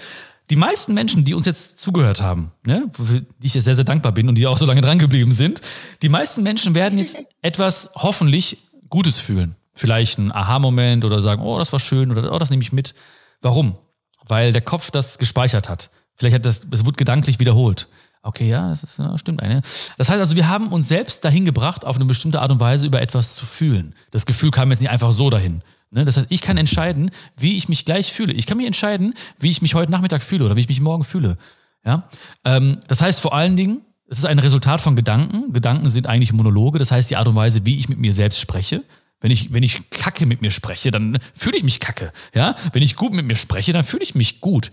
Die 0.49 0.57
meisten 0.57 0.93
Menschen, 0.93 1.23
die 1.23 1.33
uns 1.33 1.45
jetzt 1.45 1.79
zugehört 1.79 2.21
haben, 2.21 2.51
ja, 2.67 2.81
für 2.91 3.21
die 3.21 3.47
ich 3.47 3.53
sehr, 3.53 3.75
sehr 3.75 3.85
dankbar 3.85 4.11
bin 4.11 4.27
und 4.27 4.35
die 4.35 4.47
auch 4.47 4.57
so 4.57 4.65
lange 4.65 4.81
dran 4.81 4.99
geblieben 4.99 5.31
sind, 5.31 5.61
die 6.01 6.09
meisten 6.09 6.43
Menschen 6.43 6.75
werden 6.75 6.99
jetzt 6.99 7.15
etwas 7.41 7.89
hoffentlich 7.95 8.57
Gutes 8.89 9.21
fühlen. 9.21 9.55
Vielleicht 9.73 10.17
ein 10.17 10.31
Aha-Moment 10.31 11.05
oder 11.05 11.21
sagen, 11.21 11.41
oh, 11.41 11.57
das 11.57 11.71
war 11.71 11.79
schön 11.79 12.11
oder 12.11 12.31
oh, 12.31 12.39
das 12.39 12.49
nehme 12.49 12.61
ich 12.61 12.71
mit. 12.71 12.93
Warum? 13.41 13.77
Weil 14.25 14.51
der 14.51 14.61
Kopf 14.61 14.91
das 14.91 15.17
gespeichert 15.17 15.69
hat. 15.69 15.89
Vielleicht 16.15 16.35
hat 16.35 16.45
das, 16.45 16.61
es 16.71 16.85
wurde 16.85 16.97
gedanklich 16.97 17.39
wiederholt. 17.39 17.87
Okay, 18.23 18.49
ja, 18.49 18.69
das 18.69 18.83
ist, 18.83 18.99
ja, 18.99 19.17
stimmt 19.17 19.41
eine. 19.41 19.61
Das 19.97 20.09
heißt 20.09 20.19
also, 20.19 20.35
wir 20.35 20.47
haben 20.47 20.67
uns 20.67 20.87
selbst 20.87 21.25
dahin 21.25 21.45
gebracht, 21.45 21.85
auf 21.85 21.95
eine 21.95 22.05
bestimmte 22.05 22.41
Art 22.41 22.51
und 22.51 22.59
Weise 22.59 22.85
über 22.85 23.01
etwas 23.01 23.33
zu 23.33 23.45
fühlen. 23.45 23.95
Das 24.11 24.27
Gefühl 24.27 24.51
kam 24.51 24.69
jetzt 24.69 24.81
nicht 24.81 24.91
einfach 24.91 25.11
so 25.11 25.29
dahin. 25.31 25.63
Ne? 25.89 26.05
Das 26.05 26.17
heißt, 26.17 26.27
ich 26.29 26.41
kann 26.41 26.57
entscheiden, 26.57 27.11
wie 27.37 27.57
ich 27.57 27.67
mich 27.67 27.85
gleich 27.85 28.13
fühle. 28.13 28.33
Ich 28.33 28.45
kann 28.45 28.57
mir 28.57 28.67
entscheiden, 28.67 29.13
wie 29.39 29.49
ich 29.49 29.61
mich 29.61 29.73
heute 29.73 29.91
Nachmittag 29.91 30.21
fühle 30.21 30.45
oder 30.45 30.55
wie 30.55 30.61
ich 30.61 30.69
mich 30.69 30.81
morgen 30.81 31.03
fühle. 31.03 31.37
Ja? 31.83 32.09
Ähm, 32.45 32.77
das 32.87 33.01
heißt 33.01 33.19
vor 33.19 33.33
allen 33.33 33.55
Dingen, 33.55 33.81
es 34.07 34.19
ist 34.19 34.25
ein 34.25 34.39
Resultat 34.39 34.81
von 34.81 34.95
Gedanken. 34.95 35.53
Gedanken 35.53 35.89
sind 35.89 36.05
eigentlich 36.05 36.33
Monologe. 36.33 36.79
Das 36.79 36.91
heißt, 36.91 37.09
die 37.09 37.15
Art 37.15 37.27
und 37.27 37.35
Weise, 37.35 37.65
wie 37.65 37.79
ich 37.79 37.89
mit 37.89 37.97
mir 37.97 38.13
selbst 38.13 38.39
spreche. 38.39 38.83
Wenn 39.21 39.31
ich, 39.31 39.53
wenn 39.53 39.63
ich 39.63 39.89
kacke 39.91 40.25
mit 40.25 40.41
mir 40.41 40.51
spreche, 40.51 40.91
dann 40.91 41.19
fühle 41.33 41.57
ich 41.57 41.63
mich 41.63 41.79
kacke. 41.79 42.11
Ja? 42.33 42.55
Wenn 42.73 42.81
ich 42.81 42.95
gut 42.95 43.13
mit 43.13 43.25
mir 43.25 43.35
spreche, 43.35 43.71
dann 43.71 43.83
fühle 43.83 44.03
ich 44.03 44.15
mich 44.15 44.41
gut. 44.41 44.71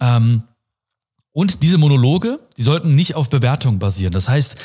Ähm, 0.00 0.44
und 1.32 1.62
diese 1.62 1.78
Monologe, 1.78 2.40
die 2.56 2.62
sollten 2.62 2.94
nicht 2.94 3.16
auf 3.16 3.28
Bewertung 3.28 3.78
basieren. 3.78 4.12
Das 4.12 4.28
heißt, 4.28 4.56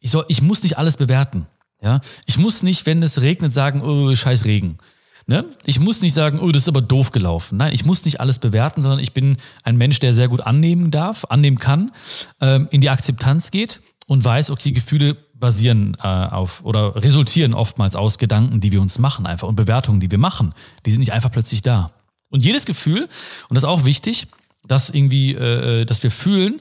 ich, 0.00 0.10
soll, 0.10 0.24
ich 0.28 0.42
muss 0.42 0.62
nicht 0.62 0.78
alles 0.78 0.96
bewerten. 0.96 1.46
Ja? 1.82 2.00
Ich 2.26 2.38
muss 2.38 2.62
nicht, 2.62 2.86
wenn 2.86 3.02
es 3.02 3.20
regnet, 3.20 3.52
sagen, 3.52 3.82
oh, 3.82 4.14
scheiß 4.14 4.46
Regen. 4.46 4.78
Ne? 5.26 5.44
Ich 5.64 5.78
muss 5.78 6.00
nicht 6.00 6.14
sagen, 6.14 6.40
oh, 6.40 6.50
das 6.50 6.62
ist 6.62 6.68
aber 6.68 6.80
doof 6.80 7.12
gelaufen. 7.12 7.58
Nein, 7.58 7.72
ich 7.72 7.84
muss 7.84 8.04
nicht 8.04 8.18
alles 8.18 8.38
bewerten, 8.38 8.80
sondern 8.82 8.98
ich 8.98 9.12
bin 9.12 9.36
ein 9.62 9.76
Mensch, 9.76 10.00
der 10.00 10.14
sehr 10.14 10.28
gut 10.28 10.40
annehmen 10.40 10.90
darf, 10.90 11.26
annehmen 11.28 11.58
kann, 11.58 11.92
ähm, 12.40 12.66
in 12.70 12.80
die 12.80 12.90
Akzeptanz 12.90 13.50
geht 13.50 13.80
und 14.06 14.24
weiß, 14.24 14.50
okay, 14.50 14.72
Gefühle 14.72 15.16
basieren 15.40 15.96
äh, 16.00 16.06
auf 16.06 16.62
oder 16.64 16.94
resultieren 16.96 17.54
oftmals 17.54 17.96
aus 17.96 18.18
Gedanken, 18.18 18.60
die 18.60 18.70
wir 18.70 18.80
uns 18.80 18.98
machen 18.98 19.26
einfach 19.26 19.48
und 19.48 19.56
Bewertungen, 19.56 20.00
die 20.00 20.10
wir 20.10 20.18
machen. 20.18 20.54
Die 20.86 20.92
sind 20.92 21.00
nicht 21.00 21.12
einfach 21.12 21.32
plötzlich 21.32 21.62
da. 21.62 21.88
Und 22.28 22.44
jedes 22.44 22.66
Gefühl, 22.66 23.02
und 23.48 23.54
das 23.54 23.64
ist 23.64 23.68
auch 23.68 23.84
wichtig, 23.84 24.28
das 24.66 24.90
irgendwie, 24.90 25.34
äh, 25.34 25.84
dass 25.84 26.02
wir 26.02 26.10
fühlen, 26.10 26.60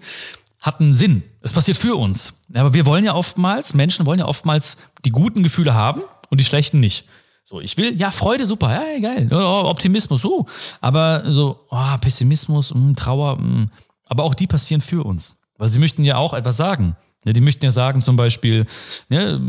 hat 0.60 0.82
einen 0.82 0.94
Sinn. 0.94 1.24
Es 1.42 1.54
passiert 1.54 1.78
für 1.78 1.96
uns. 1.96 2.42
Aber 2.54 2.74
wir 2.74 2.86
wollen 2.86 3.06
ja 3.06 3.14
oftmals, 3.14 3.74
Menschen 3.74 4.06
wollen 4.06 4.20
ja 4.20 4.26
oftmals 4.26 4.78
die 5.06 5.12
guten 5.12 5.44
Gefühle 5.44 5.74
haben 5.74 6.02
und 6.30 6.40
die 6.40 6.46
schlechten 6.46 6.80
nicht. 6.80 7.06
So, 7.44 7.62
ich 7.62 7.78
will, 7.78 7.98
ja, 7.98 8.12
Freude, 8.12 8.46
super, 8.46 8.72
ja, 8.72 9.00
geil, 9.00 9.32
Optimismus, 9.34 10.24
uh, 10.24 10.46
aber 10.82 11.24
so, 11.34 11.66
oh, 11.72 11.98
Pessimismus, 12.00 12.74
mh, 12.74 12.80
hm, 12.80 12.96
Trauer, 12.96 13.38
mh, 13.38 13.42
hm. 13.42 13.72
aber 14.06 14.24
auch 14.24 14.36
die 14.36 14.46
passieren 14.46 14.82
für 14.82 15.04
uns. 15.04 15.38
Weil 15.58 15.70
sie 15.70 15.80
möchten 15.80 16.04
ja 16.04 16.18
auch 16.18 16.34
etwas 16.34 16.58
sagen. 16.58 16.96
Die 17.26 17.42
möchten 17.42 17.66
ja 17.66 17.72
sagen 17.72 18.02
zum 18.02 18.16
Beispiel, 18.16 18.66
ne, 19.10 19.42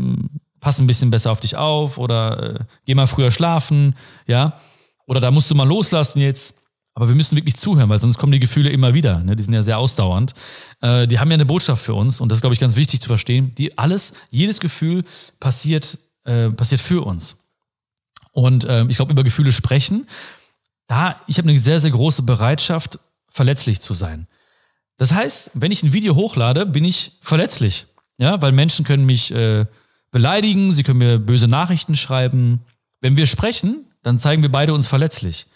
pass 0.59 0.79
ein 0.79 0.87
bisschen 0.87 1.11
besser 1.11 1.31
auf 1.31 1.39
dich 1.39 1.55
auf 1.55 1.97
oder 1.97 2.55
äh, 2.55 2.59
geh 2.85 2.95
mal 2.95 3.07
früher 3.07 3.31
schlafen, 3.31 3.95
ja, 4.27 4.59
oder 5.05 5.19
da 5.19 5.31
musst 5.31 5.49
du 5.49 5.55
mal 5.55 5.67
loslassen 5.67 6.19
jetzt. 6.19 6.55
Aber 6.93 7.07
wir 7.07 7.15
müssen 7.15 7.37
wirklich 7.37 7.55
zuhören, 7.55 7.89
weil 7.89 7.99
sonst 7.99 8.17
kommen 8.17 8.33
die 8.33 8.39
Gefühle 8.39 8.69
immer 8.69 8.93
wieder. 8.93 9.19
Ne? 9.19 9.37
Die 9.37 9.43
sind 9.43 9.53
ja 9.53 9.63
sehr 9.63 9.77
ausdauernd. 9.77 10.33
Äh, 10.81 11.07
die 11.07 11.19
haben 11.19 11.29
ja 11.29 11.35
eine 11.35 11.45
Botschaft 11.45 11.83
für 11.83 11.93
uns 11.93 12.19
und 12.19 12.29
das 12.29 12.37
ist, 12.37 12.41
glaube 12.41 12.53
ich, 12.53 12.59
ganz 12.59 12.75
wichtig 12.75 13.01
zu 13.01 13.07
verstehen. 13.07 13.55
Die 13.57 13.77
alles, 13.77 14.13
jedes 14.29 14.59
Gefühl 14.59 15.05
passiert, 15.39 15.97
äh, 16.25 16.49
passiert 16.49 16.81
für 16.81 17.05
uns. 17.05 17.37
Und 18.33 18.65
äh, 18.65 18.85
ich 18.87 18.97
glaube, 18.97 19.13
über 19.13 19.23
Gefühle 19.23 19.53
sprechen, 19.53 20.07
da, 20.87 21.15
ich 21.27 21.37
habe 21.37 21.49
eine 21.49 21.57
sehr, 21.57 21.79
sehr 21.79 21.91
große 21.91 22.23
Bereitschaft, 22.23 22.99
verletzlich 23.29 23.79
zu 23.79 23.93
sein. 23.93 24.27
Das 25.01 25.13
heißt, 25.13 25.49
wenn 25.55 25.71
ich 25.71 25.81
ein 25.81 25.93
Video 25.93 26.13
hochlade, 26.13 26.63
bin 26.67 26.85
ich 26.85 27.13
verletzlich. 27.21 27.87
Ja, 28.19 28.39
weil 28.39 28.51
Menschen 28.51 28.85
können 28.85 29.07
mich 29.07 29.33
äh, 29.33 29.65
beleidigen, 30.11 30.71
sie 30.71 30.83
können 30.83 30.99
mir 30.99 31.17
böse 31.17 31.47
Nachrichten 31.47 31.95
schreiben. 31.95 32.61
Wenn 32.99 33.17
wir 33.17 33.25
sprechen, 33.25 33.87
dann 34.03 34.19
zeigen 34.19 34.43
wir 34.43 34.51
beide 34.51 34.75
uns 34.75 34.85
verletzlich. 34.85 35.47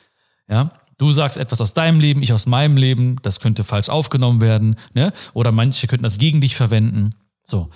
Ja, 0.50 0.72
Du 0.98 1.12
sagst 1.12 1.38
etwas 1.38 1.62
aus 1.62 1.76
deinem 1.76 2.00
Leben, 2.00 2.24
ich 2.24 2.34
aus 2.34 2.48
meinem 2.48 2.76
Leben, 2.76 3.18
das 3.22 3.40
könnte 3.40 3.64
falsch 3.64 3.90
aufgenommen 3.90 4.42
werden, 4.42 4.78
ne? 4.96 5.14
Oder 5.34 5.52
manche 5.52 5.86
könnten 5.86 6.06
das 6.06 6.18
gegen 6.18 6.42
dich 6.42 6.56
verwenden. 6.56 7.14
So. 7.44 7.70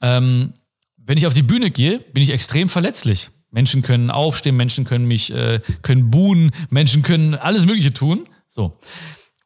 Ähm, 0.00 0.54
wenn 0.96 1.18
ich 1.18 1.26
auf 1.26 1.34
die 1.34 1.42
Bühne 1.42 1.70
gehe, 1.70 1.98
bin 1.98 2.22
ich 2.22 2.30
extrem 2.30 2.70
verletzlich. 2.70 3.28
Menschen 3.50 3.82
können 3.82 4.10
aufstehen, 4.10 4.56
Menschen 4.56 4.86
können 4.86 5.04
mich, 5.04 5.30
äh, 5.34 5.60
können 5.82 6.10
buhen, 6.10 6.52
Menschen 6.70 7.02
können 7.02 7.34
alles 7.34 7.66
Mögliche 7.66 7.92
tun. 7.92 8.24
So. 8.48 8.78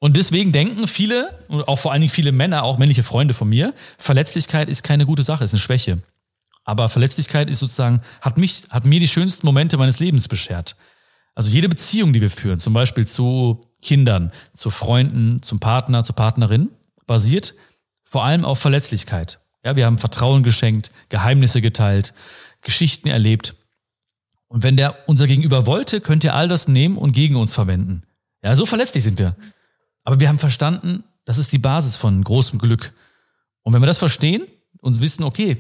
Und 0.07 0.17
deswegen 0.17 0.53
denken 0.53 0.87
viele, 0.87 1.37
und 1.49 1.67
auch 1.67 1.81
vor 1.81 1.91
allen 1.91 2.01
Dingen 2.01 2.13
viele 2.13 2.31
Männer, 2.31 2.63
auch 2.63 2.79
männliche 2.79 3.03
Freunde 3.03 3.35
von 3.35 3.49
mir, 3.49 3.75
Verletzlichkeit 3.99 4.69
ist 4.69 4.85
keine 4.85 5.05
gute 5.05 5.25
Sache, 5.25 5.43
ist 5.43 5.53
eine 5.53 5.59
Schwäche. 5.59 6.01
Aber 6.63 6.89
Verletzlichkeit 6.89 7.51
ist 7.51 7.59
sozusagen, 7.59 8.01
hat 8.21 8.39
mich, 8.39 8.67
hat 8.71 8.85
mir 8.85 9.01
die 9.01 9.09
schönsten 9.09 9.45
Momente 9.45 9.77
meines 9.79 9.99
Lebens 9.99 10.29
beschert. 10.29 10.77
Also 11.35 11.51
jede 11.51 11.69
Beziehung, 11.69 12.13
die 12.13 12.21
wir 12.21 12.31
führen, 12.31 12.61
zum 12.61 12.73
Beispiel 12.73 13.05
zu 13.05 13.67
Kindern, 13.83 14.31
zu 14.55 14.71
Freunden, 14.71 15.43
zum 15.43 15.59
Partner, 15.59 16.05
zur 16.05 16.15
Partnerin, 16.15 16.71
basiert 17.09 17.55
vor 18.05 18.25
allem 18.25 18.45
auf 18.45 18.61
Verletzlichkeit. 18.61 19.41
Ja, 19.65 19.75
wir 19.75 19.87
haben 19.87 19.99
Vertrauen 19.99 20.45
geschenkt, 20.45 20.93
Geheimnisse 21.09 21.61
geteilt, 21.61 22.15
Geschichten 22.63 23.09
erlebt. 23.09 23.57
Und 24.47 24.63
wenn 24.63 24.77
der 24.77 25.09
unser 25.09 25.27
Gegenüber 25.27 25.67
wollte, 25.67 26.01
könnte 26.01 26.29
er 26.29 26.37
all 26.37 26.47
das 26.47 26.69
nehmen 26.69 26.97
und 26.97 27.11
gegen 27.11 27.35
uns 27.35 27.55
verwenden. 27.55 28.05
Ja, 28.45 28.55
so 28.55 28.67
verletzlich 28.67 29.03
sind 29.03 29.19
wir. 29.19 29.35
Aber 30.07 30.21
wir 30.21 30.29
haben 30.29 30.39
verstanden, 30.39 31.03
das 31.25 31.37
ist 31.37 31.53
die 31.53 31.59
Basis 31.59 31.97
von 31.97 32.23
großem 32.23 32.61
Glück. 32.61 32.93
Und 33.63 33.75
wenn 33.75 33.83
wir 33.83 33.89
das 33.89 33.99
verstehen 33.99 34.47
und 34.79 35.01
wissen, 35.01 35.25
okay, 35.25 35.57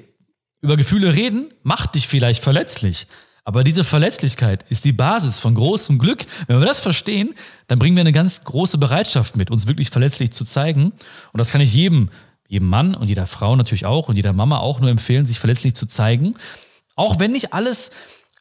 über 0.60 0.76
Gefühle 0.76 1.14
reden, 1.14 1.48
macht 1.64 1.96
dich 1.96 2.06
vielleicht 2.06 2.44
verletzlich. 2.44 3.08
Aber 3.42 3.64
diese 3.64 3.82
Verletzlichkeit 3.82 4.64
ist 4.68 4.84
die 4.84 4.92
Basis 4.92 5.40
von 5.40 5.56
großem 5.56 5.98
Glück. 5.98 6.24
Wenn 6.46 6.60
wir 6.60 6.66
das 6.66 6.78
verstehen, 6.78 7.34
dann 7.66 7.80
bringen 7.80 7.96
wir 7.96 8.02
eine 8.02 8.12
ganz 8.12 8.44
große 8.44 8.78
Bereitschaft 8.78 9.36
mit, 9.36 9.50
uns 9.50 9.66
wirklich 9.66 9.90
verletzlich 9.90 10.30
zu 10.30 10.44
zeigen. 10.44 10.92
Und 11.32 11.38
das 11.38 11.50
kann 11.50 11.60
ich 11.60 11.74
jedem, 11.74 12.10
jedem 12.46 12.68
Mann 12.68 12.94
und 12.94 13.08
jeder 13.08 13.26
Frau 13.26 13.56
natürlich 13.56 13.84
auch 13.84 14.08
und 14.08 14.14
jeder 14.14 14.32
Mama 14.32 14.58
auch 14.58 14.78
nur 14.78 14.90
empfehlen, 14.90 15.26
sich 15.26 15.40
verletzlich 15.40 15.74
zu 15.74 15.86
zeigen. 15.86 16.36
Auch 16.94 17.18
wenn 17.18 17.32
nicht 17.32 17.52
alles 17.52 17.90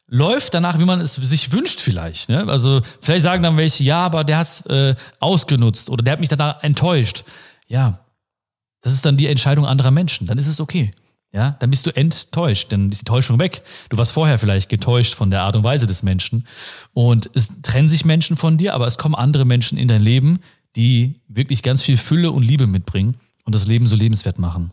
läuft 0.08 0.54
danach, 0.54 0.78
wie 0.78 0.84
man 0.84 1.00
es 1.00 1.14
sich 1.14 1.52
wünscht 1.52 1.80
vielleicht. 1.80 2.28
Ne? 2.28 2.46
Also 2.48 2.82
vielleicht 3.00 3.24
sagen 3.24 3.42
dann 3.42 3.56
welche, 3.56 3.84
ja, 3.84 4.04
aber 4.04 4.24
der 4.24 4.38
hat 4.38 4.46
es 4.46 4.66
äh, 4.66 4.94
ausgenutzt 5.20 5.90
oder 5.90 6.02
der 6.02 6.12
hat 6.12 6.20
mich 6.20 6.28
danach 6.28 6.62
enttäuscht. 6.62 7.24
Ja, 7.66 8.00
das 8.82 8.92
ist 8.92 9.04
dann 9.04 9.16
die 9.16 9.26
Entscheidung 9.26 9.66
anderer 9.66 9.90
Menschen. 9.90 10.26
Dann 10.26 10.38
ist 10.38 10.46
es 10.46 10.60
okay. 10.60 10.92
Ja, 11.32 11.50
dann 11.58 11.70
bist 11.70 11.86
du 11.86 11.94
enttäuscht, 11.94 12.72
dann 12.72 12.90
ist 12.90 13.02
die 13.02 13.04
Täuschung 13.04 13.38
weg. 13.38 13.62
Du 13.90 13.98
warst 13.98 14.12
vorher 14.12 14.38
vielleicht 14.38 14.70
getäuscht 14.70 15.14
von 15.14 15.30
der 15.30 15.42
Art 15.42 15.56
und 15.56 15.64
Weise 15.64 15.86
des 15.86 16.02
Menschen. 16.02 16.46
Und 16.94 17.28
es 17.34 17.50
trennen 17.62 17.88
sich 17.88 18.04
Menschen 18.04 18.36
von 18.36 18.56
dir, 18.56 18.74
aber 18.74 18.86
es 18.86 18.96
kommen 18.96 19.14
andere 19.14 19.44
Menschen 19.44 19.76
in 19.76 19.88
dein 19.88 20.00
Leben, 20.00 20.38
die 20.76 21.20
wirklich 21.28 21.62
ganz 21.62 21.82
viel 21.82 21.96
Fülle 21.96 22.30
und 22.30 22.42
Liebe 22.42 22.66
mitbringen 22.66 23.16
und 23.44 23.54
das 23.54 23.66
Leben 23.66 23.86
so 23.86 23.96
lebenswert 23.96 24.38
machen. 24.38 24.70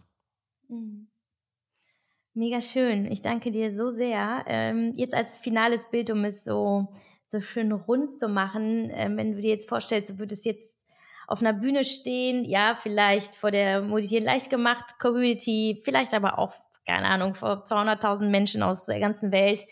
Mega 2.36 2.62
schön. 2.62 3.12
Ich 3.12 3.22
danke 3.22 3.52
dir 3.52 3.76
so 3.76 3.90
sehr. 3.90 4.44
Ähm, 4.48 4.94
jetzt 4.98 5.14
als 5.14 5.38
finales 5.38 5.90
Bild, 5.92 6.10
um 6.10 6.26
es 6.26 6.44
so, 6.44 6.88
so 7.28 7.40
schön 7.40 7.72
rund 7.72 8.12
zu 8.12 8.28
machen, 8.28 8.90
ähm, 8.92 9.18
wenn 9.18 9.36
du 9.36 9.42
dir 9.42 9.52
jetzt 9.52 9.70
vorstellst, 9.70 10.14
du 10.14 10.20
würdest 10.20 10.44
jetzt 10.46 10.80
auf 11.28 11.42
einer 11.42 11.54
Bühne 11.54 11.84
stehen, 11.84 12.44
ja, 12.44 12.76
vielleicht 12.82 13.36
vor 13.36 13.52
der 13.52 13.82
Moditieren 13.84 14.26
leicht 14.26 14.50
gemacht 14.50 15.00
Community, 15.00 15.82
vielleicht 15.84 16.14
aber 16.14 16.40
auch, 16.40 16.54
keine 16.88 17.08
Ahnung, 17.08 17.36
vor 17.36 17.64
200.000 17.66 18.30
Menschen 18.30 18.64
aus 18.64 18.88
der 18.88 19.00
ganzen 19.00 19.32
Welt. 19.32 19.64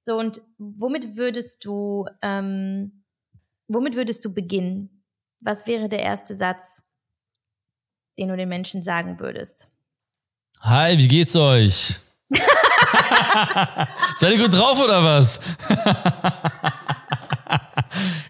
So, 0.00 0.16
und 0.16 0.40
womit 0.56 1.16
würdest 1.16 1.64
du, 1.64 2.06
ähm, 2.22 3.04
womit 3.66 3.96
würdest 3.96 4.24
du 4.24 4.32
beginnen? 4.32 5.04
Was 5.40 5.66
wäre 5.66 5.88
der 5.88 6.00
erste 6.00 6.36
Satz, 6.36 6.84
den 8.18 8.28
du 8.28 8.36
den 8.36 8.48
Menschen 8.48 8.84
sagen 8.84 9.18
würdest? 9.18 9.68
Hi, 10.60 10.96
wie 10.96 11.08
geht's 11.08 11.36
euch? 11.36 12.03
Seid 14.16 14.32
ihr 14.32 14.38
gut 14.38 14.54
drauf 14.54 14.80
oder 14.80 15.02
was? 15.02 15.40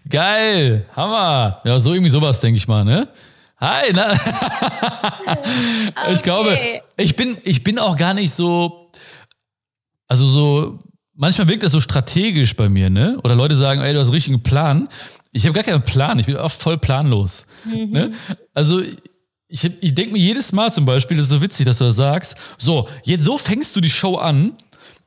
Geil, 0.09 0.87
Hammer. 0.95 1.61
Ja, 1.63 1.79
so 1.79 1.93
irgendwie 1.93 2.09
sowas, 2.09 2.39
denke 2.39 2.57
ich 2.57 2.67
mal, 2.67 2.85
ne? 2.85 3.07
Hi, 3.59 3.91
na? 3.93 4.11
okay. 4.11 4.31
Ich 6.13 6.23
glaube, 6.23 6.57
ich 6.97 7.15
bin, 7.15 7.37
ich 7.43 7.63
bin 7.63 7.79
auch 7.79 7.97
gar 7.97 8.13
nicht 8.13 8.31
so, 8.31 8.91
also 10.07 10.25
so, 10.25 10.79
manchmal 11.13 11.47
wirkt 11.47 11.63
das 11.63 11.71
so 11.71 11.79
strategisch 11.79 12.55
bei 12.55 12.69
mir, 12.69 12.89
ne? 12.89 13.17
Oder 13.23 13.35
Leute 13.35 13.55
sagen, 13.55 13.81
ey, 13.81 13.93
du 13.93 13.99
hast 13.99 14.07
einen 14.07 14.15
richtigen 14.15 14.43
Plan. 14.43 14.89
Ich 15.31 15.45
habe 15.45 15.53
gar 15.53 15.63
keinen 15.63 15.81
Plan, 15.81 16.19
ich 16.19 16.27
bin 16.27 16.37
oft 16.37 16.61
voll 16.61 16.77
planlos. 16.77 17.45
Mhm. 17.65 17.91
Ne? 17.91 18.13
Also 18.53 18.81
ich, 19.55 19.71
ich 19.81 19.95
denke 19.95 20.13
mir 20.13 20.19
jedes 20.19 20.51
Mal 20.51 20.73
zum 20.73 20.85
Beispiel, 20.85 21.15
das 21.15 21.27
ist 21.27 21.31
so 21.31 21.41
witzig, 21.41 21.65
dass 21.65 21.77
du 21.77 21.85
das 21.85 21.95
sagst, 21.95 22.35
so, 22.57 22.89
jetzt 23.03 23.23
so 23.23 23.37
fängst 23.37 23.75
du 23.75 23.81
die 23.81 23.89
Show 23.89 24.17
an 24.17 24.51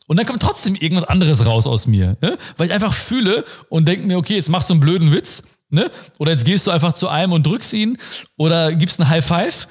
und 0.07 0.17
dann 0.17 0.25
kommt 0.25 0.41
trotzdem 0.41 0.75
irgendwas 0.75 1.05
anderes 1.05 1.45
raus 1.45 1.67
aus 1.67 1.87
mir, 1.87 2.17
ne? 2.23 2.39
weil 2.57 2.69
ich 2.69 2.73
einfach 2.73 2.95
fühle 2.95 3.45
und 3.69 3.87
denke 3.87 4.07
mir, 4.07 4.17
okay, 4.17 4.37
jetzt 4.37 4.49
machst 4.49 4.71
du 4.71 4.75
einen 4.75 4.81
blöden 4.81 5.13
Witz, 5.13 5.43
ne? 5.69 5.91
oder 6.19 6.33
jetzt 6.33 6.47
gehst 6.47 6.67
du 6.67 6.71
einfach 6.71 6.95
zu 6.95 7.09
einem 7.09 7.33
und 7.33 7.47
drückst 7.47 7.75
ihn 7.75 7.99
oder 8.39 8.75
gibst 8.75 9.01
einen 9.01 9.11
High 9.11 9.25
Five. 9.25 9.69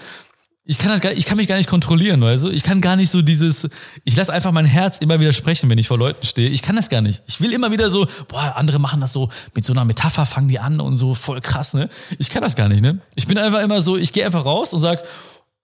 Ich 0.69 0.77
kann 0.77 0.89
das 0.89 0.99
gar, 0.99 1.13
ich 1.13 1.25
kann 1.25 1.37
mich 1.37 1.47
gar 1.47 1.55
nicht 1.55 1.69
kontrollieren, 1.69 2.19
weißt 2.19 2.43
du? 2.43 2.49
Ich 2.49 2.61
kann 2.61 2.81
gar 2.81 2.97
nicht 2.97 3.09
so 3.09 3.21
dieses, 3.21 3.69
ich 4.03 4.17
lasse 4.17 4.33
einfach 4.33 4.51
mein 4.51 4.65
Herz 4.65 4.97
immer 4.97 5.17
wieder 5.17 5.31
sprechen, 5.31 5.69
wenn 5.69 5.77
ich 5.77 5.87
vor 5.87 5.97
Leuten 5.97 6.25
stehe. 6.25 6.49
Ich 6.49 6.61
kann 6.61 6.75
das 6.75 6.89
gar 6.89 6.99
nicht. 6.99 7.23
Ich 7.25 7.39
will 7.39 7.53
immer 7.53 7.71
wieder 7.71 7.89
so, 7.89 8.05
boah, 8.27 8.53
andere 8.57 8.77
machen 8.77 8.99
das 8.99 9.13
so 9.13 9.29
mit 9.55 9.63
so 9.63 9.71
einer 9.71 9.85
Metapher, 9.85 10.25
fangen 10.25 10.49
die 10.49 10.59
an 10.59 10.81
und 10.81 10.97
so 10.97 11.15
voll 11.15 11.39
krass, 11.39 11.73
ne? 11.73 11.87
Ich 12.19 12.29
kann 12.29 12.41
das 12.41 12.57
gar 12.57 12.67
nicht, 12.67 12.81
ne? 12.81 12.99
Ich 13.15 13.27
bin 13.27 13.37
einfach 13.37 13.61
immer 13.61 13.79
so, 13.79 13.95
ich 13.95 14.11
gehe 14.11 14.25
einfach 14.25 14.43
raus 14.43 14.73
und 14.73 14.81
sag, 14.81 15.03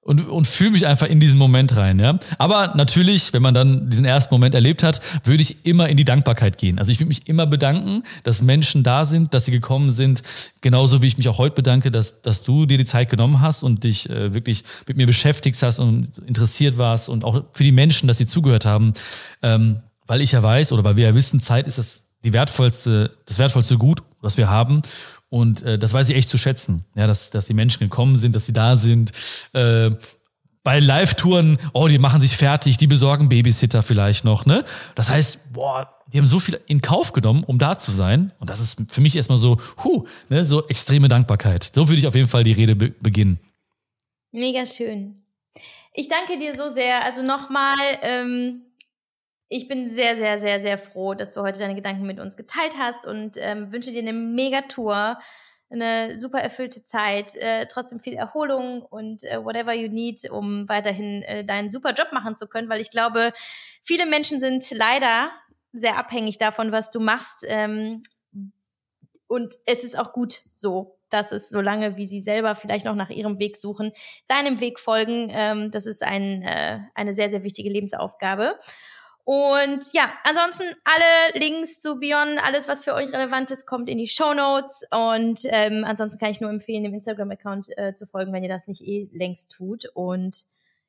und, 0.03 0.27
und 0.27 0.45
fühle 0.45 0.71
mich 0.71 0.85
einfach 0.85 1.07
in 1.07 1.19
diesen 1.19 1.39
Moment 1.39 1.75
rein. 1.75 1.99
Ja? 1.99 2.19
Aber 2.37 2.73
natürlich, 2.75 3.31
wenn 3.33 3.41
man 3.41 3.53
dann 3.53 3.89
diesen 3.89 4.05
ersten 4.05 4.33
Moment 4.33 4.53
erlebt 4.53 4.83
hat, 4.83 4.99
würde 5.23 5.41
ich 5.41 5.65
immer 5.65 5.87
in 5.89 5.97
die 5.97 6.05
Dankbarkeit 6.05 6.57
gehen. 6.57 6.77
Also 6.77 6.91
ich 6.91 6.99
würde 6.99 7.07
mich 7.07 7.27
immer 7.27 7.45
bedanken, 7.45 8.03
dass 8.23 8.41
Menschen 8.41 8.83
da 8.83 9.05
sind, 9.05 9.33
dass 9.33 9.45
sie 9.45 9.51
gekommen 9.51 9.91
sind. 9.91 10.21
Genauso 10.61 11.01
wie 11.01 11.07
ich 11.07 11.17
mich 11.17 11.29
auch 11.29 11.37
heute 11.37 11.55
bedanke, 11.55 11.89
dass, 11.89 12.21
dass 12.21 12.43
du 12.43 12.65
dir 12.65 12.77
die 12.77 12.85
Zeit 12.85 13.09
genommen 13.09 13.39
hast 13.39 13.63
und 13.63 13.83
dich 13.83 14.09
äh, 14.09 14.33
wirklich 14.33 14.63
mit 14.87 14.97
mir 14.97 15.07
beschäftigt 15.07 15.61
hast 15.61 15.79
und 15.79 16.17
interessiert 16.19 16.77
warst 16.77 17.07
und 17.07 17.23
auch 17.23 17.43
für 17.53 17.63
die 17.63 17.71
Menschen, 17.71 18.07
dass 18.07 18.17
sie 18.17 18.25
zugehört 18.25 18.65
haben. 18.65 18.93
Ähm, 19.41 19.81
weil 20.05 20.21
ich 20.21 20.33
ja 20.33 20.43
weiß 20.43 20.73
oder 20.73 20.83
weil 20.83 20.97
wir 20.97 21.05
ja 21.05 21.15
wissen, 21.15 21.41
Zeit 21.41 21.65
ist 21.65 21.77
das 21.77 22.01
die 22.25 22.33
wertvollste, 22.33 23.11
das 23.25 23.37
wertvollste 23.37 23.77
Gut, 23.77 24.01
was 24.21 24.37
wir 24.37 24.49
haben. 24.49 24.81
Und 25.33 25.63
äh, 25.63 25.79
das 25.79 25.93
weiß 25.93 26.09
ich 26.09 26.15
echt 26.15 26.29
zu 26.29 26.37
schätzen, 26.37 26.85
ja, 26.93 27.07
dass, 27.07 27.31
dass 27.31 27.47
die 27.47 27.55
Menschen 27.55 27.79
gekommen 27.79 28.17
sind, 28.17 28.35
dass 28.35 28.45
sie 28.45 28.53
da 28.53 28.77
sind. 28.77 29.13
Äh, 29.53 29.89
bei 30.61 30.79
Live-Touren, 30.79 31.57
oh, 31.73 31.87
die 31.87 31.97
machen 31.97 32.21
sich 32.21 32.37
fertig, 32.37 32.77
die 32.77 32.85
besorgen 32.85 33.29
Babysitter 33.29 33.81
vielleicht 33.81 34.25
noch, 34.25 34.45
ne? 34.45 34.63
Das 34.93 35.09
heißt, 35.09 35.51
boah, 35.51 35.91
die 36.05 36.19
haben 36.19 36.27
so 36.27 36.39
viel 36.39 36.59
in 36.67 36.81
Kauf 36.81 37.13
genommen, 37.13 37.43
um 37.43 37.57
da 37.57 37.79
zu 37.79 37.89
sein. 37.89 38.31
Und 38.37 38.51
das 38.51 38.59
ist 38.59 38.83
für 38.89 39.01
mich 39.01 39.15
erstmal 39.15 39.39
so, 39.39 39.57
huh, 39.83 40.05
ne, 40.29 40.45
so 40.45 40.67
extreme 40.67 41.07
Dankbarkeit. 41.07 41.71
So 41.73 41.87
würde 41.87 41.97
ich 41.97 42.05
auf 42.05 42.13
jeden 42.13 42.29
Fall 42.29 42.43
die 42.43 42.51
Rede 42.51 42.75
be 42.75 42.89
beginnen. 42.89 43.39
Mega 44.31 44.67
schön. 44.67 45.23
Ich 45.95 46.09
danke 46.09 46.37
dir 46.37 46.55
so 46.55 46.69
sehr. 46.69 47.03
Also 47.03 47.23
nochmal, 47.23 47.79
ähm, 48.03 48.61
ich 49.49 49.67
bin 49.67 49.89
sehr, 49.89 50.15
sehr, 50.15 50.39
sehr, 50.39 50.61
sehr 50.61 50.77
froh, 50.77 51.13
dass 51.13 51.33
du 51.33 51.41
heute 51.41 51.59
deine 51.59 51.75
Gedanken 51.75 52.05
mit 52.05 52.19
uns 52.19 52.37
geteilt 52.37 52.75
hast 52.77 53.05
und 53.05 53.37
ähm, 53.37 53.71
wünsche 53.71 53.91
dir 53.91 54.01
eine 54.01 54.13
Mega-Tour, 54.13 55.19
eine 55.69 56.17
super 56.17 56.39
erfüllte 56.39 56.83
Zeit, 56.83 57.35
äh, 57.37 57.65
trotzdem 57.67 57.99
viel 57.99 58.13
Erholung 58.13 58.83
und 58.83 59.23
äh, 59.23 59.43
whatever 59.43 59.73
you 59.73 59.89
need, 59.89 60.29
um 60.29 60.69
weiterhin 60.69 61.23
äh, 61.23 61.43
deinen 61.43 61.71
super 61.71 61.93
Job 61.93 62.11
machen 62.11 62.35
zu 62.35 62.47
können, 62.47 62.69
weil 62.69 62.81
ich 62.81 62.91
glaube, 62.91 63.33
viele 63.81 64.05
Menschen 64.05 64.39
sind 64.39 64.69
leider 64.71 65.31
sehr 65.71 65.97
abhängig 65.97 66.37
davon, 66.37 66.71
was 66.71 66.91
du 66.91 66.99
machst. 66.99 67.43
Ähm, 67.47 68.03
und 69.27 69.55
es 69.65 69.83
ist 69.83 69.97
auch 69.97 70.13
gut 70.13 70.41
so, 70.53 70.99
dass 71.09 71.31
es, 71.31 71.49
solange 71.49 71.97
wie 71.97 72.07
sie 72.07 72.21
selber 72.21 72.55
vielleicht 72.55 72.85
noch 72.85 72.95
nach 72.95 73.09
ihrem 73.09 73.39
Weg 73.39 73.57
suchen, 73.57 73.91
deinem 74.27 74.59
Weg 74.59 74.79
folgen. 74.79 75.29
Ähm, 75.31 75.71
das 75.71 75.85
ist 75.87 76.03
ein, 76.03 76.41
äh, 76.43 76.79
eine 76.93 77.13
sehr, 77.13 77.29
sehr 77.29 77.43
wichtige 77.43 77.69
Lebensaufgabe. 77.69 78.59
Und 79.25 79.93
ja, 79.93 80.11
ansonsten 80.23 80.65
alle 80.83 81.39
Links 81.39 81.79
zu 81.79 81.97
Bion, 81.97 82.37
alles, 82.39 82.67
was 82.67 82.83
für 82.83 82.93
euch 82.93 83.13
relevant 83.13 83.51
ist, 83.51 83.65
kommt 83.65 83.89
in 83.89 83.97
die 83.97 84.07
Show 84.07 84.33
Notes. 84.33 84.83
Und 84.91 85.41
ähm, 85.45 85.85
ansonsten 85.85 86.19
kann 86.19 86.31
ich 86.31 86.41
nur 86.41 86.49
empfehlen, 86.49 86.83
dem 86.83 86.93
Instagram-Account 86.93 87.77
äh, 87.77 87.95
zu 87.95 88.05
folgen, 88.05 88.33
wenn 88.33 88.43
ihr 88.43 88.49
das 88.49 88.67
nicht 88.67 88.81
eh 88.81 89.09
längst 89.13 89.51
tut. 89.51 89.85
Und 89.93 90.43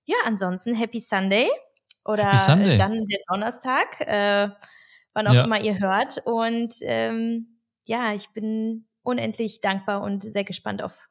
ja, 0.05 0.17
ansonsten 0.25 0.75
Happy 0.75 0.99
Sunday 0.99 1.49
oder 2.05 2.25
Happy 2.25 2.39
Sunday. 2.39 2.77
dann 2.77 3.07
den 3.07 3.21
Donnerstag, 3.29 4.01
äh, 4.01 4.49
wann 5.13 5.29
auch 5.29 5.35
ja. 5.35 5.45
immer 5.45 5.61
ihr 5.61 5.79
hört. 5.79 6.21
Und 6.25 6.75
ähm, 6.83 7.61
ja, 7.85 8.15
ich 8.15 8.31
bin 8.31 8.89
unendlich 9.05 9.61
dankbar 9.61 10.03
und 10.03 10.25
sehr 10.25 10.45
gespannt 10.45 10.83
auf 10.83 11.09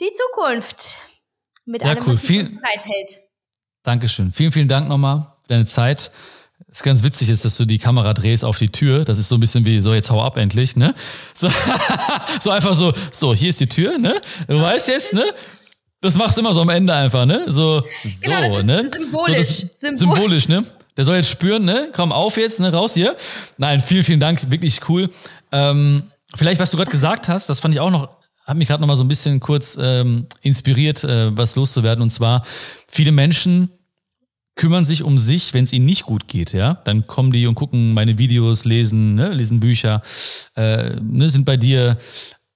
die 0.00 0.12
Zukunft 0.12 0.98
mit 1.64 1.80
sehr 1.80 1.90
allem, 1.90 2.04
cool. 2.06 2.14
was 2.14 2.26
Zeit 2.26 2.84
hält. 2.84 3.25
Dankeschön. 3.86 4.32
Vielen, 4.32 4.50
vielen 4.50 4.66
Dank 4.66 4.88
nochmal 4.88 5.28
deine 5.46 5.64
Zeit. 5.64 6.10
Das 6.66 6.78
ist 6.78 6.82
ganz 6.82 7.04
witzig 7.04 7.28
ist, 7.28 7.44
dass 7.44 7.56
du 7.56 7.64
die 7.64 7.78
Kamera 7.78 8.14
drehst 8.14 8.44
auf 8.44 8.58
die 8.58 8.70
Tür. 8.70 9.04
Das 9.04 9.16
ist 9.16 9.28
so 9.28 9.36
ein 9.36 9.40
bisschen 9.40 9.64
wie, 9.64 9.78
so 9.78 9.94
jetzt 9.94 10.10
hau 10.10 10.20
ab 10.24 10.36
endlich, 10.38 10.74
ne? 10.74 10.92
So, 11.34 11.48
so 12.40 12.50
einfach 12.50 12.74
so, 12.74 12.92
so, 13.12 13.32
hier 13.32 13.50
ist 13.50 13.60
die 13.60 13.68
Tür, 13.68 13.96
ne? 13.96 14.20
Du 14.48 14.60
weißt 14.60 14.88
jetzt, 14.88 15.12
ne? 15.12 15.24
Das 16.00 16.16
machst 16.16 16.36
du 16.36 16.40
immer 16.40 16.52
so 16.52 16.62
am 16.62 16.68
Ende 16.68 16.92
einfach, 16.94 17.26
ne? 17.26 17.44
So, 17.46 17.84
genau, 18.20 18.56
so, 18.56 18.62
ne? 18.62 18.90
Symbolisch. 18.92 19.48
So, 19.48 19.66
Symbol 19.72 19.96
symbolisch, 19.98 20.48
ne? 20.48 20.64
Der 20.96 21.04
soll 21.04 21.16
jetzt 21.16 21.30
spüren, 21.30 21.64
ne? 21.64 21.90
Komm 21.92 22.10
auf 22.10 22.36
jetzt, 22.38 22.58
ne? 22.58 22.72
Raus 22.72 22.94
hier. 22.94 23.14
Nein, 23.56 23.80
vielen, 23.80 24.02
vielen 24.02 24.20
Dank, 24.20 24.50
wirklich 24.50 24.80
cool. 24.88 25.10
Ähm, 25.52 26.02
vielleicht, 26.34 26.60
was 26.60 26.72
du 26.72 26.76
gerade 26.76 26.90
gesagt 26.90 27.28
hast, 27.28 27.48
das 27.48 27.60
fand 27.60 27.72
ich 27.72 27.80
auch 27.80 27.90
noch, 27.90 28.08
hat 28.44 28.56
mich 28.56 28.66
gerade 28.66 28.80
noch 28.80 28.88
mal 28.88 28.96
so 28.96 29.04
ein 29.04 29.08
bisschen 29.08 29.38
kurz 29.38 29.78
ähm, 29.80 30.26
inspiriert, 30.42 31.04
äh, 31.04 31.36
was 31.36 31.54
loszuwerden. 31.54 32.02
Und 32.02 32.10
zwar, 32.10 32.42
viele 32.88 33.12
Menschen 33.12 33.70
kümmern 34.56 34.86
sich 34.86 35.02
um 35.02 35.18
sich, 35.18 35.54
wenn 35.54 35.64
es 35.64 35.72
ihnen 35.72 35.84
nicht 35.84 36.04
gut 36.04 36.28
geht, 36.28 36.52
ja, 36.52 36.74
dann 36.84 37.06
kommen 37.06 37.30
die 37.30 37.46
und 37.46 37.54
gucken 37.54 37.94
meine 37.94 38.18
Videos, 38.18 38.64
lesen, 38.64 39.14
ne, 39.14 39.28
lesen 39.28 39.60
Bücher, 39.60 40.02
äh, 40.56 40.96
ne, 41.00 41.30
sind 41.30 41.44
bei 41.44 41.56
dir, 41.56 41.98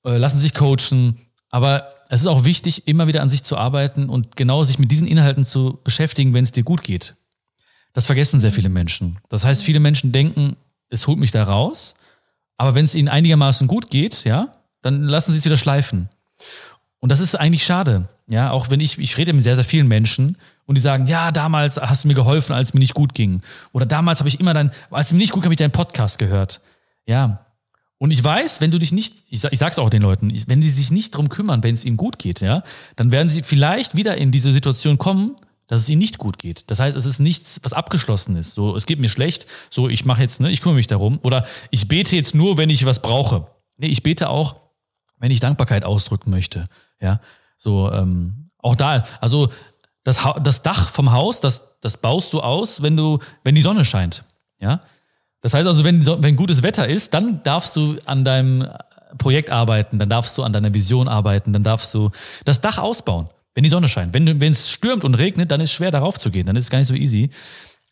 äh, 0.05 0.17
lassen 0.17 0.39
sich 0.39 0.55
coachen. 0.55 1.19
Aber 1.51 1.93
es 2.09 2.23
ist 2.23 2.27
auch 2.27 2.45
wichtig, 2.45 2.89
immer 2.89 3.07
wieder 3.07 3.23
an 3.23 3.31
sich 3.31 3.45
zu 3.45 3.57
arbeiten 3.57 4.09
und 4.09 4.35
genau 4.35 4.65
sich 4.65 4.79
mit 4.79 4.91
diesen 4.91 5.07
Inhalten 5.07 5.45
zu 5.45 5.79
beschäftigen, 5.85 6.33
wenn 6.33 6.43
es 6.43 6.53
dir 6.53 6.65
gut 6.65 6.83
geht. 6.83 7.15
Das 7.93 8.07
vergessen 8.07 8.41
sehr 8.41 8.53
viele 8.53 8.71
Menschen. 8.71 9.19
Das 9.29 9.45
heißt, 9.45 9.63
viele 9.63 9.81
Menschen 9.81 10.11
denken, 10.11 10.57
es 10.89 11.07
holt 11.07 11.19
mich 11.19 11.33
da 11.33 11.45
raus, 11.45 11.95
aber 12.57 12.75
wenn 12.75 12.85
es 12.85 12.95
ihnen 12.95 13.09
einigermaßen 13.09 13.69
gut 13.69 13.91
geht, 13.91 14.25
ja, 14.25 14.53
dann 14.81 15.03
lassen 15.03 15.33
sie 15.33 15.39
es 15.39 15.45
wieder 15.45 15.57
schleifen. 15.57 16.09
Und 16.99 17.11
das 17.11 17.21
ist 17.21 17.35
eigentlich 17.35 17.65
schade. 17.65 18.09
Ja, 18.29 18.53
auch 18.53 18.71
wenn 18.71 18.81
ich, 18.81 18.99
ich 18.99 19.19
rede 19.19 19.33
mit 19.33 19.45
sehr, 19.45 19.57
sehr 19.57 19.65
vielen 19.65 19.89
Menschen 19.89 20.37
und 20.71 20.77
die 20.77 20.83
sagen, 20.83 21.09
ja, 21.09 21.33
damals 21.33 21.79
hast 21.79 22.05
du 22.05 22.09
mir 22.09 22.15
geholfen, 22.15 22.53
als 22.53 22.69
es 22.69 22.75
mir 22.75 22.79
nicht 22.79 22.95
gut 22.95 23.13
ging. 23.13 23.43
Oder 23.73 23.87
damals 23.87 24.21
habe 24.21 24.29
ich 24.29 24.39
immer 24.39 24.55
dein, 24.55 24.71
als 24.93 25.09
es 25.09 25.13
mir 25.13 25.19
nicht 25.19 25.33
gut 25.33 25.43
ging, 25.43 25.47
habe 25.47 25.55
ich 25.55 25.59
deinen 25.59 25.73
Podcast 25.73 26.17
gehört. 26.21 26.61
Ja. 27.07 27.45
Und 27.99 28.13
ich 28.13 28.23
weiß, 28.23 28.61
wenn 28.61 28.71
du 28.71 28.79
dich 28.79 28.93
nicht, 28.93 29.25
ich, 29.31 29.41
sag, 29.41 29.53
ich 29.53 29.59
sag's 29.59 29.81
auch 29.81 29.91
den 29.91 30.03
Leuten, 30.03 30.33
wenn 30.47 30.61
die 30.61 30.71
sich 30.71 30.93
nicht 30.93 31.11
drum 31.11 31.29
kümmern, 31.29 31.65
wenn 31.65 31.75
es 31.75 31.85
ihnen 31.85 31.97
gut 31.97 32.21
geht, 32.21 32.41
ja, 32.41 32.63
dann 32.95 33.11
werden 33.11 33.29
sie 33.29 33.43
vielleicht 33.43 33.97
wieder 33.97 34.17
in 34.17 34.31
diese 34.31 34.53
Situation 34.53 34.97
kommen, 34.97 35.35
dass 35.67 35.81
es 35.81 35.89
ihnen 35.89 35.99
nicht 35.99 36.19
gut 36.19 36.39
geht. 36.39 36.71
Das 36.71 36.79
heißt, 36.79 36.97
es 36.97 37.05
ist 37.05 37.19
nichts, 37.19 37.59
was 37.65 37.73
abgeschlossen 37.73 38.37
ist. 38.37 38.53
So, 38.53 38.77
es 38.77 38.87
geht 38.87 39.01
mir 39.01 39.09
schlecht, 39.09 39.49
so 39.71 39.89
ich 39.89 40.05
mache 40.05 40.23
jetzt, 40.23 40.39
ne, 40.39 40.53
ich 40.53 40.61
kümmere 40.61 40.77
mich 40.77 40.87
darum. 40.87 41.19
Oder 41.25 41.49
ich 41.73 41.89
bete 41.89 42.15
jetzt 42.15 42.33
nur, 42.33 42.59
wenn 42.59 42.71
ich 42.71 42.87
was 42.87 43.03
brauche. 43.03 43.49
Nee, 43.77 43.89
ich 43.89 44.05
bete 44.05 44.29
auch, 44.29 44.55
wenn 45.19 45.33
ich 45.33 45.41
Dankbarkeit 45.41 45.85
ausdrücken 45.85 46.31
möchte. 46.31 46.67
Ja, 47.01 47.21
so 47.57 47.91
ähm, 47.91 48.51
auch 48.63 48.77
da. 48.77 49.05
Also 49.21 49.51
das, 50.05 50.27
das 50.43 50.63
Dach 50.63 50.89
vom 50.89 51.13
Haus, 51.13 51.41
das, 51.41 51.77
das 51.81 51.97
baust 51.97 52.33
du 52.33 52.41
aus, 52.41 52.83
wenn 52.83 52.97
du, 52.97 53.19
wenn 53.45 53.55
die 53.55 53.63
Sonne 53.63 53.85
scheint. 53.85 54.25
Ja, 54.59 54.81
das 55.41 55.55
heißt 55.55 55.67
also, 55.67 55.85
wenn, 55.85 56.05
wenn 56.07 56.37
gutes 56.37 56.63
Wetter 56.63 56.87
ist, 56.87 57.15
dann 57.15 57.43
darfst 57.43 57.77
du 57.77 57.97
an 58.05 58.25
deinem 58.25 58.69
Projekt 59.19 59.51
arbeiten, 59.51 59.99
dann 59.99 60.09
darfst 60.09 60.37
du 60.37 60.43
an 60.43 60.53
deiner 60.53 60.73
Vision 60.75 61.09
arbeiten, 61.09 61.53
dann 61.53 61.65
darfst 61.65 61.93
du 61.95 62.11
das 62.45 62.61
Dach 62.61 62.79
ausbauen 62.79 63.29
wenn 63.55 63.65
die 63.65 63.71
Sonne 63.71 63.89
scheint. 63.89 64.15
Wenn 64.15 64.41
wenn 64.41 64.53
es 64.53 64.71
stürmt 64.71 65.05
und 65.05 65.15
regnet, 65.15 65.51
dann 65.51 65.61
ist 65.61 65.71
es 65.71 65.77
schwer 65.77 65.91
darauf 65.91 66.19
zu 66.19 66.31
gehen, 66.31 66.47
dann 66.47 66.57
ist 66.57 66.65
es 66.65 66.71
gar 66.71 66.79
nicht 66.79 66.89
so 66.89 66.95
easy. 66.95 67.31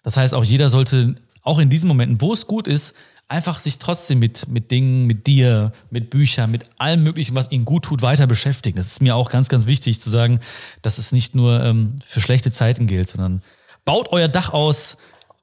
Das 0.02 0.16
heißt, 0.16 0.34
auch 0.34 0.44
jeder 0.44 0.70
sollte, 0.70 1.14
auch 1.42 1.58
in 1.58 1.68
diesen 1.68 1.88
Momenten, 1.88 2.20
wo 2.20 2.32
es 2.32 2.46
gut 2.46 2.66
ist, 2.66 2.94
einfach 3.28 3.58
sich 3.58 3.78
trotzdem 3.78 4.18
mit, 4.18 4.48
mit 4.48 4.70
Dingen, 4.70 5.06
mit 5.06 5.26
dir, 5.26 5.72
mit 5.90 6.10
Büchern, 6.10 6.50
mit 6.50 6.64
allem 6.78 7.02
Möglichen, 7.02 7.36
was 7.36 7.52
ihnen 7.52 7.66
gut 7.66 7.84
tut, 7.84 8.02
weiter 8.02 8.26
beschäftigen. 8.26 8.78
Das 8.78 8.88
ist 8.88 9.02
mir 9.02 9.14
auch 9.14 9.30
ganz, 9.30 9.48
ganz 9.48 9.66
wichtig 9.66 10.00
zu 10.00 10.08
sagen, 10.08 10.40
dass 10.82 10.98
es 10.98 11.12
nicht 11.12 11.34
nur 11.34 11.62
ähm, 11.62 11.96
für 12.04 12.20
schlechte 12.20 12.50
Zeiten 12.50 12.86
gilt, 12.86 13.08
sondern 13.08 13.42
baut 13.84 14.08
euer 14.12 14.28
Dach 14.28 14.52
aus, 14.52 14.96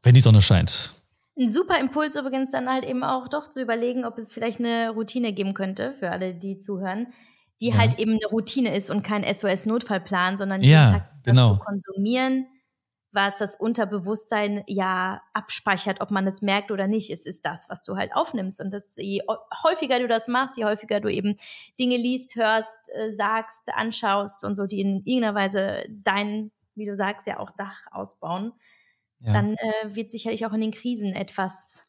wenn 0.04 0.16
die 0.16 0.22
Sonne 0.22 0.42
scheint. 0.42 0.94
Ein 1.38 1.50
super 1.50 1.80
Impuls 1.80 2.16
übrigens 2.16 2.52
dann 2.52 2.70
halt 2.70 2.86
eben 2.86 3.04
auch 3.04 3.28
doch 3.28 3.50
zu 3.50 3.62
überlegen, 3.62 4.06
ob 4.06 4.18
es 4.18 4.34
vielleicht 4.34 4.60
eine 4.60 4.90
Routine 4.90 5.34
geben 5.34 5.54
könnte 5.54 5.94
für 5.94 6.10
alle, 6.10 6.34
die 6.34 6.58
zuhören, 6.58 7.08
die 7.62 7.70
ja. 7.70 7.78
halt 7.78 8.00
eben 8.00 8.14
eine 8.14 8.26
Routine 8.32 8.74
ist 8.76 8.90
und 8.90 9.04
kein 9.04 9.24
SOS-Notfallplan, 9.24 10.38
sondern 10.38 10.62
jeden 10.62 10.74
ja, 10.74 10.92
Tag 10.92 11.10
genau. 11.24 11.46
zu 11.48 11.60
konsumieren, 11.60 12.48
was 13.16 13.38
das 13.38 13.56
Unterbewusstsein 13.56 14.64
ja 14.68 15.22
abspeichert, 15.34 16.02
ob 16.02 16.12
man 16.12 16.28
es 16.28 16.42
merkt 16.42 16.70
oder 16.70 16.88
nicht. 16.88 17.10
Es 17.10 17.26
ist 17.26 17.46
das, 17.46 17.66
was 17.70 17.82
du 17.82 17.96
halt 17.96 18.14
aufnimmst. 18.14 18.62
Und 18.62 18.74
das, 18.74 18.96
je 18.98 19.22
häufiger 19.64 20.00
du 20.00 20.08
das 20.08 20.28
machst, 20.28 20.58
je 20.58 20.66
häufiger 20.66 21.00
du 21.00 21.10
eben 21.10 21.38
Dinge 21.80 21.98
liest, 21.98 22.36
hörst, 22.36 22.76
äh, 22.94 23.14
sagst, 23.14 23.74
anschaust 23.74 24.44
und 24.44 24.56
so, 24.56 24.68
die 24.68 24.82
in 24.82 25.02
irgendeiner 25.06 25.34
Weise 25.34 25.86
dein, 25.90 26.52
wie 26.76 26.86
du 26.86 26.96
sagst, 26.96 27.26
ja 27.26 27.40
auch 27.40 27.52
Dach 27.52 27.82
ausbauen, 27.92 28.52
ja. 29.22 29.34
dann 29.34 29.56
äh, 29.56 29.96
wird 29.96 30.12
sicherlich 30.12 30.46
auch 30.46 30.54
in 30.54 30.62
den 30.62 30.72
Krisen 30.72 31.14
etwas 31.14 31.82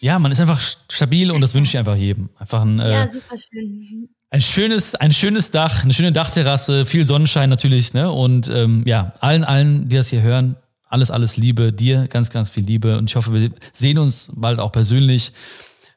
ja, 0.00 0.18
man 0.18 0.30
ist 0.30 0.40
einfach 0.40 0.60
stabil 0.60 1.30
und 1.30 1.40
das 1.40 1.54
wünsche 1.54 1.70
ich 1.70 1.78
einfach 1.78 1.96
jedem. 1.96 2.28
Einfach 2.38 2.62
ein, 2.62 2.78
äh, 2.78 2.92
ja, 2.92 3.08
super 3.08 3.36
schön. 3.36 4.08
Ein 4.30 4.40
schönes, 4.40 4.94
ein 4.94 5.12
schönes 5.12 5.50
Dach, 5.50 5.82
eine 5.82 5.92
schöne 5.92 6.12
Dachterrasse, 6.12 6.86
viel 6.86 7.06
Sonnenschein 7.06 7.50
natürlich, 7.50 7.94
ne? 7.94 8.10
Und 8.12 8.48
ähm, 8.48 8.84
ja, 8.86 9.14
allen, 9.20 9.42
allen, 9.42 9.88
die 9.88 9.96
das 9.96 10.08
hier 10.08 10.22
hören, 10.22 10.56
alles, 10.88 11.10
alles 11.10 11.36
Liebe, 11.36 11.72
dir 11.72 12.06
ganz, 12.08 12.30
ganz 12.30 12.50
viel 12.50 12.64
Liebe. 12.64 12.98
Und 12.98 13.10
ich 13.10 13.16
hoffe, 13.16 13.32
wir 13.32 13.50
sehen 13.72 13.98
uns 13.98 14.30
bald 14.34 14.58
auch 14.58 14.72
persönlich. 14.72 15.32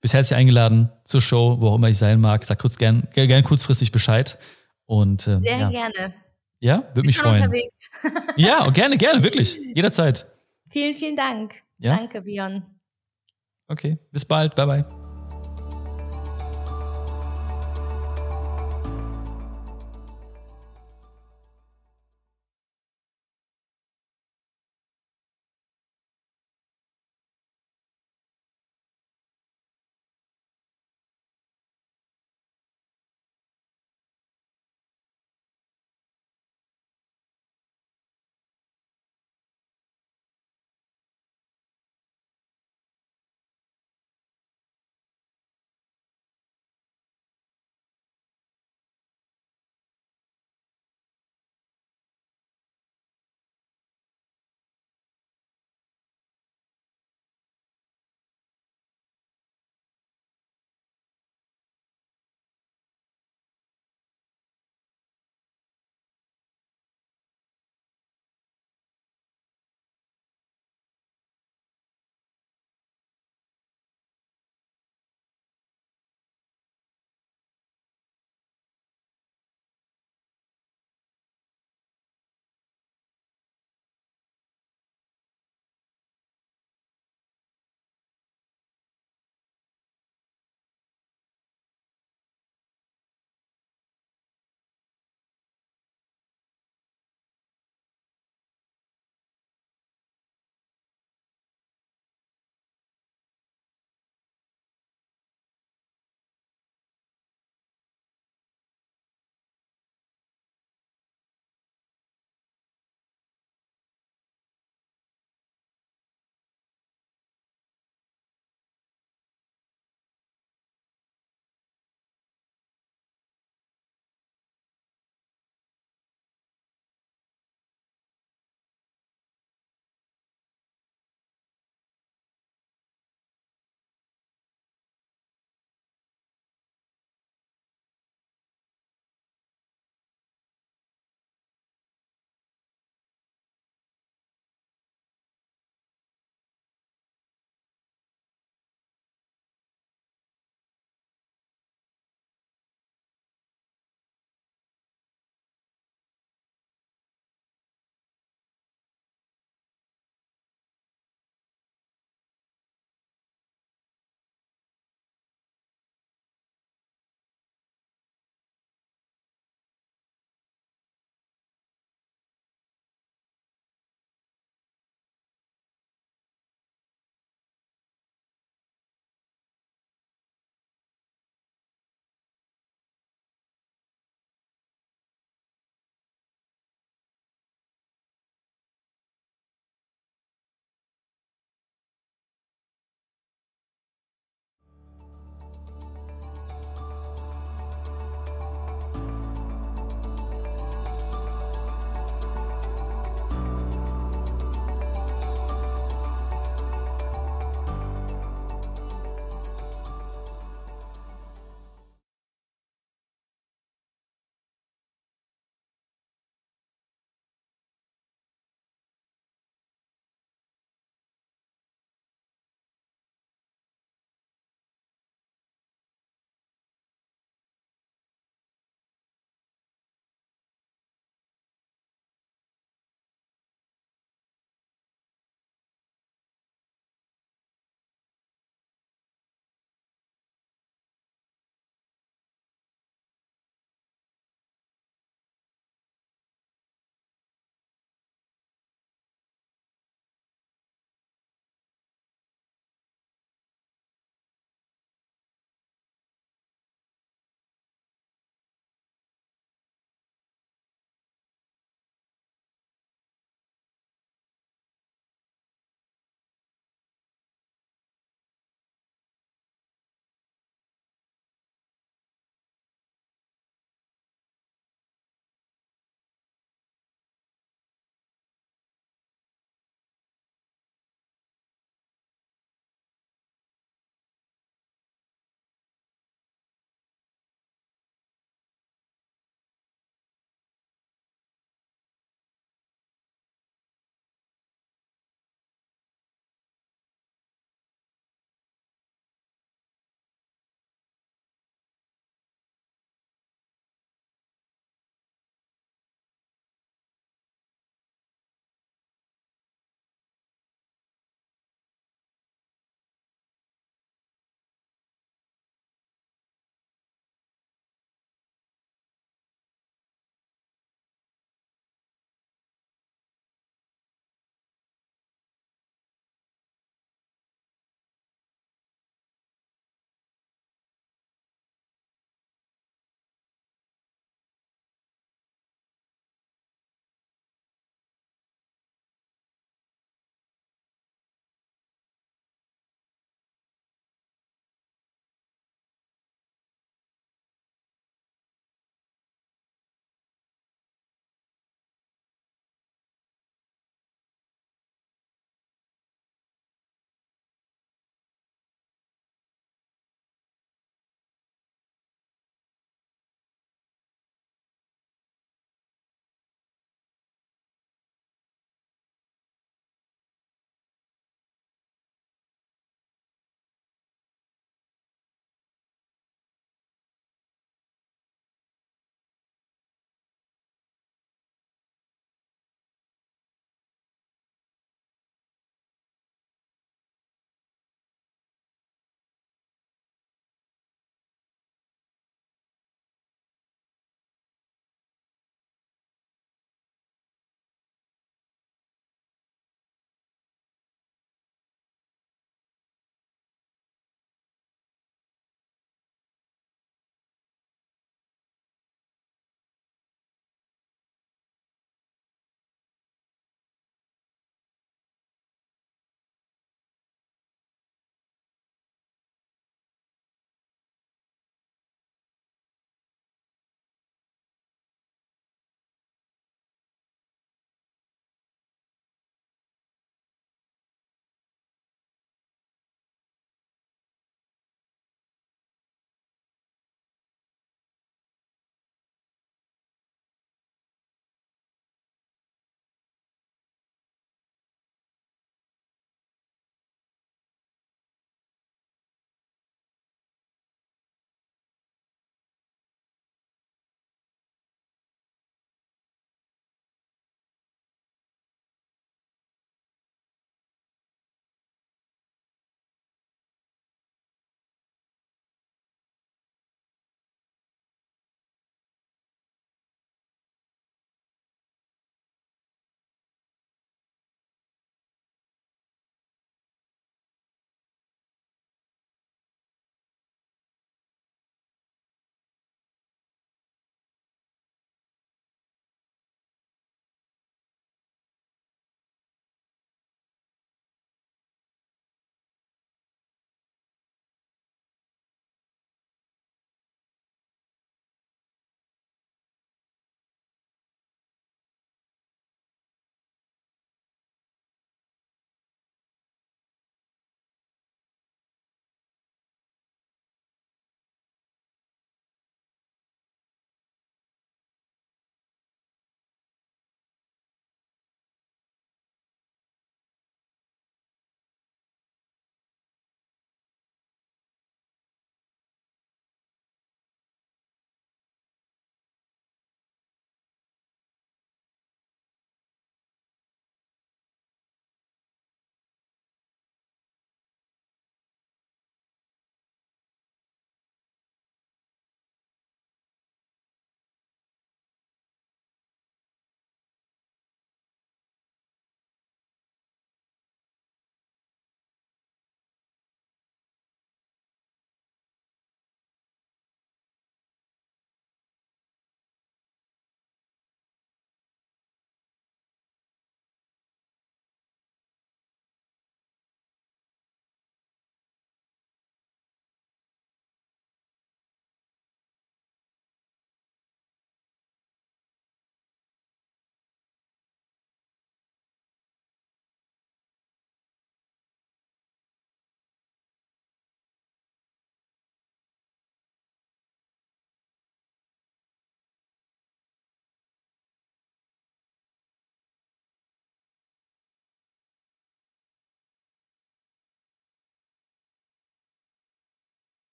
Bis 0.00 0.12
herzlich 0.12 0.36
eingeladen 0.36 0.90
zur 1.04 1.22
Show, 1.22 1.56
wo 1.60 1.68
auch 1.68 1.76
immer 1.76 1.88
ich 1.88 1.96
sein 1.96 2.20
mag. 2.20 2.44
Sag 2.44 2.58
kurz 2.58 2.76
gern, 2.76 3.08
gern 3.14 3.42
kurzfristig 3.42 3.90
Bescheid. 3.90 4.38
Und, 4.84 5.26
ähm, 5.26 5.38
Sehr 5.38 5.58
ja. 5.58 5.70
gerne. 5.70 6.14
Ja, 6.60 6.84
würde 6.94 7.06
mich 7.06 7.18
freuen. 7.18 7.42
Unterwegs. 7.42 7.90
ja, 8.36 8.68
gerne, 8.70 8.96
gerne, 8.96 9.22
wirklich. 9.22 9.58
Jederzeit. 9.74 10.26
Vielen, 10.68 10.94
vielen 10.94 11.16
Dank. 11.16 11.54
Ja? 11.78 11.96
Danke, 11.96 12.22
Bion. 12.22 12.62
Okay, 13.68 13.98
bis 14.10 14.24
bald. 14.24 14.54
Bye, 14.54 14.66
bye. 14.66 15.03